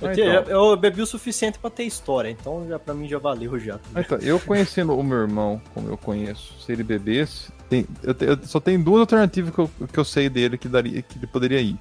Eu, 0.00 0.08
Ah, 0.08 0.12
te- 0.14 0.20
então. 0.22 0.70
eu 0.70 0.76
bebi 0.76 1.02
o 1.02 1.06
suficiente 1.06 1.58
pra 1.58 1.68
ter 1.68 1.82
história, 1.84 2.30
então 2.30 2.66
já, 2.68 2.78
pra 2.78 2.94
mim 2.94 3.06
já 3.08 3.18
valeu 3.18 3.58
já. 3.58 3.78
Ah, 3.94 4.00
Então, 4.00 4.18
eu 4.18 4.40
conhecendo 4.40 4.96
o 4.96 5.02
meu 5.02 5.18
irmão, 5.18 5.60
como 5.74 5.88
eu 5.88 5.96
conheço, 5.98 6.54
se 6.64 6.72
ele 6.72 6.82
bebesse, 6.82 7.52
tem- 7.68 7.86
eu, 8.02 8.14
eu 8.20 8.38
só 8.44 8.58
tenho 8.60 8.82
duas 8.82 9.00
alternativas 9.00 9.52
que 9.54 9.58
eu, 9.60 9.70
que 9.92 9.98
eu 9.98 10.04
sei 10.04 10.28
dele 10.30 10.56
que, 10.56 10.68
daria, 10.68 11.02
que 11.02 11.18
ele 11.18 11.26
poderia 11.26 11.60
ir. 11.60 11.78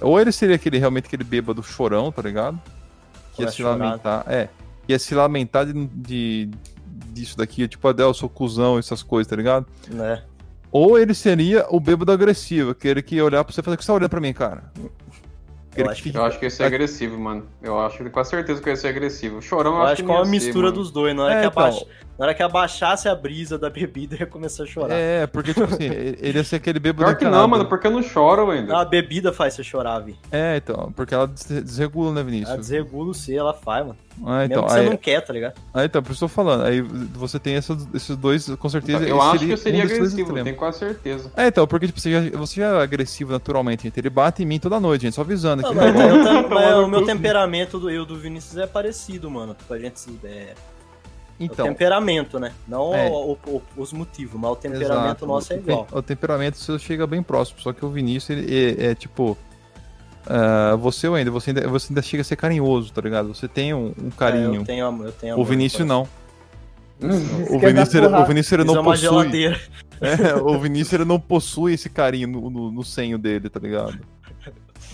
Ou 0.00 0.18
ele 0.20 0.32
seria 0.32 0.56
aquele 0.56 0.78
realmente 0.78 1.06
aquele 1.06 1.24
bêbado 1.24 1.62
chorão, 1.62 2.10
tá 2.10 2.22
ligado? 2.22 2.58
Que 3.34 3.42
ia 3.42 3.48
se 3.50 3.62
a 3.62 3.64
chorar. 3.66 3.76
lamentar. 3.84 4.24
É. 4.26 4.48
Ia 4.88 4.98
se 4.98 5.14
lamentar 5.14 5.66
de, 5.66 5.86
de- 5.86 6.50
disso 7.12 7.36
daqui, 7.36 7.68
tipo, 7.68 7.86
Adel, 7.86 8.08
eu 8.08 8.14
sou 8.14 8.28
cuzão, 8.28 8.78
essas 8.78 9.02
coisas, 9.02 9.28
tá 9.30 9.36
ligado? 9.36 9.66
Né? 9.88 10.22
Ou 10.70 10.98
ele 10.98 11.12
seria 11.14 11.66
o 11.68 11.78
bêbado 11.78 12.10
agressivo, 12.10 12.70
aquele 12.70 13.02
que 13.02 13.16
ia 13.16 13.24
olhar 13.24 13.44
pra 13.44 13.52
você 13.52 13.60
e 13.60 13.62
falar, 13.62 13.74
o 13.74 13.78
que 13.78 13.84
você 13.84 13.88
tá 13.88 13.94
olhando 13.94 14.08
pra 14.10 14.20
mim, 14.20 14.32
cara? 14.32 14.72
Aquele 15.72 15.88
acho 15.88 16.02
fica- 16.02 16.18
Eu 16.18 16.24
acho 16.24 16.38
que 16.38 16.44
ia 16.44 16.50
ser 16.50 16.64
agressivo, 16.64 17.18
mano. 17.18 17.46
Eu 17.62 17.80
acho 17.80 17.98
que 18.04 18.10
com 18.10 18.24
certeza 18.24 18.60
que 18.62 18.68
ia 18.68 18.76
ser 18.76 18.88
agressivo. 18.88 19.40
Chorão, 19.40 19.72
eu, 19.72 19.78
Eu 19.78 19.82
acho 19.84 19.96
que 19.96 20.02
é 20.02 20.06
não 20.06 20.14
uma 20.16 20.24
ser, 20.24 20.30
mistura 20.30 20.66
mano. 20.66 20.76
dos 20.78 20.90
dois. 20.90 21.16
Na 21.16 21.24
hora, 21.24 21.34
É, 21.34 21.40
que 21.42 21.46
então. 21.48 21.62
abaixa- 21.62 21.86
na 22.18 22.26
hora 22.26 22.34
que 22.34 22.42
abaixasse 22.42 23.08
a 23.08 23.14
brisa 23.14 23.58
da 23.58 23.68
bebida, 23.70 24.16
ia 24.20 24.26
começar 24.26 24.64
a 24.64 24.66
chorar. 24.66 24.94
É, 24.94 25.26
porque, 25.26 25.52
tipo 25.54 25.64
assim, 25.72 25.84
ele 25.84 26.38
ia 26.38 26.44
ser 26.44 26.56
aquele 26.56 26.78
bêbado 26.78 27.04
Pior 27.04 27.16
que 27.16 27.24
não, 27.24 27.48
mano, 27.48 27.64
porque 27.66 27.86
eu 27.86 27.90
não 27.90 28.02
choro 28.02 28.50
ainda. 28.50 28.78
A 28.78 28.84
bebida 28.84 29.32
faz 29.32 29.54
você 29.54 29.64
chorar, 29.64 29.98
Vi. 30.00 30.16
É, 30.30 30.56
então, 30.56 30.92
porque 30.94 31.14
ela 31.14 31.26
des- 31.26 31.62
desregula, 31.64 32.12
né, 32.12 32.20
Ela 32.20 32.30
Vinícius? 32.30 32.58
desregula 32.58 33.10
o 33.10 33.14
C, 33.14 33.34
ela 33.34 33.52
faz, 33.54 33.86
mano. 33.86 33.98
Ah, 34.26 34.44
então, 34.44 34.62
Mesmo 34.62 34.66
que 34.66 34.72
você 34.74 34.78
aí, 34.80 34.90
não 34.90 34.96
quer, 34.98 35.20
tá 35.22 35.32
ligado? 35.32 35.54
ah, 35.72 35.84
então, 35.86 36.02
por 36.02 36.12
isso 36.12 36.22
eu 36.24 36.28
tô 36.28 36.34
falando. 36.34 36.64
Aí 36.64 36.82
você 36.82 37.38
tem 37.38 37.54
esses, 37.54 37.88
esses 37.94 38.14
dois, 38.14 38.46
com 38.56 38.68
certeza. 38.68 39.04
eu 39.04 39.20
acho 39.22 39.46
que 39.46 39.52
eu 39.52 39.56
seria 39.56 39.80
um 39.80 39.84
agressivo, 39.84 40.34
tenho 40.34 40.54
quase 40.56 40.78
certeza. 40.80 41.32
É, 41.34 41.46
então, 41.46 41.66
porque 41.66 41.86
tipo, 41.86 41.98
você, 41.98 42.12
já, 42.30 42.36
você 42.36 42.60
já 42.60 42.66
é 42.78 42.82
agressivo 42.82 43.32
naturalmente, 43.32 43.84
gente. 43.84 43.98
Ele 43.98 44.10
bate 44.10 44.42
em 44.42 44.46
mim 44.46 44.58
toda 44.60 44.78
noite, 44.78 45.02
gente, 45.02 45.14
só 45.14 45.22
avisando 45.22 45.62
Não, 45.62 45.70
aqui. 45.70 45.78
mas 45.78 45.94
né? 45.94 46.10
eu 46.10 46.22
tam- 46.24 46.48
mas 46.50 46.74
o 46.76 46.86
meu 46.86 47.06
temperamento 47.06 47.78
do 47.80 47.90
eu 47.90 48.04
do 48.04 48.16
Vinícius 48.18 48.58
é 48.58 48.66
parecido, 48.66 49.30
mano. 49.30 49.54
Tipo, 49.54 49.72
a 49.72 49.78
gente 49.78 49.98
se- 49.98 50.10
é, 51.46 51.48
o 51.48 51.52
Então, 51.52 51.66
temperamento, 51.66 52.38
né? 52.38 52.52
Não 52.68 52.94
É. 52.94 53.08
o- 53.08 53.36
o- 53.46 53.62
os 53.76 53.92
motivos, 53.92 54.40
mas 54.40 54.50
o 54.50 54.56
temperamento 54.56 55.04
exato, 55.06 55.26
nosso 55.26 55.52
é 55.52 55.56
o 55.56 55.58
igual. 55.58 55.86
O 55.92 56.02
temperamento 56.02 56.56
seu 56.58 56.78
chega 56.78 57.06
bem 57.06 57.22
próximo, 57.22 57.60
só 57.60 57.72
que 57.72 57.84
o 57.84 57.88
Vinícius, 57.90 58.38
ele 58.38 58.76
é, 58.80 58.86
é, 58.90 58.94
tipo. 58.94 59.36
ah, 60.26 60.76
você 60.76 61.06
ainda, 61.08 61.30
você 61.30 61.50
ainda, 61.50 61.66
você 61.68 61.92
ainda 61.92 62.02
chega 62.02 62.20
a 62.20 62.24
ser 62.24 62.36
carinhoso, 62.36 62.92
tá 62.92 63.00
ligado? 63.00 63.34
Você 63.34 63.48
tem 63.48 63.74
um, 63.74 63.86
um 64.00 64.08
É, 64.08 64.16
carinho. 64.16 64.54
eu 64.60 64.64
tenho, 64.64 64.86
amor- 64.86 65.06
eu 65.06 65.12
tenho 65.12 65.32
o 65.32 65.36
amor 65.36 65.46
Vinícius 65.46 65.86
não. 65.86 66.08
Isso 67.00 67.54
O 67.54 67.58
Vinícius, 67.58 67.94
ele, 67.96 68.06
o. 68.06 68.24
Vinícius 68.26 68.52
ele 68.52 68.62
Isso 68.62 68.70
é 68.70 68.74
não 68.76 68.82
uma 68.82 68.92
possui. 68.92 69.08
geladeira. 69.08 69.60
É, 70.00 70.34
o 70.36 70.58
Vinícius 70.60 70.92
ele 70.94 71.04
não 71.04 71.18
possui 71.18 71.74
esse 71.74 71.88
carinho 71.88 72.28
no, 72.28 72.48
no, 72.50 72.70
no 72.70 72.84
senho 72.84 73.18
dele, 73.18 73.48
tá 73.48 73.58
ligado? 73.58 73.98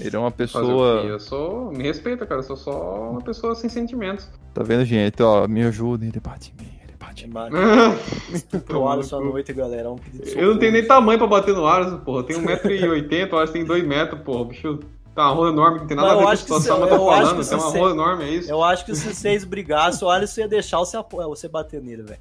Ele 0.00 0.14
é 0.14 0.18
uma 0.18 0.28
o 0.28 0.32
pessoa. 0.32 1.02
Eu 1.04 1.18
sou. 1.20 1.70
Me 1.72 1.82
respeita, 1.84 2.24
cara. 2.26 2.40
Eu 2.40 2.44
sou 2.44 2.56
só 2.56 3.10
uma 3.10 3.20
pessoa 3.20 3.54
sem 3.54 3.68
sentimentos. 3.68 4.28
Tá 4.54 4.62
vendo, 4.62 4.84
gente? 4.84 5.22
Ó, 5.22 5.46
me 5.48 5.62
ajuda, 5.64 6.04
ele 6.04 6.20
bate 6.20 6.52
em 6.56 6.62
mim, 6.62 6.70
ele 6.84 6.94
bate 6.98 7.24
em 7.24 7.28
mim. 7.28 7.34
Pro 8.66 8.88
Alisson 8.88 9.18
à 9.18 9.20
noite, 9.24 9.52
galera. 9.52 9.88
É 9.88 9.90
um 9.90 9.96
pedido 9.96 10.24
de 10.24 10.38
Eu 10.38 10.50
não 10.52 10.58
tenho 10.58 10.72
nem 10.72 10.86
tamanho 10.86 11.18
pra 11.18 11.26
bater 11.26 11.54
no 11.54 11.66
Alisson, 11.66 11.98
porra. 11.98 12.20
Eu 12.20 12.24
tenho 12.24 12.40
1,80m, 12.42 13.32
o 13.32 13.36
Alisson 13.38 13.52
tem 13.52 13.64
2m, 13.66 14.22
porra. 14.22 14.40
O 14.40 14.44
bicho 14.46 14.78
tá 15.14 15.26
uma 15.26 15.34
rola 15.34 15.50
enorme, 15.50 15.80
não 15.80 15.86
tem 15.86 15.96
nada 15.96 16.08
Mas 16.08 16.16
a 16.16 16.18
ver 16.20 16.24
com 16.26 16.30
a 16.30 16.36
situação, 16.36 16.74
se- 16.76 16.80
mas 16.80 16.90
tá 16.90 16.96
eu 16.96 17.10
acho 17.10 17.20
falando. 17.22 17.30
que 17.30 17.48
Tem 17.48 17.58
se 17.58 17.64
uma 17.66 17.78
rola 17.78 17.90
enorme, 17.92 18.24
é 18.24 18.28
isso? 18.30 18.50
Eu 18.50 18.62
acho 18.62 18.84
que 18.84 18.94
se 18.94 19.14
vocês 19.14 19.44
brigassem, 19.44 20.06
o 20.06 20.10
Alisson 20.10 20.40
ia 20.42 20.48
deixar 20.48 20.78
você, 20.78 20.96
apo- 20.96 21.16
você 21.28 21.48
bater 21.48 21.80
nele, 21.82 22.02
velho. 22.02 22.20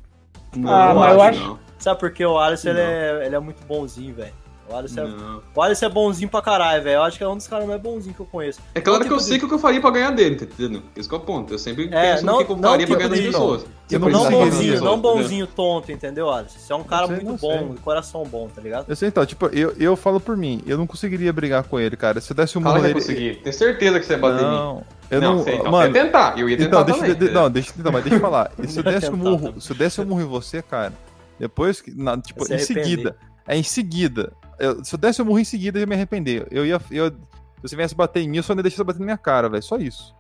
Ah, 0.65 0.93
mas 0.95 1.13
eu 1.13 1.21
acho- 1.21 1.39
não. 1.41 1.59
Sabe 1.77 1.99
por 1.99 2.11
quê? 2.11 2.25
O 2.25 2.37
Alisson 2.39 2.69
ele 2.69 2.79
Não. 2.79 2.89
é, 2.89 3.25
ele 3.27 3.35
é 3.35 3.39
muito 3.39 3.63
bonzinho, 3.67 4.15
velho. 4.15 4.33
O 4.69 4.75
Alisson, 4.75 4.99
é, 5.01 5.07
Não. 5.07 5.41
o 5.55 5.61
Alisson 5.61 5.85
é 5.85 5.89
bonzinho 5.89 6.29
pra 6.29 6.41
caralho, 6.41 6.83
velho. 6.83 6.95
Eu 6.97 7.03
acho 7.03 7.17
que 7.17 7.23
é 7.23 7.27
um 7.27 7.37
dos 7.37 7.47
caras 7.47 7.65
mais 7.65 7.81
bonzinhos 7.81 8.15
que 8.15 8.21
eu 8.21 8.25
conheço. 8.25 8.59
É 8.75 8.81
claro 8.81 8.99
Não, 8.99 9.07
que 9.07 9.13
eu 9.13 9.17
tipo 9.17 9.27
sei 9.29 9.37
de- 9.39 9.45
o 9.45 9.47
que 9.47 9.53
eu 9.53 9.59
faria 9.59 9.79
pra 9.79 9.91
ganhar 9.91 10.11
dele, 10.11 10.35
tá 10.35 10.43
entendendo? 10.45 10.83
Esse 10.95 11.07
que 11.07 11.15
é 11.15 11.17
o 11.17 11.21
ponto. 11.21 11.53
Eu 11.53 11.57
sempre 11.59 11.85
É, 11.91 12.11
penso 12.13 12.25
não- 12.25 12.39
no 12.39 12.45
que 12.45 12.51
eu 12.51 12.57
não 12.57 12.69
faria 12.71 12.85
pra 12.85 12.95
tipo 12.97 12.97
ganhar 12.97 13.09
das 13.09 13.19
de- 13.19 13.25
pessoas. 13.27 13.65
Eu 13.89 13.99
Não, 14.01 14.09
não 14.09 14.19
não 14.23 14.27
sei, 14.29 14.37
bonzinho, 14.39 14.81
não 14.83 14.99
bonzinho 14.99 15.47
tonto, 15.47 15.89
entendeu, 15.93 16.29
Alisson? 16.29 16.59
Você 16.59 16.73
é 16.73 16.75
um 16.75 16.83
cara 16.83 17.07
sei, 17.07 17.15
muito 17.15 17.27
não 17.29 17.35
bom, 17.37 17.73
de 17.75 17.79
coração 17.79 18.23
bom, 18.25 18.49
tá 18.53 18.61
ligado? 18.61 18.85
Eu 18.89 18.95
sei, 18.97 19.07
então, 19.07 19.25
tipo, 19.25 19.45
eu, 19.47 19.73
eu 19.79 19.95
falo 19.95 20.19
por 20.19 20.35
mim, 20.35 20.61
eu 20.67 20.77
não 20.77 20.85
conseguiria 20.85 21.31
brigar 21.31 21.63
com 21.63 21.79
ele, 21.79 21.95
cara. 21.95 22.19
Se 22.19 22.31
eu 22.31 22.35
desse 22.35 22.57
um 22.57 22.61
murro 22.61 22.81
nele. 22.81 22.93
conseguir. 22.95 23.35
Tenho 23.41 23.55
certeza 23.55 23.97
que 24.01 24.05
você 24.05 24.13
ia 24.13 24.19
bater 24.19 24.43
em 24.43 24.49
mim. 24.49 24.51
Não, 24.55 24.83
eu 25.09 25.21
não. 25.21 25.43
sei, 25.45 25.55
então, 25.55 25.71
mano, 25.71 25.89
você 25.93 25.97
ia 25.97 26.03
tentar. 26.05 26.37
Eu 26.37 26.49
ia 26.49 26.57
tentar 26.57 26.67
Então, 26.81 26.83
deixa, 26.83 26.99
também. 26.99 27.15
de- 27.15 27.31
não, 27.33 27.49
deixa, 27.49 27.73
não, 27.77 27.91
mas 27.93 28.03
deixa 28.03 28.17
eu 28.17 28.21
falar. 28.21 28.51
E 28.61 28.67
se 28.67 28.79
eu 28.79 28.83
desse 28.83 29.09
um 29.09 29.15
murro, 29.15 29.61
se 29.61 29.71
eu 29.71 29.75
desse 29.77 30.01
um 30.01 30.05
murro 30.05 30.21
em 30.21 30.25
você, 30.25 30.61
cara, 30.61 30.91
depois 31.39 31.79
que, 31.79 31.91
na- 31.97 32.17
tipo, 32.17 32.43
em 32.53 32.59
seguida, 32.59 33.15
é 33.47 33.55
em 33.57 33.63
seguida, 33.63 34.33
eu- 34.59 34.83
se 34.83 34.93
eu 34.95 34.99
desse, 34.99 35.19
eu 35.21 35.25
morri 35.25 35.41
em 35.41 35.45
seguida 35.45 35.77
e 35.79 35.81
ia 35.81 35.87
me 35.87 35.95
arrepender. 35.95 36.47
Eu 36.51 36.65
ia. 36.65 36.79
Eu, 36.91 37.09
se 37.11 37.15
você 37.63 37.75
viesse 37.75 37.95
bater 37.95 38.21
em 38.21 38.29
mim, 38.29 38.37
eu 38.37 38.43
só 38.43 38.53
ia 38.53 38.61
deixar 38.61 38.77
você 38.77 38.83
bater 38.83 38.99
na 38.99 39.05
minha 39.05 39.17
cara, 39.17 39.49
velho. 39.49 39.63
Só 39.63 39.77
isso. 39.77 40.15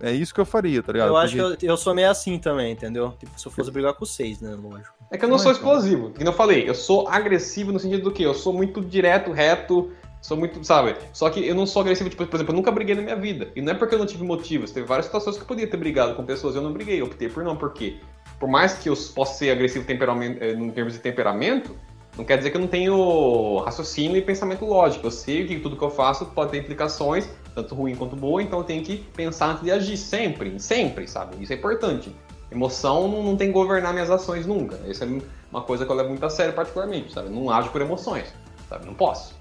É 0.00 0.12
isso 0.12 0.34
que 0.34 0.40
eu 0.40 0.44
faria, 0.44 0.82
tá 0.82 0.92
ligado? 0.92 1.08
Eu 1.08 1.16
acho 1.16 1.34
que 1.34 1.40
Porque- 1.42 1.66
eu, 1.66 1.70
eu 1.70 1.76
sou 1.76 1.94
meio 1.94 2.10
assim 2.10 2.38
também, 2.38 2.72
entendeu? 2.72 3.14
Tipo, 3.18 3.40
se 3.40 3.46
eu 3.46 3.52
fosse 3.52 3.70
brigar 3.70 3.94
com 3.94 4.04
vocês, 4.04 4.40
né? 4.40 4.54
Lógico. 4.60 4.92
É 5.10 5.16
que 5.16 5.24
eu 5.24 5.28
não 5.28 5.38
sou 5.38 5.46
cara. 5.52 5.56
explosivo. 5.56 6.10
Que 6.10 6.18
nem 6.18 6.26
eu 6.26 6.32
falei, 6.32 6.68
eu 6.68 6.74
sou 6.74 7.08
agressivo 7.08 7.72
no 7.72 7.78
sentido 7.78 8.02
do 8.02 8.10
quê? 8.10 8.24
Eu 8.26 8.34
sou 8.34 8.52
muito 8.52 8.80
direto, 8.82 9.30
reto, 9.30 9.92
sou 10.20 10.36
muito, 10.36 10.62
sabe? 10.64 10.96
Só 11.12 11.30
que 11.30 11.46
eu 11.46 11.54
não 11.54 11.64
sou 11.64 11.80
agressivo, 11.80 12.10
tipo, 12.10 12.26
por 12.26 12.36
exemplo, 12.36 12.52
eu 12.52 12.56
nunca 12.56 12.70
briguei 12.72 12.94
na 12.96 13.02
minha 13.02 13.16
vida. 13.16 13.48
E 13.54 13.62
não 13.62 13.72
é 13.72 13.74
porque 13.74 13.94
eu 13.94 13.98
não 13.98 14.04
tive 14.06 14.24
motivos. 14.24 14.72
Teve 14.72 14.86
várias 14.86 15.06
situações 15.06 15.36
que 15.36 15.42
eu 15.42 15.46
podia 15.46 15.66
ter 15.66 15.76
brigado 15.76 16.14
com 16.16 16.24
pessoas 16.24 16.54
e 16.54 16.58
eu 16.58 16.62
não 16.62 16.72
briguei. 16.72 17.00
Eu 17.00 17.06
optei 17.06 17.28
por 17.28 17.42
não, 17.44 17.56
porque 17.56 17.98
por 18.38 18.48
mais 18.48 18.74
que 18.74 18.88
eu 18.90 18.94
possa 19.14 19.38
ser 19.38 19.50
agressivo 19.50 19.86
temperamento, 19.86 20.42
eh, 20.42 20.52
em 20.52 20.70
termos 20.70 20.92
de 20.92 20.98
temperamento, 20.98 21.74
não 22.16 22.24
quer 22.24 22.36
dizer 22.38 22.50
que 22.50 22.56
eu 22.56 22.60
não 22.60 22.68
tenho 22.68 23.58
raciocínio 23.64 24.16
e 24.16 24.22
pensamento 24.22 24.64
lógico. 24.64 25.06
Eu 25.06 25.10
sei 25.10 25.46
que 25.46 25.58
tudo 25.58 25.76
que 25.76 25.82
eu 25.84 25.90
faço 25.90 26.26
pode 26.26 26.50
ter 26.52 26.58
implicações, 26.58 27.28
tanto 27.54 27.74
ruim 27.74 27.94
quanto 27.94 28.14
boa, 28.16 28.42
então 28.42 28.60
eu 28.60 28.64
tenho 28.64 28.82
que 28.84 28.98
pensar 29.16 29.46
antes 29.50 29.64
de 29.64 29.70
agir, 29.70 29.96
sempre, 29.96 30.58
sempre, 30.60 31.06
sabe? 31.08 31.42
Isso 31.42 31.52
é 31.52 31.56
importante. 31.56 32.14
Emoção 32.50 33.08
não, 33.08 33.22
não 33.22 33.36
tem 33.36 33.48
que 33.48 33.52
governar 33.54 33.92
minhas 33.92 34.10
ações 34.10 34.46
nunca. 34.46 34.78
Essa 34.88 35.04
é 35.04 35.08
uma 35.50 35.62
coisa 35.62 35.84
que 35.84 35.90
eu 35.90 35.96
levo 35.96 36.10
muito 36.10 36.24
a 36.24 36.30
sério, 36.30 36.52
particularmente, 36.52 37.12
sabe? 37.12 37.28
Eu 37.28 37.32
não 37.32 37.50
ajo 37.50 37.70
por 37.70 37.80
emoções, 37.80 38.32
sabe? 38.68 38.86
Não 38.86 38.94
posso. 38.94 39.34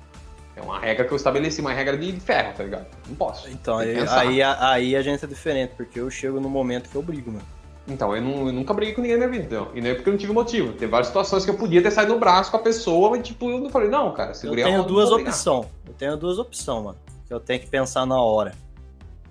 É 0.56 0.62
uma 0.62 0.80
regra 0.80 1.04
que 1.06 1.12
eu 1.12 1.16
estabeleci, 1.18 1.62
uma 1.62 1.74
regra 1.74 1.98
de 1.98 2.12
ferro, 2.20 2.54
tá 2.56 2.64
ligado? 2.64 2.86
Não 3.08 3.16
posso. 3.16 3.50
Então, 3.50 3.78
aí, 3.78 3.96
aí, 4.10 4.42
a- 4.42 4.70
aí 4.70 4.96
a 4.96 5.02
gente 5.02 5.24
é 5.26 5.28
diferente, 5.28 5.74
porque 5.76 6.00
eu 6.00 6.10
chego 6.12 6.40
no 6.40 6.48
momento 6.50 6.90
que 6.90 6.96
eu 6.96 7.02
brigo, 7.02 7.32
mano. 7.32 7.46
Então, 7.88 8.16
eu, 8.16 8.22
não- 8.22 8.48
eu 8.48 8.54
nunca 8.54 8.74
briguei 8.74 8.96
com 8.96 9.02
ninguém 9.02 9.18
na 9.18 9.28
minha 9.28 9.42
vida, 9.42 9.56
entendeu? 9.56 9.72
E 9.76 9.82
não 9.82 9.90
é 9.90 9.94
porque 9.94 10.08
eu 10.10 10.14
não 10.14 10.18
tive 10.18 10.32
motivo. 10.32 10.72
Teve 10.74 10.88
várias 10.88 11.08
situações 11.08 11.44
que 11.44 11.52
eu 11.52 11.58
podia 11.58 11.82
ter 11.84 11.92
saído 11.92 12.14
no 12.14 12.20
braço 12.20 12.50
com 12.50 12.58
a 12.58 12.62
pessoa, 12.62 13.10
mas 13.10 13.28
tipo, 13.28 13.50
eu 13.50 13.60
não 13.60 13.70
falei, 13.70 13.90
não, 13.90 14.14
cara, 14.14 14.32
Eu 14.32 14.36
segurei 14.36 14.64
a 14.64 14.68
tenho 14.68 14.80
mão, 14.80 14.88
não 14.88 14.94
duas 14.96 15.10
opções. 15.12 15.68
Eu 15.86 15.94
tenho 15.94 16.18
duas 16.18 16.40
opções, 16.40 16.84
mano. 16.84 16.98
Que 17.28 17.34
eu 17.34 17.40
tenho 17.42 17.60
que 17.60 17.68
pensar 17.68 18.06
na 18.06 18.22
hora. 18.22 18.54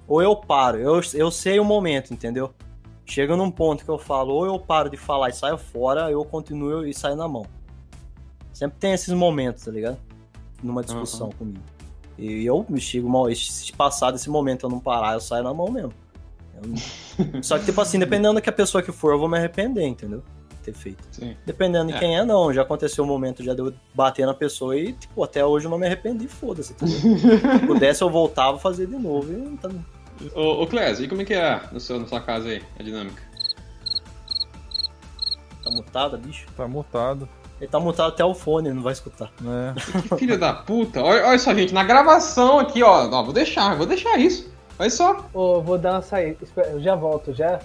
Ou 0.06 0.20
eu 0.22 0.36
paro, 0.36 0.78
eu, 0.78 1.00
eu 1.14 1.30
sei 1.30 1.58
o 1.58 1.64
momento, 1.64 2.12
entendeu? 2.12 2.52
Chega 3.06 3.36
num 3.36 3.50
ponto 3.50 3.84
que 3.84 3.90
eu 3.90 3.98
falo, 3.98 4.34
ou 4.34 4.44
eu 4.46 4.58
paro 4.58 4.90
de 4.90 4.96
falar 4.98 5.30
e 5.30 5.32
saio 5.32 5.56
fora, 5.56 6.04
ou 6.04 6.10
eu 6.10 6.24
continuo 6.24 6.86
e 6.86 6.92
saio 6.92 7.16
na 7.16 7.26
mão. 7.26 7.46
Sempre 8.52 8.76
tem 8.78 8.92
esses 8.92 9.12
momentos, 9.14 9.64
tá 9.64 9.70
ligado? 9.70 9.96
Numa 10.62 10.82
discussão 10.82 11.30
comigo. 11.30 11.60
E 12.18 12.44
eu 12.44 12.64
me 12.68 12.80
chego 12.80 13.08
mal, 13.08 13.34
se 13.34 13.72
passar 13.72 14.10
desse 14.10 14.28
momento 14.28 14.66
eu 14.66 14.70
não 14.70 14.78
parar, 14.78 15.14
eu 15.14 15.20
saio 15.20 15.42
na 15.42 15.54
mão 15.54 15.70
mesmo. 15.70 15.92
Só 17.42 17.58
que, 17.58 17.64
tipo 17.66 17.80
assim, 17.80 17.98
dependendo 17.98 18.34
da 18.34 18.40
que 18.40 18.48
a 18.48 18.52
pessoa 18.52 18.82
que 18.82 18.92
for, 18.92 19.12
eu 19.12 19.18
vou 19.18 19.28
me 19.28 19.36
arrepender, 19.38 19.84
entendeu? 19.86 20.22
Ter 20.62 20.72
feito. 20.72 21.02
Sim. 21.10 21.36
Dependendo 21.44 21.88
de 21.88 21.94
É. 21.94 21.98
quem 21.98 22.16
é, 22.16 22.24
não. 22.24 22.52
Já 22.52 22.62
aconteceu 22.62 23.02
o 23.02 23.06
momento 23.06 23.42
já 23.42 23.52
de 23.52 23.60
eu 23.60 23.72
bater 23.94 24.24
na 24.26 24.32
pessoa 24.34 24.76
e, 24.76 24.92
tipo, 24.92 25.22
até 25.24 25.44
hoje 25.44 25.66
eu 25.66 25.70
não 25.70 25.78
me 25.78 25.86
arrependi, 25.86 26.28
foda-se. 26.28 26.72
entendeu? 26.72 27.18
Se 27.58 27.66
pudesse, 27.66 28.02
eu 28.02 28.08
voltava 28.10 28.56
a 28.56 28.60
fazer 28.60 28.86
de 28.86 28.96
novo. 28.96 29.32
E, 29.32 29.56
tá... 29.56 29.68
Ô, 30.36 30.62
ô 30.62 30.66
Clés, 30.68 31.00
e 31.00 31.08
como 31.08 31.22
é 31.22 31.24
que 31.24 31.34
é 31.34 31.60
no 31.72 31.80
seu, 31.80 31.98
na 31.98 32.06
sua 32.06 32.20
casa 32.20 32.48
aí, 32.48 32.62
a 32.78 32.82
dinâmica? 32.82 33.20
tá 35.64 35.70
mutada, 35.70 36.16
bicho? 36.16 36.46
Tá 36.56 36.66
mutado, 36.66 37.28
Ele 37.60 37.70
tá 37.70 37.78
mutado 37.78 38.08
até 38.08 38.24
o 38.24 38.34
fone, 38.34 38.68
ele 38.68 38.74
não 38.76 38.82
vai 38.82 38.92
escutar. 38.92 39.30
né? 39.40 39.74
Que 40.08 40.16
filho 40.16 40.38
da 40.38 40.52
puta. 40.52 41.00
Olha, 41.02 41.26
olha 41.26 41.38
só, 41.38 41.54
gente, 41.54 41.72
na 41.72 41.84
gravação 41.84 42.58
aqui, 42.58 42.82
ó. 42.82 43.08
Ó, 43.08 43.22
vou 43.22 43.32
deixar, 43.32 43.76
vou 43.76 43.86
deixar 43.86 44.16
isso. 44.18 44.50
Olha 44.78 44.90
só. 44.90 45.24
Ô, 45.32 45.60
vou 45.60 45.78
dar 45.78 45.92
uma 45.94 46.02
saída. 46.02 46.38
Espera, 46.42 46.68
Eu 46.70 46.80
já 46.80 46.94
volto, 46.94 47.32
já. 47.32 47.60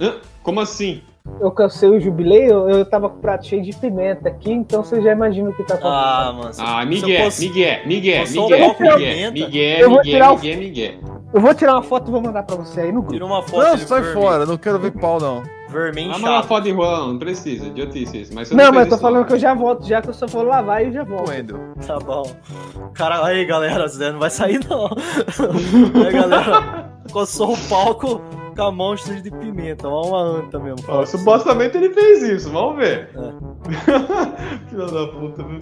Hã? 0.00 0.16
Como 0.42 0.60
assim? 0.60 1.02
Eu 1.40 1.50
cansei 1.50 1.88
o 1.90 2.00
jubilei, 2.00 2.50
eu, 2.50 2.70
eu 2.70 2.84
tava 2.86 3.10
com 3.10 3.18
o 3.18 3.20
prato 3.20 3.46
cheio 3.46 3.62
de 3.62 3.74
pimenta 3.76 4.28
aqui, 4.30 4.50
então 4.50 4.82
você 4.82 5.02
já 5.02 5.12
imagina 5.12 5.50
o 5.50 5.52
que 5.54 5.62
tá 5.62 5.74
Ah, 5.82 6.30
acontecendo. 6.30 6.36
mano. 6.38 6.48
Ah, 6.48 6.52
se 6.54 6.82
eu 6.82 6.86
Miguel, 6.88 7.24
fosse- 7.24 7.48
Miguel, 7.48 7.78
Miguel, 7.86 8.24
Miguel, 8.26 8.48
Miguel. 8.78 9.32
Miguel, 9.32 9.78
Eu 9.80 9.90
vou 9.90 9.98
Miguel, 9.98 10.12
tirar 10.14 10.32
o- 10.32 10.36
Miguel, 10.36 10.58
Miguel. 10.58 10.94
Eu 11.34 11.40
vou 11.42 11.54
tirar 11.54 11.72
uma 11.74 11.82
foto 11.82 12.08
e 12.08 12.10
vou 12.12 12.22
mandar 12.22 12.44
pra 12.44 12.56
você 12.56 12.80
aí 12.80 12.86
no 12.92 13.00
grupo. 13.02 13.12
Tira 13.12 13.26
uma 13.26 13.42
foto 13.42 13.62
Não, 13.62 13.76
sai 13.76 14.02
fora, 14.14 14.46
não 14.46 14.56
quero 14.56 14.78
ver 14.78 14.92
pau, 14.92 15.20
não. 15.20 15.42
Vermelho 15.68 16.12
Ah, 16.12 16.16
inchado. 16.18 16.46
foto 16.46 16.64
de 16.64 16.72
não, 16.72 17.08
não 17.08 17.18
precisa, 17.18 17.66
idiotice 17.66 18.22
isso. 18.22 18.34
Mas 18.34 18.50
Não, 18.50 18.58
fez 18.58 18.70
mas 18.70 18.84
eu 18.84 18.88
tô 18.88 18.94
isso, 18.94 19.02
falando 19.02 19.20
não. 19.20 19.26
que 19.26 19.32
eu 19.34 19.38
já 19.38 19.54
volto, 19.54 19.86
já 19.86 20.00
que 20.02 20.08
eu 20.08 20.14
só 20.14 20.26
vou 20.26 20.42
lavar 20.42 20.82
e 20.82 20.86
eu 20.86 20.92
já 20.92 21.04
volto. 21.04 21.28
Wendel. 21.30 21.58
Tá 21.86 21.98
bom. 21.98 22.22
Cara, 22.94 23.24
aí, 23.24 23.44
galera, 23.44 23.86
Zé, 23.88 24.10
não 24.12 24.18
vai 24.18 24.30
sair, 24.30 24.60
não. 24.68 24.86
aí, 26.06 26.12
galera, 26.12 26.90
coçou 27.12 27.52
o 27.52 27.58
palco 27.68 28.20
com 28.56 28.62
a 28.62 28.72
mão 28.72 28.96
cheia 28.96 29.20
de 29.20 29.30
pimenta. 29.30 29.86
Uma 29.88 30.20
anta 30.22 30.58
mesmo. 30.58 30.84
Ó, 30.88 31.04
supostamente 31.04 31.76
ele 31.76 31.90
fez 31.90 32.22
isso, 32.22 32.50
vamos 32.50 32.76
ver. 32.76 33.10
É. 33.14 34.68
Filho 34.70 34.86
da 34.90 35.06
puta, 35.08 35.42
viu? 35.44 35.58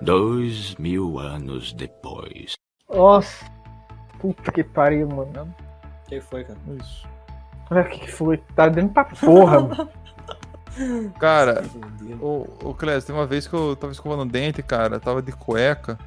Dois 0.00 0.74
mil 0.76 1.18
anos 1.18 1.72
depois. 1.72 2.52
Nossa. 2.92 3.44
Puta 4.20 4.52
que 4.52 4.62
pariu, 4.62 5.08
mano. 5.08 5.54
O 6.04 6.08
que 6.08 6.20
foi, 6.20 6.44
cara? 6.44 6.58
Isso. 6.80 7.06
Olha 7.72 7.82
o 7.82 7.88
que 7.88 8.00
que 8.00 8.12
foi. 8.12 8.36
Tá 8.54 8.68
dentro 8.68 8.92
pra 8.92 9.04
porra, 9.04 9.60
mano. 9.60 9.88
Cara, 11.20 11.62
o, 12.20 12.46
o 12.64 12.74
Clésio, 12.74 13.06
tem 13.06 13.14
uma 13.14 13.26
vez 13.26 13.46
que 13.46 13.52
eu 13.54 13.76
tava 13.76 13.92
escovando 13.92 14.22
o 14.22 14.26
dente, 14.30 14.62
cara, 14.62 14.98
tava 14.98 15.20
de 15.20 15.30
cueca. 15.32 15.98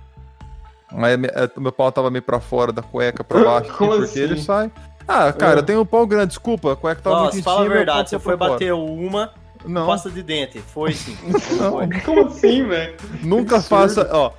Aí 0.91 1.13
eh, 1.13 1.49
meu 1.57 1.71
pau 1.71 1.91
tava 1.91 2.09
meio 2.09 2.23
pra 2.23 2.39
fora 2.39 2.71
da 2.71 2.81
cueca, 2.81 3.23
pra 3.23 3.41
baixo, 3.45 3.73
Como 3.77 3.91
porque 3.91 4.03
assim? 4.05 4.19
ele 4.21 4.41
sai. 4.41 4.71
Ah, 5.07 5.31
cara, 5.31 5.57
Ah. 5.57 5.59
eu 5.59 5.63
tenho 5.63 5.81
um 5.81 5.85
pau 5.85 6.05
grande, 6.07 6.29
desculpa, 6.29 6.73
a 6.73 6.75
cueca 6.75 6.99
tava 7.01 7.15
Nossa, 7.15 7.25
muito 7.33 7.39
em 7.39 7.43
fala 7.43 7.57
a 7.57 7.63
cima. 7.63 7.69
meu 7.69 7.77
verdade, 7.77 7.97
pau 7.99 8.07
você 8.07 8.19
foi 8.19 8.37
fora. 8.37 8.51
bater 8.53 8.73
uma 8.73 9.31
Não, 9.65 9.85
pasta 9.85 10.09
de 10.09 10.23
dente. 10.23 10.57
Foi 10.59 10.93
sim. 10.93 11.15
Não. 11.61 11.71
Foi. 11.73 11.87
Como 12.01 12.25
assim, 12.27 12.65
velho? 12.67 12.95
nunca 13.21 13.61
faça, 13.61 14.09
ó. 14.11 14.31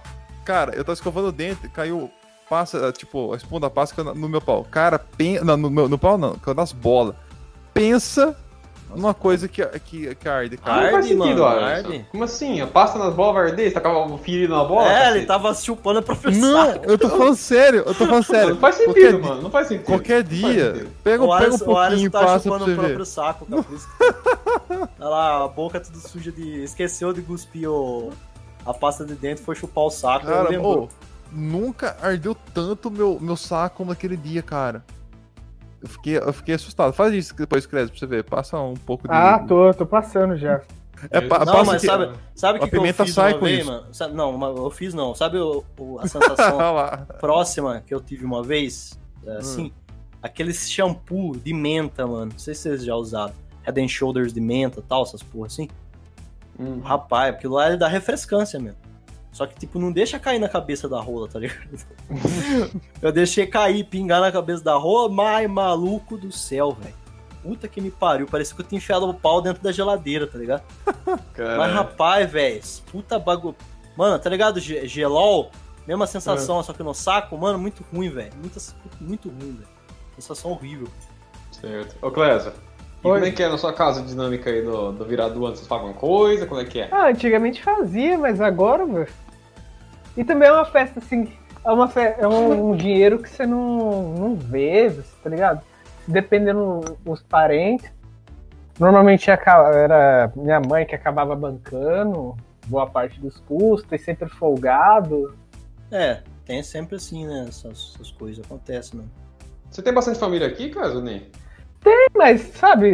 Cara, 0.45 0.75
eu 0.75 0.83
tava 0.85 0.95
escovando 0.95 1.29
o 1.29 1.33
dente, 1.33 1.69
caiu 1.69 2.11
passa, 2.49 2.93
tipo, 2.93 3.33
a 3.33 3.37
espuma 3.37 3.61
da 3.61 4.15
no 4.15 4.29
meu 4.29 4.41
pau. 4.41 4.67
Cara, 4.71 4.99
pensa, 4.99 5.45
não, 5.45 5.57
no, 5.57 5.71
meu, 5.71 5.89
no 5.89 5.99
pau 5.99 6.17
não, 6.17 6.37
nas 6.55 6.73
bolas. 6.73 7.15
Pensa 7.75 8.37
numa 8.95 9.13
coisa 9.13 9.49
que, 9.49 9.65
que, 9.81 10.15
que 10.15 10.29
arde, 10.29 10.57
cara. 10.57 10.77
Não 10.77 10.83
faz 10.85 10.95
Arde, 10.95 11.09
sentido, 11.09 11.43
mano, 11.43 11.61
arde. 11.65 12.07
Como 12.11 12.25
assim? 12.25 12.61
A 12.61 12.67
pasta 12.67 12.99
nas 12.99 13.13
bolas 13.15 13.35
vai 13.35 13.51
arder? 13.51 13.69
Você 13.69 13.75
tá 13.75 13.81
com 13.81 14.15
a 14.15 14.19
ferida 14.19 14.57
na 14.57 14.65
bola? 14.65 14.91
É, 14.91 14.99
cacete? 14.99 15.17
ele 15.19 15.27
tava 15.27 15.55
chupando 15.55 15.99
a 15.99 16.03
professora. 16.03 16.77
Não, 16.79 16.85
eu 16.85 16.97
tô 16.97 17.09
falando 17.11 17.37
sério, 17.37 17.79
eu 17.87 17.95
tô 17.95 18.07
falando 18.07 18.25
sério. 18.25 18.55
Não 18.55 18.61
faz 18.61 18.77
Qualquer 18.77 18.95
sentido, 19.03 19.21
di- 19.23 19.29
mano. 19.29 19.43
Não 19.43 19.51
faz 19.51 19.69
sentido. 19.69 19.87
Qualquer 19.87 20.23
dia, 20.23 20.73
sentido. 20.73 20.91
pega, 21.03 21.25
O 21.25 21.37
pega 21.37 21.53
um 21.53 21.55
o 21.57 21.59
pouquinho 21.59 22.07
e 22.07 22.11
tá 22.11 22.21
passa 22.21 22.49
pra 22.49 22.59
chupando 22.59 22.65
você 22.65 22.71
o 22.73 22.75
próprio 22.77 22.99
ver. 22.99 23.07
saco, 23.07 23.47
Capricho. 23.47 23.89
Olha 25.01 25.09
lá, 25.09 25.45
a 25.45 25.49
boca 25.49 25.81
tudo 25.81 25.99
suja 25.99 26.33
de. 26.33 26.63
Esqueceu 26.63 27.13
de 27.13 27.23
cuspir 27.23 27.69
o... 27.69 28.11
a 28.65 28.73
pasta 28.73 29.05
de 29.05 29.15
dentro, 29.15 29.45
foi 29.45 29.55
chupar 29.57 29.85
o 29.85 29.91
saco. 29.91 30.27
eu 30.27 30.33
Cara, 30.33 30.49
lembro. 30.49 30.69
ô, 30.85 30.89
nunca 31.33 31.97
ardeu 32.03 32.35
tanto 32.55 32.91
meu, 32.91 33.19
meu 33.21 33.37
saco 33.37 33.77
como 33.79 33.91
naquele 33.91 34.17
dia, 34.17 34.43
cara. 34.43 34.85
Eu 35.83 35.89
fiquei, 35.89 36.17
eu 36.19 36.33
fiquei 36.33 36.55
assustado. 36.55 36.93
Faz 36.93 37.13
isso 37.15 37.35
depois, 37.37 37.67
Cresce, 37.67 37.91
pra 37.91 37.99
você 37.99 38.07
ver. 38.07 38.25
Passa 38.25 38.59
um 38.59 38.75
pouco 38.75 39.07
de. 39.07 39.15
Ah, 39.15 39.39
tô, 39.47 39.73
tô 39.75 39.87
passando 39.87 40.37
já. 40.37 40.61
É, 41.11 41.21
pa- 41.21 41.41
Não, 41.45 41.53
passa 41.53 41.65
mas 41.73 41.81
que- 41.83 41.87
sabe, 41.87 42.13
sabe 42.35 42.59
que, 42.59 42.69
que 42.71 42.75
eu 42.77 42.81
pimenta 42.81 43.05
fiz 43.05 43.15
sai 43.15 43.35
uma 43.35 43.41
vez, 43.41 43.59
isso. 43.61 43.71
mano? 43.71 43.87
Sabe- 43.95 44.15
não, 44.15 44.57
eu 44.57 44.71
fiz 44.71 44.95
não. 44.95 45.15
Sabe 45.15 45.37
o- 45.39 45.63
o- 45.79 45.99
a 46.01 46.07
sensação 46.09 46.59
próxima 47.21 47.83
que 47.87 47.95
eu 47.95 48.01
tive 48.01 48.25
uma 48.25 48.43
vez? 48.43 48.99
Hum. 49.25 49.31
É, 49.31 49.37
Assim, 49.37 49.73
aquele 50.23 50.55
shampoo 50.55 51.37
de 51.37 51.53
menta, 51.53 52.07
mano. 52.07 52.33
Não 52.33 52.39
sei 52.39 52.55
se 52.55 52.63
vocês 52.63 52.85
já 52.85 52.95
usaram. 52.95 53.35
Head 53.63 53.81
and 53.83 53.89
Shoulders 53.89 54.33
de 54.33 54.41
menta 54.41 54.81
e 54.81 54.83
tal, 54.83 55.03
essas 55.03 55.23
porra 55.23 55.47
assim. 55.49 55.69
Hum. 56.59 56.81
Rapaz, 56.81 57.35
aquilo 57.35 57.55
lá 57.55 57.69
ele 57.69 57.77
dá 57.77 57.87
refrescância 57.89 58.59
mesmo. 58.59 58.79
Só 59.37 59.47
que, 59.47 59.55
tipo, 59.55 59.79
não 59.79 59.93
deixa 59.93 60.19
cair 60.19 60.39
na 60.39 60.49
cabeça 60.49 60.89
da 60.89 60.99
rola, 60.99 61.29
tá 61.29 61.39
ligado? 61.39 61.69
eu 63.03 63.13
deixei 63.13 63.47
cair, 63.47 63.85
pingar 63.85 64.19
na 64.19 64.33
cabeça 64.33 64.65
da 64.65 64.75
rola, 64.77 65.11
mas 65.13 65.47
maluco 65.51 66.17
do 66.17 66.33
céu, 66.33 66.73
velho. 66.73 66.95
Puta 67.43 67.69
que 67.69 67.79
me 67.79 67.91
pariu, 67.91 68.27
parecia 68.27 68.57
que 68.57 68.63
eu 68.63 68.67
tinha 68.67 68.79
enfiado 68.79 69.07
o 69.07 69.13
pau 69.13 69.43
dentro 69.43 69.63
da 69.63 69.71
geladeira, 69.71 70.27
tá 70.27 70.39
ligado? 70.39 70.63
Cara, 71.35 71.59
Mas 71.59 71.71
rapaz, 71.71 72.31
velho, 72.33 72.63
puta 72.91 73.19
bagulho. 73.19 73.55
Mano, 73.95 74.19
tá 74.19 74.31
ligado? 74.31 74.59
Ge- 74.59 74.89
Gelol, 74.89 75.51
mesma 75.87 76.07
sensação, 76.07 76.63
só 76.63 76.73
que 76.73 76.83
no 76.83 76.95
saco, 76.95 77.37
mano, 77.37 77.59
muito 77.59 77.85
ruim, 77.95 78.09
velho. 78.09 78.33
Muito, 78.41 78.59
muito 78.99 79.29
ruim, 79.29 79.53
velho. 79.53 79.69
Sensação 80.15 80.53
horrível. 80.53 80.89
Certo. 81.53 81.95
Ô, 82.01 82.11
Clésia, 82.11 82.55
e 83.05 83.07
Oi. 83.07 83.15
como 83.21 83.25
é 83.27 83.31
que 83.31 83.43
é 83.43 83.49
na 83.51 83.59
sua 83.59 83.75
casa 83.75 84.01
a 84.01 84.03
dinâmica 84.03 84.49
aí 84.49 84.63
do, 84.63 84.93
do 84.93 85.05
virado 85.05 85.35
do 85.35 85.45
ano? 85.45 85.55
Vocês 85.55 85.69
pagam 85.69 85.93
coisa? 85.93 86.47
Como 86.47 86.59
é 86.59 86.65
que 86.65 86.81
é? 86.81 86.89
Ah, 86.91 87.09
antigamente 87.09 87.63
fazia, 87.63 88.17
mas 88.17 88.41
agora, 88.41 88.87
velho. 88.87 89.26
E 90.17 90.25
também 90.25 90.49
é 90.49 90.53
uma 90.53 90.65
festa 90.65 90.99
assim. 90.99 91.33
É, 91.65 91.71
uma 91.71 91.89
fe... 91.89 92.15
é 92.19 92.27
um, 92.27 92.71
um 92.71 92.77
dinheiro 92.77 93.19
que 93.19 93.29
você 93.29 93.47
não, 93.47 94.13
não 94.15 94.35
vê, 94.35 94.91
tá 95.23 95.29
ligado? 95.29 95.61
Dependendo 96.07 96.81
dos 97.05 97.23
parentes. 97.23 97.91
Normalmente 98.79 99.31
era 99.31 100.31
minha 100.37 100.61
mãe 100.61 100.85
que 100.85 100.95
acabava 100.95 101.35
bancando 101.35 102.37
boa 102.67 102.87
parte 102.87 103.21
dos 103.21 103.39
custos, 103.41 103.91
e 103.93 103.99
sempre 103.99 104.29
folgado. 104.29 105.35
É, 105.91 106.21
tem 106.45 106.63
sempre 106.63 106.97
assim, 106.97 107.27
né? 107.27 107.47
Essas, 107.49 107.95
essas 107.95 108.11
coisas 108.11 108.45
acontecem, 108.45 108.99
mano. 108.99 109.11
Você 109.71 109.83
tem 109.83 109.93
bastante 109.93 110.19
família 110.19 110.47
aqui, 110.47 110.73
ou 110.77 111.03
nem? 111.03 111.29
Mas, 112.15 112.41
sabe, 112.41 112.93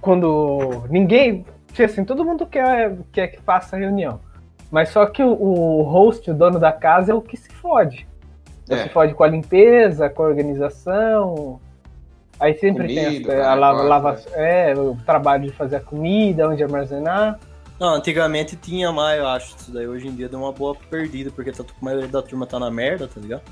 quando 0.00 0.84
ninguém. 0.88 1.44
tipo 1.72 1.82
Assim, 1.82 2.04
todo 2.04 2.24
mundo 2.24 2.46
quer, 2.46 2.96
quer 3.12 3.28
que 3.28 3.40
faça 3.42 3.76
reunião. 3.76 4.20
Mas 4.74 4.88
só 4.88 5.06
que 5.06 5.22
o, 5.22 5.28
o 5.30 5.82
host, 5.82 6.28
o 6.28 6.34
dono 6.34 6.58
da 6.58 6.72
casa, 6.72 7.12
é 7.12 7.14
o 7.14 7.22
que 7.22 7.36
se 7.36 7.48
fode. 7.48 8.08
É. 8.68 8.78
Se 8.82 8.88
fode 8.88 9.14
com 9.14 9.22
a 9.22 9.28
limpeza, 9.28 10.10
com 10.10 10.24
a 10.24 10.26
organização. 10.26 11.60
Aí 12.40 12.54
sempre 12.54 12.88
Comida, 12.88 13.00
tem 13.02 13.18
as- 13.18 13.24
cara, 13.24 13.52
a 13.52 13.54
lava, 13.54 13.82
lava- 13.84 14.20
é, 14.32 14.74
o 14.76 14.96
trabalho 15.06 15.44
de 15.44 15.52
fazer 15.52 15.76
a 15.76 15.80
comida, 15.80 16.48
onde 16.48 16.60
armazenar. 16.60 17.38
Não, 17.78 17.94
antigamente 17.94 18.56
tinha 18.56 18.90
mais, 18.90 19.20
eu 19.20 19.28
acho. 19.28 19.54
Isso 19.56 19.70
daí 19.72 19.86
hoje 19.86 20.08
em 20.08 20.12
dia 20.12 20.28
deu 20.28 20.40
uma 20.40 20.50
boa 20.50 20.74
perdida, 20.90 21.30
porque 21.30 21.52
tá, 21.52 21.62
a 21.62 21.84
maioria 21.84 22.08
da 22.08 22.20
turma 22.20 22.44
tá 22.44 22.58
na 22.58 22.68
merda, 22.68 23.06
tá 23.06 23.20
ligado? 23.20 23.42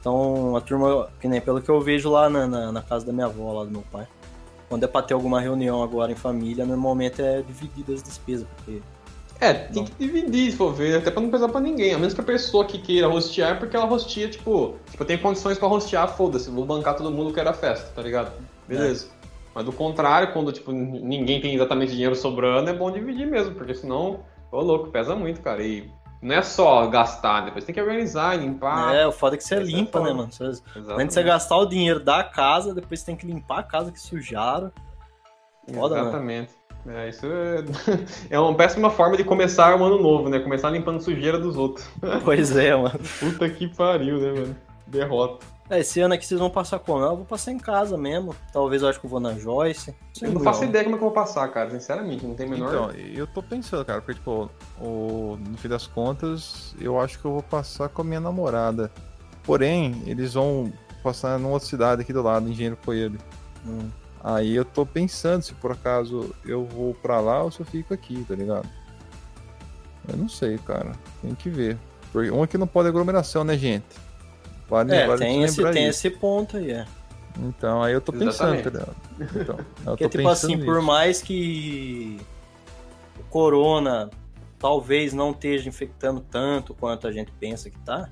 Então 0.00 0.56
a 0.56 0.60
turma, 0.60 1.10
que 1.20 1.28
nem 1.28 1.40
pelo 1.40 1.62
que 1.62 1.68
eu 1.68 1.80
vejo 1.80 2.10
lá 2.10 2.28
na, 2.28 2.44
na, 2.44 2.72
na 2.72 2.82
casa 2.82 3.06
da 3.06 3.12
minha 3.12 3.26
avó, 3.26 3.52
lá 3.52 3.64
do 3.64 3.70
meu 3.70 3.84
pai. 3.92 4.08
Quando 4.68 4.82
é 4.82 4.88
pra 4.88 5.00
ter 5.00 5.14
alguma 5.14 5.40
reunião 5.40 5.80
agora 5.80 6.10
em 6.10 6.16
família, 6.16 6.66
normalmente 6.66 7.22
é 7.22 7.40
dividida 7.40 7.92
as 7.92 8.02
despesas, 8.02 8.48
porque. 8.56 8.82
É, 9.40 9.52
tem 9.54 9.84
que 9.84 9.92
dividir, 9.98 10.50
se 10.50 10.56
for 10.56 10.72
ver, 10.72 10.96
até 10.98 11.10
pra 11.12 11.22
não 11.22 11.30
pesar 11.30 11.48
pra 11.48 11.60
ninguém. 11.60 11.94
A 11.94 11.98
menos 11.98 12.12
que 12.12 12.20
a 12.20 12.24
pessoa 12.24 12.64
que 12.64 12.78
queira 12.78 13.06
rostear, 13.06 13.52
é 13.52 13.54
porque 13.54 13.76
ela 13.76 13.86
rosteia, 13.86 14.28
tipo, 14.28 14.74
tipo, 14.90 15.02
eu 15.02 15.06
tenho 15.06 15.20
condições 15.20 15.56
pra 15.58 15.68
rostear, 15.68 16.08
foda-se, 16.16 16.50
vou 16.50 16.64
bancar 16.64 16.96
todo 16.96 17.10
mundo 17.10 17.32
que 17.32 17.38
era 17.38 17.52
festa, 17.52 17.90
tá 17.94 18.02
ligado? 18.02 18.32
Beleza. 18.66 19.08
Mas 19.54 19.64
do 19.64 19.72
contrário, 19.72 20.32
quando, 20.32 20.52
tipo, 20.52 20.72
ninguém 20.72 21.40
tem 21.40 21.54
exatamente 21.54 21.92
dinheiro 21.92 22.14
sobrando, 22.16 22.68
é 22.70 22.72
bom 22.72 22.90
dividir 22.90 23.26
mesmo, 23.26 23.54
porque 23.54 23.74
senão, 23.74 24.20
ô 24.50 24.60
louco, 24.60 24.90
pesa 24.90 25.14
muito, 25.14 25.40
cara. 25.40 25.62
E 25.62 25.88
não 26.20 26.34
é 26.34 26.42
só 26.42 26.84
gastar, 26.88 27.42
depois 27.44 27.64
tem 27.64 27.72
que 27.72 27.80
organizar, 27.80 28.36
limpar. 28.36 28.92
é, 28.94 29.06
o 29.06 29.12
foda 29.12 29.36
é 29.36 29.38
que 29.38 29.44
você 29.44 29.54
é 29.54 29.60
limpa, 29.60 30.00
né, 30.00 30.12
mano? 30.12 30.32
Você- 30.32 30.44
Exatamente. 30.44 30.90
Antes 31.02 31.14
de 31.14 31.14
você 31.14 31.22
gastar 31.22 31.56
o 31.58 31.66
dinheiro 31.66 32.00
da 32.00 32.24
casa, 32.24 32.74
depois 32.74 32.98
você 33.00 33.06
tem 33.06 33.16
que 33.16 33.24
limpar 33.26 33.60
a 33.60 33.62
casa 33.62 33.92
que 33.92 34.00
sujaram. 34.00 34.72
Foda, 35.72 35.94
né? 35.94 36.00
Exatamente. 36.02 36.50
É, 36.88 37.08
isso 37.08 37.26
é... 37.26 37.64
é 38.30 38.38
uma 38.38 38.54
péssima 38.54 38.90
forma 38.90 39.16
de 39.16 39.24
começar 39.24 39.76
um 39.76 39.84
ano 39.84 40.00
novo, 40.00 40.28
né? 40.28 40.38
Começar 40.38 40.70
limpando 40.70 41.00
sujeira 41.00 41.38
dos 41.38 41.56
outros. 41.56 41.88
Pois 42.24 42.56
é, 42.56 42.74
mano. 42.74 42.98
Puta 43.20 43.48
que 43.48 43.68
pariu, 43.68 44.18
né, 44.18 44.32
mano? 44.32 44.56
Derrota. 44.86 45.44
É, 45.70 45.80
esse 45.80 46.00
ano 46.00 46.14
aqui 46.14 46.24
vocês 46.24 46.40
vão 46.40 46.48
passar 46.48 46.78
como? 46.78 47.04
Eu 47.04 47.16
vou 47.16 47.26
passar 47.26 47.52
em 47.52 47.58
casa 47.58 47.96
mesmo. 47.98 48.34
Talvez 48.52 48.82
eu 48.82 48.88
acho 48.88 48.98
que 48.98 49.04
eu 49.04 49.10
vou 49.10 49.20
na 49.20 49.34
Joyce. 49.34 49.94
Eu 50.22 50.32
não 50.32 50.40
faço 50.40 50.64
ideia 50.64 50.82
como 50.84 50.96
é 50.96 50.98
que 50.98 51.04
eu 51.04 51.08
vou 51.08 51.14
passar, 51.14 51.46
cara. 51.48 51.70
Sinceramente, 51.70 52.26
não 52.26 52.34
tem 52.34 52.46
a 52.46 52.50
menor. 52.50 52.68
Então, 52.68 52.90
eu 52.92 53.26
tô 53.26 53.42
pensando, 53.42 53.84
cara, 53.84 54.00
porque, 54.00 54.14
tipo, 54.14 54.50
o, 54.80 55.36
no 55.36 55.58
fim 55.58 55.68
das 55.68 55.86
contas, 55.86 56.74
eu 56.80 56.98
acho 56.98 57.18
que 57.18 57.24
eu 57.26 57.32
vou 57.32 57.42
passar 57.42 57.90
com 57.90 58.00
a 58.00 58.04
minha 58.04 58.20
namorada. 58.20 58.90
Porém, 59.44 60.02
eles 60.06 60.34
vão 60.34 60.72
passar 61.02 61.38
numa 61.38 61.52
outra 61.52 61.68
cidade 61.68 62.00
aqui 62.00 62.14
do 62.14 62.22
lado, 62.22 62.48
Engenheiro 62.48 62.78
Coelho. 62.82 63.18
Hum. 63.66 63.90
Aí 64.30 64.54
eu 64.54 64.64
tô 64.64 64.84
pensando 64.84 65.40
se 65.42 65.54
por 65.54 65.72
acaso 65.72 66.34
eu 66.44 66.62
vou 66.66 66.92
pra 66.92 67.18
lá 67.18 67.42
ou 67.42 67.50
se 67.50 67.60
eu 67.60 67.66
fico 67.66 67.94
aqui, 67.94 68.22
tá 68.28 68.34
ligado? 68.34 68.68
Eu 70.06 70.18
não 70.18 70.28
sei, 70.28 70.58
cara. 70.58 70.92
Tem 71.22 71.34
que 71.34 71.48
ver. 71.48 71.78
Porque 72.12 72.30
um 72.30 72.42
aqui 72.42 72.58
não 72.58 72.66
pode 72.66 72.88
aglomeração, 72.88 73.42
né, 73.42 73.56
gente? 73.56 73.86
Vale, 74.68 74.94
É, 74.94 75.06
vale 75.06 75.18
tem, 75.20 75.42
esse, 75.44 75.62
tem 75.72 75.88
isso. 75.88 76.06
esse 76.06 76.10
ponto 76.10 76.58
aí, 76.58 76.72
é. 76.72 76.86
Então, 77.38 77.82
aí 77.82 77.94
eu 77.94 78.02
tô 78.02 78.12
pensando, 78.12 78.62
tá 78.62 78.68
ligado? 78.68 78.96
Então, 79.18 79.56
eu 79.58 79.64
Porque, 79.84 80.04
tô 80.04 80.10
tipo 80.10 80.24
pensando 80.28 80.52
assim, 80.52 80.58
por 80.64 80.74
nisso. 80.74 80.86
mais 80.86 81.22
que 81.22 82.20
o 83.18 83.22
corona 83.30 84.10
talvez 84.58 85.14
não 85.14 85.30
esteja 85.30 85.68
infectando 85.68 86.20
tanto 86.20 86.74
quanto 86.74 87.06
a 87.06 87.12
gente 87.12 87.30
pensa 87.32 87.70
que 87.70 87.78
tá, 87.78 88.10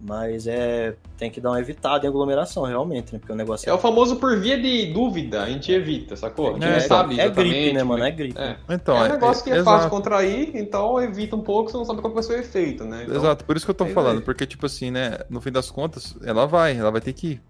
mas 0.00 0.46
é 0.46 0.94
tem 1.18 1.30
que 1.30 1.40
dar 1.40 1.50
uma 1.50 1.60
evitada 1.60 2.06
em 2.06 2.08
aglomeração, 2.08 2.62
realmente, 2.64 3.12
né? 3.12 3.18
Porque 3.18 3.32
o 3.32 3.36
negócio 3.36 3.68
É 3.68 3.72
o 3.72 3.78
famoso 3.78 4.16
por 4.16 4.38
via 4.38 4.58
de 4.60 4.86
dúvida, 4.92 5.42
a 5.42 5.46
gente 5.50 5.70
evita, 5.70 6.16
sacou? 6.16 6.50
A 6.50 6.52
gente 6.54 6.64
É, 6.64 6.72
não 6.72 6.80
sabe 6.80 7.20
é 7.20 7.28
gripe, 7.28 7.72
né, 7.74 7.82
mano? 7.82 8.02
é- 8.04 8.08
É 8.08 8.10
gripe. 8.10 8.38
É. 8.40 8.56
Então, 8.70 8.96
é 8.96 9.08
um 9.08 9.12
negócio 9.12 9.44
que 9.44 9.50
é, 9.50 9.56
fácil 9.62 9.78
exato. 9.80 9.90
contrair, 9.90 10.50
então 10.54 11.00
evita 11.02 11.36
um 11.36 11.42
pouco, 11.42 11.70
você 11.70 11.76
não 11.76 11.84
sabe 11.84 12.00
qual 12.00 12.12
vai 12.14 12.22
ser 12.22 12.32
o 12.34 12.38
efeito, 12.38 12.84
né? 12.84 13.02
Então, 13.04 13.16
Exato, 13.16 13.44
por 13.44 13.56
isso 13.56 13.66
que 13.66 13.70
eu 13.70 13.74
tô 13.74 13.84
é 13.84 13.88
falando, 13.90 14.22
porque, 14.22 14.46
tipo 14.46 14.64
assim, 14.66 14.90
né, 14.90 15.18
no 15.28 15.40
fim 15.40 15.52
das 15.52 15.70
contas, 15.70 16.16
ela 16.24 16.46
vai, 16.46 16.76
ela 16.76 16.90
vai 16.90 17.00
ter 17.00 17.12
que 17.12 17.32
ir. 17.32 17.42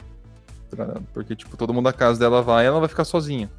Porque, 1.12 1.34
tipo, 1.34 1.57
todo 1.57 1.72
mundo 1.74 1.84
da 1.84 1.92
casa 1.92 2.18
dela 2.18 2.42
vai 2.42 2.64
ela 2.66 2.78
vai 2.78 2.88
ficar 2.88 3.05
sozinha. 3.05 3.51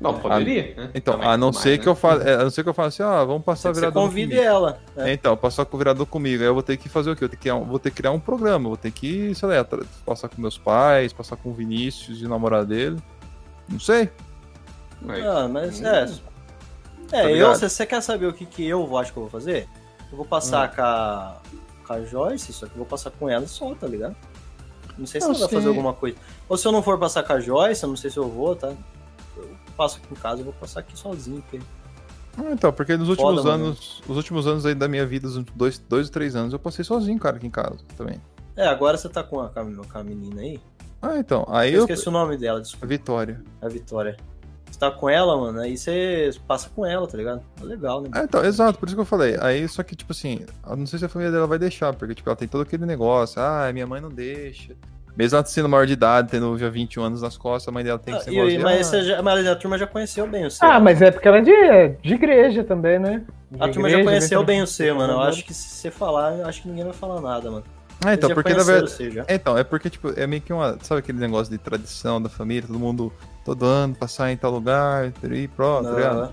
Não, 0.00 0.18
poderia, 0.18 0.74
né? 0.74 0.90
Então, 0.94 1.14
Também, 1.14 1.28
a 1.28 1.36
não 1.36 1.48
mas, 1.48 1.56
ser 1.58 1.76
né? 1.76 1.78
que 1.78 1.86
eu 1.88 1.94
fale, 1.94 2.28
é, 2.28 2.34
a 2.34 2.38
não 2.44 2.50
ser 2.50 2.62
que 2.62 2.68
eu 2.70 2.74
fale 2.74 2.88
assim, 2.88 3.02
ah, 3.02 3.22
vamos 3.22 3.44
passar 3.44 3.68
Você 3.74 3.80
virador 3.80 4.02
convide 4.04 4.28
comigo. 4.30 4.46
ela. 4.48 4.80
né? 4.96 5.12
Então, 5.12 5.36
passar 5.36 5.66
com 5.66 5.76
o 5.76 5.78
virador 5.78 6.06
comigo. 6.06 6.42
Aí 6.42 6.48
eu 6.48 6.54
vou 6.54 6.62
ter 6.62 6.78
que 6.78 6.88
fazer 6.88 7.10
o 7.10 7.16
quê? 7.16 7.24
Eu 7.24 7.28
vou 7.28 7.28
ter 7.28 7.36
que 7.36 7.42
criar 7.42 7.54
um, 7.56 7.64
vou 7.66 7.78
ter 7.78 7.90
que 7.90 7.96
criar 7.96 8.10
um 8.12 8.18
programa, 8.20 8.64
eu 8.64 8.68
vou 8.70 8.76
ter 8.78 8.90
que, 8.90 9.34
sei 9.34 9.48
lá, 9.48 9.66
passar 10.06 10.28
com 10.30 10.40
meus 10.40 10.56
pais, 10.56 11.12
passar 11.12 11.36
com 11.36 11.50
o 11.50 11.52
Vinícius 11.52 12.22
e 12.22 12.24
o 12.24 12.28
namorado 12.30 12.66
dele. 12.68 12.96
Não 13.68 13.78
sei. 13.78 14.10
Mas- 15.02 15.24
Ah, 15.24 15.48
mas 15.48 15.80
Hum. 15.80 15.86
é. 15.86 16.02
É, 17.12 17.22
Tá 17.22 17.30
eu, 17.30 17.54
você 17.54 17.84
quer 17.86 18.00
saber 18.00 18.26
o 18.26 18.32
que, 18.32 18.46
que 18.46 18.66
eu 18.66 18.96
acho 18.96 19.12
que 19.12 19.18
eu 19.18 19.24
vou 19.24 19.30
fazer? 19.30 19.68
Eu 20.10 20.16
vou 20.16 20.24
passar 20.26 20.70
Hum. 20.70 20.72
com, 20.76 20.82
a, 20.82 21.36
com 21.86 21.92
a 21.92 22.00
Joyce, 22.04 22.52
só 22.54 22.66
que 22.66 22.72
eu 22.72 22.78
vou 22.78 22.86
passar 22.86 23.10
com 23.10 23.28
ela 23.28 23.46
só, 23.46 23.74
tá 23.74 23.86
ligado? 23.86 24.16
Não 24.96 25.06
sei 25.06 25.20
se 25.20 25.26
Não, 25.26 25.34
ela 25.34 25.40
vai 25.40 25.48
sim. 25.50 25.54
fazer 25.56 25.68
alguma 25.68 25.92
coisa. 25.92 26.16
Ou 26.48 26.56
se 26.56 26.66
eu 26.66 26.72
não 26.72 26.82
for 26.82 26.98
passar 26.98 27.22
com 27.22 27.32
a 27.32 27.40
Joyce, 27.40 27.82
eu 27.82 27.88
não 27.88 27.96
sei 27.96 28.10
se 28.10 28.16
eu 28.16 28.28
vou, 28.28 28.54
tá? 28.56 28.72
Eu 29.80 29.84
passo 29.84 29.96
aqui 29.96 30.12
em 30.12 30.16
casa, 30.16 30.40
eu 30.42 30.44
vou 30.44 30.52
passar 30.52 30.80
aqui 30.80 30.98
sozinho, 30.98 31.40
porque 31.42 31.58
Ah, 32.36 32.52
então, 32.52 32.70
porque 32.70 32.96
nos 32.98 33.08
últimos 33.08 33.36
Foda, 33.36 33.50
mano. 33.50 33.64
anos, 33.64 34.02
os 34.06 34.16
últimos 34.16 34.46
anos 34.46 34.66
aí 34.66 34.74
da 34.74 34.86
minha 34.86 35.06
vida, 35.06 35.26
últimos 35.26 35.50
dois, 35.54 35.78
dois 35.78 36.06
ou 36.08 36.12
três 36.12 36.36
anos, 36.36 36.52
eu 36.52 36.58
passei 36.58 36.84
sozinho, 36.84 37.18
cara, 37.18 37.36
aqui 37.38 37.46
em 37.46 37.50
casa 37.50 37.78
também. 37.96 38.20
É, 38.54 38.66
agora 38.66 38.98
você 38.98 39.08
tá 39.08 39.22
com 39.22 39.40
a, 39.40 39.48
com 39.48 39.58
a, 39.58 40.00
a 40.00 40.04
menina 40.04 40.42
aí. 40.42 40.60
Ah, 41.00 41.16
então, 41.16 41.46
aí 41.48 41.72
Eu 41.72 41.78
eu... 41.78 41.84
esqueci 41.84 42.06
o 42.08 42.12
nome 42.12 42.36
dela, 42.36 42.60
desculpa, 42.60 42.86
Vitória. 42.86 43.42
a 43.62 43.68
Vitória. 43.68 44.18
Você 44.70 44.78
tá 44.78 44.90
com 44.90 45.08
ela, 45.08 45.34
mano, 45.36 45.60
aí 45.60 45.78
você 45.78 46.30
passa 46.46 46.68
com 46.68 46.84
ela, 46.84 47.06
tá 47.08 47.16
ligado? 47.16 47.42
É 47.58 47.64
legal, 47.64 48.02
né? 48.02 48.10
Ah, 48.12 48.24
então, 48.24 48.44
exato, 48.44 48.78
por 48.78 48.86
isso 48.86 48.94
que 48.94 49.00
eu 49.00 49.06
falei. 49.06 49.38
Aí, 49.40 49.66
só 49.66 49.82
que, 49.82 49.96
tipo 49.96 50.12
assim, 50.12 50.44
eu 50.68 50.76
não 50.76 50.86
sei 50.86 50.98
se 50.98 51.06
a 51.06 51.08
família 51.08 51.32
dela 51.32 51.46
vai 51.46 51.58
deixar, 51.58 51.94
porque, 51.94 52.14
tipo, 52.14 52.28
ela 52.28 52.36
tem 52.36 52.46
todo 52.46 52.60
aquele 52.60 52.84
negócio, 52.84 53.40
ah, 53.40 53.70
minha 53.72 53.86
mãe 53.86 54.00
não 54.00 54.10
deixa. 54.10 54.76
Mesmo 55.20 55.36
ela 55.36 55.44
sendo 55.44 55.68
maior 55.68 55.86
de 55.86 55.92
idade, 55.92 56.30
tendo 56.30 56.56
já 56.56 56.70
21 56.70 57.02
anos 57.02 57.20
nas 57.20 57.36
costas, 57.36 57.68
a 57.68 57.70
mãe 57.72 57.84
dela 57.84 57.98
tem 57.98 58.14
Ah, 58.14 58.16
esse 58.16 58.30
e- 58.30 58.58
mas, 58.58 58.90
já- 58.90 59.20
mas 59.20 59.46
a 59.46 59.54
turma 59.54 59.76
já 59.76 59.86
conheceu 59.86 60.26
bem 60.26 60.46
o 60.46 60.50
seu. 60.50 60.66
Ah, 60.66 60.80
mas 60.80 61.02
é 61.02 61.10
porque 61.10 61.28
ela 61.28 61.36
é 61.36 61.42
de, 61.42 61.88
de 62.02 62.14
igreja 62.14 62.64
também, 62.64 62.98
né? 62.98 63.22
De 63.50 63.62
A 63.62 63.68
turma 63.68 63.90
já 63.90 63.98
igreja, 63.98 64.04
conheceu 64.04 64.38
vem 64.38 64.46
bem 64.46 64.62
o 64.62 64.66
seu, 64.66 64.96
mano. 64.96 65.12
Eu 65.12 65.20
acho 65.20 65.44
que 65.44 65.52
se 65.52 65.68
você 65.68 65.90
falar, 65.90 66.38
eu 66.38 66.46
acho 66.46 66.62
que 66.62 66.68
ninguém 66.68 66.84
vai 66.84 66.94
falar 66.94 67.20
nada, 67.20 67.50
mano. 67.50 67.64
Ah, 68.02 68.14
então, 68.14 68.30
já 68.30 68.34
porque 68.34 68.54
na 68.54 68.62
verdade. 68.62 68.90
você 68.92 69.10
já. 69.10 69.26
Então, 69.28 69.58
é 69.58 69.62
porque, 69.62 69.90
tipo, 69.90 70.10
é 70.18 70.26
meio 70.26 70.40
que 70.40 70.54
uma. 70.54 70.78
Sabe 70.80 71.00
aquele 71.00 71.18
negócio 71.18 71.52
de 71.52 71.58
tradição 71.58 72.22
da 72.22 72.30
família, 72.30 72.66
todo 72.66 72.78
mundo 72.78 73.12
todo 73.44 73.66
ano 73.66 73.94
passar 73.94 74.32
em 74.32 74.38
tal 74.38 74.50
lugar, 74.52 75.12
e 75.30 75.46
pronto, 75.48 75.86
tá 75.90 75.94
ligado? 75.96 76.32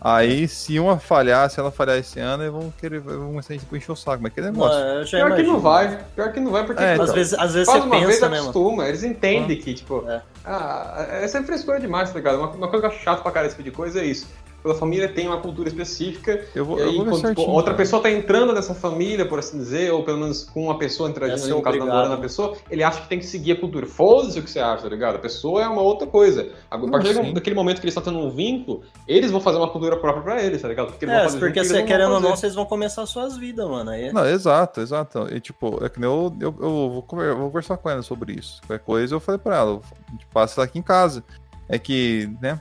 Aí, 0.00 0.48
se 0.48 0.80
uma 0.80 0.98
falhar, 0.98 1.50
se 1.50 1.60
ela 1.60 1.70
falhar 1.70 1.98
esse 1.98 2.18
ano, 2.18 2.42
eles 2.42 2.52
vão 2.52 2.72
querer, 2.80 3.00
vão 3.00 3.26
começar 3.28 3.52
a 3.52 3.58
tipo, 3.58 3.76
encher 3.76 3.92
o 3.92 3.96
saco, 3.96 4.22
mas 4.22 4.32
Não, 4.34 4.44
negócio. 4.44 5.04
já 5.04 5.18
Pior 5.18 5.26
que 5.28 5.34
imagino. 5.34 5.52
não 5.52 5.60
vai, 5.60 5.98
pior 6.16 6.32
que 6.32 6.40
não 6.40 6.50
vai, 6.50 6.64
porque 6.64 6.82
É, 6.82 6.92
tipo, 6.92 7.02
Às 7.02 7.12
vezes, 7.12 7.34
às 7.34 7.52
vezes 7.52 7.66
faz 7.66 7.82
você 7.82 7.86
uma 7.86 7.96
vez 8.00 8.06
pensa, 8.14 8.28
né, 8.30 8.36
mano? 8.38 8.50
acostuma, 8.50 8.88
eles 8.88 9.02
entendem 9.04 9.56
que, 9.58 9.74
tipo, 9.74 10.04
É. 10.08 10.22
ah, 10.44 11.06
é 11.10 11.28
sempre 11.28 11.48
frescura 11.48 11.78
demais, 11.78 12.08
tá 12.10 12.18
ligado? 12.18 12.38
Uma, 12.38 12.48
uma 12.48 12.68
coisa 12.68 12.80
que 12.80 12.86
eu 12.86 12.96
acho 12.96 13.04
chato 13.04 13.22
pra 13.22 13.30
cara 13.30 13.46
esse 13.46 13.56
tipo 13.56 13.68
de 13.68 13.76
coisa 13.76 14.00
é 14.00 14.04
isso. 14.06 14.26
Toda 14.62 14.74
família 14.74 15.08
tem 15.08 15.26
uma 15.26 15.38
cultura 15.40 15.68
específica, 15.68 16.44
Eu 16.54 16.64
vou, 16.64 16.78
e 16.78 16.82
eu 16.82 16.88
aí 16.90 16.96
vou 16.96 17.04
ver 17.06 17.10
quando 17.10 17.16
tipo, 17.22 17.26
certinho. 17.28 17.50
outra 17.54 17.72
cara. 17.72 17.76
pessoa 17.76 18.02
tá 18.02 18.10
entrando 18.10 18.52
nessa 18.52 18.74
família, 18.74 19.26
por 19.26 19.38
assim 19.38 19.58
dizer, 19.58 19.92
ou 19.92 20.02
pelo 20.04 20.18
menos 20.18 20.44
com 20.44 20.64
uma 20.64 20.76
pessoa 20.78 21.08
interagindo 21.08 21.38
É 21.38 21.42
ali, 21.42 21.50
ser 21.50 21.56
no 21.56 21.62
caso 21.62 21.78
namorando 21.78 22.12
a 22.12 22.16
pessoa, 22.18 22.56
ele 22.70 22.82
acha 22.84 23.00
que 23.00 23.08
tem 23.08 23.18
que 23.18 23.26
seguir 23.26 23.52
a 23.52 23.56
cultura. 23.60 23.86
Foda-se 23.86 24.38
o 24.38 24.42
que 24.42 24.50
você 24.50 24.58
acha, 24.60 24.82
tá 24.82 24.88
ligado? 24.88 25.16
A 25.16 25.18
pessoa 25.18 25.62
é 25.62 25.68
uma 25.68 25.82
outra 25.82 26.06
coisa. 26.06 26.50
A 26.70 26.76
partir 26.78 27.14
sim. 27.14 27.32
daquele 27.32 27.56
momento 27.56 27.80
que 27.80 27.84
eles 27.86 27.96
estão 27.96 28.12
tendo 28.12 28.24
um 28.24 28.30
vínculo, 28.30 28.82
eles 29.08 29.30
vão 29.30 29.40
fazer 29.40 29.56
uma 29.58 29.68
cultura 29.70 29.96
própria 29.96 30.22
pra 30.22 30.42
eles, 30.42 30.60
tá 30.60 30.68
ligado? 30.68 30.88
Porque 30.88 31.04
eles 31.04 31.14
É, 31.14 31.18
vão 31.18 31.26
fazer 31.28 31.38
porque 31.38 31.60
junto, 31.60 31.68
você 31.72 31.76
eles 31.78 31.86
querendo 31.88 32.12
ou 32.14 32.20
não, 32.20 32.30
vocês 32.36 32.54
vão 32.54 32.66
começar 32.66 33.06
suas 33.06 33.36
vidas, 33.36 33.68
mano. 33.68 33.90
Aí, 33.90 34.12
Não, 34.12 34.26
exato, 34.26 34.80
exato. 34.80 35.26
E 35.34 35.40
tipo, 35.40 35.82
é 35.84 35.88
que 35.88 35.98
nem 36.00 36.08
eu, 36.08 36.34
eu, 36.40 36.54
eu 36.60 36.90
vou, 36.90 37.02
conver- 37.02 37.28
eu 37.28 37.36
vou 37.36 37.46
conversar 37.46 37.76
com 37.78 37.88
ela 37.88 38.02
sobre 38.02 38.34
isso. 38.34 38.60
Qualquer 38.66 38.84
coisa 38.84 39.14
eu 39.14 39.20
falei 39.20 39.38
pra 39.38 39.56
ela, 39.56 39.70
eu, 39.70 39.82
a 40.08 40.12
gente 40.12 40.26
passa 40.26 40.62
aqui 40.62 40.78
em 40.78 40.82
casa. 40.82 41.24
É 41.68 41.78
que, 41.78 42.28
né? 42.42 42.60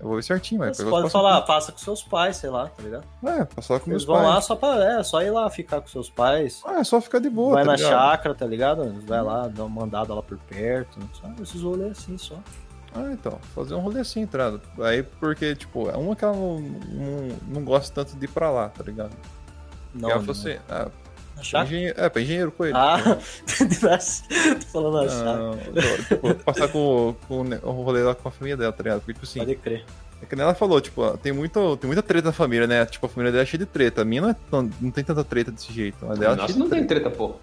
Eu 0.00 0.06
vou 0.06 0.16
ver 0.16 0.22
certinho, 0.22 0.60
mas 0.60 0.78
você 0.78 0.84
pode 0.86 1.10
falar, 1.10 1.42
passa 1.42 1.70
com 1.72 1.78
seus 1.78 2.02
pais, 2.02 2.38
sei 2.38 2.48
lá, 2.48 2.68
tá 2.68 2.82
ligado? 2.82 3.04
É, 3.22 3.44
passar 3.44 3.78
com 3.78 3.90
Eles 3.90 4.04
meus 4.04 4.04
vão 4.04 4.16
pais. 4.16 4.28
lá 4.28 4.40
só 4.40 4.56
pra. 4.56 4.98
É, 4.98 5.02
só 5.02 5.22
ir 5.22 5.30
lá 5.30 5.48
ficar 5.50 5.80
com 5.82 5.88
seus 5.88 6.08
pais. 6.08 6.62
Ah, 6.64 6.80
é 6.80 6.84
só 6.84 7.00
ficar 7.02 7.18
de 7.18 7.28
boa, 7.28 7.52
vai 7.54 7.64
tá 7.64 7.70
na 7.72 7.76
ligado? 7.76 7.90
chácara, 7.90 8.34
tá 8.34 8.46
ligado? 8.46 8.94
Vai 9.06 9.22
lá, 9.22 9.46
dá 9.46 9.64
uma 9.64 9.80
mandada 9.82 10.14
lá 10.14 10.22
por 10.22 10.38
perto. 10.38 10.98
Só 11.12 11.30
esses 11.42 11.60
rolês 11.60 11.98
assim 11.98 12.16
só. 12.16 12.36
Ah, 12.94 13.10
então, 13.12 13.38
fazer 13.54 13.74
um 13.74 13.80
rolê 13.80 14.00
assim, 14.00 14.26
ligado? 14.26 14.60
Aí, 14.80 15.02
porque, 15.02 15.54
tipo, 15.54 15.88
é 15.90 15.96
uma 15.96 16.16
que 16.16 16.24
ela 16.24 16.34
não, 16.34 16.58
não, 16.60 17.36
não 17.48 17.64
gosta 17.64 17.94
tanto 17.94 18.16
de 18.18 18.24
ir 18.24 18.28
pra 18.28 18.50
lá, 18.50 18.68
tá 18.70 18.82
ligado? 18.82 19.12
Não, 19.94 20.10
ela 20.10 20.18
não. 20.18 20.26
falou 20.26 20.40
assim, 20.40 20.58
ah, 20.68 20.88
Chácara? 21.42 21.66
engenheiro, 21.68 21.94
é, 22.00 22.08
pra 22.08 22.22
engenheiro 22.22 22.52
com 22.52 22.64
ele. 22.64 22.74
Ah, 22.76 22.98
tô 24.60 24.66
falando. 24.72 25.10
Não, 25.10 25.50
não, 25.50 25.58
tipo, 26.08 26.34
passar 26.44 26.68
com, 26.68 27.14
com 27.28 27.40
o 27.62 27.70
rolê 27.82 28.02
lá 28.02 28.14
com 28.14 28.28
a 28.28 28.30
família 28.32 28.56
dela, 28.56 28.72
tá 28.72 28.82
ligado? 28.82 29.00
Porque, 29.00 29.12
tipo 29.14 29.24
assim, 29.26 29.38
Pode 29.40 29.54
crer. 29.56 29.84
é 30.22 30.26
que 30.26 30.36
nem 30.36 30.42
ela 30.44 30.54
falou, 30.54 30.80
tipo, 30.80 31.02
ó, 31.02 31.16
tem, 31.16 31.32
muito, 31.32 31.76
tem 31.76 31.86
muita 31.88 32.02
treta 32.02 32.28
na 32.28 32.32
família, 32.32 32.66
né? 32.66 32.84
Tipo, 32.86 33.06
a 33.06 33.08
família 33.08 33.32
dela 33.32 33.42
é 33.42 33.46
cheia 33.46 33.58
de 33.58 33.66
treta. 33.66 34.02
A 34.02 34.04
minha 34.04 34.22
não, 34.22 34.30
é 34.30 34.36
tão- 34.50 34.70
não 34.80 34.90
tem 34.90 35.02
tanta 35.04 35.24
treta 35.24 35.50
desse 35.50 35.72
jeito. 35.72 36.04
A 36.04 36.14
dela 36.14 36.14
é 36.14 36.18
cheia 36.26 36.36
Nossa, 36.36 36.52
de 36.52 36.58
não 36.58 36.68
tem 36.68 36.84
treta. 36.86 37.02
treta, 37.10 37.16
pô. 37.16 37.34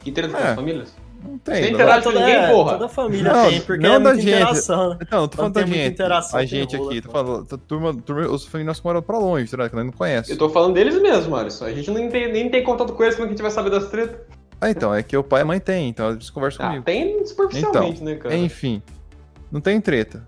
Que 0.00 0.10
treta 0.12 0.32
com 0.32 0.38
É. 0.40 0.48
as 0.48 0.54
famílias? 0.54 0.94
Não 1.22 1.38
tem. 1.38 1.62
não. 1.62 1.68
interage 1.70 1.98
com 2.04 2.12
Toda- 2.12 2.20
ninguém, 2.20 2.34
é, 2.42 2.50
porra. 2.50 2.72
Toda 2.72 2.84
a 2.86 2.88
família 2.88 3.32
Não, 3.32 3.48
tem, 3.50 3.60
porque 3.60 3.82
não 3.86 3.94
é 3.94 3.98
da 3.98 4.00
muita 4.10 4.16
gente. 4.22 4.34
interação, 4.34 4.88
né? 4.90 4.98
Então, 5.02 5.22
eu 5.22 5.28
tô 5.28 5.36
falando 5.36 5.54
tem 5.54 5.62
da 5.62 5.66
muita 5.68 5.82
gente. 5.84 5.92
interação, 5.92 6.36
A 6.38 6.40
tem 6.40 6.48
gente 6.48 6.76
rola, 6.76 6.90
aqui, 6.90 7.00
tô 7.02 7.10
falando. 7.10 7.58
Turma, 7.58 7.94
turma, 7.94 8.28
os 8.30 8.46
famílias 8.46 8.78
que 8.80 8.84
moram 8.86 9.02
pra 9.02 9.18
longe, 9.18 9.50
tá? 9.56 9.68
que 9.68 9.74
nós 9.76 9.84
não 9.84 9.92
conhece. 9.92 10.30
Eu 10.32 10.38
tô 10.38 10.48
falando 10.48 10.74
deles 10.74 11.00
mesmo, 11.00 11.36
Alisson. 11.36 11.64
A 11.66 11.72
gente 11.72 11.90
nem 11.90 12.08
tem, 12.08 12.32
nem 12.32 12.48
tem 12.50 12.62
contato 12.64 12.92
com 12.92 13.02
eles, 13.02 13.14
como 13.14 13.26
é 13.26 13.28
que 13.28 13.34
a 13.34 13.36
gente 13.36 13.42
vai 13.42 13.50
saber 13.50 13.70
das 13.70 13.88
tretas? 13.88 14.16
Ah, 14.60 14.70
então, 14.70 14.94
é 14.94 15.02
que 15.02 15.16
o 15.16 15.22
pai 15.24 15.40
e 15.40 15.42
a 15.42 15.46
mãe 15.46 15.58
tem, 15.60 15.88
então 15.88 16.10
eles 16.10 16.28
conversam 16.30 16.64
Ah, 16.64 16.68
comigo. 16.68 16.84
tem 16.84 17.24
superficialmente, 17.26 18.04
né, 18.04 18.14
cara? 18.16 18.36
Enfim, 18.36 18.82
não 19.50 19.60
tem 19.60 19.80
treta. 19.80 20.26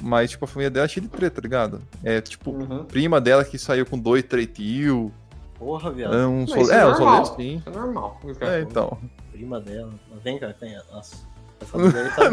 Mas, 0.00 0.30
tipo, 0.30 0.44
a 0.44 0.48
família 0.48 0.70
dela 0.70 0.84
é 0.86 0.88
cheia 0.88 1.02
de 1.04 1.08
treta, 1.08 1.36
tá 1.36 1.42
ligado? 1.42 1.80
É, 2.04 2.20
tipo, 2.20 2.50
Uhum. 2.52 2.84
prima 2.84 3.20
dela 3.20 3.44
que 3.44 3.58
saiu 3.58 3.84
com 3.84 3.98
dois, 3.98 4.22
três 4.22 4.46
tio. 4.52 5.12
Porra, 5.58 5.90
viado. 5.90 6.14
É, 6.14 6.24
um 6.26 6.46
sol... 6.46 6.70
é, 6.70 6.76
é 6.82 6.86
um 6.86 6.90
normal. 6.90 7.24
solê, 7.26 7.42
sim. 7.42 7.62
É 7.66 7.70
normal. 7.70 8.20
É, 8.40 8.60
então. 8.60 8.96
Prima 9.38 9.60
dela. 9.60 9.90
Mas 10.10 10.20
Vem 10.22 10.36
cá, 10.36 10.52
tem. 10.52 10.76
Nossa. 10.92 11.16
Essa 11.60 11.70
família, 11.78 12.10
tá... 12.10 12.24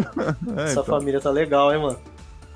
É, 0.58 0.64
Essa 0.64 0.72
então. 0.72 0.84
família 0.86 1.22
tá 1.22 1.30
legal, 1.30 1.72
hein, 1.72 1.80
mano? 1.82 2.00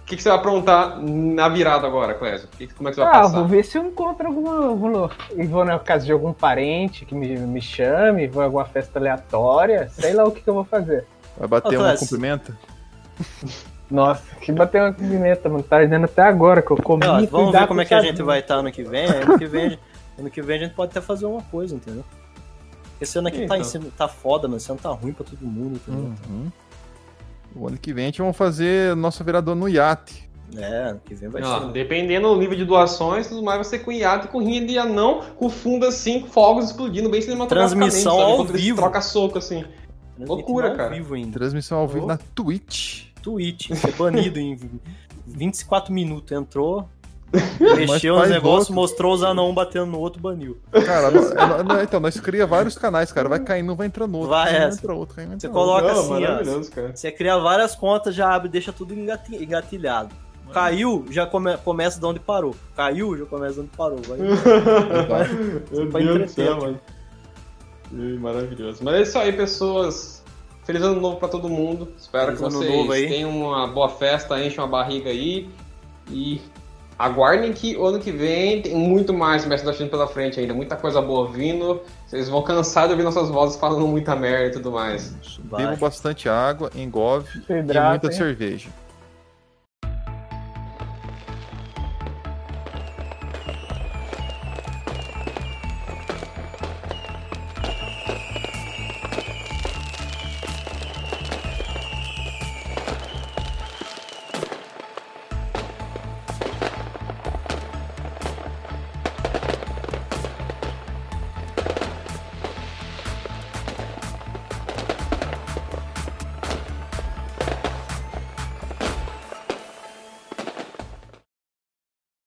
O 0.01 0.05
que, 0.09 0.15
que 0.15 0.23
você 0.23 0.29
vai 0.29 0.39
aprontar 0.39 0.99
na 0.99 1.47
virada 1.49 1.85
agora, 1.85 2.15
Clésio? 2.15 2.47
Que- 2.57 2.65
Como 2.73 2.89
é 2.89 2.91
que 2.91 2.95
você 2.95 3.01
vai 3.01 3.09
Ah, 3.11 3.21
passar? 3.21 3.37
vou 3.37 3.47
ver 3.47 3.63
se 3.63 3.77
eu 3.77 3.85
encontro 3.85 4.25
alguma. 4.25 4.65
alguma- 4.65 5.11
E 5.35 5.45
vou 5.45 5.63
na 5.63 5.77
casa 5.77 6.03
de 6.03 6.11
algum 6.11 6.33
parente 6.33 7.05
que 7.05 7.13
me, 7.13 7.37
me 7.37 7.61
chame, 7.61 8.27
vou 8.27 8.41
a 8.41 8.45
alguma 8.45 8.65
festa 8.65 8.97
aleatória, 8.97 9.87
sei 9.89 10.13
lá 10.13 10.23
o 10.23 10.31
que, 10.31 10.41
que 10.41 10.49
eu 10.49 10.55
vou 10.55 10.63
fazer. 10.65 11.05
Vai 11.37 11.47
bater 11.47 11.77
Ô, 11.77 11.83
uma 11.83 11.95
cumprimenta? 11.95 12.57
Nossa, 13.89 14.23
que 14.41 14.51
bater 14.51 14.81
uma 14.81 14.93
pimenta, 14.93 15.47
mano. 15.47 15.63
Tá 15.63 15.77
ardendo 15.77 16.05
até 16.05 16.23
agora 16.23 16.61
que 16.63 16.71
eu 16.71 16.77
comi. 16.77 17.05
Vamos 17.27 17.51
ver 17.51 17.67
como 17.67 17.81
é 17.81 17.85
que 17.85 17.93
a 17.93 18.01
gente 18.01 18.21
vai 18.23 18.39
estar 18.39 18.55
ano 18.55 18.71
que 18.71 18.83
vem. 18.83 19.05
Ano 19.05 19.37
que 19.37 19.45
vem, 19.45 19.77
ano 20.17 20.29
que 20.31 20.41
vem 20.41 20.57
a 20.57 20.63
gente 20.63 20.73
pode 20.73 20.89
até 20.91 21.01
fazer 21.01 21.25
uma 21.27 21.41
coisa, 21.43 21.75
entendeu? 21.75 22.03
Esse 23.01 23.17
ano 23.17 23.27
aqui 23.27 23.45
tá, 23.47 23.55
Então. 23.57 23.63
cima- 23.63 23.87
tá 23.97 24.07
foda, 24.07 24.47
mano. 24.47 24.57
Esse 24.57 24.69
ano 24.71 24.79
tá 24.81 24.89
ruim 24.89 25.13
pra 25.13 25.25
todo 25.25 25.45
mundo, 25.45 25.75
entendeu? 25.77 26.13
Uhum. 26.29 26.51
O 27.55 27.67
ano 27.67 27.77
que 27.77 27.93
vem 27.93 28.05
a 28.05 28.07
gente 28.07 28.21
vai 28.21 28.33
fazer 28.33 28.95
nosso 28.95 29.23
vereador 29.23 29.55
no 29.55 29.67
iate. 29.67 30.29
É, 30.55 30.89
ano 30.89 31.01
que 31.05 31.13
vem 31.13 31.29
vai 31.29 31.41
Ah, 31.43 31.61
ser. 31.61 31.71
dependendo 31.71 32.27
do 32.33 32.35
nível 32.39 32.57
de 32.57 32.65
doações, 32.65 33.27
tudo 33.27 33.41
mais 33.43 33.57
vai 33.57 33.63
ser 33.65 33.79
com 33.79 33.91
hiato 33.91 34.25
e 34.27 34.29
com 34.29 34.39
rinha 34.39 34.65
de 34.65 34.77
anão, 34.79 35.21
com 35.35 35.47
fundo 35.49 35.85
assim, 35.85 36.21
com 36.21 36.27
fogos 36.27 36.65
explodindo 36.65 37.07
bem 37.09 37.21
cinematograficamente. 37.21 37.91
Transmissão 37.91 38.17
sabe? 38.19 38.31
ao 38.31 38.45
vivo. 38.45 38.77
Troca 38.77 39.01
soco 39.01 39.37
assim. 39.37 39.63
Loucura, 40.19 40.75
cara. 40.75 40.89
vivo 40.89 41.13
ainda. 41.13 41.31
Transmissão 41.39 41.79
ao 41.79 41.87
vivo 41.87 42.05
Oh. 42.05 42.07
na 42.07 42.17
Twitch. 42.17 43.05
Tweet, 43.21 43.75
ser 43.75 43.91
banido 43.95 44.39
em 44.39 44.57
24 45.25 45.93
minutos. 45.93 46.31
Entrou, 46.31 46.87
mexeu 47.59 48.15
nos 48.17 48.29
negócios, 48.29 48.59
outro. 48.69 48.73
mostrou 48.75 49.13
os 49.13 49.23
anão 49.23 49.53
batendo 49.53 49.85
no 49.85 49.99
outro, 49.99 50.21
baniu. 50.21 50.57
Cara, 50.71 51.07
é, 51.09 51.63
nó- 51.63 51.81
então, 51.81 51.99
nós 51.99 52.19
cria 52.19 52.45
vários 52.47 52.77
canais, 52.77 53.11
cara. 53.11 53.29
Vai 53.29 53.39
caindo 53.39 53.75
vai 53.75 53.87
entrando 53.87 54.15
outro. 54.15 54.29
Vai, 54.29 54.51
cai 54.51 54.59
um, 54.59 54.63
é. 54.63 54.67
entra 54.73 54.93
outro, 54.93 55.21
entra 55.21 55.39
Você 55.39 55.47
outro. 55.47 55.61
coloca 55.61 55.93
Não, 55.93 55.99
assim, 55.99 56.25
ó. 56.25 56.91
Você 56.95 57.11
cria 57.11 57.37
várias 57.37 57.75
contas, 57.75 58.15
já 58.15 58.33
abre, 58.33 58.49
deixa 58.49 58.71
tudo 58.73 58.93
engati- 58.93 59.35
engatilhado. 59.35 60.13
Caiu, 60.51 61.05
já 61.11 61.27
come- 61.27 61.57
começa 61.57 61.99
de 61.99 62.05
onde 62.07 62.19
parou. 62.19 62.55
Caiu, 62.75 63.15
já 63.15 63.25
começa 63.25 63.53
de 63.53 63.59
onde 63.59 63.69
parou. 63.77 63.99
Vai. 64.07 64.17
Meu 65.71 65.87
Pra 65.91 65.99
Deus 65.99 66.21
do 66.23 66.27
céu, 66.27 66.57
mano. 66.57 66.79
Maravilhoso. 67.91 68.79
Mas 68.83 68.93
é 68.95 69.01
isso 69.01 69.17
aí, 69.19 69.31
pessoas. 69.33 70.23
Feliz 70.63 70.81
ano 70.83 70.99
novo 71.01 71.17
pra 71.17 71.27
todo 71.27 71.49
mundo. 71.49 71.91
Espero 71.97 72.25
Feliz 72.35 72.41
que 72.41 72.45
vocês 72.51 72.71
novo 72.77 72.91
aí. 72.91 73.07
tenham 73.07 73.29
uma 73.31 73.67
boa 73.67 73.89
festa, 73.89 74.43
enchem 74.43 74.59
uma 74.59 74.67
barriga 74.67 75.09
aí. 75.09 75.49
E 76.11 76.41
aguardem 76.99 77.53
que 77.53 77.77
o 77.77 77.85
ano 77.85 77.97
que 77.97 78.11
vem 78.11 78.61
tem 78.61 78.75
muito 78.75 79.13
mais 79.13 79.45
Mestre 79.45 79.65
da 79.65 79.73
China 79.73 79.89
pela 79.89 80.05
frente 80.05 80.37
ainda. 80.37 80.53
Muita 80.53 80.75
coisa 80.75 81.01
boa 81.01 81.31
vindo. 81.31 81.81
Vocês 82.05 82.27
vão 82.27 82.43
cansar 82.43 82.87
de 82.87 82.91
ouvir 82.91 83.03
nossas 83.03 83.29
vozes 83.29 83.57
falando 83.57 83.87
muita 83.87 84.17
merda 84.17 84.47
e 84.47 84.51
tudo 84.51 84.69
mais. 84.69 85.15
Vai. 85.45 85.63
Bebam 85.63 85.77
bastante 85.77 86.27
água, 86.27 86.69
engove 86.75 87.41
e 87.49 87.79
muita 87.89 88.11
cerveja. 88.11 88.69